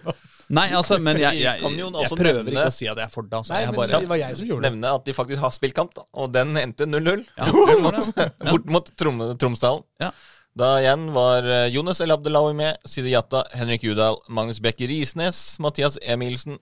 Nei, 0.51 0.67
altså, 0.75 0.97
men 0.99 1.19
jeg, 1.21 1.37
jeg, 1.39 1.45
jeg, 1.47 1.61
kan 1.63 1.77
jeg, 1.79 2.11
prøver 2.17 2.41
nevne- 2.43 2.51
ikke 2.57 2.67
å 2.73 2.75
si 2.75 2.89
at 2.91 2.97
jeg 2.99 3.05
er 3.07 3.13
for 3.13 3.27
det. 3.29 3.37
Altså. 3.39 3.53
Nei, 3.55 3.61
jeg 3.63 3.71
men 3.71 3.79
bare, 3.81 4.01
det 4.03 4.09
var 4.11 4.21
jeg 4.25 4.37
som 4.41 4.49
gjorde 4.51 4.65
det. 4.67 4.71
Nevne 4.75 4.95
at 4.99 5.05
de 5.07 5.15
faktisk 5.15 5.39
har 5.45 5.55
spilt 5.55 5.77
kamp, 5.77 5.93
da. 5.95 6.03
Og 6.19 6.33
den 6.35 6.57
endte 6.59 6.87
0-0. 6.89 7.23
Ja, 7.37 7.47
det 7.47 7.79
var 7.85 7.97
det. 8.01 8.27
Bort 8.51 8.65
mot 8.77 8.91
Trom 8.99 9.21
Tromsdalen. 9.39 9.85
Ja. 10.03 10.11
Da 10.57 10.73
igjen 10.81 11.13
var 11.15 11.45
eh, 11.47 11.69
Jonas 11.71 12.01
El 12.03 12.11
Abdelawi 12.11 12.51
med, 12.57 12.81
Sidi 12.83 13.13
Jatta, 13.13 13.45
Henrik 13.55 13.85
Judal, 13.87 14.17
Magnus 14.27 14.59
Bekke 14.59 14.89
Risnes, 14.89 15.39
Mathias 15.63 15.95
Emilsen, 16.03 16.59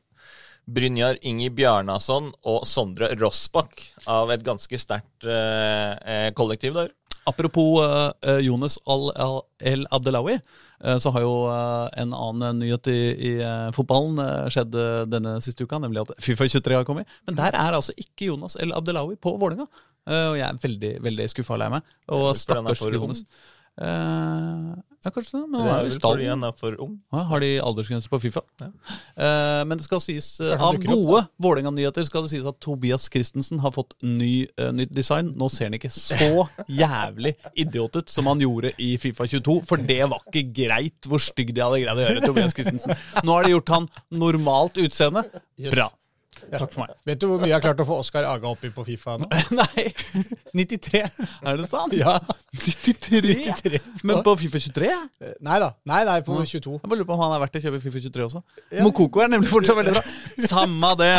Brynjar 0.69 1.17
Ingi 1.25 1.49
Bjarnason 1.49 2.29
og 2.45 2.67
Sondre 2.69 3.09
Rossbakk 3.17 3.81
av 4.05 4.29
et 4.35 4.45
ganske 4.45 4.77
sterkt 4.77 5.25
eh, 5.25 5.95
eh, 6.05 6.29
kollektiv 6.37 6.77
der. 6.77 6.93
Apropos 7.29 7.81
eh, 7.81 8.11
eh, 8.29 8.39
Jonas 8.45 8.77
Al 8.85 9.09
Al 9.17 9.41
El 9.59 9.85
Abdelawi, 9.91 10.37
eh, 10.37 10.97
så 11.01 11.11
har 11.17 11.25
jo 11.25 11.33
en 11.49 12.13
annen 12.13 12.61
nyhet 12.61 12.93
i, 12.93 12.99
i 13.29 13.33
fotballen 13.75 14.21
skjedd 14.53 14.77
denne 15.11 15.35
siste 15.43 15.65
uka, 15.65 15.81
nemlig 15.81 16.05
at 16.05 16.13
Fifa 16.23 16.47
23 16.47 16.77
har 16.77 16.87
kommet. 16.87 17.09
Men 17.27 17.41
der 17.41 17.57
er 17.57 17.77
altså 17.77 17.97
ikke 17.97 18.29
Jonas 18.29 18.57
El 18.61 18.73
Abdelawi 18.77 19.17
på 19.17 19.33
Vålerenga. 19.41 19.65
Og 20.09 20.35
jeg 20.39 20.45
er 20.45 20.57
veldig 20.63 20.91
veldig 21.05 21.25
skuffa 21.29 21.53
og 21.53 21.59
lei 21.61 21.73
meg. 21.73 21.95
Og 22.15 22.31
stakkars 22.37 22.81
Jonas. 22.81 23.25
ung. 23.25 23.57
Eh, 23.79 24.69
ja, 24.99 25.11
kanskje 25.15 25.37
det, 25.37 25.45
men 25.47 25.61
Det 25.61 25.69
er 25.71 25.77
er 25.77 25.85
vel 25.87 25.99
fordi 26.03 26.25
han 26.27 26.43
er 26.43 26.55
for 26.59 26.75
ung. 26.83 26.97
Ja, 27.13 27.21
har 27.29 27.39
de 27.39 27.49
aldersgrense 27.63 28.11
på 28.11 28.19
Fifa? 28.19 28.41
Eh, 28.59 29.61
men 29.63 29.77
det 29.79 29.85
skal 29.85 30.01
sies 30.03 30.27
uh, 30.43 30.59
av 30.59 30.75
gode 30.83 31.21
Vålerenga-nyheter 31.39 32.07
skal 32.07 32.25
det 32.25 32.33
sies 32.33 32.47
at 32.49 32.59
Tobias 32.59 33.07
Christensen 33.11 33.61
har 33.63 33.71
fått 33.75 33.95
ny, 34.03 34.47
uh, 34.59 34.73
nytt 34.75 34.91
design. 34.95 35.31
Nå 35.39 35.47
ser 35.53 35.69
han 35.69 35.77
ikke 35.79 35.93
så 35.93 36.49
jævlig 36.81 37.37
idiot 37.55 37.95
ut 38.01 38.11
som 38.11 38.27
han 38.27 38.43
gjorde 38.43 38.73
i 38.75 38.91
Fifa 38.99 39.29
22, 39.29 39.61
for 39.69 39.79
det 39.79 40.01
var 40.11 40.25
ikke 40.27 40.49
greit 40.65 41.07
hvor 41.07 41.23
stygg 41.23 41.55
de 41.55 41.63
hadde 41.63 41.79
greid 41.85 42.03
å 42.03 42.07
gjøre 42.07 42.25
Tobias 42.27 42.57
Christensen. 42.57 42.97
Nå 43.23 43.37
har 43.37 43.47
de 43.47 43.55
gjort 43.55 43.75
han 43.77 43.89
normalt 44.11 44.81
utseende. 44.83 45.23
Bra. 45.69 45.87
Takk 46.39 46.71
for 46.71 46.83
meg. 46.85 46.93
Vet 47.07 47.19
du 47.19 47.25
hvor 47.27 47.41
mye 47.41 47.49
jeg 47.49 47.57
har 47.57 47.63
klart 47.63 47.81
å 47.83 47.85
få 47.87 47.97
Oskar 47.99 48.25
Aga 48.29 48.47
opp 48.47 48.61
i 48.63 48.69
på 48.71 48.83
Fifa 48.87 49.17
nå? 49.19 49.27
Nei, 49.59 49.89
93. 50.55 51.01
er 51.03 51.59
det 51.59 51.67
sant? 51.67 51.95
Ja. 51.97 52.15
93? 52.55 53.19
93. 53.43 53.81
Men 54.07 54.21
på 54.25 54.35
Fifa 54.39 54.61
23? 54.63 54.91
Eh, 55.19 55.33
Nei 55.45 55.59
da. 55.61 55.73
Nei, 55.89 56.03
nei, 56.07 56.19
på 56.25 56.37
22. 56.39 56.77
Jeg 56.77 56.85
bare 56.85 57.01
lurer 57.01 57.09
på 57.09 57.17
om 57.17 57.23
han 57.25 57.35
er 57.35 57.43
verdt 57.43 57.59
å 57.59 57.63
kjøpe 57.65 57.81
Fifa 57.83 58.03
23 58.05 58.27
også. 58.29 58.43
Ja. 58.71 58.85
Mokoko 58.85 59.25
er 59.25 59.33
nemlig 59.33 59.51
fortsatt 59.51 59.79
veldig 59.81 59.97
bra. 59.97 60.05
Samme 60.53 60.93
det. 61.01 61.11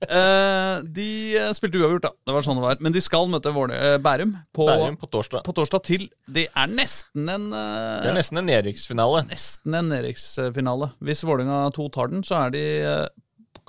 Uh, 0.00 0.80
de 0.96 1.08
eh, 1.36 1.50
spilte 1.56 1.80
uavgjort, 1.80 2.06
da. 2.08 2.12
Det 2.26 2.34
var 2.36 2.44
sånn 2.44 2.56
det 2.60 2.64
var. 2.64 2.78
Men 2.84 2.94
de 2.94 3.02
skal 3.04 3.26
møte 3.32 3.52
Våle, 3.54 3.76
eh, 3.76 3.96
Bærum, 4.02 4.32
på, 4.56 4.68
Bærum 4.68 4.96
på 5.00 5.08
torsdag. 5.12 5.42
på 5.44 5.54
torsdag 5.56 5.84
til 5.84 6.06
Det 6.24 6.46
er 6.48 6.70
nesten 6.72 7.28
en 7.28 7.50
uh, 7.52 8.00
Det 8.04 8.12
er 8.12 8.16
nesten 8.16 8.40
en 8.40 8.48
nedrykksfinale. 8.48 9.24
nesten 9.30 9.76
en 9.76 9.90
nedrykksfinale. 9.92 10.92
Hvis 11.04 11.24
Vålerenga 11.28 11.66
2 11.76 11.88
tar 11.96 12.12
den, 12.12 12.24
så 12.26 12.38
er 12.46 12.54
de 12.56 12.64
eh, 12.84 13.04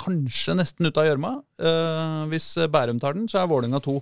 kanskje 0.02 0.58
nesten 0.58 0.90
ute 0.90 1.02
av 1.02 1.08
gjørma. 1.08 1.36
Uh, 1.62 2.26
hvis 2.32 2.50
Bærum 2.74 3.00
tar 3.02 3.18
den, 3.18 3.30
så 3.32 3.42
er 3.42 3.50
Vålerenga 3.52 3.82
2 3.84 3.96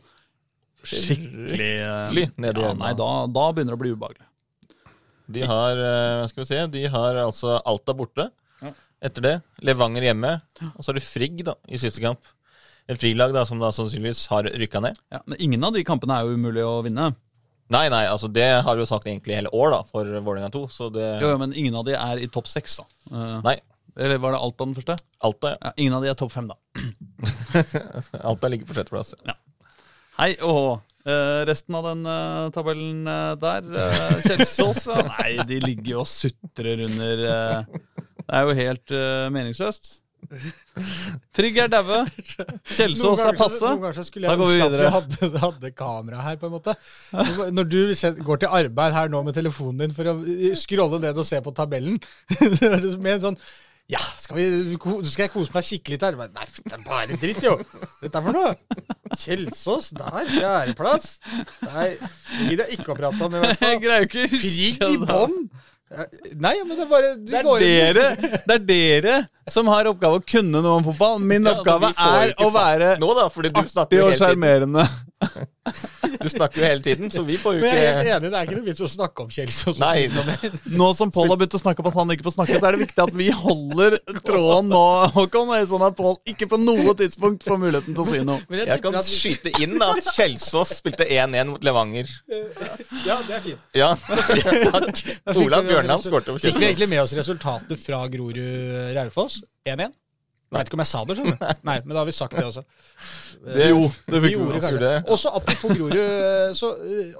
skikkelig 0.79 1.69
eh, 1.83 1.93
Skikkelig 2.07 2.25
nede 2.39 2.61
i 2.61 2.63
ja. 2.63 2.73
Nei, 2.79 2.93
da, 2.95 3.07
da 3.27 3.45
begynner 3.51 3.75
det 3.75 3.79
å 3.79 3.81
bli 3.81 3.93
ubehagelig. 3.95 4.27
De 5.29 5.45
har 5.45 5.81
uh, 5.83 6.25
skal 6.31 6.43
vi 6.43 6.49
se, 6.49 6.59
de 6.73 6.83
har 6.89 7.19
altså 7.25 7.59
Alta 7.67 7.93
borte. 7.97 8.29
Ja. 8.63 8.73
Etter 9.09 9.25
det 9.25 9.35
Levanger 9.67 10.09
hjemme. 10.09 10.35
Og 10.71 10.81
så 10.81 10.91
har 10.91 10.99
du 10.99 11.05
Frigg 11.05 11.43
da, 11.47 11.57
i 11.69 11.79
siste 11.81 12.03
kamp. 12.03 12.31
Et 12.89 12.97
frilag 12.97 13.35
da, 13.35 13.43
som 13.45 13.59
da 13.61 13.69
sannsynligvis 13.75 14.25
har 14.31 14.49
rykka 14.49 14.81
ned. 14.81 14.97
Ja, 15.13 15.21
men 15.29 15.37
ingen 15.43 15.65
av 15.67 15.75
de 15.75 15.85
kampene 15.85 16.15
er 16.15 16.25
jo 16.25 16.39
umulig 16.39 16.63
å 16.65 16.79
vinne. 16.85 17.11
Nei, 17.69 17.83
nei, 17.93 18.05
altså 18.09 18.25
det 18.33 18.47
har 18.65 18.77
vi 18.77 18.81
jo 18.81 18.89
sagt 18.89 19.05
egentlig 19.05 19.35
hele 19.37 19.51
år 19.53 19.75
da, 19.75 19.83
for 19.85 20.07
Vålerenga 20.09 20.49
2. 20.55 20.63
Så 20.73 20.87
det 20.93 21.05
Jo, 21.21 21.35
jo, 21.35 21.37
men 21.41 21.53
ingen 21.53 21.75
av 21.77 21.85
de 21.85 21.93
er 21.93 22.23
i 22.23 22.29
topp 22.33 22.49
seks, 22.49 22.79
da. 22.79 22.87
Eh, 23.11 23.35
Nei, 23.45 23.55
Eller 23.99 24.17
var 24.17 24.31
det 24.31 24.39
Alta 24.39 24.65
den 24.65 24.75
første? 24.77 24.95
Alta, 25.19 25.53
ja. 25.53 25.57
Ja, 25.61 25.73
ingen 25.75 25.97
av 25.97 26.05
de 26.05 26.11
er 26.11 26.17
topp 26.19 26.31
fem, 26.31 26.47
da. 26.47 26.55
Alta 28.31 28.51
ligger 28.51 28.69
på 28.69 28.77
sjetteplass. 28.77 29.11
Hei 30.19 30.33
og 30.39 30.55
hå. 30.55 30.69
Eh, 31.09 31.39
resten 31.47 31.75
av 31.79 31.85
den 31.87 32.03
uh, 32.07 32.49
tabellen 32.53 33.07
uh, 33.07 33.31
der 33.39 33.63
uh, 33.71 34.17
Kjelsås 34.19 34.81
ja, 34.89 34.99
Nei, 35.13 35.29
de 35.47 35.61
ligger 35.63 35.93
jo 35.93 36.01
og 36.01 36.09
sutrer 36.11 36.83
under 36.83 37.21
Det 37.23 38.27
er 38.27 38.43
jo 38.45 38.55
helt 38.59 38.93
meningsløst. 39.33 39.93
Frigg 41.33 41.55
er 41.63 41.71
daue. 41.71 42.01
Kjelsås 42.67 43.23
er 43.23 43.39
passe. 43.39 43.63
Noen 43.63 43.87
ganger 43.87 44.05
skulle 44.05 44.27
Da 44.27 44.35
jeg 44.35 44.41
går 44.41 44.51
vi 44.51 44.59
ønske 44.59 44.67
at 44.67 44.75
vi 44.83 44.91
hadde, 44.97 45.39
hadde 45.45 45.71
kamera 45.73 46.25
her, 46.27 46.35
på 46.41 46.49
en 46.49 46.53
måte. 46.53 46.75
Når 47.55 47.71
du 47.71 47.79
går 48.27 48.43
til 48.43 48.59
arbeid 48.59 48.93
her 48.95 49.09
nå 49.09 49.23
med 49.25 49.39
telefonen 49.39 49.85
din 49.85 49.95
for 49.95 50.11
å 50.11 50.19
scrolle 50.59 51.01
ned 51.01 51.17
og 51.17 51.27
se 51.27 51.39
på 51.41 51.55
tabellen 51.57 51.97
med 52.37 53.15
en 53.15 53.25
sånn 53.29 53.41
ja, 53.89 54.01
skal, 54.21 54.37
vi, 54.37 54.75
skal 55.09 55.25
jeg 55.25 55.31
kose 55.33 55.53
meg 55.55 55.65
skikkelig 55.65 55.79
kikke 55.79 55.93
litt 55.95 56.03
her? 56.05 56.17
Nei, 56.35 56.45
det 56.61 56.75
er 56.75 56.83
bare 56.85 57.15
dritt, 57.17 57.39
jo. 57.41 57.55
Dette 58.03 58.19
er 58.19 58.25
for 58.27 58.37
noe. 58.37 58.51
Kjelsås, 59.17 59.87
der. 59.97 60.19
Fjerdeplass. 60.29 61.07
Nei, 61.63 61.87
det 61.97 62.51
gidder 62.51 62.67
jeg 62.67 62.77
ikke 62.77 62.93
å 62.93 62.99
prate 62.99 63.25
om. 63.25 63.33
i 63.33 63.41
hvert 63.41 63.55
Jeg 63.55 63.63
fall. 63.63 63.81
greier 63.87 64.05
jo 64.05 64.09
ikke 64.11 64.27
å 64.27 64.31
huske 64.35 64.91
i 64.93 65.01
bånn. 65.09 65.35
Nei, 66.37 66.53
men 66.61 66.75
det 66.77 66.83
er 66.83 66.89
bare 66.91 67.07
Det 67.17 67.39
er, 67.39 67.97
dere, 67.97 68.41
det 68.45 68.55
er 68.59 68.65
dere 68.69 69.15
som 69.49 69.65
har 69.73 69.87
oppgave 69.89 70.19
å 70.19 70.21
kunne 70.21 70.61
noe 70.61 70.75
om 70.77 70.85
fotball. 70.85 71.17
Min 71.25 71.49
oppgave 71.49 71.89
ja, 71.95 72.09
er 72.27 72.33
å 72.37 72.51
være 72.53 72.91
Nå, 73.01 73.09
da, 73.17 73.25
fordi 73.33 73.49
du 73.55 73.63
artig 73.63 74.03
og 74.05 74.13
sjarmerende. 74.19 74.85
Du 76.19 76.27
snakker 76.29 76.59
jo 76.59 76.65
hele 76.67 76.81
tiden, 76.83 77.11
så 77.13 77.21
vi 77.23 77.37
får 77.39 77.53
jo 77.55 77.59
ikke 77.63 77.69
Men 77.69 77.79
jeg 77.79 77.89
er 77.89 77.97
helt 77.99 78.15
enig, 78.17 78.29
det 78.33 78.39
er 78.39 78.47
ikke 78.49 78.57
noe 78.59 78.65
vits 78.67 78.81
å 78.83 78.89
snakke 78.91 79.23
om 79.23 79.29
Kjelsås. 79.31 79.77
Nei, 79.79 80.09
Nå 80.79 80.89
som 80.97 81.11
Pål 81.15 81.29
har 81.31 81.39
begynt 81.39 81.55
å 81.55 81.61
snakke 81.61 81.83
om 81.83 81.89
at 81.91 81.97
han 81.99 82.11
ikke 82.15 82.25
får 82.27 82.35
snakke, 82.35 82.57
så 82.59 82.67
er 82.69 82.75
det 82.77 82.81
viktig 82.83 83.03
at 83.05 83.13
vi 83.21 83.29
holder 83.31 83.95
tråden 84.27 84.69
nå, 84.73 84.81
Håkon. 85.15 85.53
Sånn 85.71 85.85
at 85.87 85.95
Pål 85.99 86.17
ikke 86.33 86.49
på 86.51 86.59
noe 86.59 86.95
tidspunkt 86.99 87.45
får 87.47 87.61
muligheten 87.63 87.95
til 87.95 88.03
å 88.03 88.07
si 88.09 88.19
noe. 88.27 88.43
Men 88.49 88.63
jeg 88.63 88.71
jeg 88.73 88.83
kan 88.83 88.99
at 88.99 89.07
vi- 89.07 89.19
skyte 89.19 89.53
inn 89.63 89.77
at 89.81 90.11
Kjelsås 90.15 90.75
spilte 90.81 91.07
1-1 91.07 91.53
mot 91.53 91.63
Levanger. 91.63 92.11
Ja, 93.05 93.17
det 93.27 93.37
er 93.39 93.41
fint. 93.47 93.63
Ja, 93.79 93.93
takk. 94.75 95.01
Ola 95.35 95.63
Bjørnland 95.65 96.03
skårte 96.03 96.33
over 96.35 96.39
Kjelsås. 96.39 96.49
Fikk 96.49 96.59
vi 96.59 96.69
egentlig 96.73 96.89
med 96.91 97.01
oss 97.05 97.15
resultatet 97.17 97.79
fra 97.81 98.03
Grorud-Raufoss? 98.11 99.39
1-1? 99.67 99.95
Jeg 100.49 100.57
vet 100.57 100.69
ikke 100.71 100.77
om 100.79 100.81
jeg 100.81 100.89
sa 100.89 101.01
det, 101.05 101.15
skjønner 101.19 101.35
du. 101.37 101.59
Nei, 101.69 101.75
men 101.85 101.93
da 101.93 101.99
har 102.01 102.07
vi 102.09 102.13
sagt 102.17 102.33
det 102.33 102.41
også. 102.47 102.63
Det- 103.45 103.69
Jo, 103.69 103.81
det 104.11 104.21
fikk 104.23 104.35
vi 104.35 104.59
kanskje. 104.59 104.79
det. 104.79 105.05
Også 105.07 105.29
apropos 105.33 105.71
Grorud, 105.77 106.55
så, 106.55 106.73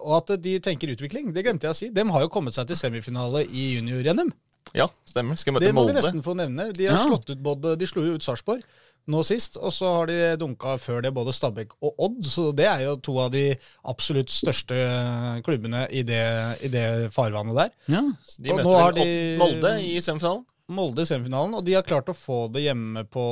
og 0.04 0.18
at 0.32 0.42
de 0.42 0.60
tenker 0.60 0.92
utvikling. 0.96 1.32
Det 1.34 1.46
glemte 1.46 1.64
jeg 1.64 1.72
å 1.72 1.76
si. 1.76 1.90
De 1.90 2.04
har 2.04 2.22
jo 2.22 2.28
kommet 2.30 2.54
seg 2.54 2.68
til 2.68 2.76
semifinale 2.76 3.46
i 3.48 3.76
junior-NM. 3.80 4.32
Ja, 4.76 4.88
stemmer. 5.08 5.38
Skal 5.40 5.54
møte 5.56 5.66
Det 5.66 5.74
må 5.74 5.88
vi 5.88 5.94
nesten 5.96 6.22
få 6.22 6.36
nevne. 6.36 6.72
De 6.74 6.86
har 6.86 6.98
Ja. 6.98 7.06
slått 7.08 7.30
ut 7.32 7.42
både, 7.42 7.78
de 7.78 7.86
slo 7.88 8.04
jo 8.04 8.14
ut 8.16 8.22
Sarpsborg 8.22 8.62
nå 9.08 9.24
sist, 9.26 9.56
og 9.58 9.72
så 9.74 9.88
har 9.96 10.06
de 10.06 10.36
dunka 10.38 10.76
før 10.78 11.02
det 11.02 11.14
både 11.16 11.34
Stabæk 11.34 11.72
og 11.82 11.96
Odd. 11.98 12.20
Så 12.26 12.54
det 12.56 12.68
er 12.68 12.84
jo 12.84 12.98
to 12.98 13.18
av 13.18 13.32
de 13.32 13.56
absolutt 13.88 14.28
største 14.30 15.42
klubbene 15.44 15.88
i 15.90 16.04
det, 16.04 16.22
i 16.62 16.68
det 16.68 17.12
farvannet 17.16 17.56
der. 17.56 17.72
Ja. 17.88 18.02
De 18.38 18.52
Og 18.52 18.58
møter 18.60 18.64
nå 18.68 18.78
har 18.78 18.92
de- 18.92 19.38
Molde 19.40 19.72
i 19.82 20.00
semifinalen. 20.02 20.46
Molde 20.70 21.02
i 21.04 21.10
semifinalen, 21.10 21.56
og 21.58 21.64
de 21.66 21.74
har 21.74 21.86
klart 21.88 22.12
å 22.12 22.18
få 22.18 22.44
det 22.54 22.62
hjemme 22.68 23.02
på 23.10 23.24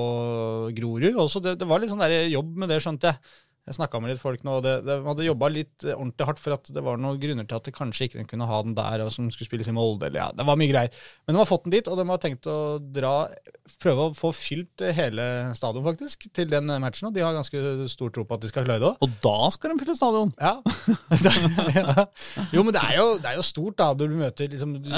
Grorud. 0.77 1.19
Også 1.21 1.41
det, 1.43 1.57
det 1.61 1.67
var 1.69 1.83
litt 1.83 1.91
sånn 1.91 2.01
der 2.01 2.31
jobb 2.31 2.55
med 2.57 2.71
det, 2.73 2.79
skjønte 2.81 3.11
jeg. 3.11 3.35
Jeg 3.68 3.76
snakka 3.76 3.99
med 3.99 4.13
litt 4.13 4.22
folk 4.22 4.45
nå, 4.47 4.59
og 4.59 4.63
det, 4.63 4.78
det, 4.88 4.95
de 5.01 5.09
hadde 5.09 5.26
jobba 5.26 5.49
litt 5.51 5.84
eh, 5.84 5.91
ordentlig 5.97 6.28
hardt 6.30 6.39
for 6.39 6.55
at 6.55 6.70
det 6.72 6.84
var 6.86 6.99
noen 7.01 7.18
grunner 7.20 7.47
til 7.47 7.57
at 7.57 7.65
de 7.68 7.74
kanskje 7.76 8.05
ikke 8.07 8.24
kunne 8.30 8.47
ha 8.47 8.59
den 8.63 8.76
der, 8.78 9.01
og 9.03 9.11
som 9.11 9.28
skulle 9.34 9.49
spilles 9.49 9.68
i 9.68 9.74
Molde. 9.76 10.07
eller 10.07 10.22
ja, 10.22 10.28
Det 10.32 10.45
var 10.47 10.59
mye 10.59 10.72
greier. 10.72 11.01
Men 11.28 11.36
de 11.36 11.41
har 11.41 11.49
fått 11.49 11.65
den 11.65 11.76
dit, 11.76 11.89
og 11.91 11.99
de 11.99 12.05
har 12.07 12.22
tenkt 12.24 12.47
å 12.47 12.55
dra, 12.80 13.11
prøve 13.84 14.05
å 14.07 14.13
få 14.15 14.32
fylt 14.32 14.86
hele 14.95 15.26
stadion 15.57 15.84
faktisk, 15.84 16.30
til 16.32 16.47
den 16.53 16.72
matchen. 16.80 17.09
Og 17.09 17.18
de 17.18 17.26
har 17.26 17.36
ganske 17.36 17.89
stor 17.91 18.13
tro 18.15 18.24
på 18.24 18.38
at 18.38 18.45
de 18.45 18.53
skal 18.53 18.63
klare 18.70 18.80
det 18.86 18.88
òg. 18.93 19.03
Og 19.03 19.20
da 19.26 19.51
skal 19.51 19.74
de 19.74 19.84
fylle 19.84 19.97
stadion. 19.99 20.32
Ja. 20.39 20.55
ja. 21.76 22.07
Jo, 22.55 22.63
men 22.63 22.72
det 22.72 22.86
er 22.86 22.95
jo, 23.01 23.09
det 23.20 23.34
er 23.34 23.41
jo 23.41 23.45
stort, 23.49 23.76
da. 23.84 23.89
Du 23.99 24.07
møter 24.07 24.47
liksom 24.55 24.78
du, 24.80 24.91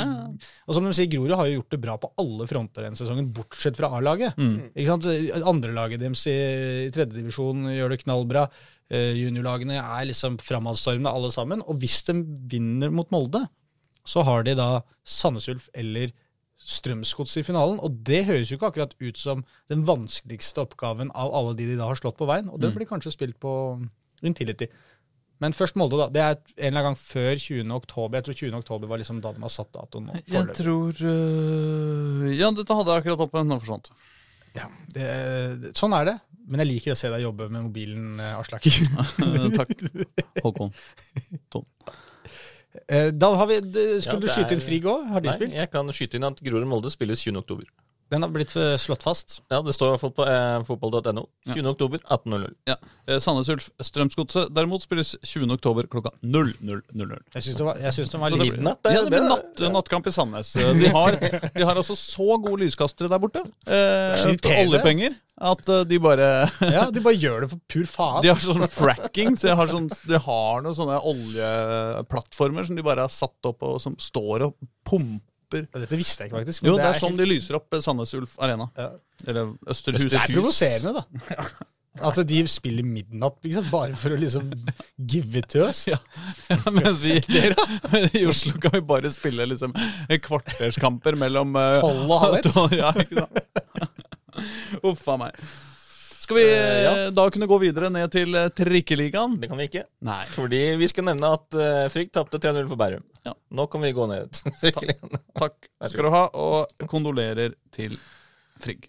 Og 0.69 0.77
som 0.77 0.85
de 0.85 0.93
sier, 0.93 1.09
Grorud 1.09 1.33
har 1.41 1.49
jo 1.49 1.57
gjort 1.57 1.73
det 1.73 1.81
bra 1.89 1.97
på 1.97 2.13
alle 2.21 2.45
fronter 2.53 2.85
denne 2.85 3.01
sesongen, 3.01 3.33
bortsett 3.33 3.81
fra 3.81 3.89
A-laget. 3.97 4.37
Ikke 4.75 4.89
sant? 4.93 5.09
Andrelaget 5.49 6.05
deres 6.05 6.27
i, 6.29 6.37
i 6.85 6.93
tredjedivisjon 6.93 7.71
gjør 7.73 7.97
det 7.97 8.03
knallbra. 8.05 8.45
Eh, 8.89 9.13
juniorlagene 9.19 9.77
er 9.77 10.07
liksom 10.09 10.39
framadstormende 10.41 11.11
alle 11.13 11.29
sammen. 11.31 11.61
Og 11.69 11.77
hvis 11.81 11.99
de 12.07 12.15
vinner 12.49 12.89
mot 12.89 13.09
Molde, 13.13 13.43
så 14.07 14.23
har 14.25 14.43
de 14.47 14.55
da 14.57 14.81
Sandnes 15.05 15.47
Ulf 15.51 15.67
eller 15.77 16.09
Strømsgods 16.59 17.37
i 17.39 17.43
finalen. 17.45 17.79
Og 17.85 17.99
det 18.05 18.23
høres 18.27 18.49
jo 18.51 18.57
ikke 18.57 18.71
akkurat 18.71 18.95
ut 18.99 19.17
som 19.17 19.43
den 19.69 19.85
vanskeligste 19.87 20.63
oppgaven 20.65 21.11
av 21.15 21.31
alle 21.37 21.53
de 21.57 21.67
de 21.69 21.77
da 21.79 21.85
har 21.91 21.99
slått 21.99 22.17
på 22.19 22.27
veien. 22.29 22.49
Og 22.49 22.59
det 22.61 22.73
blir 22.75 22.89
kanskje 22.89 23.13
spilt 23.13 23.37
på 23.39 23.53
Intility. 24.25 24.67
Men 25.39 25.53
først 25.55 25.77
Molde, 25.79 25.95
da. 26.01 26.09
Det 26.11 26.19
er 26.25 26.33
en 26.35 26.73
eller 26.73 26.79
annen 26.81 26.87
gang 26.89 26.97
før 26.99 27.37
20. 27.39 27.69
oktober. 27.77 28.17
Jeg 28.19 28.25
tror 28.27 28.39
20. 28.41 28.57
oktober 28.59 28.89
var 28.91 28.99
liksom 28.99 29.21
da 29.23 29.31
de 29.31 29.39
har 29.45 29.53
satt 29.53 29.69
datoen. 29.71 30.09
nå, 30.09 30.17
Jeg 30.27 30.55
tror 30.57 30.99
øh, 30.99 32.25
Ja, 32.35 32.49
dette 32.51 32.75
hadde 32.75 32.91
jeg 32.97 33.03
akkurat 33.05 33.23
oppe. 33.23 33.43
Nå 33.47 33.59
forsvant 33.61 33.87
det. 33.87 33.95
Ja, 34.57 34.65
det- 34.91 35.71
sånn 35.77 35.93
er 35.95 36.05
det. 36.09 36.17
Men 36.49 36.63
jeg 36.63 36.69
liker 36.73 36.95
å 36.95 36.97
se 36.99 37.09
deg 37.13 37.21
jobbe 37.23 37.47
med 37.53 37.67
mobilen, 37.67 38.19
eh, 38.19 38.37
Aslak. 38.39 38.65
Eh, 38.65 39.49
Takk, 39.59 39.73
Håkon. 40.43 40.73
Tom. 41.53 41.65
da 43.13 43.29
har 43.35 43.47
vi, 43.49 43.59
Skulle 43.65 44.17
Ja, 44.17 44.19
du 44.23 44.27
skyte 44.29 44.55
inn 44.57 44.63
Frigg 44.63 44.85
òg? 44.89 45.07
Har 45.13 45.21
de 45.23 45.29
Nei, 45.31 45.37
spilt? 45.37 45.55
jeg 45.57 45.71
kan 45.73 45.93
skyte 45.93 46.17
inn 46.19 46.27
at 46.29 46.41
Grorud 46.45 46.67
Molde 46.69 46.91
spilles 46.93 47.21
20. 47.25 47.65
Den 48.09 48.23
har 48.25 48.31
blitt 48.33 48.55
eh, 48.57 48.73
slått 48.81 49.03
fast. 49.05 49.35
Ja, 49.53 49.59
det 49.61 49.73
står 49.75 49.87
i 49.87 49.93
hvert 49.93 50.01
fall 50.01 50.13
på 50.17 50.25
eh, 50.25 50.63
fotball.no. 50.65 51.27
20. 51.53 51.67
oktober 51.69 51.99
18.00. 52.09 52.55
Ja. 52.65 52.75
Eh, 53.05 53.19
Sandnes 53.21 53.49
Ulf 53.53 53.67
Strømsgodset 53.85 54.49
derimot 54.55 54.81
spilles 54.81 55.11
20. 55.21 55.45
oktober 55.53 55.85
klokka 55.91 56.11
00.00. 56.25 57.21
Jeg 57.35 57.45
syns 57.45 57.59
det 57.59 57.67
var, 57.67 57.77
jeg 57.83 57.93
synes 57.99 58.09
det 58.15 58.21
var 58.23 58.33
det 58.33 58.39
litt 58.41 58.53
blir- 58.53 58.57
Midnatt, 58.63 58.81
det- 58.83 58.93
Ja, 58.95 59.03
det 59.05 59.13
blir 59.13 59.27
natt, 59.29 59.61
ja. 59.61 59.69
nattkamp 59.77 60.07
i 60.09 60.11
Sandnes. 60.15 60.55
Eh, 60.57 60.73
De 60.81 60.89
har, 60.95 61.19
de 61.53 61.63
har 61.69 61.75
altså 61.83 61.95
så 61.99 62.39
gode 62.41 62.63
lyskastere 62.65 63.09
der 63.13 63.21
borte. 63.21 63.45
Eh, 63.69 64.65
oljepenger. 64.65 65.13
At 65.39 65.69
eh, 65.71 65.83
de 65.87 65.99
bare 66.03 66.25
Ja, 66.75 66.89
De 66.91 66.99
bare 66.99 67.15
gjør 67.15 67.45
det 67.45 67.51
for 67.53 67.61
pur 67.71 67.85
faen. 67.87 68.23
De 68.25 68.33
har 68.33 68.41
sånn 68.43 68.65
fracking, 68.73 69.37
så 69.39 69.47
de 69.53 69.55
har, 69.55 69.69
sånn, 69.71 69.85
de 70.09 70.19
har 70.25 70.65
noen 70.65 70.75
sånne 70.75 70.97
oljeplattformer 71.13 72.65
som 72.67 72.75
de 72.75 72.83
bare 72.85 73.05
har 73.05 73.13
satt 73.13 73.49
opp, 73.49 73.63
og 73.63 73.79
som 73.83 73.95
står 74.01 74.49
og 74.49 74.57
pumper. 74.89 75.25
Dette 75.55 75.97
visste 75.97 76.23
jeg 76.23 76.29
ikke, 76.31 76.39
faktisk. 76.43 76.63
Jo, 76.67 76.75
det 76.77 76.85
er 76.85 76.99
sånn 76.99 77.15
helt- 77.15 77.23
de 77.23 77.27
lyser 77.33 77.57
opp 77.59 77.73
eh, 77.73 77.81
Sandnes 77.85 78.13
Ulf 78.17 78.37
Arena. 78.39 78.69
Ja. 78.77 78.91
Eller 79.27 79.51
Østerhus 79.69 80.05
Det 80.09 80.19
er 80.19 80.33
provoserende, 80.33 81.01
da. 81.01 81.45
At 82.05 82.15
de 82.29 82.43
spiller 82.47 82.85
midnatt 82.85 83.39
liksom, 83.43 83.65
bare 83.73 83.95
for 83.99 84.13
å 84.13 84.19
liksom 84.21 84.51
give 85.09 85.35
it 85.41 85.49
to 85.51 85.65
us. 85.65 85.81
Ja. 85.89 85.97
Mens 86.71 87.01
vi 87.01 87.17
i 88.21 88.25
Oslo 88.29 88.53
kan 88.61 88.77
vi 88.77 88.83
bare 88.87 89.11
spille 89.11 89.47
liksom 89.49 89.73
kvarterskamper 90.27 91.17
mellom 91.19 91.57
eh, 91.59 91.79
Tolv 91.81 92.05
og 92.13 92.21
halv 92.23 92.37
ett. 92.39 92.77
Ja? 92.77 93.27
Uff 94.85 95.07
a 95.11 95.17
meg. 95.19 95.41
Skal 96.29 96.37
vi 96.37 96.43
Eh, 96.53 96.83
ja. 96.83 96.89
eh, 97.05 97.07
da 97.09 97.23
kunne 97.33 97.47
gå 97.49 97.57
videre 97.57 97.87
ned 97.89 98.11
til 98.13 98.35
eh, 98.37 98.51
trikkeligaen? 98.53 99.39
Det 99.41 99.47
kan 99.49 99.57
vi 99.57 99.65
ikke. 99.65 99.81
Nei. 100.05 100.19
Fordi 100.29 100.59
vi 100.77 100.89
skal 100.91 101.07
nevne 101.07 101.31
at 101.33 101.57
uh, 101.57 101.87
Frigg 101.89 102.11
tapte 102.13 102.37
3-0 102.37 102.67
for 102.69 102.77
Bærum. 102.77 103.01
Ja. 103.25 103.33
Nå 103.57 103.65
kan 103.65 103.81
vi 103.81 103.89
gå 103.97 104.05
ned. 104.11 104.29
Trikkeligaen. 104.61 105.17
Takk 105.41 105.57
skal 105.89 106.05
du 106.05 106.11
ha, 106.13 106.21
og 106.37 106.85
kondolerer 106.91 107.57
til 107.73 107.97
Frigg. 108.61 108.85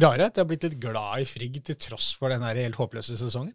Rare 0.00 0.30
at 0.30 0.40
jeg 0.40 0.46
har 0.46 0.48
blitt 0.48 0.64
litt 0.64 0.78
glad 0.80 1.26
i 1.26 1.28
Frigg 1.28 1.60
til 1.68 1.76
tross 1.84 2.14
for 2.16 2.32
den 2.32 2.40
der 2.40 2.62
helt 2.64 2.80
håpløse 2.80 3.20
sesongen. 3.20 3.52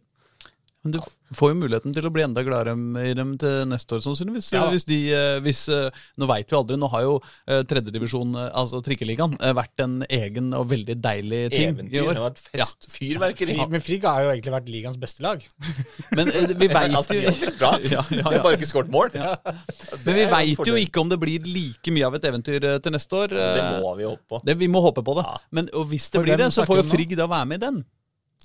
Men 0.88 0.94
du 0.96 1.36
får 1.36 1.50
jo 1.52 1.56
muligheten 1.60 1.92
til 1.92 2.06
å 2.08 2.10
bli 2.16 2.24
enda 2.24 2.40
gladere 2.48 2.72
i 3.04 3.12
dem 3.18 3.34
til 3.42 3.66
neste 3.68 3.98
år, 3.98 4.04
sannsynligvis. 4.06 4.46
Ja. 4.56 4.62
Hvis 4.72 4.86
de, 4.88 5.00
eh, 5.12 5.40
hvis, 5.44 5.66
eh, 5.68 5.90
nå 6.16 6.30
veit 6.30 6.48
vi 6.48 6.56
aldri. 6.56 6.78
Nå 6.80 6.88
har 6.94 7.04
jo 7.04 7.18
eh, 7.20 7.60
tredjedivisjon, 7.68 8.38
altså 8.48 8.80
trikkeligaen, 8.86 9.36
vært 9.58 9.84
en 9.84 9.98
egen 10.08 10.54
og 10.56 10.70
veldig 10.72 10.96
deilig 11.04 11.42
ting 11.52 11.66
i 11.66 11.68
Eventyr. 11.74 11.92
Det 11.92 12.06
har 12.16 12.24
vært 12.30 12.40
fest, 12.40 12.88
fest. 12.88 12.88
Fyrverkeri. 12.94 13.58
Frigg, 13.58 13.74
men 13.74 13.84
Frigg 13.84 14.08
har 14.08 14.24
jo 14.24 14.32
egentlig 14.32 14.54
vært 14.56 14.72
ligaens 14.72 15.02
beste 15.02 15.26
lag. 15.26 15.44
Men 16.18 16.32
vi 16.32 16.70
veit 16.72 16.96
Altså, 16.96 17.18
jo 17.20 17.28
har 17.28 17.54
bra. 17.60 17.74
Ja, 17.88 18.00
ja, 18.00 18.06
De 18.08 18.22
ja. 18.22 18.24
har 18.24 18.40
bare 18.46 18.56
ikke 18.56 18.70
skåret 18.70 18.90
mål. 18.92 19.12
Men 19.12 20.16
vi 20.16 20.26
veit 20.32 20.64
jo 20.72 20.80
ikke 20.80 21.04
om 21.04 21.12
det 21.12 21.20
blir 21.20 21.44
like 21.44 21.92
mye 21.94 22.08
av 22.08 22.16
et 22.16 22.30
eventyr 22.32 22.70
til 22.80 22.96
neste 22.96 23.20
år. 23.20 23.36
Det 23.36 23.68
må 23.84 23.92
vi 24.00 24.08
håpe 24.08 24.24
på. 24.32 24.42
det, 24.48 24.56
vi 24.64 24.72
må 24.72 24.82
håpe 24.86 25.04
på 25.04 25.20
det. 25.20 25.28
Ja. 25.28 25.38
Men 25.52 25.68
og 25.76 25.92
hvis 25.92 26.08
det 26.08 26.22
For 26.22 26.30
blir 26.30 26.40
det, 26.40 26.52
så 26.56 26.64
får 26.68 26.86
jo? 26.86 26.90
Frigg 26.96 27.18
da 27.20 27.28
være 27.28 27.52
med 27.52 27.60
i 27.60 27.66
den. 27.68 27.84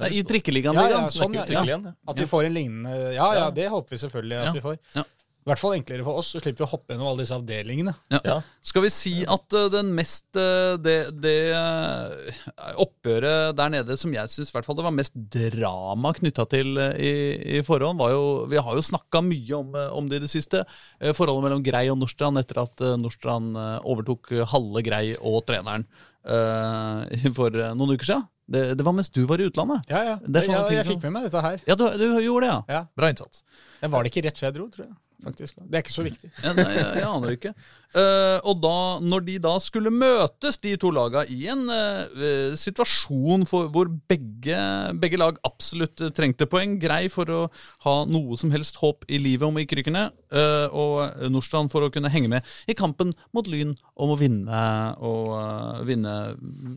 Nei, 0.02 0.12
I 0.18 0.22
trikkeligaen. 0.28 0.78
Ja, 0.78 0.88
ja, 0.92 1.00
sånn, 1.14 1.34
ja. 1.38 1.64
Ja. 1.72 1.80
At 2.08 2.20
vi 2.20 2.28
får 2.30 2.48
en 2.50 2.54
lignende 2.56 2.94
Ja, 3.16 3.32
ja, 3.38 3.50
det 3.54 3.68
håper 3.72 3.96
vi 3.96 4.02
selvfølgelig 4.04 4.38
at 4.42 4.46
Ja. 4.50 4.54
vi 4.58 4.64
får. 4.68 4.78
Ja. 4.98 5.04
I 5.42 5.50
hvert 5.50 5.58
fall 5.58 5.72
enklere 5.74 6.04
for 6.06 6.20
oss, 6.20 6.28
så 6.30 6.38
slipper 6.38 6.62
vi 6.62 6.66
å 6.68 6.70
hoppe 6.70 6.94
gjennom 6.94 7.08
alle 7.10 7.24
disse 7.24 7.34
avdelingene. 7.34 7.92
Ja. 8.22 8.36
Skal 8.62 8.84
vi 8.84 8.90
si 8.94 9.14
at 9.26 9.56
eh, 9.58 9.64
den 9.72 9.88
mest 9.96 10.38
eh, 10.38 10.76
Det, 10.78 10.94
det 11.18 11.34
eh, 11.50 12.36
oppgjøret 12.78 13.56
der 13.58 13.72
nede 13.74 13.96
som 13.98 14.14
jeg 14.14 14.30
syns 14.30 14.52
det 14.54 14.84
var 14.86 14.94
mest 14.94 15.16
drama 15.34 16.12
knytta 16.14 16.46
til 16.52 16.78
i, 16.78 17.58
i 17.58 17.62
forhånd, 17.66 17.98
var 17.98 18.14
jo 18.14 18.22
Vi 18.52 18.62
har 18.62 18.78
jo 18.78 18.86
snakka 18.86 19.24
mye 19.26 19.58
om, 19.58 19.74
om 19.98 20.06
det 20.08 20.20
i 20.20 20.24
det 20.28 20.30
siste. 20.30 20.62
Forholdet 21.10 21.48
mellom 21.48 21.66
Grei 21.66 21.88
og 21.90 21.98
Nordstrand 21.98 22.38
etter 22.38 22.62
at 22.62 22.86
Nordstrand 23.02 23.58
overtok 23.82 24.30
halve 24.54 24.84
Grei 24.86 25.16
og 25.18 25.42
treneren 25.50 25.88
eh, 26.22 27.26
for 27.34 27.50
noen 27.74 27.96
uker 27.96 28.12
siden. 28.12 28.28
Det, 28.52 28.62
det 28.78 28.84
var 28.84 28.92
mens 28.92 29.08
du 29.10 29.22
var 29.28 29.40
i 29.40 29.46
utlandet. 29.48 29.86
Ja, 29.88 30.02
ja. 30.10 30.16
Det 30.20 30.42
er 30.42 30.46
sånne 30.48 30.58
ja 30.60 30.66
ting 30.68 30.76
jeg 30.78 30.86
som- 30.86 30.94
fikk 30.98 31.06
med 31.08 31.12
meg 31.16 31.28
dette 31.30 31.42
her. 31.46 31.62
Ja, 31.66 31.74
du, 31.80 31.84
du 31.96 32.04
gjorde 32.20 32.44
det, 32.46 32.50
ja. 32.52 32.58
Ja. 32.68 32.82
Bra 33.00 33.08
innsats. 33.12 33.42
Men 33.80 33.90
var 33.94 34.04
det 34.04 34.12
ikke 34.12 34.24
rett 34.28 34.38
før 34.42 34.48
jeg 34.50 34.54
dro, 34.58 34.66
tror 34.74 34.84
jeg. 34.86 34.94
Faktisk. 35.24 35.56
Det 35.62 35.78
er 35.78 35.84
ikke 35.84 35.94
så 35.94 36.04
viktig. 36.06 36.30
Ja, 36.42 36.52
nei, 36.56 36.68
jeg, 36.74 36.86
jeg 37.00 37.08
aner 37.08 37.34
ikke. 37.36 37.52
Uh, 37.92 38.38
og 38.48 38.60
da, 38.62 38.76
når 39.04 39.24
de 39.26 39.36
da 39.44 39.52
skulle 39.62 39.92
møtes, 39.94 40.58
de 40.62 40.74
to 40.80 40.92
laga, 40.94 41.24
i 41.28 41.44
en 41.52 41.66
eh, 41.72 42.54
situasjon 42.58 43.44
for, 43.48 43.68
hvor 43.72 43.90
begge, 44.08 44.58
begge 45.02 45.20
lag 45.20 45.38
absolutt 45.46 46.00
trengte 46.16 46.48
poeng, 46.50 46.78
grei 46.82 47.06
for 47.12 47.28
å 47.32 47.40
ha 47.86 47.96
noe 48.08 48.38
som 48.40 48.52
helst 48.54 48.80
håp 48.82 49.06
i 49.12 49.20
livet 49.22 49.46
om 49.48 49.58
å 49.58 49.64
ikke 49.64 49.80
rykke 49.80 49.94
ned, 49.94 50.16
uh, 50.34 50.68
og 50.72 51.28
Nordstrand 51.32 51.72
for 51.72 51.84
å 51.84 51.92
kunne 51.92 52.12
henge 52.12 52.30
med 52.32 52.54
i 52.70 52.76
kampen 52.78 53.12
mot 53.36 53.48
Lyn 53.50 53.74
om 54.00 54.14
å 54.14 54.18
vinne 54.18 54.62
og 55.04 55.84
vinne, 55.88 56.16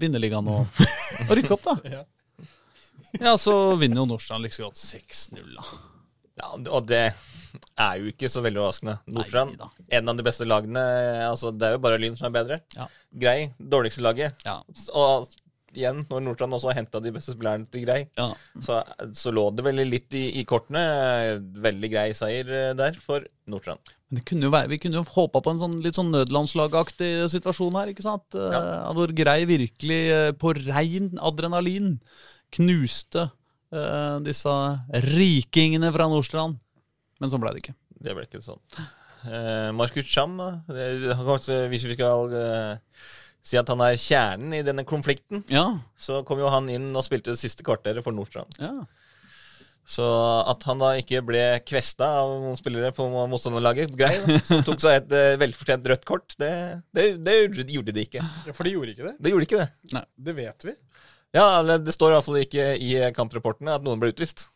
vinne 0.01 0.21
ligaen 0.21 0.51
og, 0.51 0.83
og 1.29 1.33
rykke 1.39 1.57
opp, 1.57 1.71
da. 1.71 1.79
Ja. 1.95 2.03
Ja, 3.21 3.37
så 3.39 3.75
vinner 3.79 4.01
jo 4.01 4.09
Nordstrand 4.09 4.43
like 4.43 4.55
så 4.55 4.67
godt 4.67 4.79
6-0, 4.81 5.53
da. 5.55 5.63
Ja, 6.35 6.49
og 6.57 6.87
det 6.89 7.13
er 7.79 8.01
jo 8.01 8.11
ikke 8.11 8.29
så 8.31 8.43
veldig 8.45 8.61
overraskende. 8.61 8.97
Nordstrand, 9.15 9.57
en 9.99 10.11
av 10.11 10.19
de 10.19 10.25
beste 10.27 10.45
lagene. 10.47 10.83
altså 11.29 11.51
Det 11.55 11.67
er 11.69 11.77
jo 11.77 11.81
bare 11.85 11.97
Lyn 12.01 12.15
som 12.19 12.27
er 12.29 12.35
bedre. 12.37 12.59
Ja. 12.75 12.87
Grei, 13.25 13.39
dårligste 13.59 14.03
laget. 14.05 14.45
Ja. 14.45 14.59
Og 14.93 15.27
igjen, 15.75 16.05
når 16.07 16.23
Nordstrand 16.23 16.55
også 16.55 16.69
har 16.71 16.77
henta 16.79 17.01
de 17.03 17.11
beste 17.11 17.33
spillerne 17.35 17.67
til 17.71 17.83
Grei, 17.83 18.05
Ja. 18.17 18.29
så, 18.63 18.79
så 19.11 19.33
lå 19.35 19.49
det 19.55 19.65
veldig 19.67 19.85
litt 19.89 20.15
i, 20.15 20.25
i 20.39 20.45
kortene. 20.47 20.83
Veldig 21.65 21.89
grei 21.91 22.09
seier 22.15 22.47
eh, 22.47 22.73
der 22.79 22.95
for 23.01 23.25
Nordstrand. 23.51 23.81
Men 24.05 24.19
det 24.21 24.25
kunne 24.29 24.51
være, 24.53 24.69
vi 24.71 24.77
kunne 24.79 25.01
jo 25.01 25.07
håpa 25.15 25.41
på 25.43 25.51
en 25.55 25.59
sånn, 25.63 25.79
litt 25.83 25.97
sånn 25.97 26.13
nødlandslagaktig 26.13 27.25
situasjon 27.33 27.75
her. 27.79 27.91
ikke 27.91 28.05
sant? 28.05 28.37
Ja. 28.37 28.61
hvor 28.95 29.11
Grei 29.17 29.41
virkelig 29.49 30.01
eh, 30.13 30.31
på 30.39 30.53
rein 30.61 31.11
adrenalin 31.19 31.95
knuste 32.55 33.25
uh, 33.75 34.21
disse 34.23 34.51
rikingene 35.09 35.89
fra 35.91 36.05
Nordstrand. 36.11 36.59
Men 37.21 37.31
sånn 37.31 37.41
ble 37.43 37.53
det 37.55 37.63
ikke. 37.63 37.75
Det 38.05 38.13
ble 38.17 38.25
ikke 38.27 38.41
sånn. 38.43 38.59
Eh, 39.25 39.69
Markus 39.73 40.05
Cham, 40.05 40.35
da. 40.37 40.49
Det- 40.67 41.15
han 41.15 41.69
Hvis 41.71 41.85
vi 41.87 41.93
skal 41.95 42.33
eh, 42.33 42.77
si 43.41 43.57
at 43.57 43.67
han 43.69 43.81
er 43.81 43.95
kjernen 43.95 44.53
i 44.53 44.63
denne 44.65 44.83
konflikten, 44.85 45.43
Ja, 45.49 45.79
så 45.97 46.23
kom 46.25 46.39
jo 46.39 46.49
han 46.49 46.67
inn 46.69 46.91
og 46.95 47.03
spilte 47.05 47.31
det 47.33 47.39
siste 47.39 47.63
kvarteret 47.63 48.03
for 48.03 48.11
Nordstrand. 48.13 48.53
ja. 48.59 48.85
Så 49.85 50.01
at 50.49 50.63
han 50.65 50.79
da 50.81 50.95
ikke 50.97 51.19
ble 51.21 51.41
kvesta 51.61 52.07
av 52.23 52.31
noen 52.41 52.57
spillere 52.57 52.89
på 52.91 53.05
motstanderlaget, 53.29 53.91
grei, 53.95 54.15
som 54.41 54.63
tok 54.65 54.79
seg 54.81 54.95
et 55.03 55.11
eh, 55.13 55.35
velfortjent 55.37 55.85
rødt 55.91 56.05
kort, 56.09 56.33
det, 56.41 56.81
det, 56.91 57.03
det 57.23 57.35
gjorde 57.69 57.93
de 57.93 58.01
ikke. 58.07 58.17
Ja, 58.47 58.53
For 58.57 58.65
de 58.65 58.71
gjorde 58.73 58.95
ikke 58.95 59.05
det. 59.11 59.13
Det 59.21 59.29
gjorde 59.35 59.45
ikke 59.45 59.59
det. 59.61 60.01
Det 60.25 60.35
vet 60.41 60.65
vi. 60.65 60.73
Ja, 61.37 61.61
Det 61.77 61.93
står 61.93 62.15
iallfall 62.15 62.41
ikke 62.41 62.65
i 62.81 62.95
kamprapportene 63.13 63.75
at 63.77 63.85
noen 63.85 64.01
ble 64.01 64.09
utvist. 64.09 64.47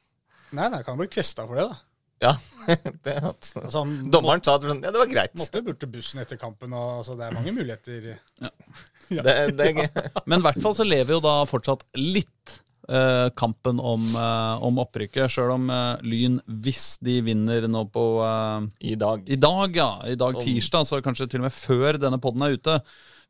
Nei, 0.50 0.66
nei, 0.74 0.82
kan 0.82 0.98
bli 0.98 1.06
kvesta 1.14 1.46
for 1.46 1.62
det, 1.62 1.68
da. 1.70 1.78
Ja, 2.20 2.34
det 3.06 3.16
at, 3.24 3.52
Altså, 3.56 3.84
han 3.84 4.12
Dommeren 4.12 4.44
sa 4.44 4.58
at 4.60 4.66
ja, 4.68 4.76
det 4.92 5.00
var 5.00 5.12
greit. 5.12 5.36
måtte 5.40 5.62
bort 5.66 5.80
til 5.82 5.92
bussen 5.94 6.22
etter 6.24 6.40
kampen, 6.42 6.74
og 6.76 7.00
altså, 7.00 7.16
det 7.20 7.30
er 7.30 7.38
mange 7.38 7.56
muligheter. 7.56 8.16
Det, 9.10 9.34
det, 9.58 9.90
Men 10.30 10.38
i 10.38 10.46
hvert 10.46 10.60
fall 10.62 10.76
så 10.78 10.86
lever 10.86 11.16
jo 11.16 11.22
da 11.24 11.40
fortsatt 11.50 11.82
litt 11.98 12.52
eh, 12.86 13.30
kampen 13.34 13.80
om, 13.82 14.04
eh, 14.14 14.66
om 14.68 14.78
opprykket. 14.84 15.32
Sjøl 15.34 15.56
om 15.56 15.66
eh, 15.74 16.04
Lyn, 16.06 16.36
hvis 16.62 17.00
de 17.02 17.16
vinner 17.26 17.66
nå 17.66 17.88
på 17.90 18.04
eh, 18.22 18.68
I 18.92 18.94
dag. 19.02 19.24
I 19.26 19.40
dag, 19.42 19.80
ja. 19.82 19.90
I 20.14 20.14
dag 20.20 20.38
tirsdag, 20.44 20.86
så 20.86 21.02
kanskje 21.02 21.26
til 21.32 21.42
og 21.42 21.48
med 21.48 21.58
før 21.58 21.98
denne 21.98 22.22
podden 22.22 22.46
er 22.46 22.60
ute. 22.60 22.78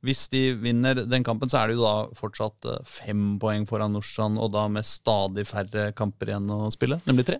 Hvis 0.04 0.28
de 0.32 0.44
vinner 0.56 1.02
den 1.12 1.26
kampen, 1.28 1.48
så 1.52 1.60
er 1.62 1.72
det 1.72 1.80
jo 1.80 1.88
da 1.88 1.96
fortsatt 2.16 2.68
eh, 2.72 2.84
fem 2.88 3.34
poeng 3.40 3.64
foran 3.70 3.96
Norsan 3.96 4.36
og 4.40 4.52
da 4.56 4.68
med 4.72 4.88
stadig 4.88 5.48
færre 5.48 5.90
kamper 5.96 6.34
igjen 6.34 6.52
å 6.56 6.66
spille, 6.76 7.00
nemlig 7.08 7.28
tre. 7.32 7.40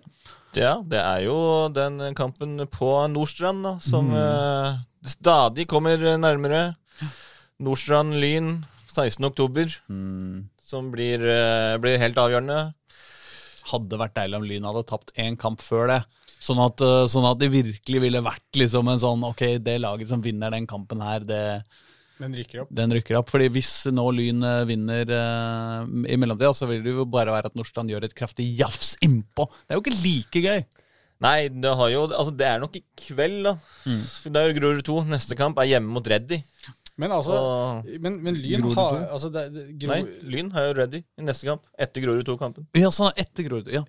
Ja, 0.58 0.80
det 0.82 0.98
er 0.98 1.20
jo 1.28 1.36
den 1.70 2.00
kampen 2.18 2.58
på 2.72 2.90
Nordstrand 3.12 3.62
da, 3.62 3.76
som 3.78 4.10
eh, 4.16 4.80
stadig 5.06 5.68
kommer 5.70 6.00
nærmere. 6.18 6.72
Nordstrand-Lyn 7.62 8.56
16. 8.90 9.28
oktober, 9.28 9.70
som 10.58 10.88
blir, 10.90 11.22
eh, 11.22 11.76
blir 11.78 12.00
helt 12.02 12.18
avgjørende. 12.18 12.72
Hadde 13.70 14.00
vært 14.00 14.16
deilig 14.16 14.40
om 14.40 14.48
Lyn 14.48 14.66
hadde 14.66 14.86
tapt 14.88 15.14
én 15.20 15.38
kamp 15.38 15.62
før 15.62 15.86
det. 15.92 16.00
Sånn 16.40 16.58
at, 16.64 16.80
eh, 16.80 17.06
sånn 17.06 17.30
at 17.30 17.38
det 17.38 17.52
virkelig 17.52 18.00
ville 18.00 18.24
vært 18.24 18.56
liksom 18.56 18.88
en 18.88 18.98
sånn 18.98 19.22
Ok, 19.28 19.58
det 19.62 19.78
laget 19.80 20.08
som 20.08 20.22
vinner 20.22 20.50
den 20.50 20.66
kampen 20.66 21.00
her, 21.04 21.20
det, 21.20 21.62
Den 22.20 22.36
rykker 22.36 22.64
opp. 22.64 22.72
den 22.76 22.92
rykker 22.96 23.18
opp. 23.20 23.30
Fordi 23.32 23.48
hvis 23.54 23.72
nå 23.94 24.04
Lyn 24.16 24.44
eh, 24.44 24.64
vinner 24.68 25.14
uh, 25.14 25.86
i 26.04 26.18
mellomtida, 26.20 26.52
så 26.56 26.68
vil 26.70 26.84
det 26.84 26.92
jo 26.92 27.06
bare 27.08 27.32
være 27.32 27.50
at 27.50 27.56
Nordstrand 27.58 27.92
gjør 27.92 28.06
et 28.08 28.16
kraftig 28.16 28.46
jafs 28.58 28.94
innpå. 29.04 29.48
Det 29.64 29.74
er 29.74 29.80
jo 29.80 29.84
ikke 29.86 30.02
like 30.02 30.44
gøy. 30.44 30.62
Nei, 31.20 31.38
det, 31.52 31.72
har 31.76 31.88
jo, 31.92 32.04
altså 32.08 32.32
det 32.32 32.46
er 32.48 32.60
nok 32.62 32.76
i 32.78 32.84
kveld, 32.96 33.42
da. 33.44 33.56
Mm. 33.84 34.04
Det 34.32 34.42
er 34.42 34.54
Grorud 34.56 34.84
2. 34.86 35.00
Neste 35.10 35.36
kamp 35.36 35.58
er 35.60 35.68
hjemme 35.74 35.92
mot 35.92 36.06
Reddy. 36.08 36.38
Men 37.00 37.12
altså, 37.16 37.32
Og, 37.32 37.90
men, 38.04 38.18
men 38.24 38.36
Lyn 38.36 38.64
Grorud 38.64 38.76
har 38.76 39.04
altså, 39.14 39.30
det, 39.32 39.44
det, 39.54 39.62
Gro, 39.80 39.92
nei, 39.94 40.00
Lyn 40.32 40.50
har 40.52 40.68
jo 40.68 40.74
Reddy 40.80 41.00
i 41.00 41.24
neste 41.24 41.48
kamp. 41.48 41.64
Etter 41.80 42.04
Grorud 42.04 42.28
2-kampen. 42.28 42.66
Ja, 42.76 42.92
sånn 42.92 43.12
etter 43.20 43.46
Grorud. 43.46 43.70
Ja. 43.72 43.84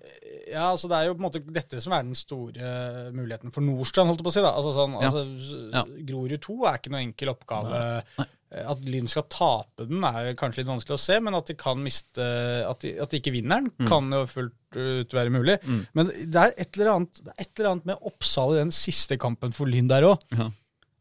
Ja, 0.52 0.68
altså 0.74 0.88
Det 0.92 0.98
er 0.98 1.06
jo 1.08 1.14
på 1.16 1.22
en 1.22 1.26
måte 1.30 1.42
dette 1.56 1.80
som 1.80 1.92
er 1.96 2.04
den 2.04 2.14
store 2.18 3.10
muligheten 3.16 3.52
for 3.54 3.64
Nordstrand. 3.64 4.10
holdt 4.12 4.20
jeg 4.20 4.26
på 4.28 4.32
å 4.32 4.36
si 4.36 4.44
da. 4.44 4.52
Altså 4.52 4.74
sånn, 4.76 4.94
Ja. 5.00 5.08
altså, 5.08 5.24
Ja. 5.72 5.82
Grorud 6.12 6.40
2 6.44 6.58
er 6.68 6.78
ikke 6.78 6.92
noe 6.92 7.04
enkel 7.06 7.32
oppgave. 7.34 7.82
Nei 8.18 8.26
At 8.52 8.82
Lyn 8.84 9.06
skal 9.08 9.22
tape 9.32 9.86
den, 9.88 10.02
er 10.04 10.34
kanskje 10.36 10.58
litt 10.60 10.66
vanskelig 10.68 10.92
å 10.98 11.00
se, 11.00 11.14
men 11.24 11.34
at 11.34 11.46
de 11.48 11.54
kan 11.56 11.78
miste 11.80 12.20
At 12.68 12.80
de, 12.84 12.90
at 13.00 13.08
de 13.08 13.18
ikke 13.18 13.32
vinner 13.32 13.62
den, 13.62 13.70
Mm. 13.80 13.86
kan 13.88 14.10
jo 14.12 14.26
fullt 14.28 14.52
ut 14.76 15.08
være 15.16 15.30
mulig. 15.32 15.56
Men 15.94 16.06
det 16.08 16.36
er, 16.36 16.52
et 16.58 16.76
eller 16.76 16.90
annet, 16.98 17.12
det 17.24 17.32
er 17.32 17.40
et 17.46 17.58
eller 17.58 17.70
annet 17.70 17.86
med 17.86 17.96
Oppsal 18.04 18.52
i 18.52 18.58
den 18.60 18.70
siste 18.70 19.16
kampen 19.18 19.52
for 19.56 19.64
Lyn 19.66 19.88
der 19.88 20.02
òg. 20.02 20.20
Ja. 20.36 20.50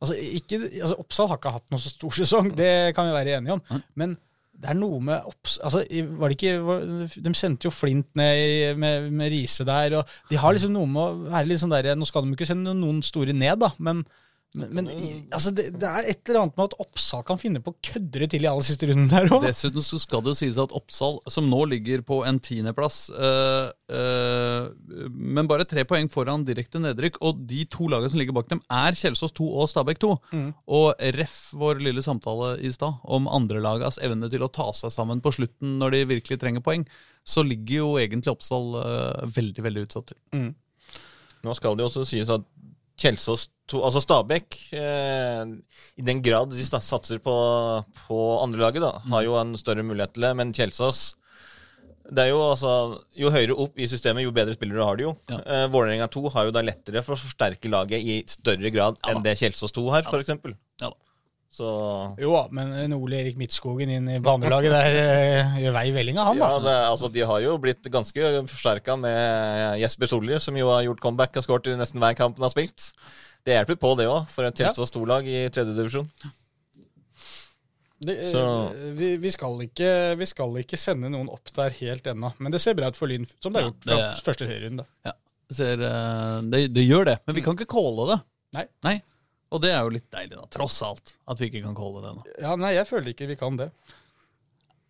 Altså, 0.01 0.15
ikke- 0.15 0.63
altså, 0.81 0.97
Oppsal 0.97 1.27
har 1.27 1.37
ikke 1.37 1.51
hatt 1.51 1.69
noen 1.69 1.81
så 1.81 1.89
stor 1.91 2.09
sesong, 2.11 2.55
det 2.55 2.95
kan 2.95 3.05
vi 3.11 3.19
være 3.19 3.37
enige 3.41 3.51
om. 3.59 3.83
Men 3.95 4.17
det 4.61 4.69
er 4.71 4.77
noe 4.77 5.01
med 5.03 5.27
Opps... 5.29 5.57
Altså, 5.65 5.83
var 6.19 6.31
det 6.31 6.37
ikke, 6.37 6.79
de 7.25 7.33
sendte 7.37 7.67
jo 7.67 7.73
Flint 7.73 8.09
ned 8.19 8.77
med, 8.81 9.09
med 9.13 9.31
Riise 9.33 9.65
der, 9.67 9.97
og 9.99 10.17
de 10.29 10.39
har 10.39 10.55
liksom 10.55 10.73
noe 10.75 10.89
med 10.89 11.01
å 11.01 11.31
være 11.31 11.49
litt 11.49 11.61
sånn 11.63 11.73
der 11.73 11.93
Nå 11.97 12.07
skal 12.09 12.25
de 12.25 12.35
ikke 12.35 12.49
sende 12.49 12.75
noen 12.77 13.01
store 13.05 13.33
ned, 13.35 13.57
da, 13.63 13.71
men, 13.81 14.03
men, 14.51 14.71
men 14.75 14.87
altså, 15.31 15.53
det, 15.55 15.69
det 15.79 15.87
er 15.87 16.07
et 16.11 16.27
eller 16.27 16.41
annet 16.41 16.57
med 16.59 16.65
at 16.65 16.73
Oppsal 16.83 17.21
kan 17.27 17.39
finne 17.39 17.61
på 17.63 17.71
å 17.71 17.77
kødde 17.87 18.19
det 18.19 18.27
til 18.33 18.43
i 18.43 18.49
aller 18.49 18.65
siste 18.67 18.89
runden 18.89 19.07
der 19.11 19.29
òg. 19.31 19.45
Dessuten 19.45 19.85
så 19.85 19.99
skal 20.01 20.23
det 20.25 20.33
jo 20.33 20.39
sies 20.41 20.59
at 20.59 20.73
Oppsal, 20.75 21.21
som 21.31 21.47
nå 21.47 21.61
ligger 21.71 22.03
på 22.03 22.17
en 22.27 22.39
tiendeplass, 22.43 22.97
øh, 23.15 23.69
øh, 23.95 25.07
men 25.15 25.47
bare 25.47 25.67
tre 25.69 25.85
poeng 25.87 26.11
foran 26.11 26.43
direkte 26.47 26.81
nedrykk, 26.83 27.21
og 27.23 27.45
de 27.47 27.63
to 27.71 27.87
lagene 27.91 28.11
som 28.11 28.19
ligger 28.19 28.35
bak 28.35 28.51
dem, 28.51 28.59
er 28.67 28.97
Kjelsås 28.99 29.31
2 29.39 29.47
og 29.63 29.71
Stabæk 29.71 30.03
2. 30.03 30.11
Og 30.75 31.07
ref 31.15 31.37
vår 31.55 31.79
lille 31.87 32.03
samtale 32.03 32.57
i 32.59 32.73
stad 32.75 32.99
om 33.07 33.31
andrelagas 33.31 34.01
evne 34.03 34.27
til 34.31 34.43
å 34.43 34.51
ta 34.51 34.67
seg 34.75 34.91
sammen 34.91 35.23
på 35.23 35.31
slutten 35.37 35.77
når 35.79 35.95
de 35.95 36.07
virkelig 36.17 36.41
trenger 36.43 36.65
poeng, 36.65 36.83
så 37.23 37.45
ligger 37.47 37.85
jo 37.85 37.93
egentlig 38.01 38.35
Oppsal 38.35 38.73
øh, 38.83 39.31
veldig, 39.31 39.63
veldig 39.69 39.87
utsatt 39.87 40.11
til. 40.11 40.19
Nå 41.41 41.55
skal 41.57 41.77
det 41.77 41.85
jo 41.85 41.89
også 41.89 42.03
sies 42.05 42.29
at 42.29 42.43
Kjelsås 43.01 43.47
to, 43.71 43.81
altså 43.85 44.01
Stabæk, 44.03 44.57
eh, 44.77 45.41
i 45.97 46.05
den 46.05 46.21
grad 46.23 46.53
de 46.53 46.65
satser 46.67 47.21
på, 47.23 47.33
på 48.05 48.19
andrelaget, 48.43 48.83
da, 48.83 48.93
har 49.13 49.25
jo 49.25 49.39
en 49.39 49.55
større 49.59 49.85
mulighet 49.85 50.13
til 50.15 50.27
det. 50.27 50.35
Men 50.37 50.53
Kjelsås 50.55 51.01
det 52.11 52.25
er 52.25 52.31
jo, 52.33 52.39
altså, 52.43 52.71
jo 53.15 53.29
høyere 53.31 53.55
opp 53.63 53.77
i 53.79 53.87
systemet, 53.87 54.25
jo 54.25 54.33
bedre 54.35 54.55
spillere 54.57 54.83
har 54.83 54.97
de 54.99 55.05
jo. 55.05 55.13
Ja. 55.31 55.37
Eh, 55.45 55.67
Vålerenga 55.71 56.09
2 56.11 56.25
har 56.33 56.49
jo 56.49 56.55
da 56.55 56.63
lettere 56.65 57.03
for 57.05 57.15
å 57.15 57.21
forsterke 57.21 57.71
laget 57.71 58.03
i 58.03 58.17
større 58.27 58.71
grad 58.73 58.99
Ja 58.99 59.13
enn 59.13 59.23
det 59.23 59.37
Kjelsås 59.39 59.71
2 59.77 59.85
har, 59.93 60.03
for 60.09 60.23
eksempel. 60.23 60.57
Ja 60.81 60.91
da. 60.91 61.10
Så 61.51 61.67
Jo 62.21 62.31
da, 62.31 62.45
men 62.55 62.69
en 62.85 62.93
Ole 62.95 63.17
Erik 63.19 63.35
Midtskogen 63.39 63.89
inn 63.91 64.05
i 64.07 64.19
banelaget 64.23 64.71
der 64.71 64.93
eh, 65.01 65.57
gjør 65.65 65.73
vei 65.75 65.83
i 65.89 65.95
vellinga, 65.97 66.23
han, 66.29 66.37
ja, 66.39 66.47
da. 66.47 66.59
det, 66.63 66.75
altså, 66.93 67.09
de 67.11 67.25
har 67.27 67.41
jo 67.43 67.57
blitt 67.59 67.89
ganske 67.91 68.29
forsterka 68.47 68.95
med 69.01 69.81
Jesper 69.81 70.07
Solli, 70.07 70.37
som 70.39 70.55
jo 70.55 70.69
har 70.71 70.85
gjort 70.87 71.03
comeback 71.03 71.35
og 71.41 71.43
skåret 71.43 71.67
i 71.73 71.75
nesten 71.75 71.99
hver 71.99 72.15
kamp 72.15 72.39
han 72.39 72.47
har 72.47 72.53
spilt. 72.55 72.93
Det 73.43 73.57
hjelper 73.57 73.75
på, 73.83 73.91
det 73.99 74.07
òg, 74.07 74.29
for 74.31 74.47
et 74.47 74.55
Kjelsås 74.63 74.93
2-lag 74.95 75.27
i 75.27 75.41
tredjedivisjon. 75.51 76.07
Det, 78.01 78.15
eh, 78.17 78.31
Så- 78.31 78.71
vi, 78.97 79.11
vi, 79.17 79.31
skal 79.35 79.59
ikke, 79.67 79.91
vi 80.17 80.25
skal 80.31 80.55
ikke 80.63 80.77
sende 80.79 81.09
noen 81.11 81.27
opp 81.29 81.51
der 81.53 81.69
helt 81.81 82.07
ennå, 82.07 82.31
men 82.39 82.51
det 82.55 82.61
ser 82.63 82.73
bra 82.79 82.87
ut 82.87 82.97
for 82.97 83.11
Lyn, 83.11 83.27
som 83.43 83.51
det 83.53 83.61
har 83.61 83.67
Ja, 83.67 83.73
gjort 83.73 83.83
fra 83.83 83.97
det- 83.99 84.23
første 84.25 84.47
serierunde. 84.47 84.85
Ja, 85.05 85.11
det, 85.49 85.55
ser, 85.59 85.75
det, 86.47 86.73
det 86.73 86.87
gjør 86.87 87.05
det, 87.11 87.19
men 87.27 87.35
vi 87.35 87.41
kan 87.45 87.57
ikke 87.59 87.67
calle 87.75 88.07
det. 88.15 88.21
Nei. 88.55 88.65
Nei. 88.87 89.01
Og 89.51 89.59
det 89.63 89.73
er 89.75 89.81
jo 89.83 89.91
litt 89.91 90.07
deilig, 90.13 90.37
da, 90.37 90.47
tross 90.53 90.77
alt, 90.87 91.15
at 91.27 91.41
vi 91.41 91.49
ikke 91.49 91.63
kan 91.65 91.75
calle 91.75 92.03
det 92.05 92.13
nå. 92.15 92.25
Ja, 92.39 92.55
nei, 92.59 92.71
jeg 92.77 92.87
føler 92.87 93.11
ikke 93.11 93.27
vi 93.27 93.37
kan 93.39 93.59
det. 93.59 93.71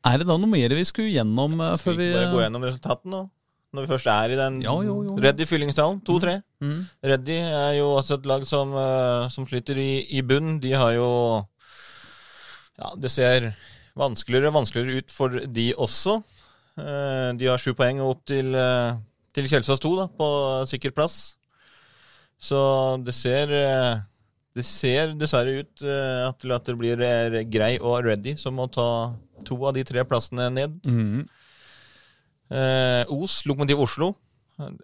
Er 0.06 0.22
det 0.22 0.28
da 0.30 0.38
noe 0.38 0.50
mer 0.50 0.74
vi 0.74 0.84
skulle 0.86 1.14
gjennom 1.14 1.60
uh, 1.62 1.76
Skal 1.78 1.92
før 1.92 1.98
vi 2.00 2.08
vi 2.10 2.16
bare 2.16 2.32
gå 2.32 2.42
gjennom 2.44 2.66
resultatene, 2.66 3.22
da? 3.22 3.38
Når 3.72 3.86
vi 3.86 3.92
først 3.94 4.10
er 4.12 4.34
i 4.34 4.38
den 4.38 4.58
Ja, 4.66 4.74
jo, 4.84 4.98
jo. 5.08 5.16
Reddy 5.24 5.46
Fyllingsdalen, 5.48 6.02
2-3. 6.08 6.34
Mm. 6.60 6.80
Reddy 7.08 7.38
er 7.40 7.76
jo 7.78 7.92
også 7.96 8.18
et 8.20 8.26
lag 8.28 8.44
som, 8.50 8.74
eh, 8.76 9.28
som 9.32 9.46
sliter 9.48 9.80
i, 9.80 10.04
i 10.18 10.24
bunn. 10.28 10.58
De 10.64 10.74
har 10.76 10.92
jo 10.98 11.08
Ja, 12.82 12.92
det 13.00 13.14
ser 13.14 13.54
vanskeligere 13.98 14.52
og 14.52 14.58
vanskeligere 14.60 15.00
ut 15.00 15.14
for 15.16 15.40
de 15.56 15.70
også. 15.80 16.18
Eh, 16.82 17.30
de 17.40 17.48
har 17.48 17.62
sju 17.62 17.72
poeng 17.78 18.02
og 18.04 18.18
opp 18.18 18.26
til, 18.32 18.52
eh, 18.56 19.00
til 19.36 19.48
Kjelsås 19.48 19.80
2 19.84 19.96
da, 20.02 20.08
på 20.20 20.28
sikker 20.68 20.92
plass. 20.96 21.38
Så 22.42 22.60
det 23.06 23.14
ser 23.16 23.52
eh, 23.56 24.02
Det 24.52 24.64
ser 24.68 25.14
dessverre 25.16 25.62
ut 25.62 25.84
eh, 25.88 26.26
til 26.42 26.52
at 26.52 26.66
det 26.68 26.76
blir 26.80 27.00
eh, 27.06 27.38
Grei 27.48 27.78
og 27.80 28.02
Ready 28.04 28.34
som 28.40 28.58
må 28.60 28.66
ta 28.72 29.14
to 29.48 29.56
av 29.64 29.78
de 29.78 29.84
tre 29.88 30.04
plassene 30.08 30.50
ned. 30.52 30.82
Mhm. 30.88 31.22
Eh, 32.52 33.14
Os, 33.16 33.38
Lokomotiv 33.48 33.80
Oslo. 33.80 34.12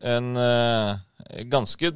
En 0.01 0.31
eh, 0.39 1.43
ganske 1.51 1.91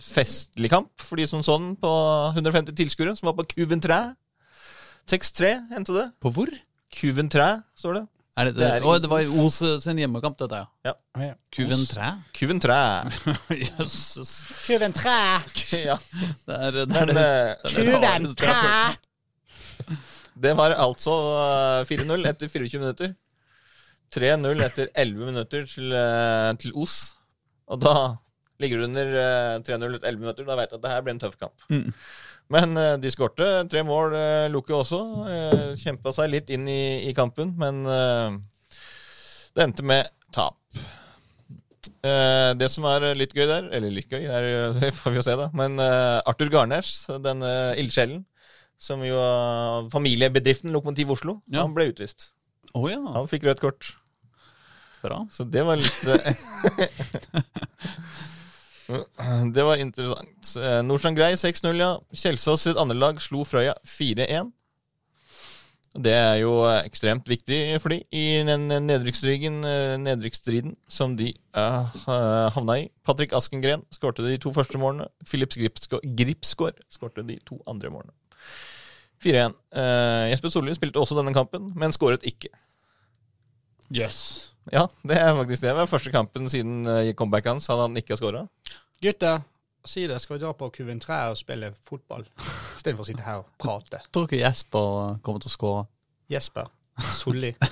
festlig 0.00 0.70
kamp 0.72 1.02
for 1.02 1.20
de 1.20 1.26
som 1.28 1.42
så 1.44 1.58
den 1.60 1.74
på 1.76 1.90
150 2.32 2.72
tilskuere, 2.78 3.12
som 3.18 3.28
var 3.28 3.36
på 3.36 3.44
Kuven 3.52 3.82
Træ. 3.84 3.98
6-3 5.10 5.50
endte 5.76 5.92
det. 5.94 6.06
På 6.22 6.32
hvor? 6.32 6.48
Kuven 6.94 7.28
Træ, 7.30 7.60
står 7.76 7.98
det. 7.98 8.04
Er 8.36 8.44
det, 8.50 8.54
Det 8.58 8.66
er 8.68 8.84
oh, 8.84 8.98
det 9.00 9.08
var 9.08 9.24
Os. 9.46 9.62
Sin 9.82 9.96
hjemmekamp, 9.98 10.36
dette, 10.38 10.58
ja. 10.84 10.92
Ja. 11.16 11.32
Kuven 11.56 11.86
Træ? 11.88 12.10
Kuven 12.36 12.60
Jøsses. 13.64 14.32
Kuven 14.66 14.92
træ! 14.92 15.40
ja. 15.72 15.96
Det 16.44 16.56
er, 16.56 16.70
det 16.70 16.84
er 16.84 17.06
Men 17.06 17.16
det. 17.16 17.24
eh, 17.24 17.56
det 17.64 18.98
det 20.36 20.52
var 20.58 20.74
altså 20.76 21.14
eh, 21.80 21.88
4-0 21.88 22.28
etter 22.28 22.48
24 22.52 22.80
minutter. 22.82 23.14
3-0 24.12 24.64
etter 24.66 24.90
11 24.94 25.30
minutter 25.32 25.64
til, 25.66 25.92
eh, 25.96 26.52
til 26.60 26.76
Os. 26.76 27.14
Og 27.72 27.80
da 27.80 27.94
ligger 28.60 28.82
du 28.82 28.84
under 28.90 29.06
eh, 29.16 29.56
3-0 29.64 29.96
etter 29.96 30.08
11 30.12 30.20
minutter. 30.20 30.44
Da 30.44 30.58
vet 30.60 30.70
du 30.70 30.76
at 30.76 30.84
det 30.84 30.92
her 30.92 31.06
blir 31.06 31.16
en 31.16 31.22
tøff 31.24 31.38
kamp. 31.40 31.56
Mm. 31.72 31.88
Men 32.52 32.76
uh, 32.78 32.94
de 33.02 33.10
skårte 33.10 33.46
tre 33.72 33.82
mål, 33.86 34.12
uh, 34.14 34.44
Lukke 34.54 34.74
også. 34.76 35.00
Uh, 35.26 35.72
Kjempa 35.80 36.12
seg 36.14 36.30
litt 36.30 36.52
inn 36.54 36.68
i, 36.70 37.08
i 37.10 37.14
kampen, 37.16 37.54
men 37.58 37.82
uh, 37.86 38.36
det 39.56 39.64
endte 39.66 39.82
med 39.88 40.06
tap. 40.36 40.54
Eh, 42.06 42.52
det 42.58 42.66
som 42.70 42.84
er 42.90 43.04
litt 43.18 43.32
gøy 43.34 43.46
der, 43.48 43.66
eller 43.74 43.90
litt 43.94 44.10
gøy, 44.12 44.26
der, 44.28 44.46
det 44.78 44.92
får 44.94 45.14
vi 45.14 45.18
jo 45.20 45.24
se, 45.26 45.34
da. 45.38 45.46
Men 45.56 45.78
eh, 45.82 46.18
Arthur 46.28 46.50
Garners, 46.52 46.90
denne 47.24 47.48
ildsjelen, 47.80 48.24
som 48.78 49.00
jo 49.06 49.16
er 49.18 49.86
familiebedriften 49.94 50.70
Lokomotiv 50.74 51.14
Oslo, 51.16 51.38
Ja. 51.50 51.62
han 51.64 51.74
ble 51.74 51.88
utvist. 51.90 52.28
Oh, 52.76 52.84
ja, 52.90 52.98
Han 53.14 53.30
fikk 53.30 53.46
rødt 53.48 53.62
kort. 53.62 53.94
bra. 55.02 55.22
Så 55.32 55.46
det 55.48 55.62
var 55.66 55.78
litt 55.80 56.04
eh, 56.10 56.26
Det 58.86 59.64
var 59.66 59.80
interessant. 59.82 60.52
Eh, 60.60 60.82
Nordstrand 60.86 61.18
Grei 61.18 61.32
6-0, 61.34 61.80
ja. 61.80 61.96
Kjelsås 62.14 62.68
sitt 62.68 62.78
andre 62.78 62.98
lag 62.98 63.18
slo 63.22 63.42
Frøya 63.48 63.74
4-1. 63.86 64.52
Det 65.96 66.12
er 66.12 66.34
jo 66.42 66.58
ekstremt 66.84 67.28
viktig 67.28 67.58
for 67.80 67.94
de 67.94 68.02
i 68.12 68.42
den 68.44 68.68
nedrykksstriden, 68.68 69.64
eh, 69.64 70.74
som 70.92 71.14
de 71.16 71.30
uh, 71.56 71.96
havna 72.52 72.78
i. 72.82 72.88
Patrick 73.06 73.32
Askengren 73.32 73.84
skårte 73.94 74.26
de 74.26 74.36
to 74.38 74.52
første 74.52 74.78
målene. 74.78 75.08
Philips 75.24 75.56
Gripsgaard 75.56 76.82
skårte 76.92 77.24
de 77.26 77.38
to 77.48 77.62
andre 77.66 77.90
målene. 77.90 78.12
4-1. 79.24 79.56
Uh, 79.72 80.28
Jesper 80.30 80.52
Solli 80.52 80.76
spilte 80.76 81.00
også 81.00 81.16
denne 81.16 81.32
kampen, 81.34 81.72
men 81.74 81.96
skåret 81.96 82.26
ikke. 82.28 82.52
Jøss. 83.88 84.52
Ja, 84.72 84.86
det 85.06 85.16
er 85.20 85.34
faktisk 85.38 85.62
det. 85.62 85.68
Det 85.70 85.76
var 85.78 85.86
første 85.90 86.10
kampen 86.14 86.48
siden 86.50 86.80
uh, 86.88 87.12
comebacket 87.14 87.52
hans. 87.54 87.66
Hadde 87.70 87.86
han 87.86 87.96
ikke 88.00 88.16
skåra. 88.18 88.44
Gutter, 89.02 89.44
si 89.86 90.06
det. 90.10 90.18
Skal 90.22 90.36
vi 90.38 90.42
dra 90.42 90.52
på 90.58 90.70
Kuven 90.74 91.00
træ 91.02 91.20
og 91.30 91.38
spille 91.38 91.72
fotball? 91.86 92.24
Istedenfor 92.76 93.04
å 93.04 93.08
sitte 93.10 93.26
her 93.26 93.42
og 93.44 93.50
prate. 93.62 94.00
Tror 94.12 94.26
ikke 94.26 94.40
Jesper 94.42 95.18
kommer 95.22 95.44
til 95.44 95.52
å 95.52 95.54
skåre. 95.54 95.84
Jesper 96.32 96.66
Solli. 97.14 97.52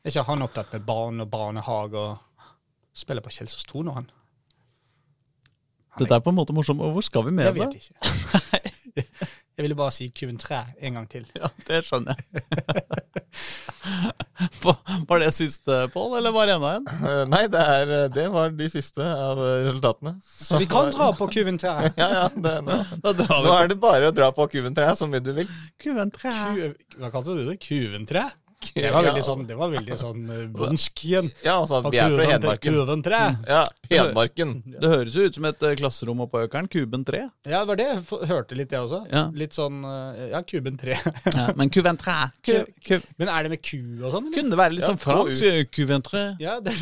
Er 0.00 0.08
ikke 0.08 0.24
han 0.28 0.42
opptatt 0.44 0.70
med 0.72 0.84
barn 0.88 1.20
og 1.20 1.28
barnehage 1.32 2.00
og 2.00 2.44
spiller 2.96 3.20
på 3.24 3.32
Kjelsås 3.34 3.66
2 3.68 3.82
nå, 3.84 3.92
han? 3.98 4.06
Dette 6.00 6.16
er 6.16 6.22
på 6.24 6.32
en 6.32 6.38
måte 6.38 6.54
morsomt. 6.56 6.80
Hvor 6.80 7.04
skal 7.04 7.26
vi 7.26 7.34
med 7.36 7.44
Jeg 7.50 7.54
det? 7.58 7.66
vet 7.66 7.74
ikke. 7.80 9.04
Jeg 9.60 9.64
ville 9.66 9.76
bare 9.76 9.92
si 9.92 10.08
Kuven 10.16 10.38
træ 10.40 10.62
en 10.80 10.96
gang 10.96 11.08
til. 11.12 11.26
Ja, 11.40 11.50
det 11.68 11.82
skjønner 11.84 12.16
jeg. 12.16 12.44
var 15.08 15.18
det 15.22 15.30
siste, 15.34 15.88
Pål, 15.94 16.18
eller 16.18 16.32
var 16.34 16.46
det 16.46 16.54
enda 16.56 16.72
en? 16.76 16.86
Eh, 16.88 17.22
nei, 17.30 17.42
det, 17.52 17.60
er, 17.60 17.92
eh, 17.96 18.06
det 18.12 18.26
var 18.32 18.52
de 18.56 18.68
siste 18.72 19.04
av 19.04 19.40
eh, 19.44 19.64
resultatene. 19.68 20.14
Så 20.24 20.60
vi 20.60 20.68
kan 20.70 20.92
dra 20.94 21.10
på 21.18 21.28
Kuven 21.32 21.60
træ. 21.60 21.74
Ja, 22.00 22.08
ja. 22.14 22.26
Det, 22.34 22.54
nå, 22.66 22.76
Da 23.04 23.12
drar 23.16 23.44
nå 23.44 23.56
er 23.56 23.72
det 23.72 23.78
bare 23.82 24.10
å 24.10 24.14
dra 24.14 24.30
på 24.36 24.46
Kuven-treet 24.52 24.98
så 24.98 25.08
mye 25.10 25.22
du 25.24 25.32
vil. 25.36 25.50
Kuven 25.80 26.12
tre. 26.14 26.32
Hva 27.00 27.12
kalte 27.12 27.36
du 27.36 27.44
det? 27.48 27.58
Kuventre? 27.64 28.24
Det 28.80 28.90
var 28.92 29.04
veldig 29.06 29.24
sånn, 29.30 29.44
det 29.48 29.56
var 29.58 29.72
veldig 29.72 29.98
sånn 30.00 30.24
uh, 30.30 30.42
bondsk 30.54 31.02
igjen. 31.08 31.30
Ja, 31.44 31.56
altså, 31.60 31.80
vi 31.90 32.00
er 32.00 32.14
fra 32.14 32.26
Hedmarken. 32.30 32.76
Kuventre. 32.78 33.20
Ja, 33.48 33.62
Hedmarken. 33.92 34.54
Det 34.76 34.92
høres 34.92 35.18
jo 35.18 35.26
ut 35.26 35.38
som 35.38 35.48
et 35.50 35.66
eh, 35.66 35.76
klasserom 35.80 36.22
på 36.30 36.44
Økeren. 36.44 36.68
Kuben 36.70 37.04
3. 37.08 37.24
Ja, 37.48 37.62
det 37.62 37.66
var 37.72 37.80
det. 37.80 37.88
Jeg 37.90 38.30
hørte 38.30 38.58
litt, 38.58 38.70
det 38.72 38.80
også. 38.80 39.02
Ja. 39.10 39.24
Litt 39.34 39.56
sånn 39.56 39.82
uh, 39.86 40.28
Ja, 40.30 40.42
Kuben 40.46 40.78
3. 40.80 40.96
Ja, 41.34 41.48
men 41.58 41.72
Kuven 41.72 41.98
3 42.00 42.16
ku, 42.46 42.54
ku, 42.86 42.98
Men 43.20 43.32
er 43.32 43.46
det 43.46 43.54
med 43.56 43.64
ku 43.64 43.78
og 44.04 44.14
sånn? 44.14 44.30
Kunne 44.34 44.54
det 44.54 44.60
være 44.60 44.76
litt 44.76 44.86
Ja, 44.86 44.92
sånn 44.92 45.02
fransk? 45.02 45.74
Kuven 45.74 46.06
3. 46.06 46.24
Ja, 46.42 46.58
det 46.64 46.76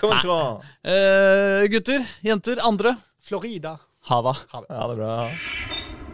Kom 0.00 0.14
å 0.28 0.40
Eh, 0.84 1.64
gutter, 1.72 2.04
jenter, 2.20 2.60
andre. 2.66 2.96
Florida. 3.24 3.78
Ha 4.10 4.22
det. 4.22 4.36
Ha 4.52 4.60
det. 4.60 4.74
Ja, 4.74 4.88
det 4.88 4.96
bra. 4.96 6.13